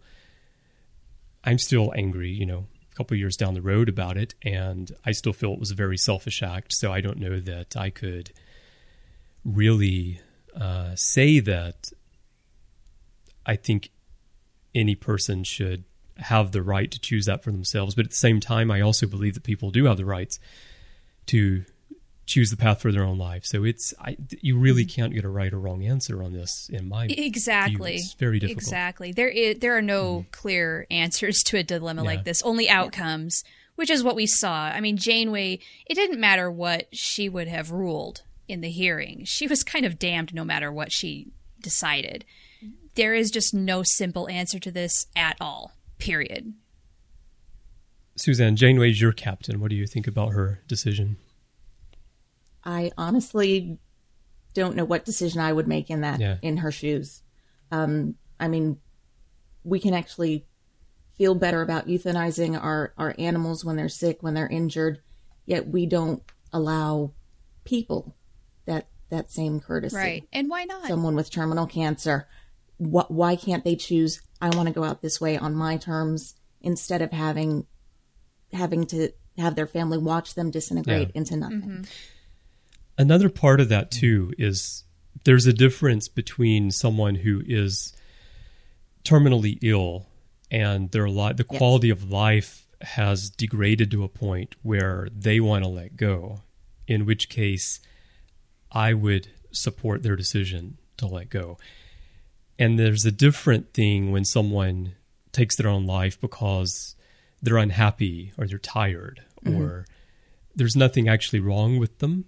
I'm 1.43 1.57
still 1.57 1.91
angry, 1.95 2.29
you 2.29 2.45
know, 2.45 2.67
a 2.91 2.95
couple 2.95 3.17
years 3.17 3.35
down 3.35 3.55
the 3.55 3.63
road 3.63 3.89
about 3.89 4.15
it, 4.15 4.35
and 4.43 4.91
I 5.03 5.11
still 5.11 5.33
feel 5.33 5.53
it 5.53 5.59
was 5.59 5.71
a 5.71 5.75
very 5.75 5.97
selfish 5.97 6.43
act. 6.43 6.73
So 6.73 6.93
I 6.93 7.01
don't 7.01 7.17
know 7.17 7.39
that 7.39 7.75
I 7.75 7.89
could 7.89 8.31
really 9.43 10.21
uh, 10.55 10.91
say 10.95 11.39
that 11.39 11.89
I 13.43 13.55
think 13.55 13.89
any 14.75 14.93
person 14.93 15.43
should 15.43 15.83
have 16.17 16.51
the 16.51 16.61
right 16.61 16.91
to 16.91 16.99
choose 16.99 17.25
that 17.25 17.43
for 17.43 17.51
themselves. 17.51 17.95
But 17.95 18.05
at 18.05 18.11
the 18.11 18.17
same 18.17 18.39
time, 18.39 18.71
I 18.71 18.81
also 18.81 19.07
believe 19.07 19.33
that 19.33 19.43
people 19.43 19.71
do 19.71 19.85
have 19.85 19.97
the 19.97 20.05
rights 20.05 20.39
to 21.27 21.63
choose 22.25 22.49
the 22.49 22.57
path 22.57 22.81
for 22.81 22.91
their 22.91 23.03
own 23.03 23.17
life. 23.17 23.45
So 23.45 23.63
it's 23.63 23.93
I, 23.99 24.15
you 24.41 24.57
really 24.57 24.85
mm-hmm. 24.85 25.01
can't 25.01 25.13
get 25.13 25.25
a 25.25 25.29
right 25.29 25.51
or 25.51 25.59
wrong 25.59 25.83
answer 25.83 26.23
on 26.23 26.33
this 26.33 26.69
in 26.71 26.87
my 26.87 27.05
exactly. 27.05 27.91
View. 27.91 27.99
It's 27.99 28.13
very 28.13 28.39
difficult. 28.39 28.63
Exactly. 28.63 29.11
There 29.11 29.27
is, 29.27 29.59
there 29.59 29.75
are 29.75 29.81
no 29.81 30.19
mm. 30.19 30.31
clear 30.31 30.87
answers 30.89 31.39
to 31.47 31.57
a 31.57 31.63
dilemma 31.63 32.03
yeah. 32.03 32.07
like 32.07 32.23
this. 32.23 32.41
Only 32.43 32.69
outcomes, 32.69 33.43
which 33.75 33.89
is 33.89 34.03
what 34.03 34.15
we 34.15 34.27
saw. 34.27 34.65
I 34.65 34.79
mean, 34.79 34.97
Janeway. 34.97 35.59
It 35.85 35.95
didn't 35.95 36.19
matter 36.19 36.49
what 36.49 36.87
she 36.93 37.27
would 37.27 37.47
have 37.47 37.71
ruled 37.71 38.21
in 38.47 38.61
the 38.61 38.69
hearing. 38.69 39.23
She 39.25 39.47
was 39.47 39.63
kind 39.63 39.85
of 39.85 39.99
damned 39.99 40.33
no 40.33 40.45
matter 40.45 40.71
what 40.71 40.91
she 40.91 41.27
decided. 41.61 42.23
There 42.95 43.13
is 43.13 43.31
just 43.31 43.53
no 43.53 43.83
simple 43.83 44.29
answer 44.29 44.59
to 44.59 44.71
this 44.71 45.07
at 45.15 45.37
all. 45.41 45.71
Period. 46.01 46.53
Suzanne, 48.15 48.55
Janeway's 48.55 48.99
your 48.99 49.13
captain. 49.13 49.59
What 49.59 49.69
do 49.69 49.75
you 49.75 49.87
think 49.87 50.07
about 50.07 50.33
her 50.33 50.61
decision? 50.67 51.17
I 52.63 52.91
honestly 52.97 53.79
don't 54.53 54.75
know 54.75 54.85
what 54.85 55.05
decision 55.05 55.41
I 55.41 55.53
would 55.53 55.67
make 55.67 55.89
in 55.89 56.01
that 56.01 56.19
yeah. 56.19 56.37
in 56.41 56.57
her 56.57 56.71
shoes. 56.71 57.23
Um, 57.71 58.15
I 58.39 58.47
mean, 58.47 58.77
we 59.63 59.79
can 59.79 59.93
actually 59.93 60.45
feel 61.15 61.35
better 61.35 61.61
about 61.61 61.87
euthanizing 61.87 62.61
our, 62.61 62.93
our 62.97 63.15
animals 63.17 63.63
when 63.63 63.75
they're 63.75 63.89
sick, 63.89 64.21
when 64.21 64.33
they're 64.33 64.47
injured, 64.47 64.99
yet 65.45 65.67
we 65.67 65.85
don't 65.85 66.23
allow 66.51 67.13
people 67.63 68.15
that 68.65 68.87
that 69.09 69.31
same 69.31 69.59
courtesy. 69.59 69.95
Right. 69.95 70.23
And 70.33 70.49
why 70.49 70.63
not? 70.63 70.87
Someone 70.87 71.15
with 71.15 71.29
terminal 71.29 71.67
cancer. 71.67 72.27
What, 72.77 73.11
why 73.11 73.35
can't 73.35 73.63
they 73.63 73.75
choose 73.75 74.21
I 74.41 74.55
want 74.55 74.67
to 74.67 74.73
go 74.73 74.83
out 74.83 75.01
this 75.01 75.21
way 75.21 75.37
on 75.37 75.55
my 75.55 75.77
terms 75.77 76.35
instead 76.61 77.01
of 77.01 77.11
having 77.11 77.65
having 78.51 78.85
to 78.85 79.11
have 79.37 79.55
their 79.55 79.67
family 79.67 79.97
watch 79.97 80.35
them 80.35 80.51
disintegrate 80.51 81.09
yeah. 81.09 81.19
into 81.19 81.37
nothing. 81.37 81.61
Mm-hmm. 81.61 81.83
Another 82.97 83.29
part 83.29 83.59
of 83.59 83.69
that 83.69 83.91
too 83.91 84.33
is 84.37 84.83
there's 85.23 85.45
a 85.45 85.53
difference 85.53 86.07
between 86.07 86.71
someone 86.71 87.15
who 87.15 87.41
is 87.45 87.93
terminally 89.03 89.57
ill 89.61 90.07
and 90.49 90.91
their 90.91 91.09
li- 91.09 91.33
the 91.33 91.43
quality 91.43 91.87
yes. 91.87 91.97
of 91.97 92.11
life 92.11 92.67
has 92.81 93.29
degraded 93.29 93.91
to 93.91 94.03
a 94.03 94.09
point 94.09 94.55
where 94.61 95.07
they 95.15 95.39
want 95.39 95.63
to 95.63 95.69
let 95.69 95.95
go. 95.95 96.41
In 96.87 97.05
which 97.05 97.29
case, 97.29 97.79
I 98.71 98.93
would 98.93 99.29
support 99.51 100.03
their 100.03 100.15
decision 100.15 100.77
to 100.97 101.07
let 101.07 101.29
go. 101.29 101.57
And 102.61 102.77
there's 102.77 103.05
a 103.05 103.11
different 103.11 103.73
thing 103.73 104.11
when 104.11 104.25
someone 104.25 104.93
takes 105.31 105.55
their 105.55 105.69
own 105.69 105.85
life 105.85 106.19
because 106.19 106.95
they're 107.41 107.57
unhappy 107.57 108.33
or 108.37 108.45
they're 108.47 108.57
tired 108.57 109.23
mm-hmm. 109.43 109.59
or 109.59 109.85
there's 110.55 110.75
nothing 110.75 111.07
actually 111.07 111.39
wrong 111.39 111.79
with 111.79 111.99
them 111.99 112.25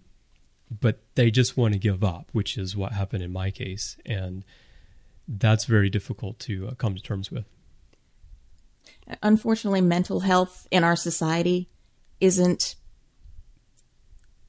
but 0.79 1.01
they 1.15 1.31
just 1.31 1.57
want 1.57 1.73
to 1.73 1.79
give 1.79 2.03
up, 2.03 2.29
which 2.31 2.57
is 2.57 2.75
what 2.75 2.93
happened 2.93 3.23
in 3.23 3.31
my 3.31 3.51
case. 3.51 3.97
And 4.05 4.43
that's 5.27 5.65
very 5.65 5.89
difficult 5.89 6.39
to 6.39 6.69
uh, 6.69 6.73
come 6.75 6.95
to 6.95 7.01
terms 7.01 7.31
with. 7.31 7.45
Unfortunately, 9.21 9.81
mental 9.81 10.21
health 10.21 10.67
in 10.71 10.83
our 10.83 10.95
society 10.95 11.69
isn't 12.19 12.75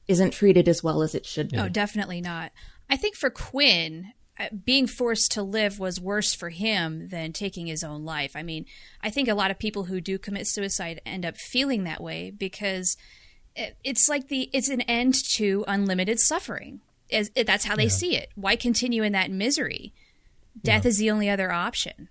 isn't 0.07 0.31
treated 0.31 0.69
as 0.69 0.83
well 0.83 1.01
as 1.01 1.15
it 1.15 1.25
should 1.25 1.49
be. 1.49 1.57
Oh, 1.57 1.67
definitely 1.67 2.21
not. 2.21 2.51
I 2.89 2.95
think 2.95 3.15
for 3.15 3.31
Quinn, 3.31 4.13
Uh, 4.37 4.49
being 4.65 4.85
forced 4.85 5.31
to 5.31 5.41
live 5.41 5.79
was 5.79 5.99
worse 5.99 6.33
for 6.33 6.49
him 6.49 7.07
than 7.07 7.31
taking 7.31 7.67
his 7.67 7.83
own 7.83 8.03
life. 8.03 8.35
I 8.35 8.43
mean, 8.43 8.65
I 9.01 9.09
think 9.09 9.29
a 9.29 9.33
lot 9.33 9.49
of 9.49 9.57
people 9.57 9.85
who 9.85 10.01
do 10.01 10.17
commit 10.17 10.45
suicide 10.47 10.99
end 11.05 11.25
up 11.25 11.37
feeling 11.37 11.85
that 11.85 12.03
way 12.03 12.31
because 12.31 12.97
it's 13.55 14.09
like 14.09 14.27
the 14.27 14.49
it's 14.51 14.67
an 14.67 14.81
end 14.81 15.15
to 15.35 15.63
unlimited 15.67 16.19
suffering. 16.19 16.81
As, 17.11 17.29
that's 17.29 17.63
how 17.63 17.75
they 17.75 17.83
yeah. 17.83 17.89
see 17.89 18.17
it. 18.17 18.29
Why 18.35 18.57
continue 18.57 19.03
in 19.03 19.13
that 19.13 19.31
misery? 19.31 19.93
Death 20.61 20.83
yeah. 20.83 20.89
is 20.89 20.97
the 20.97 21.11
only 21.11 21.29
other 21.29 21.51
option. 21.51 22.09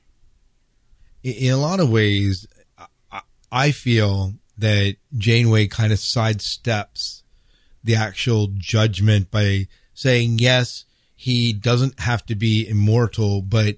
In 1.23 1.53
a 1.53 1.57
lot 1.59 1.81
of 1.81 1.91
ways, 1.91 2.47
I 3.51 3.71
feel 3.71 4.35
that 4.59 4.97
Janeway 5.17 5.67
kind 5.67 5.93
of 5.93 5.99
sidesteps 5.99 7.23
the 7.83 7.97
actual 7.97 8.49
judgment 8.55 9.31
by 9.31 9.69
saying, 9.93 10.39
yes, 10.39 10.85
he 11.25 11.55
doesn't 11.55 12.01
have 12.01 12.27
to 12.27 12.35
be 12.35 12.69
immortal, 12.69 13.41
but 13.41 13.77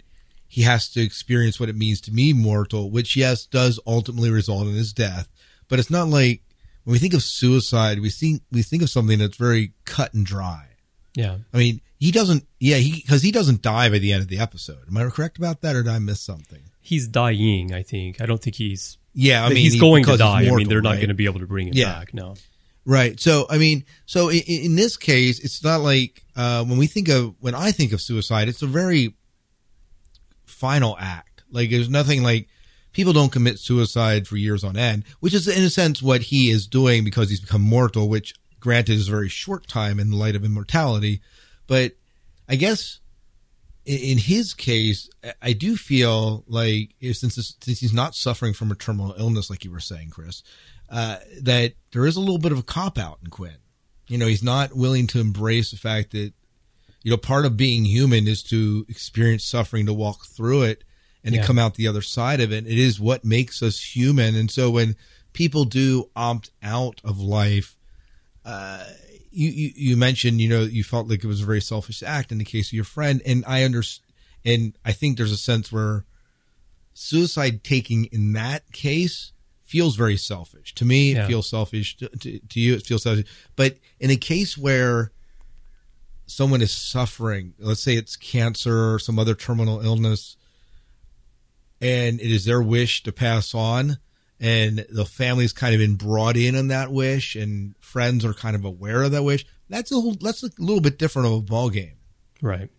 he 0.48 0.62
has 0.62 0.88
to 0.88 1.00
experience 1.00 1.60
what 1.60 1.68
it 1.68 1.76
means 1.76 2.00
to 2.00 2.10
be 2.10 2.32
mortal, 2.32 2.90
which, 2.90 3.14
yes, 3.14 3.46
does 3.46 3.78
ultimately 3.86 4.32
result 4.32 4.66
in 4.66 4.74
his 4.74 4.92
death. 4.92 5.28
But 5.68 5.78
it's 5.78 5.88
not 5.88 6.08
like 6.08 6.42
when 6.82 6.94
we 6.94 6.98
think 6.98 7.14
of 7.14 7.22
suicide, 7.22 8.00
we 8.00 8.10
think 8.10 8.42
we 8.50 8.62
think 8.62 8.82
of 8.82 8.90
something 8.90 9.20
that's 9.20 9.36
very 9.36 9.74
cut 9.84 10.12
and 10.12 10.26
dry. 10.26 10.70
Yeah. 11.14 11.36
I 11.54 11.58
mean, 11.58 11.82
he 12.00 12.10
doesn't. 12.10 12.48
Yeah, 12.58 12.78
he 12.78 13.00
because 13.00 13.22
he 13.22 13.30
doesn't 13.30 13.62
die 13.62 13.90
by 13.90 14.00
the 14.00 14.12
end 14.12 14.22
of 14.22 14.28
the 14.28 14.40
episode. 14.40 14.88
Am 14.88 14.96
I 14.96 15.08
correct 15.08 15.38
about 15.38 15.60
that, 15.60 15.76
or 15.76 15.84
did 15.84 15.92
I 15.92 16.00
miss 16.00 16.20
something? 16.20 16.62
He's 16.80 17.06
dying. 17.06 17.72
I 17.72 17.84
think. 17.84 18.20
I 18.20 18.26
don't 18.26 18.42
think 18.42 18.56
he's. 18.56 18.98
Yeah, 19.14 19.44
I 19.44 19.50
mean, 19.50 19.58
he's 19.58 19.74
he, 19.74 19.78
going 19.78 20.04
to 20.06 20.16
die. 20.16 20.48
I 20.48 20.50
mean, 20.50 20.68
they're 20.68 20.82
not 20.82 20.90
right? 20.90 20.96
going 20.96 21.10
to 21.10 21.14
be 21.14 21.26
able 21.26 21.38
to 21.38 21.46
bring 21.46 21.68
him 21.68 21.74
yeah. 21.76 21.92
back. 21.92 22.12
No. 22.12 22.34
Right. 22.88 23.18
So, 23.18 23.46
I 23.50 23.58
mean, 23.58 23.84
so 24.06 24.28
in, 24.28 24.42
in 24.46 24.76
this 24.76 24.96
case, 24.96 25.40
it's 25.40 25.62
not 25.64 25.80
like 25.80 26.22
uh, 26.36 26.64
when 26.64 26.78
we 26.78 26.86
think 26.86 27.08
of 27.08 27.34
when 27.40 27.54
I 27.54 27.72
think 27.72 27.92
of 27.92 28.00
suicide, 28.00 28.48
it's 28.48 28.62
a 28.62 28.66
very 28.66 29.16
final 30.44 30.96
act. 31.00 31.42
Like, 31.50 31.70
there's 31.70 31.90
nothing 31.90 32.22
like 32.22 32.48
people 32.92 33.12
don't 33.12 33.32
commit 33.32 33.58
suicide 33.58 34.28
for 34.28 34.36
years 34.36 34.62
on 34.62 34.76
end, 34.76 35.02
which 35.18 35.34
is 35.34 35.48
in 35.48 35.64
a 35.64 35.68
sense 35.68 36.00
what 36.00 36.22
he 36.22 36.50
is 36.50 36.68
doing 36.68 37.02
because 37.02 37.28
he's 37.28 37.40
become 37.40 37.60
mortal, 37.60 38.08
which 38.08 38.34
granted 38.60 38.94
is 38.94 39.08
a 39.08 39.10
very 39.10 39.28
short 39.28 39.66
time 39.66 39.98
in 39.98 40.10
the 40.10 40.16
light 40.16 40.36
of 40.36 40.44
immortality. 40.44 41.20
But 41.66 41.96
I 42.48 42.54
guess 42.54 43.00
in 43.84 44.18
his 44.18 44.54
case, 44.54 45.08
I 45.42 45.52
do 45.52 45.76
feel 45.76 46.44
like 46.46 46.94
since 47.12 47.34
since 47.34 47.80
he's 47.80 47.92
not 47.92 48.14
suffering 48.14 48.52
from 48.52 48.70
a 48.70 48.76
terminal 48.76 49.14
illness, 49.18 49.50
like 49.50 49.64
you 49.64 49.70
were 49.70 49.80
saying, 49.80 50.10
Chris, 50.10 50.42
uh, 50.88 51.16
that 51.42 51.74
there 51.92 52.06
is 52.06 52.16
a 52.16 52.20
little 52.20 52.38
bit 52.38 52.52
of 52.52 52.58
a 52.58 52.62
cop 52.62 52.98
out 52.98 53.18
in 53.22 53.30
Quinn. 53.30 53.56
You 54.08 54.18
know, 54.18 54.26
he's 54.26 54.42
not 54.42 54.74
willing 54.74 55.06
to 55.08 55.20
embrace 55.20 55.70
the 55.70 55.76
fact 55.76 56.12
that 56.12 56.32
you 57.02 57.10
know 57.10 57.16
part 57.16 57.44
of 57.44 57.56
being 57.56 57.84
human 57.84 58.28
is 58.28 58.42
to 58.44 58.86
experience 58.88 59.44
suffering, 59.44 59.86
to 59.86 59.92
walk 59.92 60.26
through 60.26 60.62
it, 60.62 60.84
and 61.24 61.34
yeah. 61.34 61.40
to 61.40 61.46
come 61.46 61.58
out 61.58 61.74
the 61.74 61.88
other 61.88 62.02
side 62.02 62.40
of 62.40 62.52
it. 62.52 62.66
It 62.66 62.78
is 62.78 63.00
what 63.00 63.24
makes 63.24 63.62
us 63.62 63.80
human. 63.80 64.36
And 64.36 64.50
so 64.50 64.70
when 64.70 64.94
people 65.32 65.64
do 65.64 66.08
opt 66.14 66.50
out 66.62 67.00
of 67.04 67.20
life, 67.20 67.76
uh, 68.44 68.84
you, 69.32 69.50
you, 69.50 69.72
you 69.74 69.96
mentioned, 69.96 70.40
you 70.40 70.48
know, 70.48 70.62
you 70.62 70.84
felt 70.84 71.08
like 71.08 71.24
it 71.24 71.26
was 71.26 71.42
a 71.42 71.46
very 71.46 71.60
selfish 71.60 72.02
act 72.02 72.30
in 72.30 72.38
the 72.38 72.44
case 72.44 72.68
of 72.68 72.74
your 72.74 72.84
friend. 72.84 73.20
And 73.26 73.44
I 73.46 73.64
understand. 73.64 74.04
And 74.44 74.78
I 74.84 74.92
think 74.92 75.16
there's 75.16 75.32
a 75.32 75.36
sense 75.36 75.72
where 75.72 76.04
suicide 76.94 77.64
taking 77.64 78.04
in 78.06 78.32
that 78.34 78.70
case 78.72 79.32
feels 79.66 79.96
very 79.96 80.16
selfish. 80.16 80.74
To 80.76 80.84
me, 80.84 81.12
yeah. 81.12 81.24
it 81.24 81.26
feels 81.26 81.48
selfish. 81.48 81.96
To, 81.98 82.08
to, 82.08 82.38
to, 82.38 82.60
you, 82.60 82.74
it 82.74 82.86
feels 82.86 83.02
selfish. 83.02 83.26
But 83.56 83.76
in 84.00 84.10
a 84.10 84.16
case 84.16 84.56
where 84.56 85.12
someone 86.26 86.62
is 86.62 86.72
suffering, 86.72 87.54
let's 87.58 87.82
say 87.82 87.96
it's 87.96 88.16
cancer 88.16 88.94
or 88.94 88.98
some 88.98 89.18
other 89.18 89.34
terminal 89.34 89.80
illness, 89.80 90.36
and 91.80 92.20
it 92.20 92.30
is 92.30 92.44
their 92.44 92.62
wish 92.62 93.02
to 93.02 93.12
pass 93.12 93.54
on 93.54 93.98
and 94.38 94.84
the 94.90 95.04
family's 95.04 95.52
kind 95.52 95.74
of 95.74 95.78
been 95.78 95.96
brought 95.96 96.36
in 96.36 96.56
on 96.56 96.68
that 96.68 96.92
wish 96.92 97.36
and 97.36 97.74
friends 97.78 98.24
are 98.24 98.34
kind 98.34 98.56
of 98.56 98.64
aware 98.64 99.02
of 99.02 99.12
that 99.12 99.22
wish 99.22 99.46
that's 99.68 99.90
a 99.90 99.96
little 99.96 100.14
that's 100.14 100.42
a 100.42 100.50
little 100.58 100.80
bit 100.80 100.98
different 100.98 101.26
of 101.26 101.32
a 101.34 101.40
ball 101.40 101.70
game 101.70 101.94
right 102.42 102.70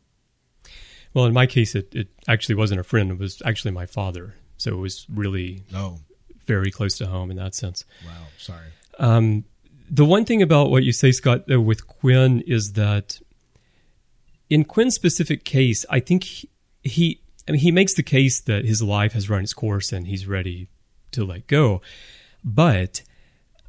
well 1.13 1.25
in 1.25 1.33
my 1.33 1.45
case 1.45 1.75
it, 1.75 1.93
it 1.95 2.07
actually 2.27 2.55
wasn't 2.55 2.79
a 2.79 2.83
friend 2.83 3.11
it 3.11 3.19
was 3.19 3.41
actually 3.45 3.71
my 3.71 3.85
father 3.85 4.35
so 4.57 4.71
it 4.71 4.77
was 4.79 5.05
really 5.09 5.63
oh. 5.73 5.99
Very 6.47 6.71
close 6.71 6.97
to 6.97 7.05
home 7.05 7.29
in 7.29 7.37
that 7.37 7.53
sense 7.53 7.85
wow 8.05 8.11
sorry 8.37 8.67
um, 8.99 9.43
the 9.89 10.05
one 10.05 10.25
thing 10.25 10.41
about 10.41 10.71
what 10.71 10.83
you 10.83 10.91
say 10.91 11.11
scott 11.11 11.47
though, 11.47 11.59
with 11.59 11.85
quinn 11.87 12.41
is 12.47 12.73
that 12.73 13.19
in 14.49 14.63
quinn's 14.63 14.95
specific 14.95 15.43
case 15.43 15.85
i 15.89 15.99
think 15.99 16.23
he, 16.23 16.49
he 16.83 17.21
I 17.47 17.51
mean, 17.53 17.61
he 17.61 17.71
makes 17.71 17.93
the 17.93 18.03
case 18.03 18.41
that 18.41 18.65
his 18.65 18.81
life 18.81 19.13
has 19.13 19.29
run 19.29 19.43
its 19.43 19.53
course 19.53 19.93
and 19.93 20.07
he's 20.07 20.27
ready 20.27 20.67
to 21.11 21.23
let 21.23 21.47
go. 21.47 21.81
But 22.43 23.03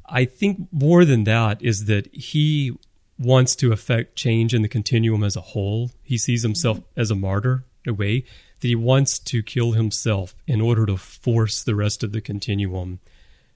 I 0.05 0.25
think 0.25 0.67
more 0.71 1.05
than 1.05 1.23
that 1.23 1.61
is 1.61 1.85
that 1.85 2.13
he 2.13 2.77
wants 3.17 3.55
to 3.57 3.71
affect 3.71 4.15
change 4.15 4.53
in 4.53 4.61
the 4.61 4.67
continuum 4.67 5.23
as 5.23 5.35
a 5.35 5.41
whole. 5.41 5.91
He 6.03 6.17
sees 6.17 6.43
himself 6.43 6.81
as 6.97 7.09
a 7.09 7.15
martyr 7.15 7.63
in 7.85 7.91
a 7.91 7.93
way 7.93 8.25
that 8.59 8.67
he 8.67 8.75
wants 8.75 9.19
to 9.19 9.41
kill 9.41 9.73
himself 9.73 10.35
in 10.47 10.61
order 10.61 10.85
to 10.85 10.97
force 10.97 11.63
the 11.63 11.75
rest 11.75 12.03
of 12.03 12.11
the 12.11 12.21
continuum 12.21 12.99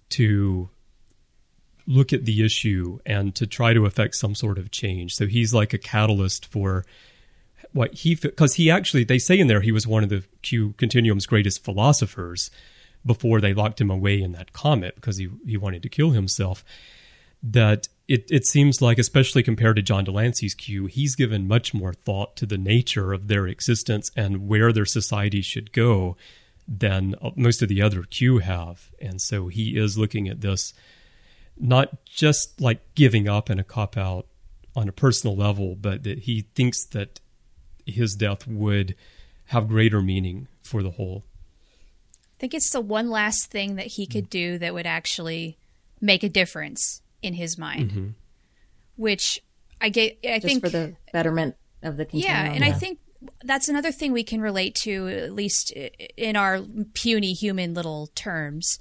to 0.10 0.70
look 1.86 2.14
at 2.14 2.26
the 2.26 2.46
issue 2.46 3.00
and 3.06 3.36
to 3.36 3.46
try 3.46 3.74
to 3.74 3.86
affect 3.86 4.16
some 4.16 4.36
sort 4.36 4.58
of 4.58 4.72
change. 4.72 5.16
So 5.16 5.28
he's 5.28 5.54
like 5.54 5.74
a 5.74 5.78
catalyst 5.78 6.46
for 6.46 6.86
what 7.74 7.94
he 7.94 8.16
because 8.16 8.56
he 8.56 8.70
actually 8.70 9.04
they 9.04 9.18
say 9.18 9.40
in 9.40 9.48
there 9.48 9.62
he 9.62 9.72
was 9.72 9.88
one 9.88 10.04
of 10.04 10.10
the 10.10 10.24
Q 10.42 10.74
Continuum's 10.78 11.26
greatest 11.26 11.64
philosophers 11.64 12.52
before 13.06 13.42
they 13.42 13.54
locked 13.54 13.82
him 13.82 13.90
away 13.90 14.22
in 14.22 14.32
that 14.34 14.54
comet 14.54 14.96
because 14.96 15.18
he 15.18 15.30
he 15.46 15.58
wanted 15.58 15.84
to 15.84 15.90
kill 15.90 16.12
himself. 16.12 16.64
That 17.42 17.88
it 18.08 18.26
it 18.30 18.46
seems 18.46 18.82
like, 18.82 18.98
especially 18.98 19.44
compared 19.44 19.78
to 19.78 19.82
John 19.82 20.04
de 20.04 20.12
Lancie's 20.12 20.56
Q, 20.56 20.88
he's 20.88 21.16
given 21.16 21.48
much 21.48 21.74
more 21.74 21.94
thought 21.94 22.36
to 22.38 22.46
the 22.46 22.58
nature 22.58 23.14
of 23.14 23.28
their 23.28 23.48
existence 23.48 24.12
and 24.16 24.48
where 24.48 24.74
their 24.74 24.86
society 24.86 25.42
should 25.42 25.72
go 25.72 26.18
than 26.68 27.16
uh, 27.22 27.32
most 27.36 27.62
of 27.62 27.70
the 27.70 27.82
other 27.82 28.04
Q 28.04 28.40
have, 28.40 28.90
and 29.02 29.22
so 29.22 29.48
he 29.48 29.78
is 29.78 29.98
looking 29.98 30.28
at 30.28 30.42
this 30.42 30.74
not 31.58 32.04
just 32.06 32.60
like 32.60 32.82
giving 32.96 33.28
up 33.28 33.50
and 33.50 33.60
a 33.60 33.64
cop 33.64 33.96
out 33.96 34.26
on 34.76 34.90
a 34.90 34.94
personal 34.94 35.36
level, 35.36 35.76
but 35.76 36.04
that 36.04 36.20
he 36.20 36.42
thinks 36.56 36.84
that 36.88 37.20
his 37.86 38.16
death 38.16 38.48
would 38.48 38.96
have 39.48 39.68
greater 39.68 40.02
meaning 40.02 40.48
for 40.64 40.82
the 40.82 40.92
whole. 40.92 41.24
I 42.16 42.40
think 42.40 42.54
it's 42.56 42.72
the 42.72 42.82
one 42.82 43.10
last 43.10 43.52
thing 43.52 43.76
that 43.76 43.86
he 43.88 44.08
could 44.08 44.26
mm. 44.26 44.32
do 44.32 44.58
that 44.58 44.74
would 44.74 44.88
actually 44.88 45.58
make 46.02 46.24
a 46.24 46.30
difference 46.30 47.03
in 47.24 47.34
his 47.34 47.58
mind. 47.58 47.92
Mm-hmm. 47.92 48.08
Which 48.96 49.42
I 49.82 49.90
get 49.90 50.20
I 50.24 50.36
Just 50.36 50.46
think 50.46 50.64
for 50.64 50.70
the 50.70 50.96
betterment 51.12 51.56
of 51.82 51.98
the 51.98 52.06
continuum. 52.06 52.32
Yeah, 52.32 52.52
and 52.52 52.64
yeah. 52.64 52.70
I 52.70 52.74
think 52.74 53.00
that's 53.44 53.70
another 53.70 53.92
thing 53.92 54.12
we 54.12 54.24
can 54.24 54.42
relate 54.42 54.76
to 54.84 55.08
at 55.08 55.34
least 55.34 55.72
in 55.72 56.36
our 56.36 56.62
puny 56.94 57.34
human 57.34 57.74
little 57.74 58.08
terms. 58.16 58.78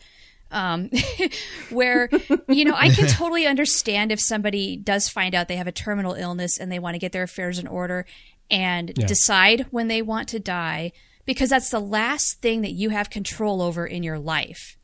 Um, 0.51 0.91
where 1.71 2.11
you 2.47 2.67
know 2.67 2.75
I 2.77 2.91
can 2.91 3.07
totally 3.09 3.47
understand 3.47 4.13
if 4.13 4.21
somebody 4.21 4.77
does 4.77 5.09
find 5.09 5.35
out 5.35 5.49
they 5.49 5.57
have 5.57 5.67
a 5.67 5.73
terminal 5.73 6.13
illness 6.13 6.59
and 6.59 6.71
they 6.71 6.79
want 6.79 6.95
to 6.95 6.99
get 6.99 7.13
their 7.13 7.23
affairs 7.23 7.59
in 7.59 7.67
order 7.67 8.05
and 8.51 8.93
yeah. 8.95 9.07
decide 9.07 9.67
when 9.71 9.89
they 9.89 10.03
want 10.03 10.29
to 10.29 10.39
die 10.39 10.93
because 11.25 11.49
that's 11.49 11.71
the 11.71 11.81
last 11.81 12.43
thing 12.43 12.61
that 12.61 12.73
you 12.73 12.91
have 12.91 13.09
control 13.09 13.63
over 13.63 13.87
in 13.87 14.03
your 14.03 14.19
life 14.19 14.77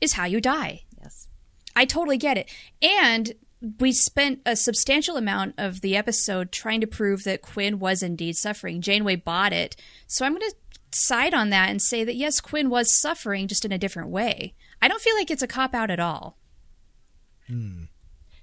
is 0.00 0.14
how 0.14 0.24
you 0.24 0.40
die. 0.40 0.82
Yes. 1.76 1.82
I 1.82 1.84
totally 1.84 2.18
get 2.18 2.38
it. 2.38 2.50
And 2.80 3.32
we 3.78 3.92
spent 3.92 4.40
a 4.44 4.56
substantial 4.56 5.16
amount 5.16 5.54
of 5.56 5.80
the 5.80 5.96
episode 5.96 6.50
trying 6.50 6.80
to 6.80 6.86
prove 6.86 7.24
that 7.24 7.42
Quinn 7.42 7.78
was 7.78 8.02
indeed 8.02 8.36
suffering. 8.36 8.80
Janeway 8.80 9.16
bought 9.16 9.52
it. 9.52 9.76
So 10.06 10.24
I'm 10.24 10.32
going 10.32 10.50
to 10.50 10.56
side 10.90 11.34
on 11.34 11.50
that 11.50 11.70
and 11.70 11.80
say 11.80 12.04
that 12.04 12.16
yes, 12.16 12.40
Quinn 12.40 12.70
was 12.70 13.00
suffering 13.00 13.48
just 13.48 13.64
in 13.64 13.72
a 13.72 13.78
different 13.78 14.10
way. 14.10 14.54
I 14.80 14.88
don't 14.88 15.00
feel 15.00 15.14
like 15.16 15.30
it's 15.30 15.42
a 15.42 15.48
cop 15.48 15.74
out 15.74 15.90
at 15.90 16.00
all. 16.00 16.36
Hmm. 17.46 17.84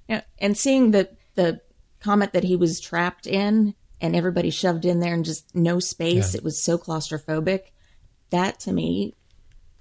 Yeah, 0.07 0.22
and 0.39 0.57
seeing 0.57 0.91
the 0.91 1.10
the 1.35 1.61
comet 1.99 2.34
that 2.34 2.43
he 2.43 2.56
was 2.56 2.80
trapped 2.80 3.27
in 3.27 3.76
and 4.01 4.15
everybody 4.15 4.49
shoved 4.49 4.85
in 4.85 4.99
there 4.99 5.14
and 5.14 5.26
just 5.26 5.53
no 5.53 5.80
space. 5.80 6.34
Yeah. 6.34 6.39
It 6.39 6.43
was 6.43 6.64
so 6.64 6.77
claustrophobic. 6.77 7.72
That 8.30 8.60
to 8.61 8.72
me 8.72 9.15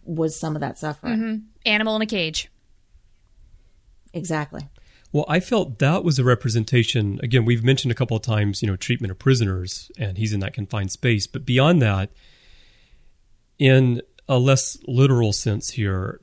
was 0.05 0.39
some 0.39 0.57
of 0.57 0.61
that 0.61 0.79
suffering. 0.79 1.19
Mm-hmm. 1.19 1.37
Animal 1.66 1.97
in 1.97 2.03
a 2.03 2.07
cage. 2.07 2.51
Exactly. 4.13 4.69
Well, 5.13 5.25
I 5.29 5.41
felt 5.41 5.79
that 5.79 6.05
was 6.05 6.19
a 6.19 6.25
representation. 6.25 7.19
Again, 7.23 7.45
we've 7.45 7.65
mentioned 7.65 7.91
a 7.93 7.95
couple 7.95 8.17
of 8.17 8.23
times, 8.23 8.63
you 8.63 8.69
know, 8.69 8.77
treatment 8.77 9.11
of 9.11 9.19
prisoners, 9.19 9.91
and 9.99 10.19
he's 10.19 10.33
in 10.33 10.41
that 10.41 10.53
confined 10.53 10.93
space. 10.93 11.27
But 11.27 11.47
beyond 11.47 11.81
that, 11.81 12.11
in 13.59 14.03
a 14.29 14.39
less 14.39 14.77
literal 14.87 15.33
sense 15.33 15.71
here, 15.71 16.21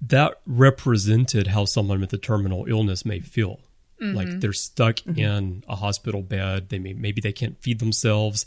that 0.00 0.40
represented 0.46 1.48
how 1.48 1.64
someone 1.66 2.00
with 2.00 2.12
a 2.12 2.18
terminal 2.18 2.64
illness 2.66 3.04
may 3.04 3.20
feel. 3.20 3.60
Mm-hmm. 4.00 4.16
Like 4.16 4.40
they're 4.40 4.52
stuck 4.52 4.96
mm-hmm. 4.96 5.18
in 5.18 5.64
a 5.68 5.76
hospital 5.76 6.22
bed. 6.22 6.68
They 6.68 6.78
may 6.78 6.92
maybe 6.92 7.20
they 7.20 7.32
can't 7.32 7.60
feed 7.60 7.80
themselves, 7.80 8.46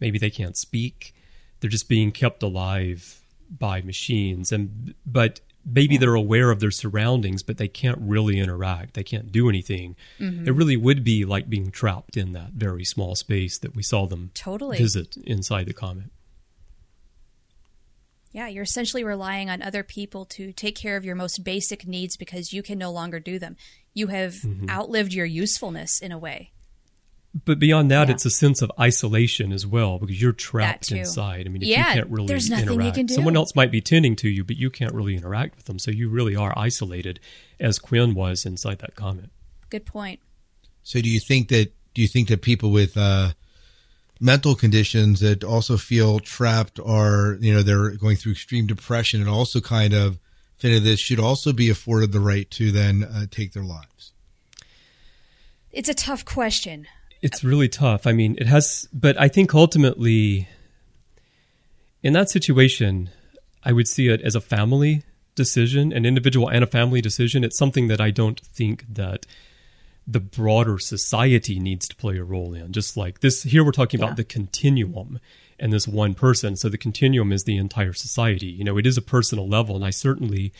maybe 0.00 0.18
they 0.18 0.30
can't 0.30 0.56
speak. 0.56 1.14
They're 1.60 1.70
just 1.70 1.88
being 1.88 2.12
kept 2.12 2.42
alive 2.42 3.20
by 3.50 3.82
machines. 3.82 4.52
And 4.52 4.94
but 5.04 5.40
maybe 5.66 5.96
they're 5.96 6.14
aware 6.14 6.50
of 6.50 6.60
their 6.60 6.70
surroundings, 6.70 7.42
but 7.42 7.58
they 7.58 7.68
can't 7.68 7.98
really 8.00 8.38
interact. 8.38 8.94
They 8.94 9.02
can't 9.02 9.32
do 9.32 9.48
anything. 9.48 9.96
Mm-hmm. 10.20 10.46
It 10.46 10.52
really 10.52 10.76
would 10.76 11.02
be 11.02 11.24
like 11.24 11.50
being 11.50 11.70
trapped 11.70 12.16
in 12.16 12.32
that 12.32 12.52
very 12.52 12.84
small 12.84 13.16
space 13.16 13.58
that 13.58 13.74
we 13.74 13.82
saw 13.82 14.06
them 14.06 14.30
totally 14.34 14.78
visit 14.78 15.16
inside 15.18 15.66
the 15.66 15.74
comet. 15.74 16.06
Yeah, 18.32 18.48
you're 18.48 18.64
essentially 18.64 19.02
relying 19.02 19.48
on 19.48 19.62
other 19.62 19.82
people 19.82 20.26
to 20.26 20.52
take 20.52 20.76
care 20.76 20.96
of 20.96 21.04
your 21.04 21.14
most 21.14 21.42
basic 21.42 21.86
needs 21.86 22.16
because 22.16 22.52
you 22.52 22.62
can 22.62 22.78
no 22.78 22.92
longer 22.92 23.18
do 23.18 23.38
them. 23.38 23.56
You 23.94 24.08
have 24.08 24.34
mm-hmm. 24.34 24.68
outlived 24.68 25.14
your 25.14 25.24
usefulness 25.24 26.00
in 26.02 26.12
a 26.12 26.18
way. 26.18 26.52
But 27.44 27.58
beyond 27.58 27.90
that, 27.90 28.08
yeah. 28.08 28.14
it's 28.14 28.24
a 28.24 28.30
sense 28.30 28.62
of 28.62 28.72
isolation 28.80 29.52
as 29.52 29.66
well 29.66 29.98
because 29.98 30.20
you're 30.20 30.32
trapped 30.32 30.90
inside. 30.90 31.46
I 31.46 31.50
mean, 31.50 31.62
if 31.62 31.68
yeah, 31.68 31.88
you 31.88 31.94
can't 32.00 32.10
really 32.10 32.26
there's 32.28 32.48
nothing 32.48 32.68
interact, 32.68 32.86
you 32.86 32.92
can 32.92 33.06
do. 33.06 33.14
someone 33.14 33.36
else 33.36 33.54
might 33.54 33.70
be 33.70 33.80
tending 33.80 34.16
to 34.16 34.28
you, 34.28 34.44
but 34.44 34.56
you 34.56 34.70
can't 34.70 34.94
really 34.94 35.16
interact 35.16 35.56
with 35.56 35.66
them. 35.66 35.78
So 35.78 35.90
you 35.90 36.08
really 36.08 36.34
are 36.34 36.54
isolated, 36.56 37.20
as 37.60 37.78
Quinn 37.78 38.14
was 38.14 38.46
inside 38.46 38.78
that 38.78 38.94
comet. 38.94 39.30
Good 39.68 39.84
point. 39.84 40.20
So 40.82 41.00
do 41.00 41.08
you 41.08 41.20
think 41.20 41.48
that 41.48 41.72
do 41.94 42.02
you 42.02 42.08
think 42.08 42.28
that 42.28 42.42
people 42.42 42.70
with 42.70 42.96
uh, 42.96 43.32
mental 44.20 44.54
conditions 44.54 45.20
that 45.20 45.44
also 45.44 45.76
feel 45.76 46.20
trapped 46.20 46.80
are 46.80 47.36
you 47.40 47.52
know 47.52 47.62
they're 47.62 47.90
going 47.96 48.16
through 48.16 48.32
extreme 48.32 48.66
depression 48.66 49.20
and 49.20 49.28
also 49.28 49.60
kind 49.60 49.92
of 49.92 50.18
fit 50.56 50.72
into 50.72 50.84
this 50.84 51.00
should 51.00 51.20
also 51.20 51.52
be 51.52 51.68
afforded 51.68 52.12
the 52.12 52.20
right 52.20 52.50
to 52.50 52.70
then 52.70 53.04
uh, 53.04 53.26
take 53.30 53.52
their 53.52 53.64
lives 53.64 54.12
it's 55.70 55.88
a 55.88 55.94
tough 55.94 56.24
question 56.24 56.86
it's 57.22 57.42
really 57.42 57.68
tough 57.68 58.06
i 58.06 58.12
mean 58.12 58.36
it 58.38 58.46
has 58.46 58.88
but 58.92 59.18
i 59.20 59.28
think 59.28 59.54
ultimately 59.54 60.48
in 62.02 62.12
that 62.12 62.28
situation 62.30 63.10
i 63.64 63.72
would 63.72 63.88
see 63.88 64.08
it 64.08 64.20
as 64.22 64.34
a 64.34 64.40
family 64.40 65.02
decision 65.34 65.92
an 65.92 66.06
individual 66.06 66.48
and 66.48 66.64
a 66.64 66.66
family 66.66 67.00
decision 67.00 67.44
it's 67.44 67.58
something 67.58 67.88
that 67.88 68.00
i 68.00 68.10
don't 68.10 68.40
think 68.40 68.84
that 68.88 69.26
the 70.06 70.20
broader 70.20 70.78
society 70.78 71.58
needs 71.58 71.88
to 71.88 71.96
play 71.96 72.16
a 72.16 72.24
role 72.24 72.54
in. 72.54 72.72
Just 72.72 72.96
like 72.96 73.20
this, 73.20 73.42
here 73.42 73.64
we're 73.64 73.72
talking 73.72 73.98
yeah. 73.98 74.06
about 74.06 74.16
the 74.16 74.24
continuum 74.24 75.18
and 75.58 75.72
this 75.72 75.88
one 75.88 76.14
person. 76.14 76.56
So 76.56 76.68
the 76.68 76.78
continuum 76.78 77.32
is 77.32 77.44
the 77.44 77.56
entire 77.56 77.92
society. 77.92 78.46
You 78.46 78.64
know, 78.64 78.78
it 78.78 78.86
is 78.86 78.96
a 78.96 79.02
personal 79.02 79.48
level, 79.48 79.74
and 79.74 79.84
I 79.84 79.90
certainly, 79.90 80.52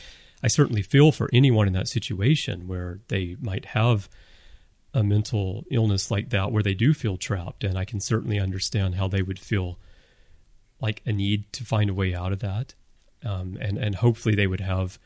I 0.43 0.49
certainly 0.49 0.83
feel 0.83 1.13
for 1.13 1.31
anyone 1.33 1.69
in 1.69 1.75
that 1.75 1.89
situation 1.89 2.67
where 2.67 2.99
they 3.09 3.37
might 3.41 3.67
have 3.67 4.09
a 4.97 5.05
mental 5.05 5.65
illness 5.71 6.11
like 6.11 6.31
that, 6.31 6.51
where 6.51 6.63
they 6.63 6.75
do 6.75 6.95
feel 6.95 7.17
trapped, 7.17 7.63
and 7.65 7.79
I 7.79 7.85
can 7.85 8.01
certainly 8.01 8.41
understand 8.41 8.97
how 8.97 9.09
they 9.09 9.23
would 9.23 9.39
feel 9.39 9.79
like 10.81 11.03
a 11.07 11.13
need 11.13 11.53
to 11.53 11.65
find 11.65 11.91
a 11.91 11.95
way 11.95 12.15
out 12.15 12.33
of 12.33 12.41
that, 12.41 12.75
um, 13.25 13.57
and 13.61 13.79
and 13.79 13.95
hopefully 13.97 14.35
they 14.35 14.47
would 14.47 14.61
have 14.61 14.99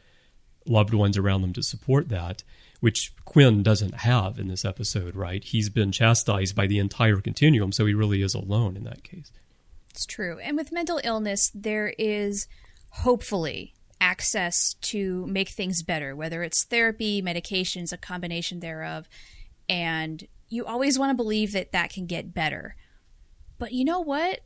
loved 0.67 0.95
ones 0.95 1.17
around 1.19 1.43
them 1.43 1.53
to 1.55 1.63
support 1.63 2.09
that 2.11 2.43
which 2.81 3.13
Quinn 3.25 3.63
doesn't 3.63 3.95
have 3.95 4.39
in 4.39 4.49
this 4.49 4.65
episode, 4.65 5.15
right? 5.15 5.45
He's 5.45 5.69
been 5.69 5.93
chastised 5.93 6.57
by 6.57 6.67
the 6.67 6.79
entire 6.79 7.21
continuum, 7.21 7.73
so 7.73 7.87
he 7.87 7.95
really 7.95 8.23
is 8.23 8.35
alone 8.35 8.77
in 8.77 8.85
that 8.85 9.05
case. 9.05 9.31
It's 9.91 10.07
true. 10.07 10.39
And 10.39 10.57
with 10.57 10.73
mental 10.73 11.01
illness, 11.05 11.51
there 11.55 11.95
is 11.99 12.49
hopefully 12.91 13.75
access 14.01 14.75
to 14.81 15.27
make 15.27 15.51
things 15.51 15.83
better, 15.83 16.17
whether 16.17 16.43
it's 16.43 16.65
therapy, 16.65 17.21
medications, 17.21 17.93
a 17.93 17.99
combination 17.99 18.61
thereof. 18.61 19.09
And 19.71 20.27
you 20.49 20.67
always 20.67 20.99
want 20.99 21.11
to 21.11 21.15
believe 21.15 21.53
that 21.53 21.71
that 21.71 21.91
can 21.91 22.07
get 22.07 22.35
better. 22.35 22.75
But 23.57 23.73
you 23.73 23.85
know 23.85 24.01
what? 24.01 24.41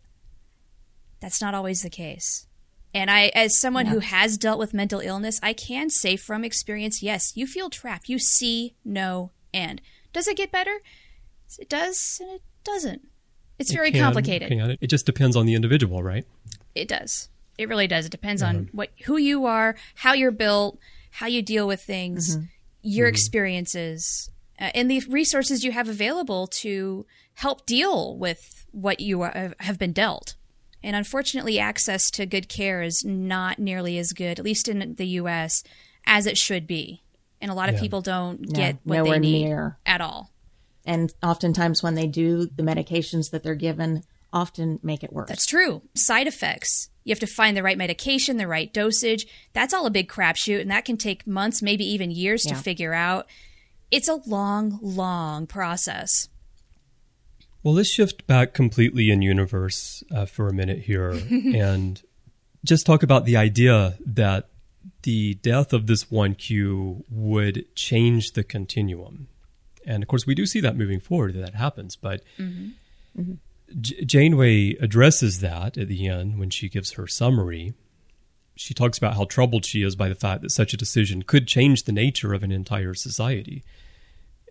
That's 1.20 1.40
not 1.40 1.54
always 1.54 1.80
the 1.80 1.88
case. 1.88 2.46
And 2.92 3.10
I, 3.10 3.32
as 3.34 3.58
someone 3.58 3.86
yeah. 3.86 3.92
who 3.92 3.98
has 4.00 4.36
dealt 4.36 4.58
with 4.58 4.74
mental 4.74 5.00
illness, 5.00 5.40
I 5.42 5.54
can 5.54 5.88
say 5.88 6.16
from 6.16 6.44
experience, 6.44 7.02
yes, 7.02 7.32
you 7.34 7.46
feel 7.46 7.70
trapped. 7.70 8.10
You 8.10 8.18
see 8.18 8.74
no 8.84 9.30
end. 9.54 9.80
Does 10.12 10.28
it 10.28 10.36
get 10.36 10.52
better? 10.52 10.76
It 11.58 11.70
does, 11.70 12.18
and 12.20 12.30
it 12.32 12.42
doesn't. 12.62 13.08
It's 13.58 13.70
it 13.70 13.74
very 13.74 13.90
can, 13.90 14.02
complicated. 14.02 14.52
It, 14.52 14.78
it 14.82 14.86
just 14.88 15.06
depends 15.06 15.36
on 15.36 15.46
the 15.46 15.54
individual, 15.54 16.02
right? 16.02 16.26
It 16.74 16.86
does. 16.86 17.30
It 17.56 17.68
really 17.68 17.86
does. 17.86 18.04
It 18.04 18.12
depends 18.12 18.42
mm-hmm. 18.42 18.56
on 18.56 18.68
what 18.72 18.90
who 19.04 19.16
you 19.16 19.46
are, 19.46 19.74
how 19.94 20.12
you're 20.12 20.32
built, 20.32 20.78
how 21.10 21.26
you 21.26 21.40
deal 21.40 21.66
with 21.66 21.80
things, 21.80 22.36
mm-hmm. 22.36 22.46
your 22.82 23.06
mm-hmm. 23.06 23.14
experiences, 23.14 24.30
uh, 24.60 24.70
and 24.74 24.90
the 24.90 25.02
resources 25.08 25.64
you 25.64 25.72
have 25.72 25.88
available 25.88 26.46
to 26.46 27.06
help 27.34 27.66
deal 27.66 28.16
with 28.16 28.66
what 28.72 29.00
you 29.00 29.22
are, 29.22 29.54
have 29.60 29.78
been 29.78 29.92
dealt. 29.92 30.34
And 30.82 30.94
unfortunately, 30.94 31.58
access 31.58 32.10
to 32.10 32.26
good 32.26 32.48
care 32.48 32.82
is 32.82 33.04
not 33.04 33.58
nearly 33.58 33.98
as 33.98 34.12
good, 34.12 34.38
at 34.38 34.44
least 34.44 34.68
in 34.68 34.94
the 34.96 35.06
U.S., 35.06 35.64
as 36.06 36.26
it 36.26 36.36
should 36.36 36.66
be. 36.66 37.02
And 37.40 37.50
a 37.50 37.54
lot 37.54 37.68
of 37.68 37.78
people 37.78 38.00
don't 38.00 38.40
no, 38.40 38.54
get 38.54 38.78
what 38.84 39.04
they 39.04 39.18
need 39.18 39.44
near. 39.44 39.78
at 39.84 40.00
all. 40.00 40.30
And 40.86 41.12
oftentimes, 41.22 41.82
when 41.82 41.94
they 41.94 42.06
do, 42.06 42.46
the 42.46 42.62
medications 42.62 43.30
that 43.30 43.42
they're 43.42 43.54
given 43.54 44.02
often 44.32 44.78
make 44.82 45.02
it 45.02 45.12
worse. 45.12 45.28
That's 45.28 45.46
true. 45.46 45.82
Side 45.94 46.26
effects. 46.26 46.90
You 47.04 47.12
have 47.12 47.20
to 47.20 47.26
find 47.26 47.56
the 47.56 47.62
right 47.62 47.78
medication, 47.78 48.36
the 48.36 48.48
right 48.48 48.72
dosage. 48.72 49.26
That's 49.52 49.72
all 49.72 49.86
a 49.86 49.90
big 49.90 50.08
crapshoot, 50.08 50.60
and 50.60 50.70
that 50.70 50.84
can 50.84 50.96
take 50.96 51.26
months, 51.26 51.62
maybe 51.62 51.84
even 51.84 52.10
years 52.10 52.44
yeah. 52.46 52.54
to 52.54 52.62
figure 52.62 52.92
out. 52.92 53.26
It's 53.90 54.08
a 54.08 54.20
long, 54.26 54.78
long 54.82 55.46
process. 55.46 56.28
Well, 57.62 57.74
let's 57.74 57.88
shift 57.88 58.26
back 58.26 58.52
completely 58.52 59.10
in 59.10 59.22
universe 59.22 60.04
uh, 60.14 60.26
for 60.26 60.48
a 60.48 60.52
minute 60.52 60.80
here 60.80 61.10
and 61.30 62.02
just 62.64 62.86
talk 62.86 63.02
about 63.02 63.24
the 63.24 63.36
idea 63.36 63.96
that 64.04 64.48
the 65.02 65.34
death 65.34 65.72
of 65.72 65.86
this 65.86 66.04
1Q 66.04 67.04
would 67.10 67.64
change 67.74 68.32
the 68.32 68.44
continuum. 68.44 69.28
And 69.86 70.02
of 70.02 70.08
course, 70.08 70.26
we 70.26 70.34
do 70.34 70.46
see 70.46 70.60
that 70.60 70.76
moving 70.76 71.00
forward 71.00 71.34
that 71.34 71.40
that 71.40 71.54
happens. 71.54 71.96
But 71.96 72.22
mm-hmm. 72.38 72.70
Mm-hmm. 73.18 73.34
J- 73.80 74.04
Janeway 74.04 74.76
addresses 74.76 75.40
that 75.40 75.76
at 75.78 75.88
the 75.88 76.06
end 76.06 76.38
when 76.38 76.50
she 76.50 76.68
gives 76.68 76.92
her 76.92 77.06
summary. 77.06 77.74
She 78.56 78.74
talks 78.74 78.98
about 78.98 79.14
how 79.14 79.24
troubled 79.24 79.64
she 79.64 79.82
is 79.82 79.96
by 79.96 80.08
the 80.08 80.14
fact 80.14 80.42
that 80.42 80.50
such 80.50 80.72
a 80.72 80.76
decision 80.76 81.22
could 81.22 81.48
change 81.48 81.84
the 81.84 81.92
nature 81.92 82.32
of 82.32 82.42
an 82.42 82.52
entire 82.52 82.94
society 82.94 83.64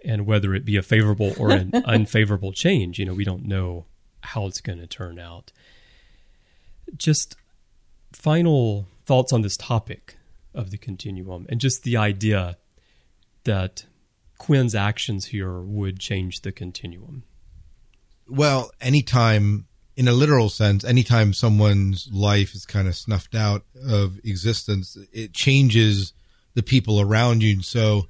and 0.03 0.25
whether 0.25 0.53
it 0.53 0.65
be 0.65 0.75
a 0.75 0.81
favorable 0.81 1.33
or 1.39 1.51
an 1.51 1.71
unfavorable 1.85 2.51
change. 2.51 2.99
You 2.99 3.05
know, 3.05 3.13
we 3.13 3.23
don't 3.23 3.45
know 3.45 3.85
how 4.21 4.45
it's 4.47 4.61
going 4.61 4.79
to 4.79 4.87
turn 4.87 5.19
out. 5.19 5.51
Just 6.97 7.35
final 8.11 8.87
thoughts 9.05 9.31
on 9.33 9.41
this 9.41 9.57
topic 9.57 10.17
of 10.53 10.71
the 10.71 10.77
continuum 10.77 11.45
and 11.49 11.59
just 11.59 11.83
the 11.83 11.97
idea 11.97 12.57
that 13.45 13.85
Quinn's 14.37 14.75
actions 14.75 15.27
here 15.27 15.59
would 15.59 15.99
change 15.99 16.41
the 16.41 16.51
continuum. 16.51 17.23
Well, 18.27 18.71
anytime, 18.81 19.67
in 19.95 20.07
a 20.07 20.13
literal 20.13 20.49
sense, 20.49 20.83
anytime 20.83 21.33
someone's 21.33 22.09
life 22.11 22.55
is 22.55 22.65
kind 22.65 22.87
of 22.87 22.95
snuffed 22.95 23.35
out 23.35 23.63
of 23.87 24.19
existence, 24.23 24.97
it 25.11 25.33
changes 25.33 26.13
the 26.55 26.63
people 26.63 26.99
around 26.99 27.43
you. 27.43 27.61
So, 27.61 28.07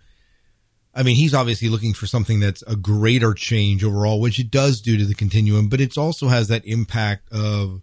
I 0.96 1.04
mean, 1.04 1.16
he's 1.16 1.34
obviously 1.34 1.70
looking 1.70 1.94
for 1.94 2.08
something 2.08 2.40
that's 2.40 2.62
a 2.64 2.76
greater 2.76 3.34
change 3.34 3.84
overall, 3.84 4.22
which 4.22 4.40
it 4.40 4.50
does 4.50 4.80
do 4.80 4.98
to 4.98 5.06
the 5.06 5.14
continuum, 5.14 5.68
but 5.68 5.82
it 5.82 5.98
also 5.98 6.28
has 6.30 6.48
that 6.48 6.66
impact 6.66 7.32
of, 7.32 7.82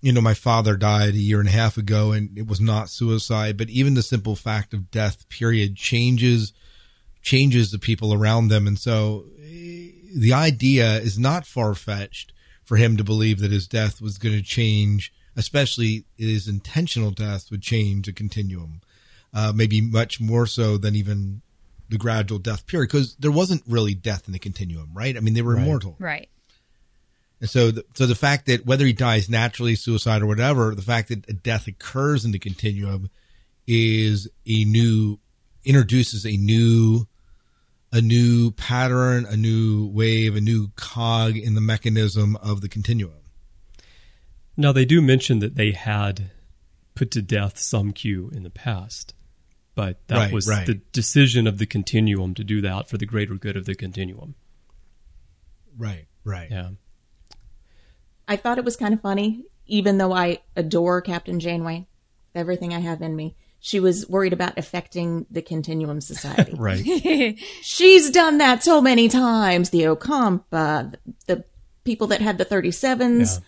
you 0.00 0.12
know, 0.12 0.20
my 0.20 0.34
father 0.34 0.76
died 0.76 1.14
a 1.14 1.18
year 1.18 1.40
and 1.40 1.48
a 1.48 1.52
half 1.52 1.76
ago 1.76 2.12
and 2.12 2.38
it 2.38 2.46
was 2.46 2.60
not 2.60 2.90
suicide, 2.90 3.56
but 3.56 3.70
even 3.70 3.94
the 3.94 4.02
simple 4.02 4.36
fact 4.36 4.72
of 4.72 4.90
death 4.92 5.28
period 5.28 5.74
changes, 5.74 6.52
changes 7.22 7.72
the 7.72 7.78
people 7.78 8.14
around 8.14 8.48
them. 8.48 8.68
And 8.68 8.78
so 8.78 9.24
eh, 9.40 9.90
the 10.14 10.32
idea 10.32 10.98
is 10.98 11.18
not 11.18 11.44
far 11.44 11.74
fetched 11.74 12.32
for 12.68 12.76
him 12.76 12.98
to 12.98 13.02
believe 13.02 13.40
that 13.40 13.50
his 13.50 13.66
death 13.66 13.98
was 13.98 14.18
going 14.18 14.34
to 14.34 14.42
change, 14.42 15.10
especially 15.34 16.04
his 16.18 16.46
intentional 16.46 17.10
death 17.10 17.50
would 17.50 17.62
change 17.62 18.06
a 18.08 18.12
continuum. 18.12 18.82
Uh, 19.32 19.54
maybe 19.54 19.80
much 19.80 20.20
more 20.20 20.46
so 20.46 20.76
than 20.76 20.94
even 20.94 21.40
the 21.88 21.96
gradual 21.96 22.38
death 22.38 22.66
period 22.66 22.88
because 22.88 23.14
there 23.16 23.30
wasn't 23.30 23.62
really 23.66 23.94
death 23.94 24.24
in 24.26 24.34
the 24.34 24.38
continuum, 24.38 24.90
right? 24.92 25.16
I 25.16 25.20
mean, 25.20 25.32
they 25.32 25.40
were 25.40 25.54
right. 25.54 25.62
immortal, 25.62 25.96
right? 25.98 26.28
And 27.40 27.48
so, 27.48 27.70
the, 27.70 27.86
so 27.94 28.04
the 28.04 28.14
fact 28.14 28.44
that 28.46 28.66
whether 28.66 28.84
he 28.84 28.92
dies 28.92 29.30
naturally, 29.30 29.74
suicide, 29.74 30.20
or 30.20 30.26
whatever, 30.26 30.74
the 30.74 30.82
fact 30.82 31.08
that 31.08 31.26
a 31.26 31.32
death 31.32 31.66
occurs 31.68 32.26
in 32.26 32.32
the 32.32 32.38
continuum 32.38 33.08
is 33.66 34.28
a 34.46 34.64
new 34.64 35.18
introduces 35.64 36.26
a 36.26 36.36
new 36.36 37.06
a 37.92 38.00
new 38.00 38.50
pattern, 38.52 39.24
a 39.26 39.36
new 39.36 39.86
wave, 39.86 40.36
a 40.36 40.40
new 40.40 40.68
cog 40.76 41.36
in 41.36 41.54
the 41.54 41.60
mechanism 41.60 42.36
of 42.36 42.60
the 42.60 42.68
continuum. 42.68 43.12
Now, 44.56 44.72
they 44.72 44.84
do 44.84 45.00
mention 45.00 45.38
that 45.38 45.54
they 45.54 45.72
had 45.72 46.30
put 46.94 47.10
to 47.12 47.22
death 47.22 47.58
some 47.58 47.92
Q 47.92 48.30
in 48.34 48.42
the 48.42 48.50
past, 48.50 49.14
but 49.74 50.06
that 50.08 50.16
Right, 50.16 50.32
was 50.32 50.48
right. 50.48 50.66
the 50.66 50.74
decision 50.92 51.46
of 51.46 51.58
the 51.58 51.66
continuum 51.66 52.34
to 52.34 52.44
do 52.44 52.60
that 52.62 52.88
for 52.88 52.98
the 52.98 53.06
greater 53.06 53.34
good 53.36 53.56
of 53.56 53.66
the 53.66 53.74
continuum. 53.76 54.34
Right, 55.76 56.06
right. 56.24 56.50
Yeah. 56.50 56.70
I 58.26 58.36
thought 58.36 58.58
it 58.58 58.64
was 58.64 58.76
kind 58.76 58.92
of 58.92 59.00
funny, 59.00 59.44
even 59.66 59.98
though 59.98 60.12
I 60.12 60.40
adore 60.56 61.00
Captain 61.00 61.38
Janeway, 61.40 61.86
everything 62.34 62.74
I 62.74 62.80
have 62.80 63.00
in 63.00 63.14
me. 63.14 63.36
She 63.60 63.80
was 63.80 64.08
worried 64.08 64.32
about 64.32 64.56
affecting 64.56 65.26
the 65.30 65.42
Continuum 65.42 66.00
Society. 66.00 66.54
Right. 66.56 67.36
She's 67.62 68.10
done 68.10 68.38
that 68.38 68.62
so 68.62 68.80
many 68.80 69.08
times. 69.08 69.70
The 69.70 69.82
Ocampa, 69.82 70.94
the 71.26 71.44
people 71.84 72.06
that 72.08 72.20
had 72.20 72.38
the 72.38 72.44
37s, 72.44 73.40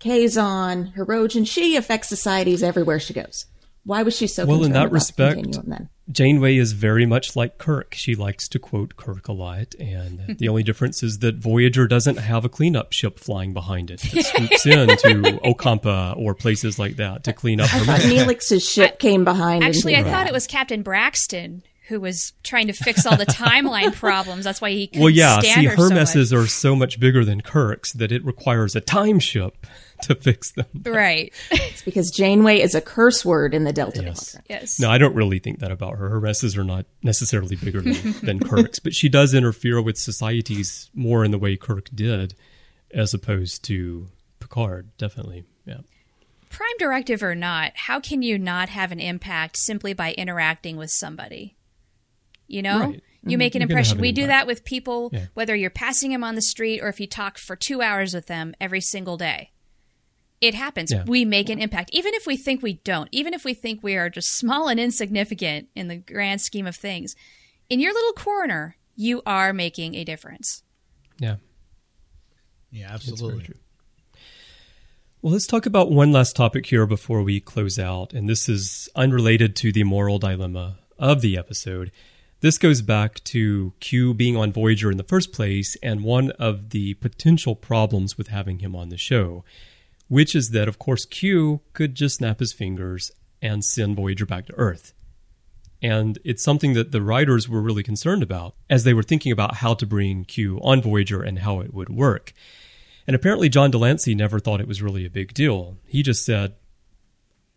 Kazon, 0.00 0.94
Hirogen. 0.94 1.46
She 1.46 1.76
affects 1.76 2.08
societies 2.08 2.62
everywhere 2.62 3.00
she 3.00 3.14
goes. 3.14 3.46
Why 3.84 4.02
was 4.02 4.16
she 4.16 4.26
so 4.26 4.46
Well, 4.46 4.64
in 4.64 4.72
that 4.72 4.78
about 4.80 4.88
the 4.90 4.94
respect- 4.94 5.58
then? 5.66 5.88
Janeway 6.10 6.58
is 6.58 6.72
very 6.72 7.06
much 7.06 7.34
like 7.34 7.56
Kirk. 7.56 7.94
She 7.94 8.14
likes 8.14 8.46
to 8.48 8.58
quote 8.58 8.96
Kirk 8.96 9.26
a 9.28 9.32
lot, 9.32 9.74
and 9.80 10.36
the 10.38 10.48
only 10.48 10.62
difference 10.62 11.02
is 11.02 11.20
that 11.20 11.36
Voyager 11.36 11.86
doesn't 11.86 12.16
have 12.18 12.44
a 12.44 12.48
cleanup 12.50 12.92
ship 12.92 13.18
flying 13.18 13.54
behind 13.54 13.90
it 13.90 14.00
that 14.00 14.24
swoops 14.26 14.66
in 14.66 14.88
to 14.88 15.40
Ocampa 15.44 16.14
or 16.18 16.34
places 16.34 16.78
like 16.78 16.96
that 16.96 17.24
to 17.24 17.32
clean 17.32 17.58
up 17.60 17.72
I 17.74 17.78
her 17.78 17.84
thought 17.84 17.98
mess. 18.00 18.12
Neelix's 18.52 18.68
ship 18.68 18.98
came 18.98 19.24
behind. 19.24 19.64
and 19.64 19.74
Actually, 19.74 19.96
I 19.96 20.02
did 20.02 20.10
thought 20.10 20.26
it 20.26 20.32
was 20.34 20.46
Captain 20.46 20.82
Braxton 20.82 21.62
who 21.88 22.00
was 22.00 22.32
trying 22.42 22.66
to 22.66 22.72
fix 22.72 23.04
all 23.04 23.16
the 23.16 23.26
timeline 23.26 23.94
problems. 23.94 24.44
That's 24.44 24.58
why 24.60 24.70
he 24.70 24.86
couldn't 24.86 25.02
Well, 25.02 25.10
yeah. 25.10 25.38
stand 25.40 25.60
See, 25.60 25.66
her, 25.66 25.76
her 25.76 25.88
so 25.88 25.94
messes 25.94 26.32
are 26.32 26.46
so 26.46 26.74
much 26.74 26.98
bigger 26.98 27.26
than 27.26 27.42
Kirk's 27.42 27.92
that 27.92 28.10
it 28.10 28.24
requires 28.24 28.74
a 28.74 28.80
time 28.80 29.18
ship 29.20 29.66
to 30.02 30.14
fix 30.14 30.52
them. 30.52 30.66
Right. 30.84 31.32
It's 31.50 31.82
because 31.82 32.10
Janeway 32.10 32.60
is 32.60 32.74
a 32.74 32.80
curse 32.80 33.24
word 33.24 33.54
in 33.54 33.64
the 33.64 33.72
Delta 33.72 34.02
Yes. 34.02 34.32
Quadrant. 34.32 34.46
yes. 34.48 34.80
No, 34.80 34.90
I 34.90 34.98
don't 34.98 35.14
really 35.14 35.38
think 35.38 35.60
that 35.60 35.70
about 35.70 35.96
her. 35.98 36.08
Her 36.08 36.20
messes 36.20 36.56
are 36.56 36.64
not 36.64 36.86
necessarily 37.02 37.56
bigger 37.56 37.80
than, 37.80 38.12
than 38.22 38.40
Kirk's, 38.40 38.78
but 38.78 38.92
she 38.94 39.08
does 39.08 39.34
interfere 39.34 39.80
with 39.80 39.96
societies 39.98 40.90
more 40.94 41.24
in 41.24 41.30
the 41.30 41.38
way 41.38 41.56
Kirk 41.56 41.88
did, 41.94 42.34
as 42.92 43.14
opposed 43.14 43.64
to 43.64 44.08
Picard. 44.40 44.96
Definitely, 44.98 45.44
yeah. 45.64 45.78
Prime 46.50 46.76
directive 46.78 47.22
or 47.22 47.34
not, 47.34 47.72
how 47.74 47.98
can 47.98 48.22
you 48.22 48.38
not 48.38 48.68
have 48.68 48.92
an 48.92 49.00
impact 49.00 49.56
simply 49.58 49.92
by 49.92 50.12
interacting 50.12 50.76
with 50.76 50.90
somebody? 50.90 51.56
You 52.46 52.62
know? 52.62 52.80
Right. 52.80 53.02
You 53.26 53.30
mm-hmm. 53.30 53.38
make 53.38 53.54
an 53.54 53.62
You're 53.62 53.70
impression. 53.70 53.96
an 53.98 54.02
We 54.02 54.12
do 54.12 54.26
that 54.26 54.46
with 54.46 54.64
people, 54.64 55.08
Yeah. 55.12 55.26
whether 55.32 55.56
you're 55.56 55.70
passing 55.70 56.10
them 56.12 56.22
on 56.22 56.34
the 56.34 56.42
street 56.42 56.80
or 56.80 56.88
if 56.88 57.00
you 57.00 57.06
talk 57.06 57.38
for 57.38 57.56
two 57.56 57.80
hours 57.80 58.12
with 58.14 58.26
them 58.26 58.54
every 58.60 58.82
single 58.82 59.16
day. 59.16 59.50
It 60.40 60.54
happens. 60.54 60.92
Yeah. 60.92 61.04
We 61.06 61.24
make 61.24 61.48
an 61.48 61.58
impact. 61.58 61.90
Even 61.92 62.14
if 62.14 62.26
we 62.26 62.36
think 62.36 62.62
we 62.62 62.74
don't, 62.84 63.08
even 63.12 63.34
if 63.34 63.44
we 63.44 63.54
think 63.54 63.82
we 63.82 63.96
are 63.96 64.10
just 64.10 64.32
small 64.38 64.68
and 64.68 64.78
insignificant 64.78 65.68
in 65.74 65.88
the 65.88 65.96
grand 65.96 66.40
scheme 66.40 66.66
of 66.66 66.76
things, 66.76 67.16
in 67.68 67.80
your 67.80 67.92
little 67.92 68.12
corner, 68.12 68.76
you 68.96 69.22
are 69.26 69.52
making 69.52 69.94
a 69.94 70.04
difference. 70.04 70.62
Yeah. 71.18 71.36
Yeah, 72.70 72.90
absolutely. 72.92 73.44
true. 73.44 73.54
Well, 75.22 75.32
let's 75.32 75.46
talk 75.46 75.64
about 75.64 75.90
one 75.90 76.12
last 76.12 76.36
topic 76.36 76.66
here 76.66 76.84
before 76.86 77.22
we 77.22 77.40
close 77.40 77.78
out, 77.78 78.12
and 78.12 78.28
this 78.28 78.46
is 78.46 78.90
unrelated 78.94 79.56
to 79.56 79.72
the 79.72 79.84
moral 79.84 80.18
dilemma 80.18 80.80
of 80.98 81.22
the 81.22 81.38
episode. 81.38 81.92
This 82.40 82.58
goes 82.58 82.82
back 82.82 83.24
to 83.24 83.72
Q 83.80 84.12
being 84.12 84.36
on 84.36 84.52
Voyager 84.52 84.90
in 84.90 84.98
the 84.98 85.02
first 85.02 85.32
place, 85.32 85.78
and 85.82 86.04
one 86.04 86.32
of 86.32 86.70
the 86.70 86.92
potential 86.94 87.56
problems 87.56 88.18
with 88.18 88.28
having 88.28 88.58
him 88.58 88.76
on 88.76 88.90
the 88.90 88.98
show, 88.98 89.44
which 90.08 90.34
is 90.34 90.50
that, 90.50 90.68
of 90.68 90.78
course, 90.78 91.04
Q 91.04 91.60
could 91.72 91.94
just 91.94 92.16
snap 92.16 92.40
his 92.40 92.52
fingers 92.52 93.10
and 93.40 93.64
send 93.64 93.96
Voyager 93.96 94.26
back 94.26 94.46
to 94.46 94.54
Earth. 94.54 94.94
And 95.82 96.18
it's 96.24 96.42
something 96.42 96.72
that 96.74 96.92
the 96.92 97.02
writers 97.02 97.48
were 97.48 97.60
really 97.60 97.82
concerned 97.82 98.22
about 98.22 98.54
as 98.70 98.84
they 98.84 98.94
were 98.94 99.02
thinking 99.02 99.32
about 99.32 99.56
how 99.56 99.74
to 99.74 99.86
bring 99.86 100.24
Q 100.24 100.58
on 100.62 100.80
Voyager 100.80 101.22
and 101.22 101.40
how 101.40 101.60
it 101.60 101.74
would 101.74 101.90
work. 101.90 102.32
And 103.06 103.14
apparently, 103.14 103.50
John 103.50 103.70
de 103.70 103.76
Lancie 103.76 104.14
never 104.14 104.40
thought 104.40 104.60
it 104.60 104.68
was 104.68 104.80
really 104.80 105.04
a 105.04 105.10
big 105.10 105.34
deal. 105.34 105.76
He 105.86 106.02
just 106.02 106.24
said, 106.24 106.54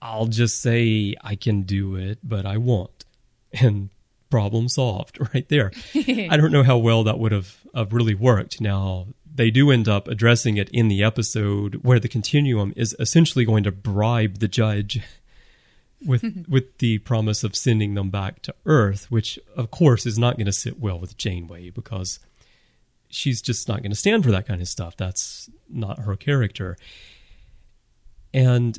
I'll 0.01 0.25
just 0.27 0.61
say 0.61 1.15
I 1.21 1.35
can 1.35 1.61
do 1.61 1.95
it, 1.95 2.19
but 2.23 2.45
I 2.45 2.57
won't. 2.57 3.05
And 3.61 3.89
problem 4.29 4.67
solved 4.67 5.17
right 5.33 5.47
there. 5.47 5.71
I 5.95 6.35
don't 6.35 6.51
know 6.51 6.63
how 6.63 6.77
well 6.77 7.05
that 7.05 7.17
would 7.17 7.31
have, 7.31 7.55
have 7.73 7.93
really 7.93 8.13
worked. 8.13 8.59
Now, 8.59 9.07
they 9.37 9.51
do 9.51 9.71
end 9.71 9.87
up 9.87 10.07
addressing 10.07 10.57
it 10.57 10.69
in 10.69 10.87
the 10.87 11.03
episode 11.03 11.75
where 11.83 11.99
the 11.99 12.09
continuum 12.09 12.73
is 12.75 12.95
essentially 12.99 13.45
going 13.45 13.63
to 13.63 13.71
bribe 13.71 14.39
the 14.39 14.47
judge 14.47 14.99
with 16.05 16.45
with 16.49 16.77
the 16.79 16.97
promise 16.99 17.43
of 17.43 17.55
sending 17.55 17.93
them 17.93 18.09
back 18.09 18.41
to 18.43 18.55
Earth, 18.65 19.09
which 19.09 19.39
of 19.55 19.71
course 19.71 20.05
is 20.05 20.19
not 20.19 20.35
going 20.35 20.45
to 20.45 20.51
sit 20.51 20.79
well 20.79 20.99
with 20.99 21.17
Janeway 21.17 21.69
because 21.69 22.19
she's 23.09 23.41
just 23.41 23.67
not 23.67 23.81
going 23.81 23.91
to 23.91 23.97
stand 23.97 24.23
for 24.23 24.31
that 24.31 24.47
kind 24.47 24.61
of 24.61 24.67
stuff. 24.67 24.97
That's 24.97 25.49
not 25.69 25.99
her 25.99 26.15
character. 26.15 26.75
And 28.33 28.77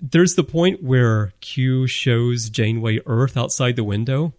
there's 0.00 0.34
the 0.34 0.44
point 0.44 0.82
where 0.82 1.32
Q 1.40 1.86
shows 1.86 2.48
Janeway 2.48 3.00
Earth 3.06 3.36
outside 3.36 3.76
the 3.76 3.84
window. 3.84 4.32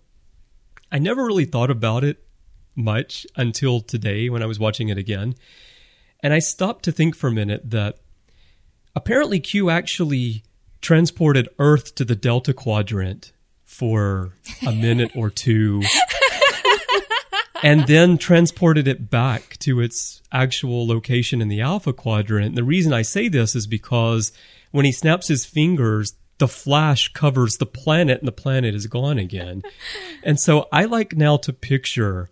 I 0.91 0.97
never 0.97 1.25
really 1.25 1.45
thought 1.45 1.69
about 1.69 2.03
it 2.03 2.23
much 2.75 3.25
until 3.35 3.81
today 3.81 4.29
when 4.29 4.43
I 4.43 4.45
was 4.45 4.59
watching 4.59 4.89
it 4.89 4.97
again. 4.97 5.35
And 6.21 6.33
I 6.33 6.39
stopped 6.39 6.83
to 6.85 6.91
think 6.91 7.15
for 7.15 7.27
a 7.27 7.31
minute 7.31 7.69
that 7.71 7.97
apparently 8.95 9.39
Q 9.39 9.69
actually 9.69 10.43
transported 10.81 11.49
Earth 11.59 11.95
to 11.95 12.05
the 12.05 12.15
Delta 12.15 12.53
Quadrant 12.53 13.31
for 13.65 14.33
a 14.65 14.71
minute 14.71 15.11
or 15.15 15.29
two 15.29 15.81
and 17.63 17.87
then 17.87 18.17
transported 18.17 18.87
it 18.87 19.09
back 19.09 19.57
to 19.59 19.79
its 19.79 20.21
actual 20.31 20.87
location 20.87 21.41
in 21.41 21.47
the 21.47 21.61
Alpha 21.61 21.93
Quadrant. 21.93 22.55
The 22.55 22.63
reason 22.63 22.93
I 22.93 23.01
say 23.01 23.27
this 23.27 23.55
is 23.55 23.67
because 23.67 24.31
when 24.71 24.85
he 24.85 24.91
snaps 24.91 25.27
his 25.27 25.45
fingers, 25.45 26.13
the 26.37 26.47
flash 26.47 27.09
covers 27.09 27.57
the 27.57 27.65
planet 27.65 28.19
and 28.19 28.27
the 28.27 28.31
planet 28.31 28.73
is 28.73 28.87
gone 28.87 29.19
again. 29.19 29.61
and 30.23 30.39
so 30.39 30.67
I 30.71 30.85
like 30.85 31.15
now 31.15 31.37
to 31.37 31.53
picture 31.53 32.29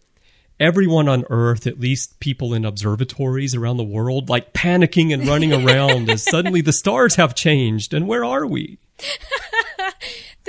everyone 0.60 1.08
on 1.08 1.26
Earth, 1.30 1.68
at 1.68 1.80
least 1.80 2.20
people 2.20 2.54
in 2.54 2.66
observatories 2.66 3.56
around 3.56 3.78
the 3.78 3.84
world, 3.84 4.30
like 4.30 4.54
panicking 4.54 5.14
and 5.14 5.28
running 5.28 5.54
around 5.54 6.10
as 6.10 6.24
suddenly 6.30 6.62
the 6.62 6.74
stars 6.74 7.16
have 7.16 7.36
changed. 7.36 7.94
And 7.94 8.08
where 8.08 8.26
are 8.26 8.46
we? 8.46 8.80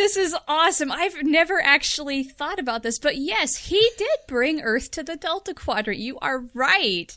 This 0.01 0.17
is 0.17 0.35
awesome. 0.49 0.91
I've 0.91 1.23
never 1.25 1.61
actually 1.61 2.23
thought 2.23 2.59
about 2.59 2.83
this, 2.83 2.99
but 2.99 3.19
yes, 3.19 3.57
he 3.57 3.91
did 3.99 4.19
bring 4.27 4.63
Earth 4.63 4.91
to 4.93 5.03
the 5.03 5.15
Delta 5.15 5.53
Quadrant. 5.53 6.01
You 6.01 6.19
are 6.21 6.45
right. 6.55 7.17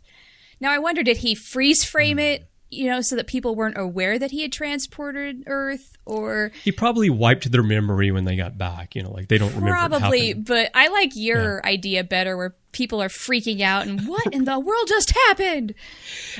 Now, 0.59 0.69
I 0.69 0.79
wonder, 0.79 1.01
did 1.01 1.15
he 1.15 1.33
freeze 1.33 1.85
frame 1.85 2.17
hmm. 2.17 2.23
it, 2.23 2.49
you 2.69 2.89
know, 2.89 2.99
so 2.99 3.15
that 3.15 3.27
people 3.27 3.55
weren't 3.55 3.77
aware 3.77 4.19
that 4.19 4.31
he 4.31 4.41
had 4.41 4.51
transported 4.51 5.43
Earth, 5.47 5.95
or 6.05 6.51
He 6.63 6.71
probably 6.71 7.09
wiped 7.09 7.51
their 7.51 7.63
memory 7.63 8.11
when 8.11 8.25
they 8.25 8.35
got 8.35 8.57
back. 8.57 8.95
You 8.95 9.03
know, 9.03 9.11
like 9.11 9.27
they 9.27 9.37
don't 9.37 9.53
remember. 9.55 9.71
probably? 9.71 10.33
But 10.33 10.71
I 10.73 10.87
like 10.89 11.11
your 11.15 11.65
idea 11.65 12.03
better, 12.03 12.35
where 12.37 12.55
people 12.73 13.01
are 13.01 13.07
freaking 13.07 13.61
out 13.61 13.85
and 13.85 14.07
what 14.07 14.33
in 14.33 14.45
the 14.45 14.59
world 14.59 14.87
just 14.87 15.11
happened? 15.11 15.75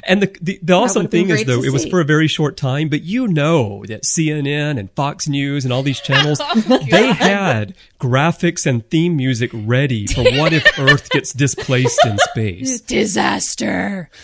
And 0.04 0.22
the 0.22 0.36
the, 0.42 0.60
the 0.62 0.74
awesome 0.74 1.08
thing 1.08 1.30
is 1.30 1.46
though, 1.46 1.62
to 1.62 1.68
it 1.68 1.72
was 1.72 1.86
for 1.86 2.02
a 2.02 2.06
very 2.06 2.28
short 2.28 2.58
time, 2.58 2.90
but 2.90 3.04
you 3.04 3.28
know 3.28 3.86
that 3.88 4.04
CNN 4.04 4.78
and 4.80 4.92
Fox 4.92 5.28
News 5.28 5.64
and 5.64 5.74
all 5.74 5.84
these 5.84 6.02
channels, 6.02 6.40
Oh 6.66 6.80
they 6.90 7.14
had 7.14 7.76
graphics 8.00 8.66
and 8.66 8.88
theme 8.90 9.16
music 9.16 9.52
ready 9.54 10.08
for 10.08 10.24
what 10.24 10.52
if 10.54 10.68
Earth 10.80 11.10
gets 11.10 11.32
displaced 11.34 12.04
in 12.06 12.18
space. 12.18 12.82
Disaster. 12.82 14.10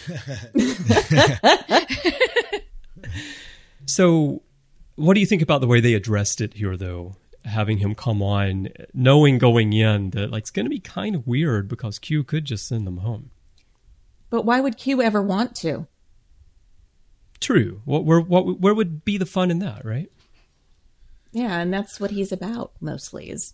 So, 3.85 4.43
what 4.99 5.13
do 5.13 5.19
you 5.19 5.25
think 5.25 5.41
about 5.41 5.61
the 5.61 5.67
way 5.67 5.79
they 5.79 5.93
addressed 5.93 6.41
it 6.41 6.55
here, 6.55 6.77
though? 6.77 7.15
Having 7.45 7.77
him 7.77 7.95
come 7.95 8.21
on, 8.21 8.69
knowing 8.93 9.37
going 9.37 9.73
in 9.73 10.09
that 10.11 10.29
like 10.29 10.41
it's 10.41 10.51
going 10.51 10.65
to 10.65 10.69
be 10.69 10.79
kind 10.79 11.15
of 11.15 11.25
weird 11.25 11.67
because 11.67 11.97
Q 11.97 12.23
could 12.23 12.45
just 12.45 12.67
send 12.67 12.85
them 12.85 12.97
home. 12.97 13.31
But 14.29 14.45
why 14.45 14.59
would 14.59 14.77
Q 14.77 15.01
ever 15.01 15.21
want 15.21 15.55
to? 15.57 15.87
True. 17.39 17.81
What 17.85 18.03
where 18.03 18.19
what 18.19 18.59
where 18.59 18.73
would 18.73 19.05
be 19.05 19.17
the 19.17 19.25
fun 19.25 19.51
in 19.51 19.59
that, 19.59 19.85
right? 19.85 20.11
Yeah, 21.31 21.59
and 21.59 21.73
that's 21.73 21.99
what 21.99 22.11
he's 22.11 22.31
about 22.31 22.73
mostly 22.81 23.29
is 23.29 23.53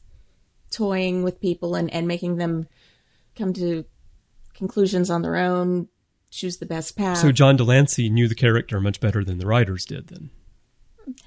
toying 0.72 1.24
with 1.24 1.42
people 1.42 1.76
and, 1.76 1.94
and 1.94 2.08
making 2.08 2.38
them 2.38 2.68
come 3.36 3.54
to 3.54 3.86
conclusions 4.54 5.10
on 5.10 5.22
their 5.22 5.36
own, 5.36 5.90
choose 6.32 6.58
the 6.58 6.66
best 6.66 6.98
path. 6.98 7.18
So 7.18 7.32
John 7.32 7.58
de 7.58 7.64
Lancie 7.64 8.10
knew 8.10 8.28
the 8.28 8.36
character 8.36 8.80
much 8.80 9.00
better 9.00 9.24
than 9.24 9.38
the 9.38 9.46
writers 9.46 9.86
did. 9.86 10.08
Then 10.08 10.30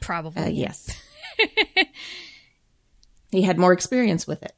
Probably. 0.01 0.43
uh, 0.43 0.49
yes. 0.49 0.91
he 3.31 3.43
had 3.43 3.59
more 3.59 3.73
experience 3.73 4.27
with 4.27 4.43
it. 4.43 4.53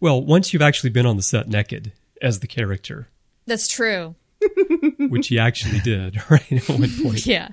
Well, 0.00 0.22
once 0.22 0.52
you've 0.52 0.62
actually 0.62 0.90
been 0.90 1.06
on 1.06 1.16
the 1.16 1.22
set 1.22 1.48
naked 1.48 1.92
as 2.20 2.40
the 2.40 2.46
character, 2.46 3.08
That's 3.46 3.68
true. 3.68 4.14
which 4.98 5.28
he 5.28 5.38
actually 5.38 5.78
did, 5.80 6.16
right? 6.30 6.52
At 6.52 6.68
one 6.68 6.90
point. 7.02 7.24
Yeah. 7.26 7.48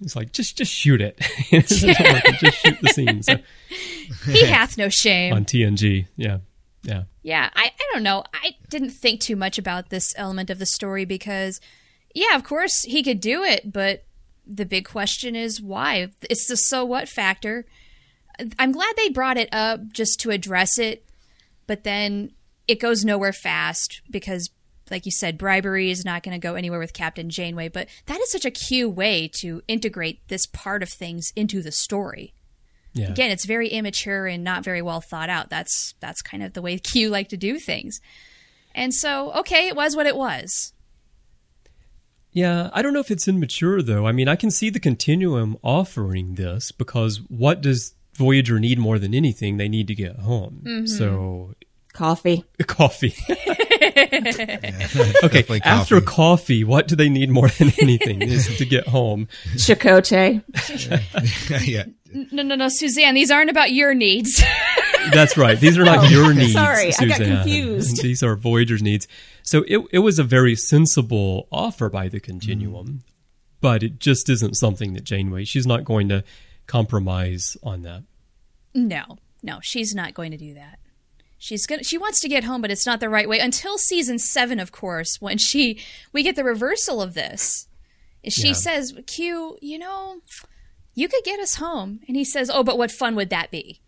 He's 0.00 0.16
like, 0.16 0.32
just 0.32 0.56
just 0.56 0.72
shoot 0.72 1.00
it. 1.00 1.18
It 1.52 1.66
just 1.68 2.56
shoot 2.58 2.80
the 2.80 2.88
scene. 2.88 3.22
So, 3.22 3.36
He 4.24 4.46
hath 4.46 4.78
no 4.78 4.88
shame. 4.88 5.34
on 5.34 5.44
TNG. 5.44 6.06
Yeah. 6.16 6.38
Yeah. 6.82 7.02
Yeah, 7.22 7.50
I, 7.54 7.66
I 7.66 7.92
don't 7.92 8.02
know. 8.02 8.24
I 8.32 8.52
didn't 8.70 8.90
think 8.90 9.20
too 9.20 9.36
much 9.36 9.58
about 9.58 9.90
this 9.90 10.14
element 10.16 10.48
of 10.48 10.58
the 10.58 10.64
story 10.64 11.04
because, 11.04 11.60
yeah, 12.14 12.34
of 12.34 12.44
course 12.44 12.82
he 12.84 13.02
could 13.02 13.20
do 13.20 13.42
it, 13.44 13.70
but 13.70 14.04
the 14.46 14.66
big 14.66 14.86
question 14.86 15.36
is 15.36 15.60
why? 15.60 16.08
It's 16.28 16.46
the 16.48 16.56
so 16.56 16.84
what 16.84 17.08
factor. 17.08 17.66
I'm 18.58 18.72
glad 18.72 18.94
they 18.96 19.08
brought 19.10 19.36
it 19.36 19.48
up 19.52 19.80
just 19.92 20.20
to 20.20 20.30
address 20.30 20.78
it, 20.78 21.04
but 21.66 21.84
then 21.84 22.32
it 22.66 22.80
goes 22.80 23.04
nowhere 23.04 23.32
fast 23.32 24.00
because, 24.10 24.48
like 24.90 25.04
you 25.04 25.12
said, 25.12 25.36
bribery 25.38 25.90
is 25.90 26.04
not 26.04 26.22
going 26.22 26.32
to 26.32 26.38
go 26.46 26.54
anywhere 26.54 26.78
with 26.78 26.92
Captain 26.92 27.28
Janeway. 27.30 27.68
But 27.68 27.88
that 28.06 28.20
is 28.20 28.30
such 28.32 28.46
a 28.46 28.84
way 28.86 29.30
to 29.40 29.62
integrate 29.68 30.26
this 30.28 30.46
part 30.46 30.82
of 30.82 30.88
things 30.88 31.32
into 31.36 31.62
the 31.62 31.72
story 31.72 32.32
Yeah. 32.94 33.10
again 33.10 33.30
it's 33.30 33.44
very 33.44 33.68
immature 33.68 34.26
and 34.26 34.42
not 34.42 34.64
very 34.64 34.82
well 34.82 35.00
thought 35.00 35.28
out 35.30 35.48
that's 35.50 35.94
that's 36.00 36.22
kind 36.22 36.42
of 36.42 36.54
the 36.54 36.62
way 36.62 36.78
q 36.92 37.08
like 37.10 37.28
to 37.28 37.36
do 37.36 37.58
things 37.58 38.00
and 38.74 38.92
so 38.94 39.32
okay 39.32 39.68
it 39.68 39.76
was 39.76 39.94
what 39.96 40.06
it 40.06 40.16
was 40.16 40.72
Yeah, 42.32 42.70
I 42.72 42.82
don't 42.82 42.92
know 42.92 43.00
if 43.00 43.10
it's 43.10 43.26
immature 43.26 43.82
though. 43.82 44.06
I 44.06 44.12
mean, 44.12 44.28
I 44.28 44.36
can 44.36 44.50
see 44.50 44.70
the 44.70 44.80
continuum 44.80 45.56
offering 45.62 46.34
this 46.36 46.70
because 46.70 47.20
what 47.28 47.60
does 47.60 47.94
Voyager 48.14 48.60
need 48.60 48.78
more 48.78 48.98
than 48.98 49.14
anything? 49.14 49.56
They 49.56 49.68
need 49.68 49.88
to 49.88 49.94
get 49.94 50.20
home. 50.20 50.62
Mm-hmm. 50.64 50.86
So 50.86 51.54
Coffee. 51.92 52.44
coffee. 52.66 53.14
okay, 53.30 54.10
Definitely 55.20 55.60
after 55.62 56.00
coffee. 56.00 56.06
coffee, 56.06 56.64
what 56.64 56.86
do 56.86 56.94
they 56.94 57.08
need 57.08 57.30
more 57.30 57.48
than 57.48 57.72
anything 57.80 58.22
is 58.22 58.56
to 58.58 58.64
get 58.64 58.86
home. 58.86 59.28
Chakotay. 59.56 60.42
yeah. 61.66 61.84
no 62.32 62.42
no 62.42 62.54
no 62.54 62.68
suzanne 62.68 63.14
these 63.14 63.30
aren't 63.30 63.50
about 63.50 63.72
your 63.72 63.94
needs 63.94 64.42
That's 65.12 65.36
right. 65.36 65.58
These 65.58 65.78
are 65.78 65.84
not 65.84 66.04
oh, 66.04 66.08
your 66.08 66.34
needs. 66.34 66.54
Oh, 66.56 66.64
sorry, 66.64 66.92
I 66.98 67.04
got 67.06 67.18
confused. 67.18 68.02
These 68.02 68.22
are 68.22 68.36
Voyager's 68.36 68.82
needs. 68.82 69.08
So 69.50 69.64
it 69.66 69.78
it 69.90 69.98
was 69.98 70.18
a 70.20 70.24
very 70.24 70.54
sensible 70.54 71.48
offer 71.50 71.88
by 71.88 72.08
the 72.08 72.20
Continuum, 72.20 73.02
but 73.60 73.82
it 73.82 73.98
just 73.98 74.28
isn't 74.28 74.54
something 74.54 74.92
that 74.94 75.02
Janeway. 75.02 75.44
She's 75.44 75.66
not 75.66 75.82
going 75.84 76.08
to 76.10 76.22
compromise 76.68 77.56
on 77.64 77.82
that. 77.82 78.04
no 78.74 79.18
no 79.42 79.58
she's 79.60 79.92
not 79.92 80.14
going 80.14 80.30
to 80.30 80.36
do 80.36 80.54
that 80.54 80.78
she's 81.36 81.66
gonna 81.66 81.82
she 81.82 81.98
wants 81.98 82.20
to 82.20 82.28
get 82.28 82.44
home 82.44 82.60
but 82.62 82.70
it's 82.70 82.86
not 82.86 83.00
the 83.00 83.08
right 83.08 83.28
way 83.28 83.40
until 83.40 83.76
season 83.76 84.20
seven 84.20 84.60
of 84.60 84.70
course 84.70 85.20
when 85.20 85.36
she 85.36 85.80
we 86.12 86.22
get 86.22 86.36
the 86.36 86.44
reversal 86.44 87.02
of 87.02 87.14
this 87.14 87.66
she 88.28 88.48
Yeah. 88.48 88.52
says 88.66 88.94
q 89.08 89.58
you 89.60 89.78
know 89.80 90.20
you 90.94 91.08
could 91.08 91.24
get 91.24 91.40
us 91.40 91.54
home 91.56 91.98
and 92.06 92.16
he 92.16 92.22
says 92.24 92.48
oh 92.54 92.62
but 92.62 92.78
what 92.78 92.92
fun 92.92 93.16
would 93.16 93.30
that 93.30 93.50
be 93.50 93.80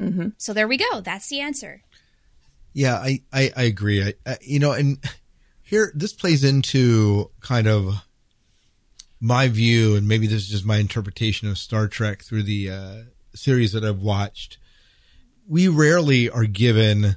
mm-hmm. 0.00 0.28
so 0.38 0.54
there 0.54 0.68
we 0.68 0.78
go 0.78 1.02
that's 1.02 1.28
the 1.28 1.40
answer 1.40 1.82
Yeah, 2.72 2.96
I, 2.96 3.22
I, 3.32 3.50
I 3.56 3.62
agree. 3.64 4.02
I, 4.02 4.14
I, 4.26 4.38
you 4.40 4.58
know, 4.58 4.72
and 4.72 4.98
here, 5.62 5.92
this 5.94 6.12
plays 6.12 6.44
into 6.44 7.30
kind 7.40 7.66
of 7.66 8.04
my 9.20 9.48
view, 9.48 9.96
and 9.96 10.08
maybe 10.08 10.26
this 10.26 10.42
is 10.42 10.48
just 10.48 10.64
my 10.64 10.78
interpretation 10.78 11.48
of 11.48 11.58
Star 11.58 11.88
Trek 11.88 12.22
through 12.22 12.44
the 12.44 12.70
uh, 12.70 12.96
series 13.34 13.72
that 13.72 13.84
I've 13.84 14.00
watched. 14.00 14.58
We 15.46 15.68
rarely 15.68 16.30
are 16.30 16.44
given 16.44 17.16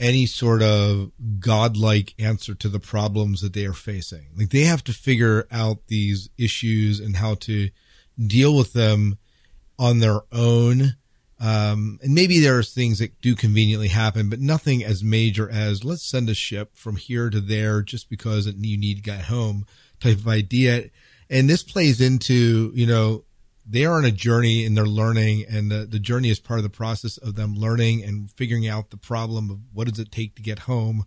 any 0.00 0.26
sort 0.26 0.62
of 0.62 1.10
godlike 1.40 2.14
answer 2.18 2.54
to 2.54 2.68
the 2.68 2.78
problems 2.78 3.40
that 3.40 3.52
they 3.52 3.66
are 3.66 3.72
facing. 3.72 4.28
Like 4.36 4.50
they 4.50 4.64
have 4.64 4.84
to 4.84 4.92
figure 4.92 5.46
out 5.50 5.86
these 5.88 6.28
issues 6.38 7.00
and 7.00 7.16
how 7.16 7.34
to 7.36 7.70
deal 8.24 8.56
with 8.56 8.72
them 8.72 9.18
on 9.78 9.98
their 9.98 10.20
own. 10.32 10.96
Um, 11.40 12.00
and 12.02 12.14
maybe 12.14 12.40
there 12.40 12.58
are 12.58 12.64
things 12.64 12.98
that 12.98 13.20
do 13.20 13.36
conveniently 13.36 13.88
happen, 13.88 14.28
but 14.28 14.40
nothing 14.40 14.84
as 14.84 15.04
major 15.04 15.48
as 15.48 15.84
let's 15.84 16.02
send 16.02 16.28
a 16.28 16.34
ship 16.34 16.76
from 16.76 16.96
here 16.96 17.30
to 17.30 17.40
there 17.40 17.80
just 17.82 18.10
because 18.10 18.46
you 18.46 18.76
need 18.76 18.96
to 18.96 19.02
get 19.02 19.22
home 19.22 19.64
type 20.00 20.16
of 20.18 20.28
idea. 20.28 20.90
And 21.30 21.48
this 21.48 21.62
plays 21.62 22.00
into, 22.00 22.72
you 22.74 22.86
know, 22.86 23.24
they 23.70 23.84
are 23.84 23.98
on 23.98 24.04
a 24.04 24.10
journey 24.10 24.64
and 24.64 24.76
they're 24.76 24.86
learning 24.86 25.44
and 25.48 25.70
the, 25.70 25.86
the 25.86 25.98
journey 25.98 26.30
is 26.30 26.40
part 26.40 26.58
of 26.58 26.64
the 26.64 26.70
process 26.70 27.18
of 27.18 27.36
them 27.36 27.54
learning 27.54 28.02
and 28.02 28.30
figuring 28.32 28.66
out 28.66 28.90
the 28.90 28.96
problem 28.96 29.50
of 29.50 29.58
what 29.72 29.88
does 29.88 29.98
it 29.98 30.10
take 30.10 30.34
to 30.36 30.42
get 30.42 30.60
home. 30.60 31.04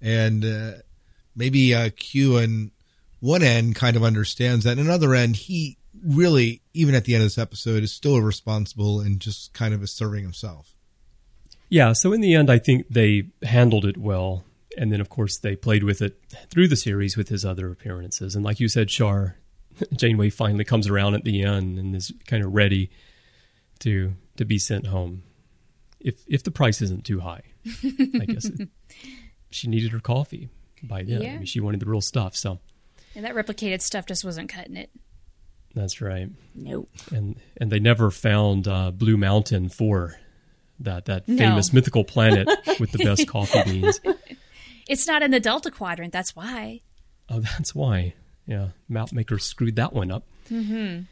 And, 0.00 0.44
uh, 0.44 0.72
maybe, 1.34 1.74
uh, 1.74 1.90
Q 1.96 2.36
and 2.36 2.70
one 3.20 3.42
end 3.42 3.74
kind 3.74 3.96
of 3.96 4.04
understands 4.04 4.64
that. 4.64 4.72
And 4.72 4.86
another 4.86 5.14
end, 5.14 5.36
he 5.36 5.78
really, 6.04 6.62
even 6.72 6.94
at 6.94 7.04
the 7.04 7.14
end 7.14 7.22
of 7.22 7.26
this 7.26 7.38
episode, 7.38 7.82
is 7.82 7.92
still 7.92 8.16
irresponsible 8.16 9.00
and 9.00 9.20
just 9.20 9.52
kind 9.54 9.74
of 9.74 9.82
is 9.82 9.92
serving 9.92 10.22
himself. 10.22 10.74
Yeah, 11.68 11.92
so 11.92 12.12
in 12.12 12.20
the 12.20 12.34
end, 12.34 12.50
I 12.50 12.58
think 12.58 12.86
they 12.88 13.28
handled 13.42 13.84
it 13.84 13.96
well. 13.96 14.44
And 14.76 14.92
then, 14.92 15.00
of 15.00 15.08
course, 15.08 15.38
they 15.38 15.56
played 15.56 15.84
with 15.84 16.02
it 16.02 16.20
through 16.50 16.68
the 16.68 16.76
series 16.76 17.16
with 17.16 17.28
his 17.28 17.44
other 17.44 17.70
appearances. 17.70 18.34
And 18.34 18.44
like 18.44 18.60
you 18.60 18.68
said, 18.68 18.90
Shar, 18.90 19.36
Janeway 19.92 20.30
finally 20.30 20.64
comes 20.64 20.88
around 20.88 21.14
at 21.14 21.24
the 21.24 21.42
end 21.42 21.78
and 21.78 21.94
is 21.94 22.12
kind 22.26 22.44
of 22.44 22.54
ready 22.54 22.90
to 23.80 24.14
to 24.36 24.44
be 24.44 24.58
sent 24.58 24.86
home. 24.86 25.22
If 26.00 26.24
if 26.26 26.42
the 26.42 26.50
price 26.50 26.82
isn't 26.82 27.04
too 27.04 27.20
high, 27.20 27.42
I 27.66 28.26
guess 28.26 28.46
it, 28.46 28.68
she 29.50 29.68
needed 29.68 29.92
her 29.92 30.00
coffee 30.00 30.48
by 30.82 31.02
then. 31.02 31.22
I 31.22 31.36
mean, 31.36 31.44
she 31.46 31.60
wanted 31.60 31.80
the 31.80 31.86
real 31.86 32.00
stuff. 32.00 32.36
So 32.36 32.58
And 33.14 33.24
that 33.24 33.34
replicated 33.34 33.80
stuff 33.80 34.06
just 34.06 34.24
wasn't 34.24 34.48
cutting 34.48 34.76
it. 34.76 34.90
That's 35.74 36.00
right. 36.00 36.28
Nope. 36.54 36.88
And 37.12 37.36
and 37.56 37.70
they 37.70 37.78
never 37.80 38.10
found 38.10 38.66
uh, 38.68 38.90
Blue 38.90 39.16
Mountain 39.16 39.68
for 39.70 40.16
that 40.80 41.04
that 41.06 41.28
No. 41.28 41.36
famous 41.36 41.72
mythical 41.72 42.04
planet 42.04 42.48
with 42.80 42.92
the 42.92 42.98
best 42.98 43.26
coffee 43.28 43.62
beans. 43.64 44.00
It's 44.88 45.06
not 45.06 45.22
in 45.22 45.30
the 45.30 45.40
Delta 45.40 45.70
Quadrant. 45.70 46.12
That's 46.12 46.34
why. 46.36 46.80
Oh, 47.28 47.40
that's 47.40 47.74
why. 47.74 48.14
Yeah, 48.46 48.68
map 48.88 49.12
maker 49.12 49.38
screwed 49.38 49.76
that 49.76 49.92
one 49.92 50.10
up. 50.10 50.24
Mm-hmm. 50.50 51.02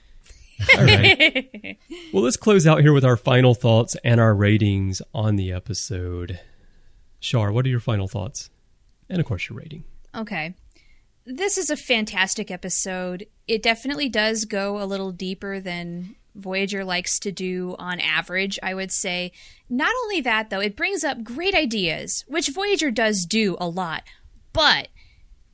All 0.79 0.85
right. 0.85 1.79
well, 2.13 2.23
let's 2.23 2.37
close 2.37 2.67
out 2.67 2.83
here 2.83 2.93
with 2.93 3.05
our 3.05 3.17
final 3.17 3.55
thoughts 3.55 3.97
and 4.05 4.21
our 4.21 4.35
ratings 4.35 5.01
on 5.15 5.37
the 5.37 5.51
episode. 5.51 6.39
Shar, 7.21 7.51
what 7.51 7.65
are 7.65 7.71
your 7.71 7.81
final 7.81 8.07
thoughts? 8.09 8.51
And 9.09 9.19
of 9.19 9.27
course, 9.27 9.49
your 9.49 9.59
rating. 9.59 9.85
Okay. 10.15 10.55
This 11.25 11.57
is 11.57 11.71
a 11.71 11.77
fantastic 11.77 12.51
episode. 12.51 13.27
It 13.47 13.63
definitely 13.63 14.09
does 14.09 14.45
go 14.45 14.83
a 14.83 14.87
little 14.87 15.13
deeper 15.13 15.61
than 15.61 16.17
Voyager 16.35 16.85
likes 16.85 17.19
to 17.21 17.31
do 17.31 17.77
on 17.79 18.01
average, 18.01 18.59
I 18.63 18.75
would 18.75 18.91
say. 18.91 19.31
Not 19.69 19.95
only 20.03 20.21
that, 20.23 20.51
though, 20.51 20.61
it 20.61 20.75
brings 20.75 21.05
up 21.05 21.23
great 21.23 21.55
ideas, 21.55 22.25
which 22.27 22.49
Voyager 22.49 22.91
does 22.91 23.25
do 23.25 23.57
a 23.61 23.69
lot. 23.69 24.03
But 24.53 24.89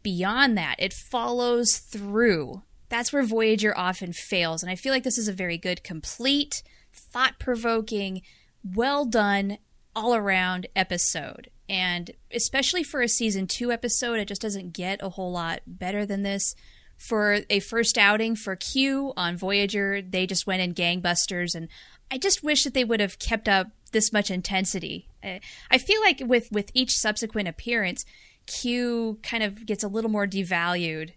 beyond 0.02 0.56
that, 0.56 0.76
it 0.78 0.94
follows 0.94 1.76
through. 1.76 2.62
That's 2.88 3.12
where 3.12 3.22
Voyager 3.22 3.76
often 3.76 4.14
fails. 4.14 4.62
And 4.62 4.72
I 4.72 4.74
feel 4.74 4.92
like 4.92 5.02
this 5.02 5.18
is 5.18 5.28
a 5.28 5.32
very 5.32 5.58
good, 5.58 5.84
complete, 5.84 6.62
thought 6.94 7.38
provoking, 7.38 8.22
well 8.64 9.04
done, 9.04 9.58
all 9.94 10.14
around 10.14 10.66
episode. 10.74 11.50
And 11.68 12.10
especially 12.32 12.82
for 12.82 13.02
a 13.02 13.08
season 13.08 13.46
two 13.46 13.70
episode, 13.70 14.18
it 14.18 14.28
just 14.28 14.40
doesn't 14.42 14.72
get 14.72 15.02
a 15.02 15.10
whole 15.10 15.32
lot 15.32 15.60
better 15.66 16.06
than 16.06 16.22
this. 16.22 16.54
For 16.96 17.40
a 17.48 17.60
first 17.60 17.96
outing 17.96 18.34
for 18.34 18.56
Q 18.56 19.12
on 19.16 19.36
Voyager, 19.36 20.02
they 20.02 20.26
just 20.26 20.46
went 20.46 20.62
in 20.62 20.74
gangbusters. 20.74 21.54
And 21.54 21.68
I 22.10 22.18
just 22.18 22.42
wish 22.42 22.64
that 22.64 22.74
they 22.74 22.84
would 22.84 22.98
have 23.00 23.18
kept 23.20 23.48
up 23.48 23.68
this 23.92 24.12
much 24.12 24.30
intensity. 24.30 25.06
I 25.22 25.40
I 25.70 25.78
feel 25.78 26.00
like 26.00 26.20
with, 26.24 26.50
with 26.50 26.70
each 26.74 26.92
subsequent 26.96 27.46
appearance, 27.48 28.04
Q 28.46 29.18
kind 29.22 29.42
of 29.44 29.64
gets 29.66 29.84
a 29.84 29.88
little 29.88 30.10
more 30.10 30.26
devalued 30.26 31.12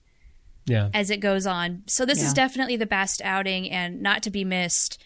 Yeah. 0.67 0.89
as 0.93 1.09
it 1.09 1.17
goes 1.21 1.47
on. 1.47 1.83
So 1.87 2.05
this 2.05 2.21
is 2.21 2.33
definitely 2.33 2.75
the 2.77 2.85
best 2.85 3.21
outing 3.23 3.71
and 3.71 4.01
not 4.01 4.21
to 4.23 4.29
be 4.29 4.43
missed. 4.45 5.01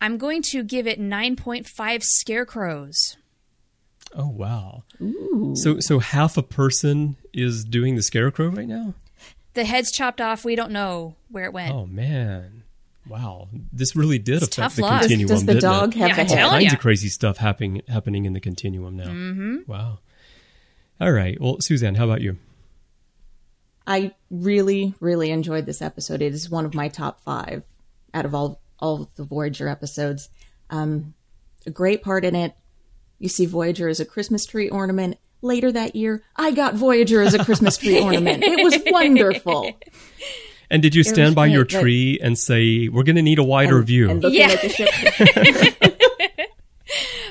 I'm 0.00 0.18
going 0.18 0.42
to 0.50 0.62
give 0.64 0.86
it 0.86 0.98
9.5 1.00 2.02
scarecrows. 2.02 3.16
Oh 4.18 4.28
wow. 4.28 4.84
So 5.54 5.76
so 5.80 5.98
half 5.98 6.36
a 6.38 6.42
person 6.42 7.16
is 7.34 7.64
doing 7.64 7.96
the 7.96 8.02
scarecrow 8.02 8.48
right 8.48 8.66
now. 8.66 8.94
The 9.54 9.64
head's 9.64 9.92
chopped 9.92 10.20
off. 10.20 10.44
We 10.44 10.56
don't 10.56 10.70
know 10.72 11.14
where 11.30 11.44
it 11.44 11.52
went. 11.52 11.74
Oh 11.74 11.86
man. 11.86 12.62
Wow. 13.08 13.48
This 13.72 13.94
really 13.94 14.18
did 14.18 14.42
It's 14.42 14.56
affect 14.58 14.76
the 14.76 14.82
luck. 14.82 15.00
Continuum. 15.02 15.28
does 15.28 15.44
the 15.46 15.52
didn't 15.54 15.62
dog 15.70 15.94
it? 15.96 15.98
have 15.98 16.08
Yeah, 16.08 16.14
the 16.16 16.20
head? 16.22 16.28
telling 16.28 16.44
All 16.44 16.50
kinds 16.52 16.64
ya. 16.64 16.72
of 16.72 16.78
crazy 16.80 17.08
stuff 17.08 17.36
happening 17.36 17.82
happening 17.88 18.24
in 18.24 18.32
the 18.32 18.40
continuum 18.40 18.96
now. 18.96 19.04
Mm-hmm. 19.08 19.56
Wow. 19.70 19.98
All 21.00 21.12
right. 21.12 21.38
Well, 21.40 21.58
Suzanne, 21.60 21.94
how 21.96 22.04
about 22.04 22.22
you? 22.22 22.38
I 23.86 24.12
really, 24.30 24.94
really 24.98 25.30
enjoyed 25.30 25.66
this 25.66 25.80
episode. 25.82 26.20
It 26.22 26.32
is 26.34 26.50
one 26.50 26.64
of 26.64 26.74
my 26.74 26.88
top 26.88 27.20
five 27.20 27.62
out 28.12 28.24
of 28.24 28.34
all 28.34 28.60
all 28.80 29.02
of 29.02 29.14
the 29.16 29.22
Voyager 29.24 29.68
episodes. 29.68 30.28
Um, 30.70 31.14
a 31.66 31.70
great 31.70 32.02
part 32.02 32.24
in 32.24 32.34
it. 32.34 32.54
You 33.18 33.28
see 33.28 33.46
Voyager 33.46 33.88
as 33.88 34.00
a 34.00 34.04
Christmas 34.04 34.44
tree 34.46 34.68
ornament. 34.68 35.18
Later 35.42 35.70
that 35.72 35.94
year, 35.94 36.22
I 36.34 36.50
got 36.50 36.74
Voyager 36.74 37.20
as 37.22 37.34
a 37.34 37.44
Christmas 37.44 37.76
tree 37.76 38.00
ornament. 38.02 38.42
It 38.42 38.62
was 38.64 38.78
wonderful. 38.86 39.70
And 40.70 40.82
did 40.82 40.94
you 40.94 41.04
stand 41.04 41.34
by 41.34 41.46
your 41.46 41.64
tree 41.64 42.18
and 42.20 42.36
say, 42.38 42.88
"We're 42.88 43.04
going 43.04 43.16
to 43.16 43.22
need 43.22 43.38
a 43.38 43.44
wider 43.44 43.78
and, 43.78 43.86
view"? 43.86 44.10
And 44.10 44.24
Yeah. 44.24 44.48
at 44.48 44.62
the 44.62 44.68
ship. 44.68 45.92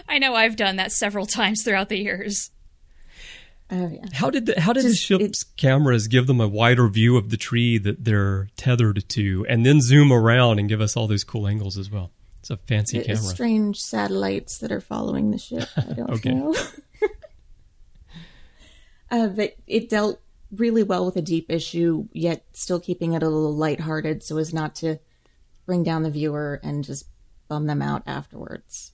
I 0.07 0.19
know 0.19 0.35
I've 0.35 0.55
done 0.55 0.75
that 0.77 0.91
several 0.91 1.25
times 1.25 1.63
throughout 1.63 1.89
the 1.89 1.97
years. 1.97 2.51
Oh 3.71 3.89
yeah. 3.91 4.05
How 4.13 4.29
did 4.29 4.45
the, 4.45 4.61
how 4.61 4.71
did 4.73 4.85
the 4.85 4.93
ship's 4.93 5.23
it's- 5.23 5.43
cameras 5.57 6.07
give 6.07 6.27
them 6.27 6.39
a 6.39 6.47
wider 6.47 6.87
view 6.87 7.17
of 7.17 7.31
the 7.31 7.37
tree 7.37 7.77
that 7.79 8.05
they're 8.05 8.47
tethered 8.55 9.03
to, 9.09 9.45
and 9.49 9.65
then 9.65 9.81
zoom 9.81 10.13
around 10.13 10.59
and 10.59 10.69
give 10.69 10.79
us 10.81 10.95
all 10.95 11.07
those 11.07 11.23
cool 11.23 11.47
angles 11.47 11.77
as 11.77 11.89
well? 11.89 12.11
It's 12.45 12.51
a 12.51 12.57
fancy 12.57 12.99
It- 12.99 13.07
camera. 13.07 13.21
strange 13.23 13.81
satellites 13.81 14.59
that 14.59 14.71
are 14.71 14.79
following 14.79 15.31
the 15.31 15.39
ship. 15.39 15.67
I 15.75 15.93
don't 15.93 16.09
Okay. 16.11 16.31
know. 16.31 16.53
uh, 19.09 19.27
but 19.29 19.55
it 19.65 19.89
dealt 19.89 20.21
really 20.51 20.83
well 20.83 21.07
with 21.07 21.15
a 21.15 21.23
deep 21.23 21.47
issue, 21.49 22.07
yet 22.13 22.45
still 22.53 22.79
keeping 22.79 23.13
it 23.13 23.23
a 23.23 23.29
little 23.29 23.55
lighthearted 23.55 24.21
so 24.21 24.37
as 24.37 24.53
not 24.53 24.75
to 24.75 24.99
bring 25.65 25.81
down 25.81 26.03
the 26.03 26.11
viewer 26.11 26.59
and 26.61 26.83
just 26.83 27.05
bum 27.47 27.65
them 27.65 27.81
out 27.81 28.03
afterwards. 28.05 28.91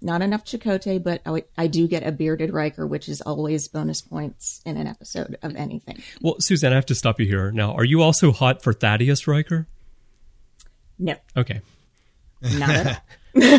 Not 0.00 0.22
enough 0.22 0.46
Chakotay, 0.46 1.02
but 1.02 1.20
I, 1.26 1.44
I 1.58 1.66
do 1.66 1.86
get 1.86 2.06
a 2.06 2.10
bearded 2.12 2.54
Riker, 2.54 2.86
which 2.86 3.06
is 3.10 3.20
always 3.20 3.68
bonus 3.68 4.00
points 4.00 4.62
in 4.64 4.78
an 4.78 4.86
episode 4.86 5.36
of 5.42 5.54
anything. 5.56 6.02
Well, 6.22 6.36
Suzanne, 6.40 6.72
I 6.72 6.76
have 6.76 6.86
to 6.86 6.94
stop 6.94 7.20
you 7.20 7.26
here. 7.26 7.50
Now, 7.52 7.74
are 7.74 7.84
you 7.84 8.00
also 8.00 8.32
hot 8.32 8.62
for 8.62 8.72
Thaddeus 8.72 9.26
Riker? 9.26 9.66
No, 10.98 11.16
Okay. 11.36 11.60
Not 12.58 12.70
at 12.70 12.86
all. 13.36 13.58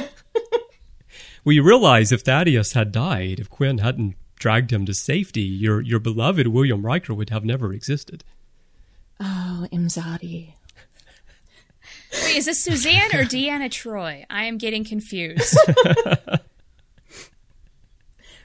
Well, 1.44 1.54
you 1.54 1.62
realize 1.64 2.12
if 2.12 2.22
Thaddeus 2.22 2.74
had 2.74 2.92
died, 2.92 3.40
if 3.40 3.50
Quinn 3.52 3.78
hadn't 3.78 4.16
dragged 4.40 4.72
him 4.74 4.86
to 4.88 4.94
safety, 4.96 5.42
your 5.42 5.80
your 5.80 6.00
beloved 6.00 6.48
William 6.48 6.84
Riker 6.86 7.14
would 7.14 7.30
have 7.30 7.46
never 7.46 7.72
existed. 7.72 8.24
Oh, 9.20 9.68
Imzadi. 9.72 10.54
Wait, 12.24 12.36
is 12.38 12.46
this 12.46 12.64
Suzanne 12.64 13.12
or 13.14 13.24
Deanna 13.26 13.70
Troi? 13.70 14.26
I 14.30 14.46
am 14.46 14.58
getting 14.58 14.84
confused. 14.84 15.58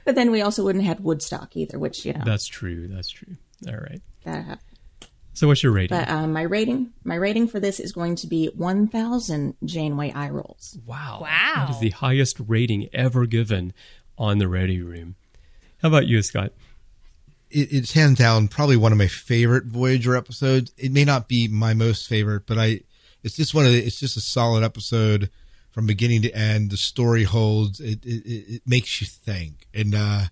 But 0.03 0.15
then 0.15 0.31
we 0.31 0.41
also 0.41 0.63
wouldn't 0.63 0.83
have 0.83 0.97
had 0.97 1.03
Woodstock 1.05 1.55
either, 1.55 1.77
which, 1.77 2.05
you 2.05 2.13
know, 2.13 2.23
That's 2.25 2.47
true. 2.47 2.87
That's 2.87 3.09
true. 3.09 3.35
All 3.67 3.75
right. 3.75 4.01
that 4.23 4.45
happened. 4.45 4.70
So, 5.41 5.47
what's 5.47 5.63
your 5.63 5.71
rating? 5.71 5.97
But 5.97 6.07
um, 6.07 6.33
my 6.33 6.43
rating, 6.43 6.91
my 7.03 7.15
rating 7.15 7.47
for 7.47 7.59
this 7.59 7.79
is 7.79 7.93
going 7.93 8.15
to 8.17 8.27
be 8.27 8.51
1,000 8.55 9.55
Janeway 9.65 10.11
eye 10.11 10.29
rolls. 10.29 10.77
wow. 10.85 11.17
Wow. 11.19 11.65
That 11.65 11.71
is 11.71 11.79
the 11.79 11.89
highest 11.89 12.39
rating 12.45 12.89
ever 12.93 13.25
given 13.25 13.73
on 14.19 14.37
the 14.37 14.47
Ready 14.47 14.83
Room. 14.83 15.15
How 15.81 15.87
about 15.87 16.05
you, 16.05 16.21
Scott? 16.21 16.51
it, 17.49 17.73
it's 17.73 17.93
hands 17.93 18.19
down 18.19 18.49
probably 18.49 18.77
one 18.77 18.91
of 18.91 18.99
my 18.99 19.07
favorite 19.07 19.65
Voyager 19.65 20.15
episodes. 20.15 20.73
It 20.77 20.91
may 20.91 21.05
not 21.05 21.27
be 21.27 21.47
my 21.47 21.73
most 21.73 22.07
favorite, 22.07 22.45
but 22.45 22.59
I 22.59 22.81
it's 23.23 23.35
just 23.35 23.55
one 23.55 23.65
of 23.65 23.71
the, 23.71 23.83
it's 23.83 23.99
just 23.99 24.17
a 24.17 24.21
solid 24.21 24.63
episode 24.63 25.31
from 25.71 25.87
beginning 25.87 26.21
to 26.21 26.35
end. 26.35 26.69
The 26.69 26.77
story 26.77 27.23
holds. 27.23 27.79
It 27.79 28.05
it, 28.05 28.27
it 28.27 28.55
it 28.55 28.61
makes 28.67 29.01
you 29.01 29.07
think. 29.07 29.65
And 29.73 29.95
uh 29.95 30.25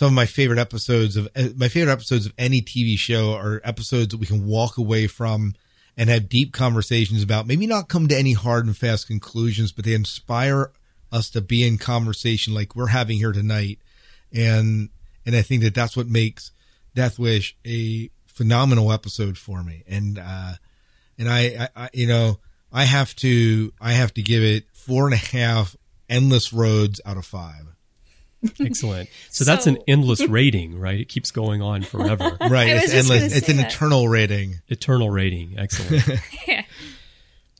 some 0.00 0.06
of 0.06 0.14
my 0.14 0.24
favorite 0.24 0.58
episodes 0.58 1.14
of 1.14 1.28
uh, 1.36 1.48
my 1.56 1.68
favorite 1.68 1.92
episodes 1.92 2.24
of 2.24 2.32
any 2.38 2.62
TV 2.62 2.96
show 2.96 3.34
are 3.34 3.60
episodes 3.64 4.08
that 4.08 4.16
we 4.16 4.24
can 4.24 4.46
walk 4.46 4.78
away 4.78 5.06
from 5.06 5.54
and 5.94 6.08
have 6.08 6.26
deep 6.26 6.54
conversations 6.54 7.22
about. 7.22 7.46
Maybe 7.46 7.66
not 7.66 7.90
come 7.90 8.08
to 8.08 8.16
any 8.16 8.32
hard 8.32 8.64
and 8.64 8.74
fast 8.74 9.08
conclusions, 9.08 9.72
but 9.72 9.84
they 9.84 9.92
inspire 9.92 10.72
us 11.12 11.28
to 11.28 11.42
be 11.42 11.66
in 11.66 11.76
conversation 11.76 12.54
like 12.54 12.74
we're 12.74 12.86
having 12.86 13.18
here 13.18 13.32
tonight. 13.32 13.78
And 14.32 14.88
and 15.26 15.36
I 15.36 15.42
think 15.42 15.62
that 15.64 15.74
that's 15.74 15.98
what 15.98 16.06
makes 16.06 16.50
Death 16.94 17.18
Wish 17.18 17.54
a 17.66 18.08
phenomenal 18.24 18.92
episode 18.92 19.36
for 19.36 19.62
me. 19.62 19.84
And 19.86 20.18
uh, 20.18 20.54
and 21.18 21.28
I, 21.28 21.40
I, 21.40 21.68
I, 21.76 21.88
you 21.92 22.06
know, 22.06 22.38
I 22.72 22.84
have 22.84 23.14
to, 23.16 23.70
I 23.78 23.92
have 23.92 24.14
to 24.14 24.22
give 24.22 24.42
it 24.42 24.64
four 24.72 25.04
and 25.04 25.12
a 25.12 25.18
half 25.18 25.76
endless 26.08 26.54
roads 26.54 27.02
out 27.04 27.18
of 27.18 27.26
five. 27.26 27.69
Excellent. 28.60 29.08
So, 29.30 29.44
that's 29.44 29.66
an 29.66 29.78
endless 29.86 30.26
rating, 30.26 30.78
right? 30.78 31.00
It 31.00 31.08
keeps 31.08 31.30
going 31.30 31.62
on 31.62 31.82
forever. 31.82 32.36
Right? 32.40 32.68
It's 32.68 32.92
endless. 32.92 33.34
It's 33.34 33.48
an 33.48 33.58
that. 33.58 33.72
eternal 33.72 34.08
rating. 34.08 34.60
Eternal 34.68 35.10
rating. 35.10 35.58
Excellent. 35.58 36.20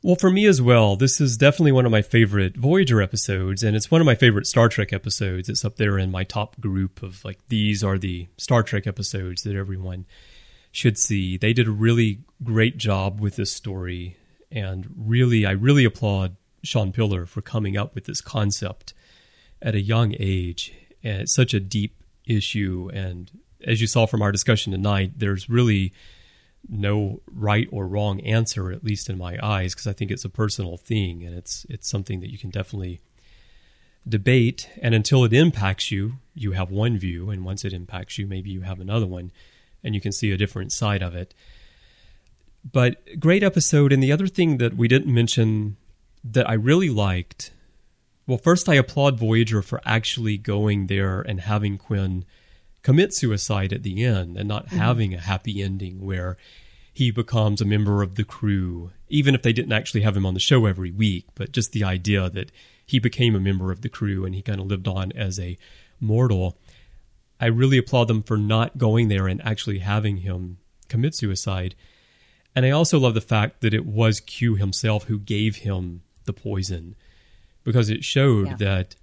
Well, 0.03 0.17
for 0.17 0.31
me 0.31 0.47
as 0.47 0.63
well, 0.63 0.97
this 0.97 1.21
is 1.21 1.37
definitely 1.37 1.73
one 1.73 1.85
of 1.85 1.93
my 1.93 2.01
favorite 2.01 2.57
Voyager 2.57 3.03
episodes, 3.03 3.63
and 3.63 3.77
it's 3.77 3.91
one 3.91 4.01
of 4.01 4.07
my 4.07 4.15
favorite 4.15 4.47
Star 4.47 4.71
Trek 4.71 4.95
episodes. 4.95 5.51
It's 5.51 5.63
up 5.63 5.77
there 5.77 5.99
in 5.99 6.11
my 6.11 6.25
top 6.25 6.59
group 6.59 7.03
of 7.03 7.23
like 7.23 7.39
these 7.49 7.85
are 7.85 7.99
the 7.99 8.29
Star 8.39 8.63
Trek 8.63 8.87
episodes 8.87 9.43
that 9.43 9.55
everyone 9.55 10.07
should 10.73 10.97
see. 10.97 11.37
They 11.37 11.53
did 11.53 11.69
a 11.69 11.73
really 11.73 12.21
great 12.43 12.79
job 12.79 13.21
with 13.21 13.37
this 13.37 13.53
story, 13.53 14.17
and 14.51 14.89
really, 14.97 15.45
I 15.45 15.51
really 15.51 15.85
applaud 15.85 16.37
Shawn 16.63 16.93
Piller 16.93 17.27
for 17.27 17.43
coming 17.43 17.77
up 17.77 17.95
with 17.95 18.05
this 18.07 18.23
concept 18.23 18.95
at 19.63 19.75
a 19.75 19.81
young 19.81 20.15
age. 20.19 20.73
And 21.03 21.23
it's 21.23 21.35
such 21.35 21.55
a 21.55 21.61
deep 21.61 21.95
issue, 22.27 22.91
and 22.93 23.31
as 23.67 23.81
you 23.81 23.87
saw 23.87 24.07
from 24.07 24.23
our 24.23 24.33
discussion 24.33 24.73
tonight, 24.73 25.13
there's 25.17 25.51
really 25.51 25.93
no 26.69 27.21
right 27.27 27.69
or 27.73 27.87
wrong 27.87 28.21
answer, 28.21 28.71
at 28.71 28.85
least 28.85 29.09
in 29.09 29.19
my 29.19 29.39
eyes, 29.43 29.75
because 29.75 29.87
I 29.87 29.93
think 29.93 30.11
it's 30.11 30.25
a 30.25 30.31
personal 30.31 30.77
thing 30.77 31.25
and 31.25 31.35
it's 31.35 31.65
it's 31.71 31.89
something 31.89 32.21
that 32.21 32.31
you 32.31 32.39
can 32.39 32.51
definitely 32.51 33.01
debate. 34.09 34.69
And 34.81 34.95
until 34.95 35.25
it 35.25 35.33
impacts 35.33 35.91
you, 35.91 36.15
you 36.35 36.53
have 36.53 36.71
one 36.71 36.99
view, 36.99 37.31
and 37.31 37.45
once 37.45 37.65
it 37.65 37.73
impacts 37.73 38.19
you, 38.19 38.27
maybe 38.27 38.51
you 38.51 38.63
have 38.63 38.81
another 38.81 39.07
one, 39.07 39.33
and 39.83 39.95
you 39.95 40.01
can 40.01 40.13
see 40.13 40.31
a 40.31 40.37
different 40.37 40.73
side 40.73 41.03
of 41.03 41.15
it. 41.15 41.35
But 42.71 43.19
great 43.19 43.43
episode. 43.43 43.93
And 43.93 44.03
the 44.03 44.13
other 44.13 44.27
thing 44.27 44.59
that 44.59 44.77
we 44.77 44.89
didn't 44.89 45.13
mention 45.13 45.77
that 46.23 46.49
I 46.49 46.55
really 46.55 46.91
liked, 46.91 47.53
well, 48.31 48.39
first 48.39 48.69
I 48.69 48.75
applaud 48.75 49.19
Voyager 49.19 49.61
for 49.61 49.81
actually 49.85 50.39
going 50.39 50.87
there 50.87 51.21
and 51.21 51.41
having 51.41 51.77
Quinn 51.77 52.25
commit 52.85 53.13
suicide 53.13 53.73
at 53.73 53.83
the 53.83 54.05
end 54.05 54.37
and 54.37 54.47
not 54.47 54.67
mm-hmm. 54.67 54.77
having 54.79 55.13
a 55.13 55.21
happy 55.21 55.61
ending 55.61 56.01
where 56.01 56.37
he 56.93 57.11
becomes 57.11 57.61
a 57.61 57.65
member 57.65 58.05
of 58.05 58.15
the 58.15 58.23
crew, 58.23 58.93
even 59.09 59.35
if 59.35 59.43
they 59.43 59.53
didn't 59.53 59.73
actually 59.73 60.03
have 60.03 60.17
him 60.17 60.25
on 60.25 60.35
the 60.35 60.39
show 60.39 60.67
every 60.67 60.93
week, 60.93 61.27
but 61.35 61.51
just 61.51 61.73
the 61.73 61.83
idea 61.83 62.31
that 62.31 62.53
he 62.87 63.01
became 63.01 63.35
a 63.35 63.41
member 63.41 63.73
of 63.73 63.81
the 63.81 63.89
crew 63.89 64.25
and 64.25 64.33
he 64.37 64.43
kind 64.43 64.61
of 64.61 64.69
lived 64.69 64.87
on 64.87 65.11
as 65.17 65.41
a 65.41 65.59
mortal. 65.99 66.57
I 67.41 67.47
really 67.47 67.79
applaud 67.79 68.07
them 68.07 68.23
for 68.23 68.37
not 68.37 68.79
going 68.79 69.09
there 69.09 69.27
and 69.27 69.45
actually 69.45 69.81
having 69.81 70.19
him 70.19 70.59
commit 70.87 71.17
suicide. 71.17 71.75
And 72.55 72.65
I 72.65 72.71
also 72.71 73.01
love 73.01 73.15
the 73.15 73.21
fact 73.21 73.61
that 73.63 73.75
it 73.75 73.87
was 73.87 74.21
Q 74.21 74.55
himself 74.55 75.07
who 75.07 75.19
gave 75.19 75.57
him 75.57 76.03
the 76.27 76.33
poison 76.33 76.95
because 77.65 77.91
it 77.91 78.05
showed 78.05 78.49
Yeah. 78.49 78.57
that 78.57 78.97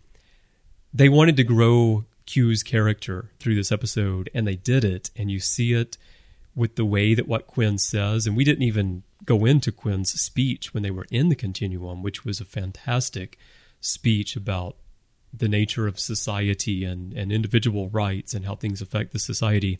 they 0.93 1.09
wanted 1.09 1.37
to 1.37 1.43
grow 1.43 2.05
Q's 2.25 2.63
character 2.63 3.31
through 3.39 3.55
this 3.55 3.71
episode, 3.71 4.29
and 4.33 4.47
they 4.47 4.55
did 4.55 4.83
it. 4.83 5.11
And 5.15 5.29
you 5.31 5.39
see 5.39 5.73
it 5.73 5.97
with 6.55 6.75
the 6.75 6.85
way 6.85 7.13
that 7.13 7.27
what 7.27 7.47
Quinn 7.47 7.77
says. 7.77 8.25
And 8.25 8.35
we 8.35 8.43
didn't 8.43 8.63
even 8.63 9.03
go 9.25 9.45
into 9.45 9.71
Quinn's 9.71 10.11
speech 10.19 10.73
when 10.73 10.83
they 10.83 10.91
were 10.91 11.05
in 11.11 11.29
the 11.29 11.35
continuum, 11.35 12.01
which 12.03 12.25
was 12.25 12.39
a 12.41 12.45
fantastic 12.45 13.37
speech 13.79 14.35
about 14.35 14.75
the 15.33 15.47
nature 15.47 15.87
of 15.87 15.99
society 15.99 16.83
and, 16.83 17.13
and 17.13 17.31
individual 17.31 17.89
rights 17.89 18.33
and 18.33 18.45
how 18.45 18.55
things 18.55 18.81
affect 18.81 19.13
the 19.13 19.19
society, 19.19 19.79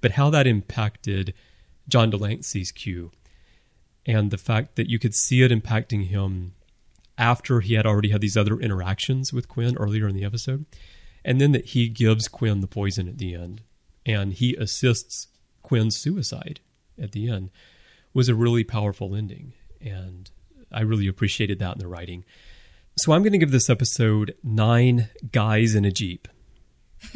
but 0.00 0.12
how 0.12 0.30
that 0.30 0.46
impacted 0.46 1.32
John 1.88 2.10
de 2.10 2.16
Lancie's 2.16 2.72
Q. 2.72 3.12
And 4.04 4.30
the 4.30 4.38
fact 4.38 4.76
that 4.76 4.88
you 4.90 4.98
could 4.98 5.14
see 5.14 5.42
it 5.42 5.52
impacting 5.52 6.08
him 6.08 6.54
after 7.18 7.60
he 7.60 7.74
had 7.74 7.86
already 7.86 8.10
had 8.10 8.20
these 8.20 8.36
other 8.36 8.58
interactions 8.58 9.32
with 9.32 9.48
Quinn 9.48 9.76
earlier 9.76 10.08
in 10.08 10.14
the 10.14 10.24
episode. 10.24 10.66
And 11.24 11.40
then 11.40 11.52
that 11.52 11.66
he 11.66 11.88
gives 11.88 12.28
Quinn 12.28 12.60
the 12.60 12.66
poison 12.66 13.08
at 13.08 13.18
the 13.18 13.34
end 13.34 13.62
and 14.04 14.32
he 14.32 14.54
assists 14.54 15.28
Quinn's 15.62 15.96
suicide 15.96 16.60
at 17.00 17.12
the 17.12 17.28
end 17.28 17.50
was 18.14 18.28
a 18.28 18.34
really 18.34 18.64
powerful 18.64 19.14
ending. 19.14 19.52
And 19.80 20.30
I 20.72 20.82
really 20.82 21.08
appreciated 21.08 21.58
that 21.58 21.74
in 21.74 21.78
the 21.78 21.88
writing. 21.88 22.24
So 22.96 23.12
I'm 23.12 23.22
going 23.22 23.32
to 23.32 23.38
give 23.38 23.50
this 23.50 23.68
episode 23.68 24.34
nine 24.42 25.08
guys 25.32 25.74
in 25.74 25.84
a 25.84 25.90
Jeep. 25.90 26.28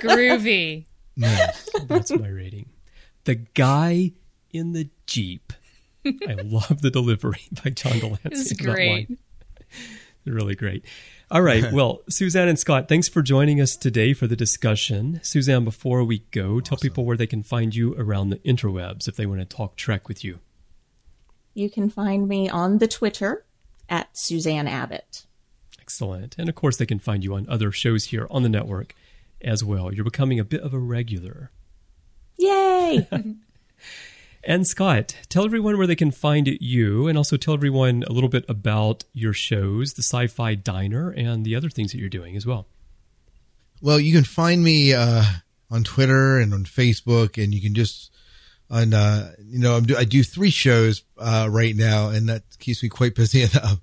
Groovy. 0.00 0.86
Nice. 1.16 1.68
That's 1.84 2.10
my 2.12 2.28
rating. 2.28 2.70
The 3.24 3.34
guy 3.34 4.12
in 4.52 4.72
the 4.72 4.88
Jeep. 5.06 5.52
I 6.28 6.34
love 6.42 6.82
the 6.82 6.90
delivery 6.90 7.40
by 7.64 7.70
John 7.70 7.98
de 7.98 8.06
Lancie. 8.06 8.28
This 8.28 8.52
is 8.52 8.52
great. 8.52 9.08
Really 10.24 10.54
great. 10.54 10.84
All 11.30 11.42
right. 11.42 11.72
Well, 11.72 12.02
Suzanne 12.08 12.48
and 12.48 12.58
Scott, 12.58 12.88
thanks 12.88 13.08
for 13.08 13.22
joining 13.22 13.60
us 13.60 13.76
today 13.76 14.12
for 14.12 14.26
the 14.26 14.36
discussion. 14.36 15.20
Suzanne, 15.22 15.64
before 15.64 16.04
we 16.04 16.20
go, 16.30 16.60
tell 16.60 16.78
people 16.78 17.04
where 17.04 17.16
they 17.16 17.26
can 17.26 17.42
find 17.42 17.74
you 17.74 17.94
around 17.96 18.30
the 18.30 18.36
interwebs 18.38 19.08
if 19.08 19.16
they 19.16 19.26
want 19.26 19.40
to 19.40 19.44
talk 19.44 19.76
Trek 19.76 20.08
with 20.08 20.22
you. 20.24 20.38
You 21.54 21.68
can 21.70 21.90
find 21.90 22.28
me 22.28 22.48
on 22.48 22.78
the 22.78 22.86
Twitter 22.86 23.44
at 23.88 24.16
Suzanne 24.16 24.68
Abbott. 24.68 25.26
Excellent. 25.80 26.36
And 26.38 26.48
of 26.48 26.54
course, 26.54 26.76
they 26.76 26.86
can 26.86 26.98
find 26.98 27.24
you 27.24 27.34
on 27.34 27.48
other 27.48 27.72
shows 27.72 28.04
here 28.06 28.26
on 28.30 28.42
the 28.42 28.48
network 28.48 28.94
as 29.42 29.64
well. 29.64 29.92
You're 29.92 30.04
becoming 30.04 30.38
a 30.38 30.44
bit 30.44 30.60
of 30.60 30.72
a 30.74 30.78
regular. 30.78 31.50
Yay! 32.38 33.08
And 34.46 34.66
Scott, 34.66 35.16
tell 35.28 35.44
everyone 35.44 35.76
where 35.76 35.88
they 35.88 35.96
can 35.96 36.12
find 36.12 36.46
you 36.60 37.08
and 37.08 37.18
also 37.18 37.36
tell 37.36 37.52
everyone 37.52 38.04
a 38.06 38.12
little 38.12 38.28
bit 38.28 38.44
about 38.48 39.04
your 39.12 39.32
shows, 39.32 39.94
the 39.94 40.02
Sci 40.02 40.28
Fi 40.28 40.54
Diner, 40.54 41.10
and 41.10 41.44
the 41.44 41.56
other 41.56 41.68
things 41.68 41.90
that 41.90 41.98
you're 41.98 42.08
doing 42.08 42.36
as 42.36 42.46
well. 42.46 42.68
Well, 43.82 43.98
you 43.98 44.12
can 44.14 44.22
find 44.22 44.62
me 44.62 44.94
uh, 44.94 45.24
on 45.68 45.82
Twitter 45.82 46.38
and 46.38 46.54
on 46.54 46.64
Facebook, 46.64 47.42
and 47.42 47.52
you 47.52 47.60
can 47.60 47.74
just 47.74 48.12
on 48.70 48.94
uh, 48.94 49.32
you 49.44 49.58
know 49.58 49.80
do, 49.80 49.96
I 49.96 50.04
do 50.04 50.22
three 50.22 50.50
shows 50.50 51.02
uh, 51.18 51.48
right 51.50 51.74
now, 51.74 52.08
and 52.10 52.28
that 52.28 52.44
keeps 52.60 52.82
me 52.82 52.88
quite 52.88 53.16
busy 53.16 53.42
enough. 53.52 53.80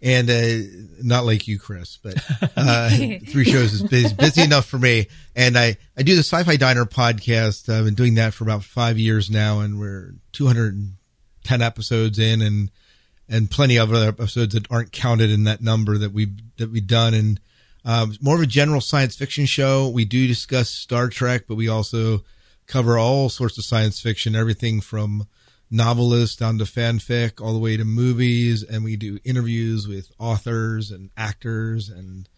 And 0.00 0.30
uh, 0.30 1.02
not 1.02 1.24
like 1.24 1.48
you, 1.48 1.58
Chris, 1.58 1.98
but 2.00 2.14
uh, 2.56 2.88
three 3.28 3.44
shows 3.44 3.72
is 3.72 3.82
busy, 3.82 4.14
busy, 4.14 4.42
enough 4.42 4.66
for 4.66 4.78
me. 4.78 5.08
And 5.34 5.58
I, 5.58 5.76
I 5.96 6.02
do 6.02 6.14
the 6.14 6.20
Sci-Fi 6.20 6.56
Diner 6.56 6.84
podcast. 6.84 7.68
I've 7.68 7.84
been 7.84 7.94
doing 7.94 8.14
that 8.14 8.32
for 8.32 8.44
about 8.44 8.62
five 8.62 8.96
years 8.96 9.28
now, 9.28 9.58
and 9.58 9.80
we're 9.80 10.14
210 10.32 11.62
episodes 11.62 12.18
in, 12.18 12.42
and 12.42 12.70
and 13.28 13.50
plenty 13.50 13.76
of 13.76 13.92
other 13.92 14.08
episodes 14.08 14.54
that 14.54 14.70
aren't 14.70 14.92
counted 14.92 15.30
in 15.30 15.44
that 15.44 15.60
number 15.60 15.98
that 15.98 16.12
we 16.12 16.28
that 16.58 16.70
we've 16.70 16.86
done. 16.86 17.14
And 17.14 17.40
um, 17.84 18.14
more 18.20 18.34
of 18.34 18.42
a 18.42 18.46
general 18.46 18.80
science 18.80 19.16
fiction 19.16 19.46
show. 19.46 19.88
We 19.88 20.04
do 20.04 20.26
discuss 20.26 20.70
Star 20.70 21.08
Trek, 21.08 21.44
but 21.48 21.56
we 21.56 21.68
also 21.68 22.22
cover 22.66 22.98
all 22.98 23.28
sorts 23.28 23.58
of 23.58 23.64
science 23.64 24.00
fiction, 24.00 24.36
everything 24.36 24.80
from 24.80 25.26
novelists 25.70 26.36
down 26.36 26.58
to 26.58 26.64
fanfic, 26.64 27.40
all 27.40 27.52
the 27.52 27.58
way 27.58 27.76
to 27.76 27.84
movies, 27.84 28.62
and 28.62 28.84
we 28.84 28.96
do 28.96 29.18
interviews 29.24 29.86
with 29.86 30.10
authors 30.18 30.90
and 30.90 31.10
actors 31.16 31.88
and 31.88 32.28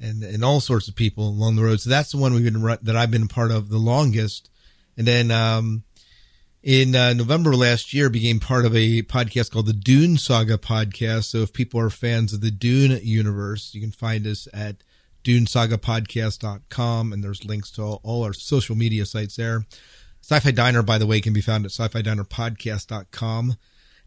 and 0.00 0.22
and 0.22 0.44
all 0.44 0.60
sorts 0.60 0.88
of 0.88 0.94
people 0.94 1.28
along 1.28 1.56
the 1.56 1.64
road. 1.64 1.80
So 1.80 1.90
that's 1.90 2.12
the 2.12 2.18
one 2.18 2.34
we've 2.34 2.52
been 2.52 2.62
that 2.82 2.96
I've 2.96 3.10
been 3.10 3.28
part 3.28 3.50
of 3.50 3.68
the 3.68 3.78
longest. 3.78 4.50
And 4.96 5.06
then 5.06 5.30
um, 5.30 5.82
in 6.62 6.96
uh, 6.96 7.12
November 7.12 7.54
last 7.54 7.92
year, 7.92 8.08
became 8.10 8.40
part 8.40 8.64
of 8.64 8.74
a 8.74 9.02
podcast 9.02 9.50
called 9.50 9.66
the 9.66 9.72
Dune 9.72 10.16
Saga 10.16 10.58
podcast. 10.58 11.24
So 11.24 11.38
if 11.38 11.52
people 11.52 11.80
are 11.80 11.90
fans 11.90 12.32
of 12.32 12.40
the 12.40 12.50
Dune 12.50 12.98
universe, 13.02 13.74
you 13.74 13.80
can 13.80 13.92
find 13.92 14.26
us 14.26 14.48
at 14.52 14.76
dunesagapodcast.com 15.24 17.12
and 17.12 17.22
there's 17.22 17.44
links 17.44 17.70
to 17.72 17.82
all, 17.82 18.00
all 18.02 18.24
our 18.24 18.32
social 18.32 18.76
media 18.76 19.04
sites 19.04 19.36
there. 19.36 19.64
Sci-Fi 20.28 20.50
Diner, 20.50 20.82
by 20.82 20.98
the 20.98 21.06
way, 21.06 21.20
can 21.20 21.32
be 21.32 21.40
found 21.40 21.64
at 21.64 21.70
sci-fi 21.70 22.02
diner 22.02 22.24
podcast.com. 22.24 23.54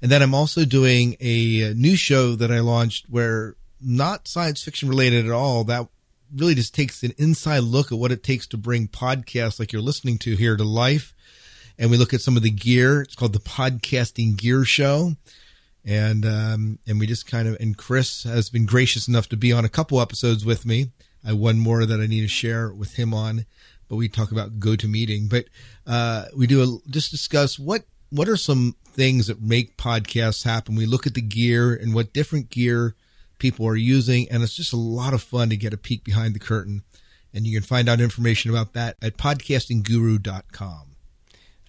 And 0.01 0.11
then 0.11 0.21
I'm 0.21 0.33
also 0.33 0.65
doing 0.65 1.15
a 1.21 1.73
new 1.75 1.95
show 1.95 2.35
that 2.35 2.51
I 2.51 2.59
launched 2.59 3.05
where 3.09 3.55
not 3.79 4.27
science 4.27 4.61
fiction 4.61 4.89
related 4.89 5.25
at 5.25 5.31
all. 5.31 5.63
That 5.63 5.87
really 6.35 6.55
just 6.55 6.75
takes 6.75 7.03
an 7.03 7.13
inside 7.17 7.59
look 7.59 7.93
at 7.93 7.97
what 7.97 8.11
it 8.11 8.21
takes 8.21 8.47
to 8.47 8.57
bring 8.57 8.89
podcasts 8.89 9.61
like 9.61 9.71
you're 9.71 9.81
listening 9.81 10.17
to 10.17 10.35
here 10.35 10.57
to 10.57 10.63
life. 10.65 11.13
And 11.77 11.89
we 11.89 11.95
look 11.95 12.13
at 12.13 12.19
some 12.19 12.35
of 12.35 12.43
the 12.43 12.51
gear. 12.51 13.01
It's 13.01 13.15
called 13.15 13.31
the 13.31 13.39
Podcasting 13.39 14.35
Gear 14.35 14.65
Show. 14.65 15.13
And, 15.85 16.25
um, 16.25 16.79
and 16.85 16.99
we 16.99 17.07
just 17.07 17.27
kind 17.27 17.47
of, 17.47 17.55
and 17.61 17.77
Chris 17.77 18.23
has 18.23 18.49
been 18.49 18.65
gracious 18.65 19.07
enough 19.07 19.29
to 19.29 19.37
be 19.37 19.53
on 19.53 19.63
a 19.63 19.69
couple 19.69 20.01
episodes 20.01 20.43
with 20.43 20.65
me. 20.65 20.91
I 21.25 21.31
one 21.31 21.59
more 21.59 21.85
that 21.85 22.01
I 22.01 22.07
need 22.07 22.21
to 22.21 22.27
share 22.27 22.73
with 22.73 22.95
him 22.95 23.13
on 23.13 23.45
but 23.89 23.95
we 23.95 24.07
talk 24.07 24.31
about 24.31 24.59
go 24.59 24.75
GoToMeeting. 24.75 25.29
But 25.29 25.45
uh, 25.89 26.25
we 26.37 26.45
do 26.45 26.61
a, 26.61 26.89
just 26.91 27.09
discuss 27.09 27.57
what 27.57 27.83
what 28.11 28.29
are 28.29 28.37
some 28.37 28.75
things 28.85 29.27
that 29.27 29.41
make 29.41 29.75
podcasts 29.75 30.43
happen. 30.43 30.75
We 30.75 30.85
look 30.85 31.07
at 31.07 31.15
the 31.15 31.21
gear 31.21 31.73
and 31.73 31.93
what 31.93 32.13
different 32.13 32.49
gear 32.49 32.95
people 33.39 33.67
are 33.67 33.75
using, 33.75 34.29
and 34.29 34.43
it's 34.43 34.55
just 34.55 34.71
a 34.71 34.77
lot 34.77 35.13
of 35.13 35.23
fun 35.23 35.49
to 35.49 35.57
get 35.57 35.73
a 35.73 35.77
peek 35.77 36.03
behind 36.03 36.35
the 36.35 36.39
curtain. 36.39 36.83
And 37.33 37.45
you 37.45 37.59
can 37.59 37.65
find 37.65 37.89
out 37.89 38.01
information 38.01 38.51
about 38.51 38.73
that 38.73 38.97
at 39.01 39.17
podcastingguru.com. 39.17 40.95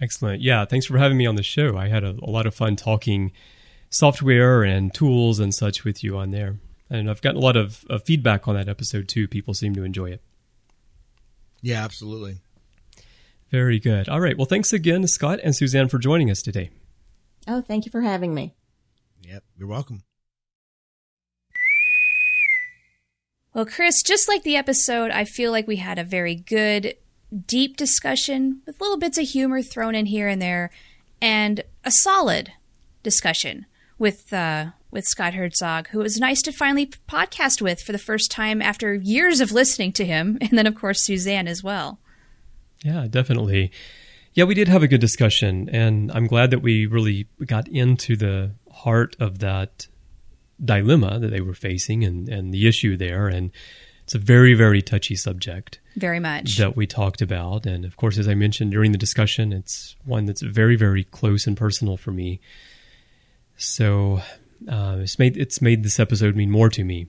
Excellent. 0.01 0.42
Yeah, 0.42 0.64
thanks 0.64 0.86
for 0.86 0.98
having 0.98 1.18
me 1.18 1.26
on 1.26 1.36
the 1.36 1.42
show. 1.42 1.76
I 1.76 1.88
had 1.88 2.05
a, 2.05 2.16
a 2.22 2.30
lot 2.30 2.47
of 2.47 2.55
fun 2.55 2.76
talking 2.76 3.32
software 3.90 4.62
and 4.62 4.92
tools 4.92 5.38
and 5.38 5.55
such 5.55 5.84
with 5.84 6.02
you 6.02 6.16
on 6.16 6.30
there. 6.30 6.56
And 6.88 7.10
I've 7.10 7.20
gotten 7.20 7.40
a 7.40 7.44
lot 7.44 7.56
of, 7.56 7.84
of 7.90 8.05
feedback 8.05 8.48
on 8.48 8.55
that 8.55 8.68
episode 8.68 9.09
too. 9.09 9.28
People 9.28 9.52
seem 9.52 9.74
to 9.74 9.84
enjoy 9.84 10.10
it. 10.10 10.22
Yeah, 11.60 11.84
absolutely. 11.84 12.38
Very 13.51 13.78
good. 13.81 14.09
All 14.09 14.20
right. 14.20 14.36
Well, 14.36 14.47
thanks 14.47 14.72
again, 14.72 15.06
Scott 15.09 15.40
and 15.43 15.55
Suzanne, 15.55 15.89
for 15.89 15.98
joining 15.98 16.31
us 16.31 16.40
today. 16.43 16.70
Oh, 17.48 17.60
thank 17.60 17.85
you 17.85 17.90
for 17.90 18.02
having 18.02 18.35
me. 18.35 18.55
Yep, 19.22 19.43
you're 19.56 19.68
welcome. 19.68 20.02
Well, 23.52 23.66
Chris, 23.66 24.02
just 24.02 24.28
like 24.28 24.44
the 24.44 24.56
episode, 24.56 25.10
I 25.10 25.24
feel 25.24 25.51
like 25.51 25.66
we 25.66 25.77
had 25.77 25.98
a 25.98 26.05
very 26.05 26.36
good, 26.36 26.94
deep 27.47 27.77
discussion 27.77 28.62
with 28.66 28.81
little 28.81 28.97
bits 28.97 29.18
of 29.18 29.27
humor 29.27 29.62
thrown 29.62 29.97
in 29.97 30.06
here 30.06 30.28
and 30.28 30.40
there, 30.40 30.70
and 31.20 31.64
a 31.85 31.90
solid 31.90 32.52
discussion 33.02 33.66
with 33.98 34.32
uh, 34.32 34.66
with 34.93 35.05
Scott 35.05 35.32
Hertzog, 35.32 35.89
who 35.89 36.01
it 36.01 36.05
was 36.05 36.18
nice 36.18 36.43
to 36.43 36.52
finally 36.52 36.86
podcast 37.09 37.60
with 37.60 37.81
for 37.81 37.90
the 37.90 37.98
first 37.98 38.31
time 38.31 38.62
after 38.62 38.94
years 38.94 39.40
of 39.40 39.51
listening 39.51 39.93
to 39.94 40.05
him, 40.05 40.39
and 40.40 40.52
then 40.52 40.66
of 40.68 40.77
course 40.77 41.05
Suzanne 41.05 41.48
as 41.48 41.62
well. 41.64 41.98
Yeah, 42.85 43.07
definitely. 43.09 43.73
Yeah, 44.32 44.44
we 44.44 44.55
did 44.55 44.69
have 44.69 44.82
a 44.82 44.89
good 44.89 45.01
discussion, 45.01 45.69
and 45.70 46.11
I'm 46.12 46.27
glad 46.27 46.51
that 46.52 46.61
we 46.61 46.86
really 46.86 47.27
got 47.44 47.69
into 47.69 48.16
the 48.16 48.52
heart 48.70 49.16
of 49.19 49.40
that 49.40 49.89
dilemma 50.65 51.19
that 51.19 51.28
they 51.28 51.40
were 51.40 51.55
facing 51.55 52.05
and, 52.05 52.28
and 52.28 52.55
the 52.55 52.69
issue 52.69 52.97
there. 52.97 53.28
And 53.28 53.51
it's 54.05 54.15
a 54.15 54.19
very, 54.19 54.55
very 54.55 54.82
touchy 54.82 55.16
subject. 55.16 55.81
Very 55.97 56.20
much. 56.20 56.57
That 56.59 56.77
we 56.77 56.86
talked 56.86 57.23
about. 57.23 57.66
And 57.66 57.85
of 57.85 57.97
course, 57.97 58.19
as 58.19 58.28
I 58.28 58.35
mentioned 58.35 58.73
during 58.73 58.93
the 58.93 58.98
discussion, 58.98 59.52
it's 59.52 59.97
one 60.05 60.27
that's 60.27 60.43
very, 60.43 60.77
very 60.77 61.05
close 61.05 61.47
and 61.47 61.57
personal 61.57 61.97
for 61.97 62.12
me. 62.12 62.40
So 63.57 64.20
uh, 64.69 64.98
it's 65.01 65.19
made 65.19 65.36
it's 65.36 65.61
made 65.61 65.82
this 65.82 66.01
episode 66.01 66.36
mean 66.36 66.51
more 66.51 66.70
to 66.70 66.85
me 66.85 67.07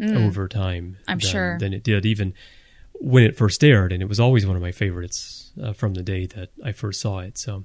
mm. 0.00 0.26
over 0.26 0.48
time. 0.48 0.96
I'm 1.06 1.18
than, 1.18 1.30
sure 1.30 1.58
than 1.58 1.72
it 1.72 1.84
did 1.84 2.06
even 2.06 2.34
when 2.94 3.24
it 3.24 3.36
first 3.36 3.62
aired, 3.62 3.92
and 3.92 4.02
it 4.02 4.08
was 4.08 4.20
always 4.20 4.46
one 4.46 4.56
of 4.56 4.62
my 4.62 4.72
favorites 4.72 5.52
uh, 5.62 5.72
from 5.72 5.94
the 5.94 6.02
day 6.02 6.26
that 6.26 6.50
I 6.64 6.72
first 6.72 7.00
saw 7.00 7.18
it. 7.20 7.38
So 7.38 7.64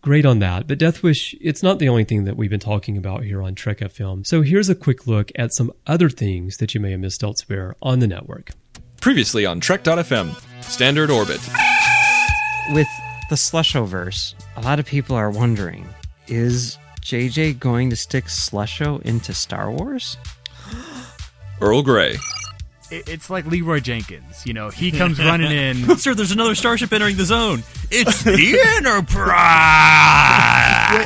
great 0.00 0.26
on 0.26 0.38
that. 0.40 0.66
But 0.66 0.78
Death 0.78 1.02
Wish, 1.02 1.34
it's 1.40 1.62
not 1.62 1.78
the 1.78 1.88
only 1.88 2.04
thing 2.04 2.24
that 2.24 2.36
we've 2.36 2.50
been 2.50 2.60
talking 2.60 2.96
about 2.96 3.24
here 3.24 3.42
on 3.42 3.54
Trek 3.54 3.78
FM. 3.78 4.26
So 4.26 4.42
here's 4.42 4.68
a 4.68 4.74
quick 4.74 5.06
look 5.06 5.30
at 5.36 5.52
some 5.52 5.72
other 5.86 6.10
things 6.10 6.58
that 6.58 6.74
you 6.74 6.80
may 6.80 6.92
have 6.92 7.00
missed 7.00 7.22
elsewhere 7.22 7.76
on 7.82 7.98
the 7.98 8.06
network. 8.06 8.50
Previously 9.00 9.46
on 9.46 9.60
Trek.fm, 9.60 10.34
Standard 10.62 11.10
Orbit. 11.10 11.40
With 12.72 12.88
the 13.30 13.36
Slushoverse, 13.36 14.34
a 14.56 14.60
lot 14.60 14.78
of 14.78 14.86
people 14.86 15.16
are 15.16 15.30
wondering 15.30 15.88
is 16.26 16.76
JJ 17.00 17.58
going 17.58 17.88
to 17.88 17.96
stick 17.96 18.26
Slusho 18.26 19.00
into 19.02 19.32
Star 19.32 19.70
Wars? 19.70 20.18
Earl 21.60 21.82
Grey. 21.82 22.16
It's 22.90 23.28
like 23.28 23.44
Leeroy 23.46 23.80
Jenkins. 23.80 24.46
You 24.46 24.54
know, 24.54 24.70
he 24.70 24.90
comes 24.92 25.18
running 25.18 25.50
in. 25.50 25.98
Sir, 25.98 26.14
there's 26.14 26.32
another 26.32 26.54
starship 26.54 26.92
entering 26.92 27.16
the 27.16 27.24
zone. 27.24 27.62
It's 27.90 28.22
the 28.22 28.32
Enterprise. 28.76 29.18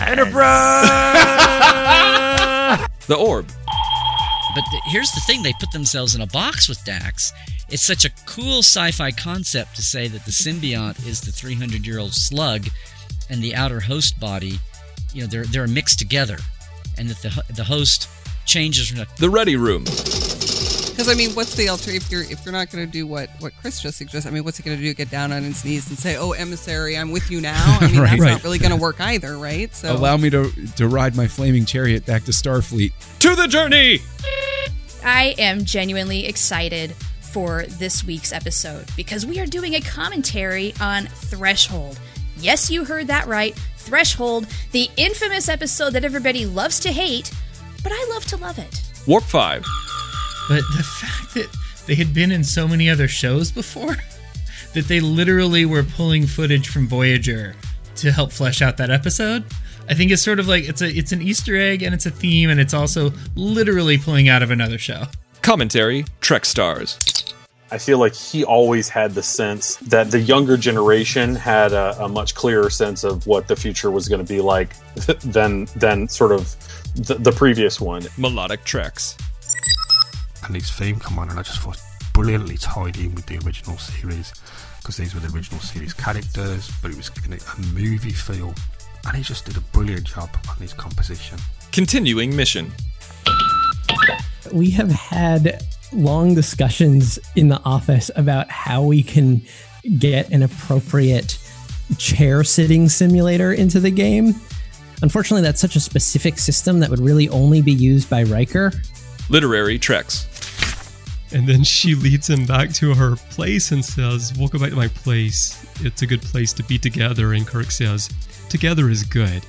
Enterprise. 0.08 0.88
the 3.06 3.16
Orb. 3.16 3.48
But 4.54 4.64
the, 4.70 4.80
here's 4.86 5.10
the 5.12 5.20
thing: 5.20 5.42
they 5.42 5.54
put 5.58 5.72
themselves 5.72 6.14
in 6.14 6.20
a 6.20 6.26
box 6.26 6.68
with 6.68 6.82
Dax. 6.84 7.32
It's 7.70 7.82
such 7.82 8.04
a 8.04 8.10
cool 8.26 8.58
sci-fi 8.58 9.10
concept 9.12 9.76
to 9.76 9.82
say 9.82 10.06
that 10.08 10.26
the 10.26 10.30
symbiont 10.30 11.06
is 11.06 11.22
the 11.22 11.30
300-year-old 11.30 12.12
slug, 12.12 12.66
and 13.30 13.42
the 13.42 13.54
outer 13.54 13.80
host 13.80 14.20
body 14.20 14.58
you 15.14 15.22
know 15.22 15.26
they're 15.26 15.44
they're 15.44 15.66
mixed 15.66 15.98
together, 15.98 16.36
and 16.98 17.08
that 17.08 17.22
the 17.22 17.54
the 17.54 17.64
host 17.64 18.08
changes 18.46 18.90
from 18.90 19.06
the 19.18 19.30
ready 19.30 19.56
room. 19.56 19.84
Because 21.02 21.16
I 21.16 21.18
mean, 21.18 21.34
what's 21.34 21.56
the 21.56 21.68
alternative 21.68 22.04
if 22.04 22.12
you're 22.12 22.22
if 22.22 22.46
you're 22.46 22.52
not 22.52 22.70
going 22.70 22.86
to 22.86 22.90
do 22.90 23.08
what 23.08 23.28
what 23.40 23.52
Chris 23.60 23.80
just 23.80 23.98
suggested? 23.98 24.28
I 24.28 24.32
mean, 24.32 24.44
what's 24.44 24.58
he 24.58 24.62
going 24.62 24.76
to 24.76 24.82
do? 24.84 24.94
Get 24.94 25.10
down 25.10 25.32
on 25.32 25.42
his 25.42 25.64
knees 25.64 25.88
and 25.88 25.98
say, 25.98 26.14
"Oh, 26.16 26.30
emissary, 26.30 26.96
I'm 26.96 27.10
with 27.10 27.28
you 27.28 27.40
now." 27.40 27.78
I 27.80 27.88
mean, 27.88 27.98
right, 27.98 28.10
that's 28.10 28.22
right. 28.22 28.30
not 28.30 28.44
really 28.44 28.60
going 28.60 28.70
to 28.70 28.76
work 28.76 29.00
either, 29.00 29.36
right? 29.36 29.74
So 29.74 29.92
allow 29.92 30.16
me 30.16 30.30
to 30.30 30.52
to 30.76 30.86
ride 30.86 31.16
my 31.16 31.26
flaming 31.26 31.64
chariot 31.64 32.06
back 32.06 32.22
to 32.26 32.30
Starfleet. 32.30 32.92
To 33.18 33.34
the 33.34 33.48
journey. 33.48 33.98
I 35.02 35.34
am 35.38 35.64
genuinely 35.64 36.26
excited 36.26 36.92
for 37.20 37.64
this 37.64 38.04
week's 38.04 38.32
episode 38.32 38.86
because 38.94 39.26
we 39.26 39.40
are 39.40 39.46
doing 39.46 39.74
a 39.74 39.80
commentary 39.80 40.72
on 40.80 41.06
Threshold. 41.06 41.98
Yes, 42.36 42.70
you 42.70 42.84
heard 42.84 43.08
that 43.08 43.26
right. 43.26 43.56
Threshold, 43.76 44.46
the 44.70 44.88
infamous 44.96 45.48
episode 45.48 45.94
that 45.94 46.04
everybody 46.04 46.46
loves 46.46 46.78
to 46.78 46.92
hate, 46.92 47.32
but 47.82 47.90
I 47.90 48.06
love 48.10 48.24
to 48.26 48.36
love 48.36 48.60
it. 48.60 48.82
Warp 49.08 49.24
5. 49.24 49.66
But 50.52 50.64
the 50.76 50.82
fact 50.82 51.32
that 51.32 51.48
they 51.86 51.94
had 51.94 52.12
been 52.12 52.30
in 52.30 52.44
so 52.44 52.68
many 52.68 52.90
other 52.90 53.08
shows 53.08 53.50
before, 53.50 53.96
that 54.74 54.86
they 54.86 55.00
literally 55.00 55.64
were 55.64 55.82
pulling 55.82 56.26
footage 56.26 56.68
from 56.68 56.86
Voyager 56.86 57.56
to 57.96 58.12
help 58.12 58.32
flesh 58.32 58.60
out 58.60 58.76
that 58.76 58.90
episode, 58.90 59.44
I 59.88 59.94
think 59.94 60.10
it's 60.10 60.20
sort 60.20 60.38
of 60.38 60.48
like 60.48 60.68
it's 60.68 60.82
a 60.82 60.88
it's 60.90 61.10
an 61.10 61.22
Easter 61.22 61.56
egg 61.56 61.82
and 61.82 61.94
it's 61.94 62.04
a 62.04 62.10
theme 62.10 62.50
and 62.50 62.60
it's 62.60 62.74
also 62.74 63.12
literally 63.34 63.96
pulling 63.96 64.28
out 64.28 64.42
of 64.42 64.50
another 64.50 64.76
show. 64.76 65.04
Commentary 65.40 66.04
Trek 66.20 66.44
Stars. 66.44 66.98
I 67.70 67.78
feel 67.78 67.96
like 67.96 68.14
he 68.14 68.44
always 68.44 68.90
had 68.90 69.12
the 69.12 69.22
sense 69.22 69.76
that 69.76 70.10
the 70.10 70.20
younger 70.20 70.58
generation 70.58 71.34
had 71.34 71.72
a, 71.72 71.96
a 72.04 72.10
much 72.10 72.34
clearer 72.34 72.68
sense 72.68 73.04
of 73.04 73.26
what 73.26 73.48
the 73.48 73.56
future 73.56 73.90
was 73.90 74.06
going 74.06 74.22
to 74.22 74.30
be 74.30 74.42
like 74.42 74.76
than 75.24 75.64
than 75.76 76.08
sort 76.08 76.32
of 76.32 76.54
the, 76.94 77.14
the 77.14 77.32
previous 77.32 77.80
one. 77.80 78.02
Melodic 78.18 78.64
Treks. 78.64 79.16
And 80.44 80.54
his 80.54 80.70
theme 80.70 80.98
come 80.98 81.18
on, 81.18 81.30
and 81.30 81.38
I 81.38 81.42
just 81.42 81.60
thought 81.60 81.80
brilliantly 82.12 82.56
tied 82.56 82.96
in 82.98 83.14
with 83.14 83.26
the 83.26 83.38
original 83.46 83.78
series 83.78 84.32
because 84.78 84.96
these 84.96 85.14
were 85.14 85.20
the 85.20 85.34
original 85.34 85.60
series 85.60 85.92
characters, 85.92 86.70
but 86.82 86.90
it 86.90 86.96
was 86.96 87.08
giving 87.08 87.32
it 87.32 87.44
a 87.56 87.60
movie 87.72 88.10
feel, 88.10 88.52
and 89.06 89.16
he 89.16 89.22
just 89.22 89.46
did 89.46 89.56
a 89.56 89.60
brilliant 89.60 90.04
job 90.04 90.28
on 90.50 90.56
his 90.56 90.72
composition. 90.72 91.38
Continuing 91.70 92.34
mission. 92.34 92.72
We 94.52 94.70
have 94.70 94.90
had 94.90 95.62
long 95.92 96.34
discussions 96.34 97.18
in 97.36 97.48
the 97.48 97.60
office 97.64 98.10
about 98.16 98.50
how 98.50 98.82
we 98.82 99.02
can 99.02 99.42
get 99.98 100.30
an 100.30 100.42
appropriate 100.42 101.38
chair 101.98 102.42
sitting 102.44 102.88
simulator 102.88 103.52
into 103.52 103.78
the 103.78 103.90
game. 103.90 104.34
Unfortunately, 105.02 105.42
that's 105.42 105.60
such 105.60 105.76
a 105.76 105.80
specific 105.80 106.38
system 106.38 106.80
that 106.80 106.90
would 106.90 107.00
really 107.00 107.28
only 107.28 107.62
be 107.62 107.72
used 107.72 108.10
by 108.10 108.24
Riker. 108.24 108.72
Literary 109.28 109.78
Treks. 109.78 110.26
And 111.34 111.46
then 111.46 111.64
she 111.64 111.94
leads 111.94 112.28
him 112.28 112.44
back 112.44 112.72
to 112.74 112.94
her 112.94 113.16
place 113.30 113.72
and 113.72 113.84
says, 113.84 114.32
We'll 114.38 114.48
go 114.48 114.58
back 114.58 114.70
to 114.70 114.76
my 114.76 114.88
place. 114.88 115.66
It's 115.80 116.02
a 116.02 116.06
good 116.06 116.22
place 116.22 116.52
to 116.54 116.62
be 116.62 116.78
together. 116.78 117.32
And 117.32 117.46
Kirk 117.46 117.70
says, 117.70 118.10
Together 118.48 118.90
is 118.90 119.02
good. 119.02 119.42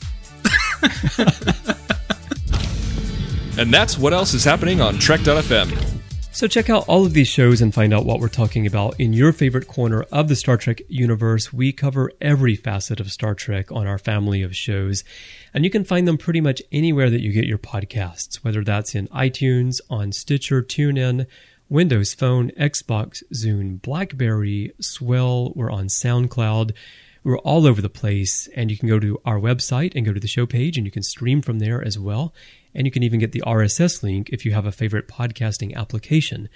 and 3.57 3.73
that's 3.73 3.97
what 3.97 4.13
else 4.13 4.33
is 4.33 4.43
happening 4.43 4.81
on 4.81 4.97
Trek.fm. 4.97 5.93
So 6.33 6.47
check 6.47 6.67
out 6.67 6.85
all 6.87 7.05
of 7.05 7.13
these 7.13 7.27
shows 7.27 7.61
and 7.61 7.71
find 7.71 7.93
out 7.93 8.07
what 8.07 8.19
we're 8.19 8.27
talking 8.27 8.65
about 8.65 8.99
in 8.99 9.13
your 9.13 9.31
favorite 9.31 9.67
corner 9.67 10.01
of 10.11 10.29
the 10.29 10.35
Star 10.35 10.57
Trek 10.57 10.81
universe. 10.87 11.53
We 11.53 11.71
cover 11.71 12.11
every 12.19 12.55
facet 12.55 12.99
of 12.99 13.11
Star 13.11 13.35
Trek 13.35 13.71
on 13.71 13.85
our 13.85 13.99
family 13.99 14.41
of 14.41 14.55
shows, 14.55 15.03
and 15.53 15.63
you 15.63 15.69
can 15.69 15.83
find 15.83 16.07
them 16.07 16.17
pretty 16.17 16.41
much 16.41 16.59
anywhere 16.71 17.11
that 17.11 17.21
you 17.21 17.31
get 17.31 17.45
your 17.45 17.59
podcasts, 17.59 18.37
whether 18.37 18.63
that's 18.63 18.95
in 18.95 19.07
iTunes, 19.09 19.79
on 19.91 20.11
Stitcher, 20.11 20.63
TuneIn, 20.63 21.27
Windows 21.69 22.13
Phone, 22.13 22.51
Xbox, 22.51 23.23
Zune, 23.33 23.81
Blackberry, 23.81 24.73
Swell, 24.79 25.53
we're 25.55 25.71
on 25.71 25.87
SoundCloud. 25.87 26.73
We're 27.23 27.39
all 27.39 27.65
over 27.65 27.81
the 27.81 27.89
place, 27.89 28.49
and 28.55 28.69
you 28.69 28.77
can 28.77 28.89
go 28.89 28.99
to 28.99 29.19
our 29.25 29.39
website 29.39 29.93
and 29.95 30.05
go 30.05 30.11
to 30.11 30.19
the 30.19 30.27
show 30.27 30.45
page, 30.45 30.77
and 30.77 30.85
you 30.85 30.91
can 30.91 31.03
stream 31.03 31.41
from 31.41 31.59
there 31.59 31.81
as 31.81 31.97
well. 31.97 32.33
And 32.75 32.85
you 32.85 32.91
can 32.91 33.01
even 33.01 33.19
get 33.19 33.31
the 33.31 33.43
RSS 33.47 34.03
link 34.03 34.29
if 34.29 34.45
you 34.45 34.51
have 34.51 34.65
a 34.65 34.71
favorite 34.71 35.07
podcasting 35.07 35.73
application 35.75 36.49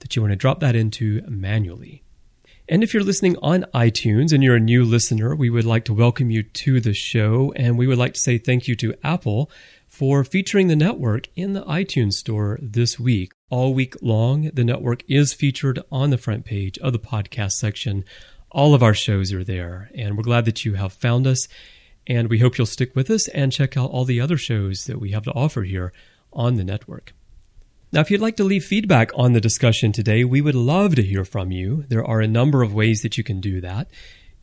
that 0.00 0.16
you 0.16 0.22
want 0.22 0.32
to 0.32 0.36
drop 0.36 0.60
that 0.60 0.74
into 0.74 1.22
manually. 1.28 2.02
And 2.66 2.82
if 2.82 2.94
you're 2.94 3.02
listening 3.02 3.36
on 3.42 3.66
iTunes 3.74 4.32
and 4.32 4.42
you're 4.42 4.56
a 4.56 4.60
new 4.60 4.84
listener, 4.84 5.36
we 5.36 5.50
would 5.50 5.66
like 5.66 5.84
to 5.84 5.92
welcome 5.92 6.30
you 6.30 6.42
to 6.42 6.80
the 6.80 6.94
show. 6.94 7.52
And 7.54 7.76
we 7.76 7.86
would 7.86 7.98
like 7.98 8.14
to 8.14 8.20
say 8.20 8.38
thank 8.38 8.66
you 8.66 8.74
to 8.76 8.94
Apple 9.04 9.50
for 9.94 10.24
featuring 10.24 10.66
the 10.66 10.74
network 10.74 11.28
in 11.36 11.52
the 11.52 11.62
iTunes 11.62 12.14
store 12.14 12.58
this 12.60 12.98
week. 12.98 13.32
All 13.48 13.72
week 13.72 13.94
long, 14.02 14.50
the 14.52 14.64
network 14.64 15.04
is 15.08 15.32
featured 15.32 15.78
on 15.92 16.10
the 16.10 16.18
front 16.18 16.44
page 16.44 16.76
of 16.78 16.92
the 16.92 16.98
podcast 16.98 17.52
section. 17.52 18.04
All 18.50 18.74
of 18.74 18.82
our 18.82 18.92
shows 18.92 19.32
are 19.32 19.44
there, 19.44 19.92
and 19.94 20.16
we're 20.16 20.24
glad 20.24 20.46
that 20.46 20.64
you 20.64 20.74
have 20.74 20.92
found 20.92 21.28
us 21.28 21.46
and 22.08 22.28
we 22.28 22.40
hope 22.40 22.58
you'll 22.58 22.66
stick 22.66 22.96
with 22.96 23.08
us 23.08 23.28
and 23.28 23.52
check 23.52 23.76
out 23.76 23.88
all 23.90 24.04
the 24.04 24.20
other 24.20 24.36
shows 24.36 24.86
that 24.86 25.00
we 25.00 25.12
have 25.12 25.22
to 25.24 25.32
offer 25.32 25.62
here 25.62 25.92
on 26.32 26.56
the 26.56 26.64
network. 26.64 27.14
Now, 27.92 28.00
if 28.00 28.10
you'd 28.10 28.20
like 28.20 28.36
to 28.38 28.44
leave 28.44 28.64
feedback 28.64 29.12
on 29.14 29.32
the 29.32 29.40
discussion 29.40 29.92
today, 29.92 30.24
we 30.24 30.40
would 30.40 30.56
love 30.56 30.96
to 30.96 31.02
hear 31.04 31.24
from 31.24 31.52
you. 31.52 31.84
There 31.88 32.04
are 32.04 32.20
a 32.20 32.26
number 32.26 32.64
of 32.64 32.74
ways 32.74 33.02
that 33.02 33.16
you 33.16 33.22
can 33.22 33.40
do 33.40 33.60
that. 33.60 33.88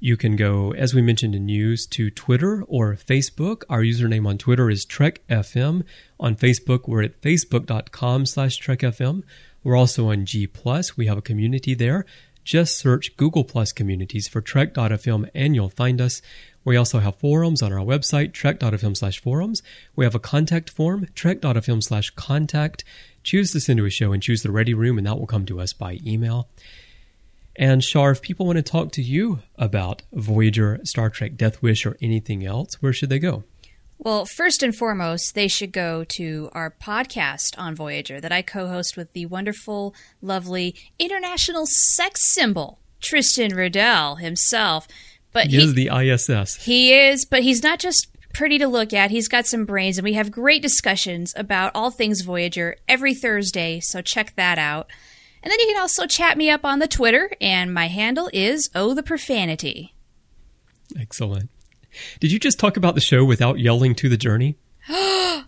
You 0.04 0.18
can 0.18 0.36
go, 0.36 0.74
as 0.74 0.96
we 0.96 1.04
mentioned 1.04 1.36
in 1.36 1.46
news, 1.46 1.86
to 1.86 2.10
Twitter 2.10 2.64
or 2.68 2.96
Facebook. 2.96 3.62
Our 3.70 3.82
username 3.82 4.26
on 4.26 4.40
Twitter 4.40 4.68
is 4.68 4.84
TrekFM. 4.84 5.84
On 6.20 6.36
Facebook, 6.36 6.88
we're 6.88 7.04
at 7.04 7.22
facebook.com 7.22 8.26
slash 8.26 8.60
TrekFM. 8.60 9.22
We're 9.64 9.76
also 9.76 10.10
on 10.10 10.26
G+. 10.26 10.50
We 10.98 11.06
have 11.06 11.20
a 11.20 11.22
community 11.22 11.76
there. 11.76 12.08
Just 12.44 12.80
search 12.80 13.16
Google 13.16 13.44
Plus 13.44 13.72
communities 13.72 14.28
for 14.28 14.42
Trek.fm 14.42 15.30
and 15.36 15.54
you'll 15.54 15.70
find 15.70 16.02
us. 16.02 16.24
We 16.64 16.76
also 16.78 16.98
have 16.98 17.18
forums 17.18 17.62
on 17.62 17.72
our 17.72 17.86
website, 17.86 18.34
trek.fm 18.34 18.98
slash 18.98 19.22
forums. 19.22 19.62
We 19.96 20.06
have 20.06 20.16
a 20.16 20.20
contact 20.20 20.72
form, 20.72 21.10
trek.fm 21.14 21.84
slash 21.84 22.10
contact. 22.12 22.84
Choose 23.22 23.52
to 23.52 23.60
send 23.60 23.78
to 23.78 23.86
a 23.86 23.92
show 23.92 24.14
and 24.14 24.24
choose 24.24 24.42
the 24.42 24.52
ready 24.52 24.74
room, 24.74 24.98
and 24.98 25.06
that 25.06 25.20
will 25.20 25.28
come 25.28 25.46
to 25.46 25.62
us 25.62 25.74
by 25.74 26.00
email. 26.04 26.50
And 27.62 27.84
Shar, 27.84 28.10
if 28.10 28.24
people 28.24 28.48
want 28.48 28.58
to 28.58 28.64
talk 28.64 28.92
to 28.94 29.04
you 29.04 29.44
about 29.56 30.02
Voyager, 30.12 30.80
Star 30.84 31.12
Trek, 31.12 31.36
Death 31.36 31.62
Wish, 31.62 31.86
or 31.86 31.96
anything 32.02 32.44
else, 32.44 32.82
where 32.82 32.92
should 32.92 33.10
they 33.10 33.20
go? 33.20 33.44
Well, 34.00 34.26
first 34.26 34.64
and 34.64 34.76
foremost, 34.76 35.36
they 35.36 35.48
should 35.48 35.72
go 35.72 36.04
to 36.16 36.50
our 36.54 36.72
podcast 36.72 37.56
on 37.60 37.76
Voyager 37.76 38.20
that 38.20 38.32
I 38.32 38.42
co 38.42 38.68
host 38.68 38.98
with 38.98 39.14
the 39.14 39.28
wonderful, 39.28 39.94
lovely 40.24 40.76
international 40.98 41.68
sex 41.68 42.34
symbol, 42.34 42.80
Tristan 43.00 43.54
Riddell 43.56 44.16
himself. 44.16 44.88
But 45.32 45.48
he, 45.48 45.58
he 45.58 45.64
is 45.64 45.76
the 45.76 45.92
ISS. 45.94 46.66
He 46.66 46.96
is, 46.96 47.26
but 47.26 47.44
he's 47.44 47.62
not 47.62 47.78
just 47.78 48.08
pretty 48.34 48.58
to 48.58 48.68
look 48.68 48.92
at. 48.92 49.12
He's 49.12 49.28
got 49.28 49.46
some 49.46 49.66
brains, 49.66 50.00
and 50.00 50.04
we 50.04 50.14
have 50.14 50.32
great 50.32 50.64
discussions 50.64 51.32
about 51.38 51.74
all 51.76 51.92
things 51.92 52.22
Voyager 52.22 52.78
every 52.88 53.14
Thursday, 53.14 53.80
so 53.84 54.02
check 54.02 54.36
that 54.36 54.58
out. 54.58 54.90
And 55.44 55.52
then 55.52 55.60
you 55.60 55.68
can 55.68 55.82
also 55.82 56.06
chat 56.06 56.38
me 56.38 56.50
up 56.50 56.64
on 56.64 56.80
the 56.80 56.88
Twitter, 56.88 57.32
and 57.42 57.74
my 57.74 57.88
handle 57.88 58.30
is 58.32 58.70
Oh 58.76 58.94
the 58.94 59.04
Profanity. 59.04 59.94
Excellent. 61.00 61.50
Did 62.20 62.32
you 62.32 62.40
just 62.40 62.60
talk 62.60 62.78
about 62.78 62.96
the 62.96 63.02
show 63.02 63.26
without 63.26 63.60
yelling 63.60 63.96
to 63.96 64.10
the 64.10 64.18
journey? 64.18 64.58
oh 64.90 65.44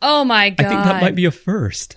my 0.00 0.50
god! 0.50 0.66
I 0.66 0.68
think 0.68 0.84
that 0.84 1.02
might 1.02 1.14
be 1.14 1.24
a 1.24 1.30
first. 1.30 1.96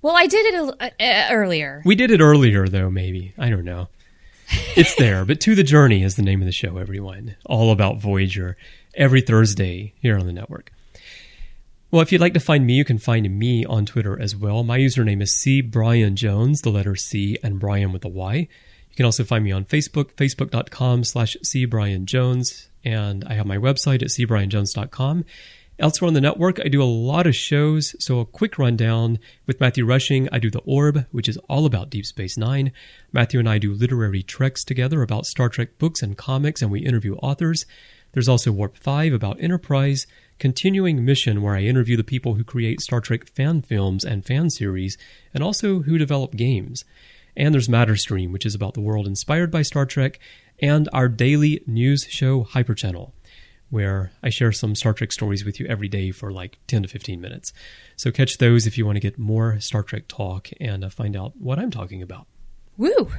Well, 0.00 0.16
I 0.16 0.26
did 0.26 0.54
it 0.54 0.76
uh, 0.80 0.90
uh, 0.98 1.28
earlier. 1.30 1.82
We 1.84 1.94
did 1.94 2.10
it 2.10 2.20
earlier, 2.20 2.66
though. 2.66 2.90
Maybe 2.90 3.34
I 3.38 3.50
don't 3.50 3.64
know 3.64 3.88
it's 4.76 4.94
there. 4.96 5.24
But 5.24 5.40
To 5.42 5.54
the 5.54 5.62
Journey 5.62 6.02
is 6.02 6.16
the 6.16 6.22
name 6.22 6.40
of 6.40 6.46
the 6.46 6.52
show, 6.52 6.78
everyone. 6.78 7.36
All 7.46 7.70
about 7.70 8.00
Voyager 8.00 8.56
every 8.94 9.20
Thursday 9.20 9.94
here 10.00 10.18
on 10.18 10.26
the 10.26 10.32
network. 10.32 10.72
Well, 11.92 12.00
if 12.00 12.10
you'd 12.10 12.22
like 12.22 12.32
to 12.32 12.40
find 12.40 12.66
me, 12.66 12.72
you 12.72 12.86
can 12.86 12.96
find 12.96 13.38
me 13.38 13.66
on 13.66 13.84
Twitter 13.84 14.18
as 14.18 14.34
well. 14.34 14.62
My 14.62 14.78
username 14.78 15.20
is 15.20 15.34
C 15.34 15.60
Bryan 15.60 16.16
Jones, 16.16 16.62
the 16.62 16.70
letter 16.70 16.96
C 16.96 17.36
and 17.42 17.60
Bryan 17.60 17.92
with 17.92 18.02
a 18.06 18.08
Y. 18.08 18.34
You 18.34 18.96
can 18.96 19.04
also 19.04 19.24
find 19.24 19.44
me 19.44 19.52
on 19.52 19.66
Facebook, 19.66 20.14
facebook.com 20.14 21.04
slash 21.04 21.36
C 21.42 21.66
Bryan 21.66 22.06
Jones. 22.06 22.70
And 22.82 23.24
I 23.24 23.34
have 23.34 23.44
my 23.44 23.58
website 23.58 24.00
at 24.00 24.08
cbryanjones.com. 24.08 25.26
Elsewhere 25.78 26.08
on 26.08 26.14
the 26.14 26.22
network, 26.22 26.60
I 26.60 26.68
do 26.68 26.82
a 26.82 26.84
lot 26.84 27.26
of 27.26 27.36
shows. 27.36 27.94
So, 28.02 28.20
a 28.20 28.24
quick 28.24 28.58
rundown 28.58 29.18
with 29.46 29.60
Matthew 29.60 29.84
Rushing, 29.84 30.30
I 30.32 30.38
do 30.38 30.50
The 30.50 30.60
Orb, 30.60 31.04
which 31.10 31.28
is 31.28 31.36
all 31.50 31.66
about 31.66 31.90
Deep 31.90 32.06
Space 32.06 32.38
Nine. 32.38 32.72
Matthew 33.12 33.38
and 33.38 33.48
I 33.48 33.58
do 33.58 33.74
literary 33.74 34.22
treks 34.22 34.64
together 34.64 35.02
about 35.02 35.26
Star 35.26 35.50
Trek 35.50 35.76
books 35.78 36.02
and 36.02 36.16
comics, 36.16 36.62
and 36.62 36.70
we 36.70 36.80
interview 36.80 37.16
authors. 37.16 37.66
There's 38.12 38.28
also 38.28 38.52
Warp 38.52 38.76
5 38.76 39.12
about 39.12 39.42
Enterprise, 39.42 40.06
Continuing 40.42 41.04
Mission, 41.04 41.40
where 41.40 41.54
I 41.54 41.62
interview 41.62 41.96
the 41.96 42.02
people 42.02 42.34
who 42.34 42.42
create 42.42 42.80
Star 42.80 43.00
Trek 43.00 43.28
fan 43.28 43.62
films 43.62 44.02
and 44.02 44.26
fan 44.26 44.50
series, 44.50 44.98
and 45.32 45.40
also 45.40 45.82
who 45.82 45.98
develop 45.98 46.34
games. 46.34 46.84
And 47.36 47.54
there's 47.54 47.68
Matterstream, 47.68 48.32
which 48.32 48.44
is 48.44 48.52
about 48.52 48.74
the 48.74 48.80
world 48.80 49.06
inspired 49.06 49.52
by 49.52 49.62
Star 49.62 49.86
Trek, 49.86 50.18
and 50.60 50.88
our 50.92 51.06
daily 51.06 51.62
news 51.64 52.08
show, 52.10 52.42
Hyper 52.42 52.74
Channel 52.74 53.14
where 53.70 54.10
I 54.22 54.30
share 54.30 54.52
some 54.52 54.74
Star 54.74 54.92
Trek 54.92 55.12
stories 55.12 55.46
with 55.46 55.60
you 55.60 55.66
every 55.66 55.88
day 55.88 56.10
for 56.10 56.30
like 56.32 56.58
10 56.66 56.82
to 56.82 56.88
15 56.88 57.20
minutes. 57.20 57.52
So 57.96 58.10
catch 58.10 58.36
those 58.38 58.66
if 58.66 58.76
you 58.76 58.84
want 58.84 58.96
to 58.96 59.00
get 59.00 59.18
more 59.18 59.60
Star 59.60 59.82
Trek 59.84 60.08
talk 60.08 60.48
and 60.60 60.84
uh, 60.84 60.90
find 60.90 61.16
out 61.16 61.36
what 61.38 61.58
I'm 61.58 61.70
talking 61.70 62.02
about. 62.02 62.26
Woo! 62.76 63.12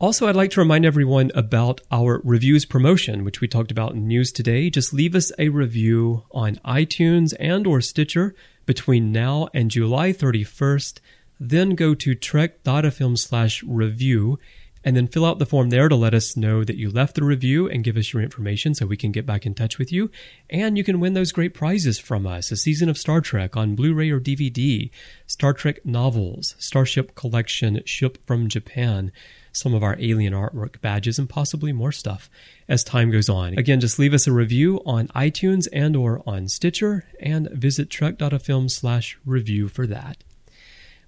Also, 0.00 0.28
I'd 0.28 0.36
like 0.36 0.52
to 0.52 0.60
remind 0.60 0.86
everyone 0.86 1.32
about 1.34 1.80
our 1.90 2.20
reviews 2.22 2.64
promotion, 2.64 3.24
which 3.24 3.40
we 3.40 3.48
talked 3.48 3.72
about 3.72 3.94
in 3.94 4.06
news 4.06 4.30
today. 4.30 4.70
Just 4.70 4.94
leave 4.94 5.16
us 5.16 5.32
a 5.40 5.48
review 5.48 6.22
on 6.30 6.54
iTunes 6.64 7.34
and 7.40 7.66
or 7.66 7.80
Stitcher 7.80 8.32
between 8.64 9.10
now 9.10 9.48
and 9.52 9.72
July 9.72 10.12
31st. 10.12 11.00
Then 11.40 11.70
go 11.70 11.96
to 11.96 12.14
trek.fm 12.14 13.18
slash 13.18 13.64
review 13.64 14.38
and 14.84 14.96
then 14.96 15.08
fill 15.08 15.24
out 15.24 15.40
the 15.40 15.46
form 15.46 15.70
there 15.70 15.88
to 15.88 15.96
let 15.96 16.14
us 16.14 16.36
know 16.36 16.62
that 16.62 16.76
you 16.76 16.90
left 16.90 17.16
the 17.16 17.24
review 17.24 17.68
and 17.68 17.82
give 17.82 17.96
us 17.96 18.12
your 18.12 18.22
information 18.22 18.76
so 18.76 18.86
we 18.86 18.96
can 18.96 19.10
get 19.10 19.26
back 19.26 19.44
in 19.44 19.52
touch 19.52 19.78
with 19.78 19.90
you. 19.90 20.12
And 20.48 20.78
you 20.78 20.84
can 20.84 21.00
win 21.00 21.14
those 21.14 21.32
great 21.32 21.54
prizes 21.54 21.98
from 21.98 22.24
us 22.24 22.52
a 22.52 22.56
season 22.56 22.88
of 22.88 22.98
Star 22.98 23.20
Trek 23.20 23.56
on 23.56 23.74
Blu 23.74 23.92
ray 23.94 24.10
or 24.10 24.20
DVD, 24.20 24.90
Star 25.26 25.52
Trek 25.52 25.84
novels, 25.84 26.54
Starship 26.60 27.16
Collection, 27.16 27.82
Ship 27.84 28.16
from 28.28 28.48
Japan 28.48 29.10
some 29.52 29.74
of 29.74 29.82
our 29.82 29.96
alien 29.98 30.32
artwork 30.32 30.80
badges 30.80 31.18
and 31.18 31.28
possibly 31.28 31.72
more 31.72 31.92
stuff 31.92 32.30
as 32.68 32.84
time 32.84 33.10
goes 33.10 33.28
on. 33.28 33.58
Again, 33.58 33.80
just 33.80 33.98
leave 33.98 34.14
us 34.14 34.26
a 34.26 34.32
review 34.32 34.80
on 34.84 35.08
iTunes 35.08 35.66
and 35.72 35.96
or 35.96 36.22
on 36.26 36.48
Stitcher 36.48 37.04
and 37.20 37.48
visit 37.50 37.90
trek.fm 37.90 38.70
slash 38.70 39.18
review 39.24 39.68
for 39.68 39.86
that. 39.86 40.22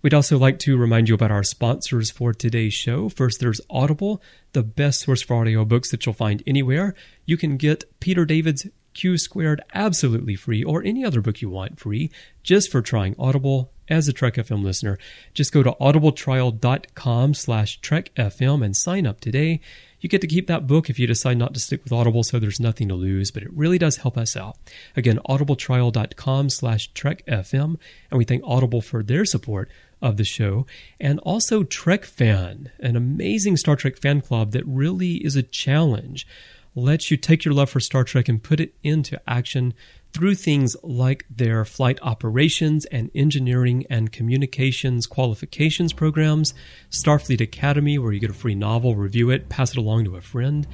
We'd 0.02 0.14
also 0.14 0.38
like 0.38 0.58
to 0.60 0.78
remind 0.78 1.08
you 1.08 1.14
about 1.14 1.30
our 1.30 1.42
sponsors 1.42 2.10
for 2.10 2.32
today's 2.32 2.72
show. 2.72 3.10
First, 3.10 3.38
there's 3.38 3.60
Audible, 3.68 4.22
the 4.52 4.62
best 4.62 5.00
source 5.00 5.22
for 5.22 5.36
audio 5.36 5.64
books 5.66 5.90
that 5.90 6.06
you'll 6.06 6.14
find 6.14 6.42
anywhere. 6.46 6.94
You 7.26 7.36
can 7.36 7.58
get 7.58 7.84
Peter 8.00 8.24
David's 8.24 8.66
Q 8.94 9.18
Squared 9.18 9.62
absolutely 9.74 10.36
free, 10.36 10.64
or 10.64 10.82
any 10.82 11.04
other 11.04 11.20
book 11.20 11.42
you 11.42 11.50
want 11.50 11.78
free, 11.78 12.10
just 12.42 12.72
for 12.72 12.80
trying 12.80 13.14
Audible 13.18 13.72
as 13.90 14.08
a 14.08 14.12
Trek 14.12 14.34
FM 14.34 14.62
listener. 14.62 14.98
Just 15.34 15.52
go 15.52 15.62
to 15.62 15.72
audibletrial.com 15.80 17.34
slash 17.34 17.80
trekfm 17.80 18.64
and 18.64 18.76
sign 18.76 19.06
up 19.06 19.20
today. 19.20 19.60
You 20.00 20.08
get 20.08 20.22
to 20.22 20.26
keep 20.26 20.46
that 20.46 20.66
book 20.66 20.88
if 20.88 20.98
you 20.98 21.06
decide 21.06 21.36
not 21.36 21.52
to 21.54 21.60
stick 21.60 21.84
with 21.84 21.92
Audible, 21.92 22.22
so 22.22 22.38
there's 22.38 22.60
nothing 22.60 22.88
to 22.88 22.94
lose, 22.94 23.30
but 23.30 23.42
it 23.42 23.52
really 23.52 23.76
does 23.76 23.98
help 23.98 24.16
us 24.16 24.36
out. 24.36 24.56
Again, 24.96 25.18
audibletrial.com 25.28 26.48
slash 26.48 26.90
trekfm, 26.92 27.76
and 28.10 28.18
we 28.18 28.24
thank 28.24 28.42
Audible 28.46 28.80
for 28.80 29.02
their 29.02 29.26
support 29.26 29.68
of 30.00 30.16
the 30.16 30.24
show, 30.24 30.66
and 30.98 31.18
also 31.20 31.62
Trek 31.62 32.04
Fan, 32.04 32.70
an 32.78 32.96
amazing 32.96 33.58
Star 33.58 33.76
Trek 33.76 33.98
fan 33.98 34.22
club 34.22 34.52
that 34.52 34.66
really 34.66 35.16
is 35.16 35.36
a 35.36 35.42
challenge. 35.42 36.26
Lets 36.74 37.10
you 37.10 37.16
take 37.16 37.44
your 37.44 37.52
love 37.52 37.68
for 37.68 37.80
Star 37.80 38.04
Trek 38.04 38.28
and 38.28 38.42
put 38.42 38.60
it 38.60 38.74
into 38.82 39.20
action 39.28 39.74
through 40.12 40.34
things 40.34 40.76
like 40.82 41.24
their 41.30 41.64
flight 41.64 41.98
operations 42.02 42.84
and 42.86 43.12
engineering 43.14 43.86
and 43.88 44.10
communications 44.12 45.06
qualifications 45.06 45.92
programs, 45.92 46.52
Starfleet 46.90 47.40
Academy, 47.40 47.96
where 47.98 48.12
you 48.12 48.18
get 48.20 48.30
a 48.30 48.34
free 48.34 48.54
novel, 48.54 48.94
review 48.96 49.30
it, 49.30 49.48
pass 49.48 49.72
it 49.72 49.76
along 49.76 50.04
to 50.04 50.16
a 50.16 50.20
friend. 50.20 50.66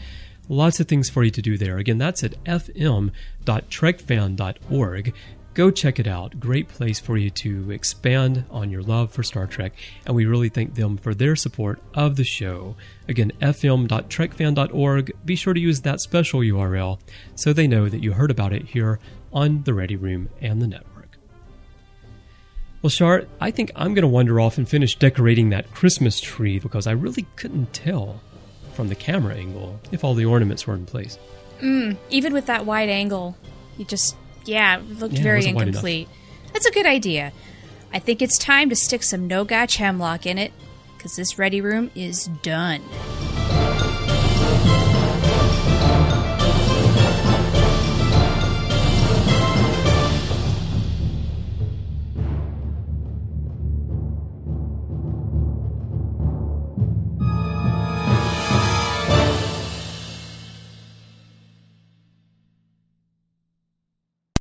Lots 0.49 0.81
of 0.81 0.89
things 0.89 1.11
for 1.11 1.25
you 1.25 1.31
to 1.33 1.43
do 1.43 1.59
there. 1.59 1.77
Again, 1.79 1.99
that's 1.99 2.23
at 2.23 2.43
fm.trekfan.org. 2.45 5.15
Go 5.57 5.71
check 5.71 5.99
it 5.99 6.07
out. 6.07 6.39
Great 6.39 6.69
place 6.69 7.01
for 7.01 7.17
you 7.17 7.31
to 7.31 7.71
expand 7.71 8.45
on 8.51 8.71
your 8.71 8.83
love 8.83 9.11
for 9.11 9.23
Star 9.23 9.47
Trek, 9.47 9.73
and 10.05 10.15
we 10.15 10.27
really 10.27 10.51
thank 10.51 10.75
them 10.75 10.99
for 10.99 11.15
their 11.15 11.35
support 11.35 11.81
of 11.95 12.17
the 12.17 12.25
show. 12.25 12.77
Again, 13.09 13.33
fm.trekfan.org. 13.41 15.13
Be 15.25 15.35
sure 15.35 15.55
to 15.55 15.61
use 15.61 15.81
that 15.81 16.03
special 16.03 16.41
URL 16.41 17.01
so 17.37 17.55
they 17.55 17.67
know 17.67 17.89
that 17.89 18.03
you 18.03 18.13
heard 18.13 18.31
about 18.31 18.53
it 18.53 18.67
here 18.67 19.01
on 19.37 19.63
the 19.65 19.75
Ready 19.75 19.97
Room 19.97 20.31
and 20.41 20.63
the 20.63 20.67
network. 20.67 21.19
Well, 22.81 22.91
Shar, 22.91 23.27
I 23.39 23.51
think 23.51 23.71
I'm 23.77 23.93
going 23.93 24.03
to 24.03 24.09
wander 24.09 24.41
off 24.41 24.57
and 24.57 24.67
finish 24.67 24.97
decorating 24.97 25.51
that 25.51 25.71
Christmas 25.73 26.21
tree 26.21 26.59
because 26.59 26.87
I 26.87 26.93
really 26.93 27.27
couldn't 27.37 27.75
tell 27.75 28.23
from 28.73 28.89
the 28.89 28.95
camera 28.95 29.35
angle 29.35 29.79
if 29.93 30.03
all 30.03 30.15
the 30.15 30.25
ornaments 30.25 30.67
were 30.67 30.75
in 30.75 30.87
place. 30.87 31.19
Mm, 31.61 31.99
even 32.09 32.33
with 32.33 32.47
that 32.47 32.65
wide 32.65 32.89
angle, 32.89 33.37
you 33.77 33.85
just 33.85 34.17
yeah, 34.47 34.79
it 34.79 34.99
looked 34.99 35.15
yeah, 35.15 35.23
very 35.23 35.41
it 35.41 35.49
incomplete. 35.49 36.09
That's 36.53 36.67
a 36.67 36.73
good 36.73 36.87
idea. 36.87 37.33
I 37.93 37.99
think 37.99 38.23
it's 38.23 38.39
time 38.39 38.71
to 38.71 38.77
stick 38.77 39.03
some 39.03 39.29
Nogatch 39.29 39.77
hemlock 39.77 40.25
in 40.25 40.39
it, 40.39 40.53
because 40.97 41.17
this 41.17 41.39
ready 41.39 41.61
room 41.61 41.91
is 41.95 42.27
done. 42.43 42.83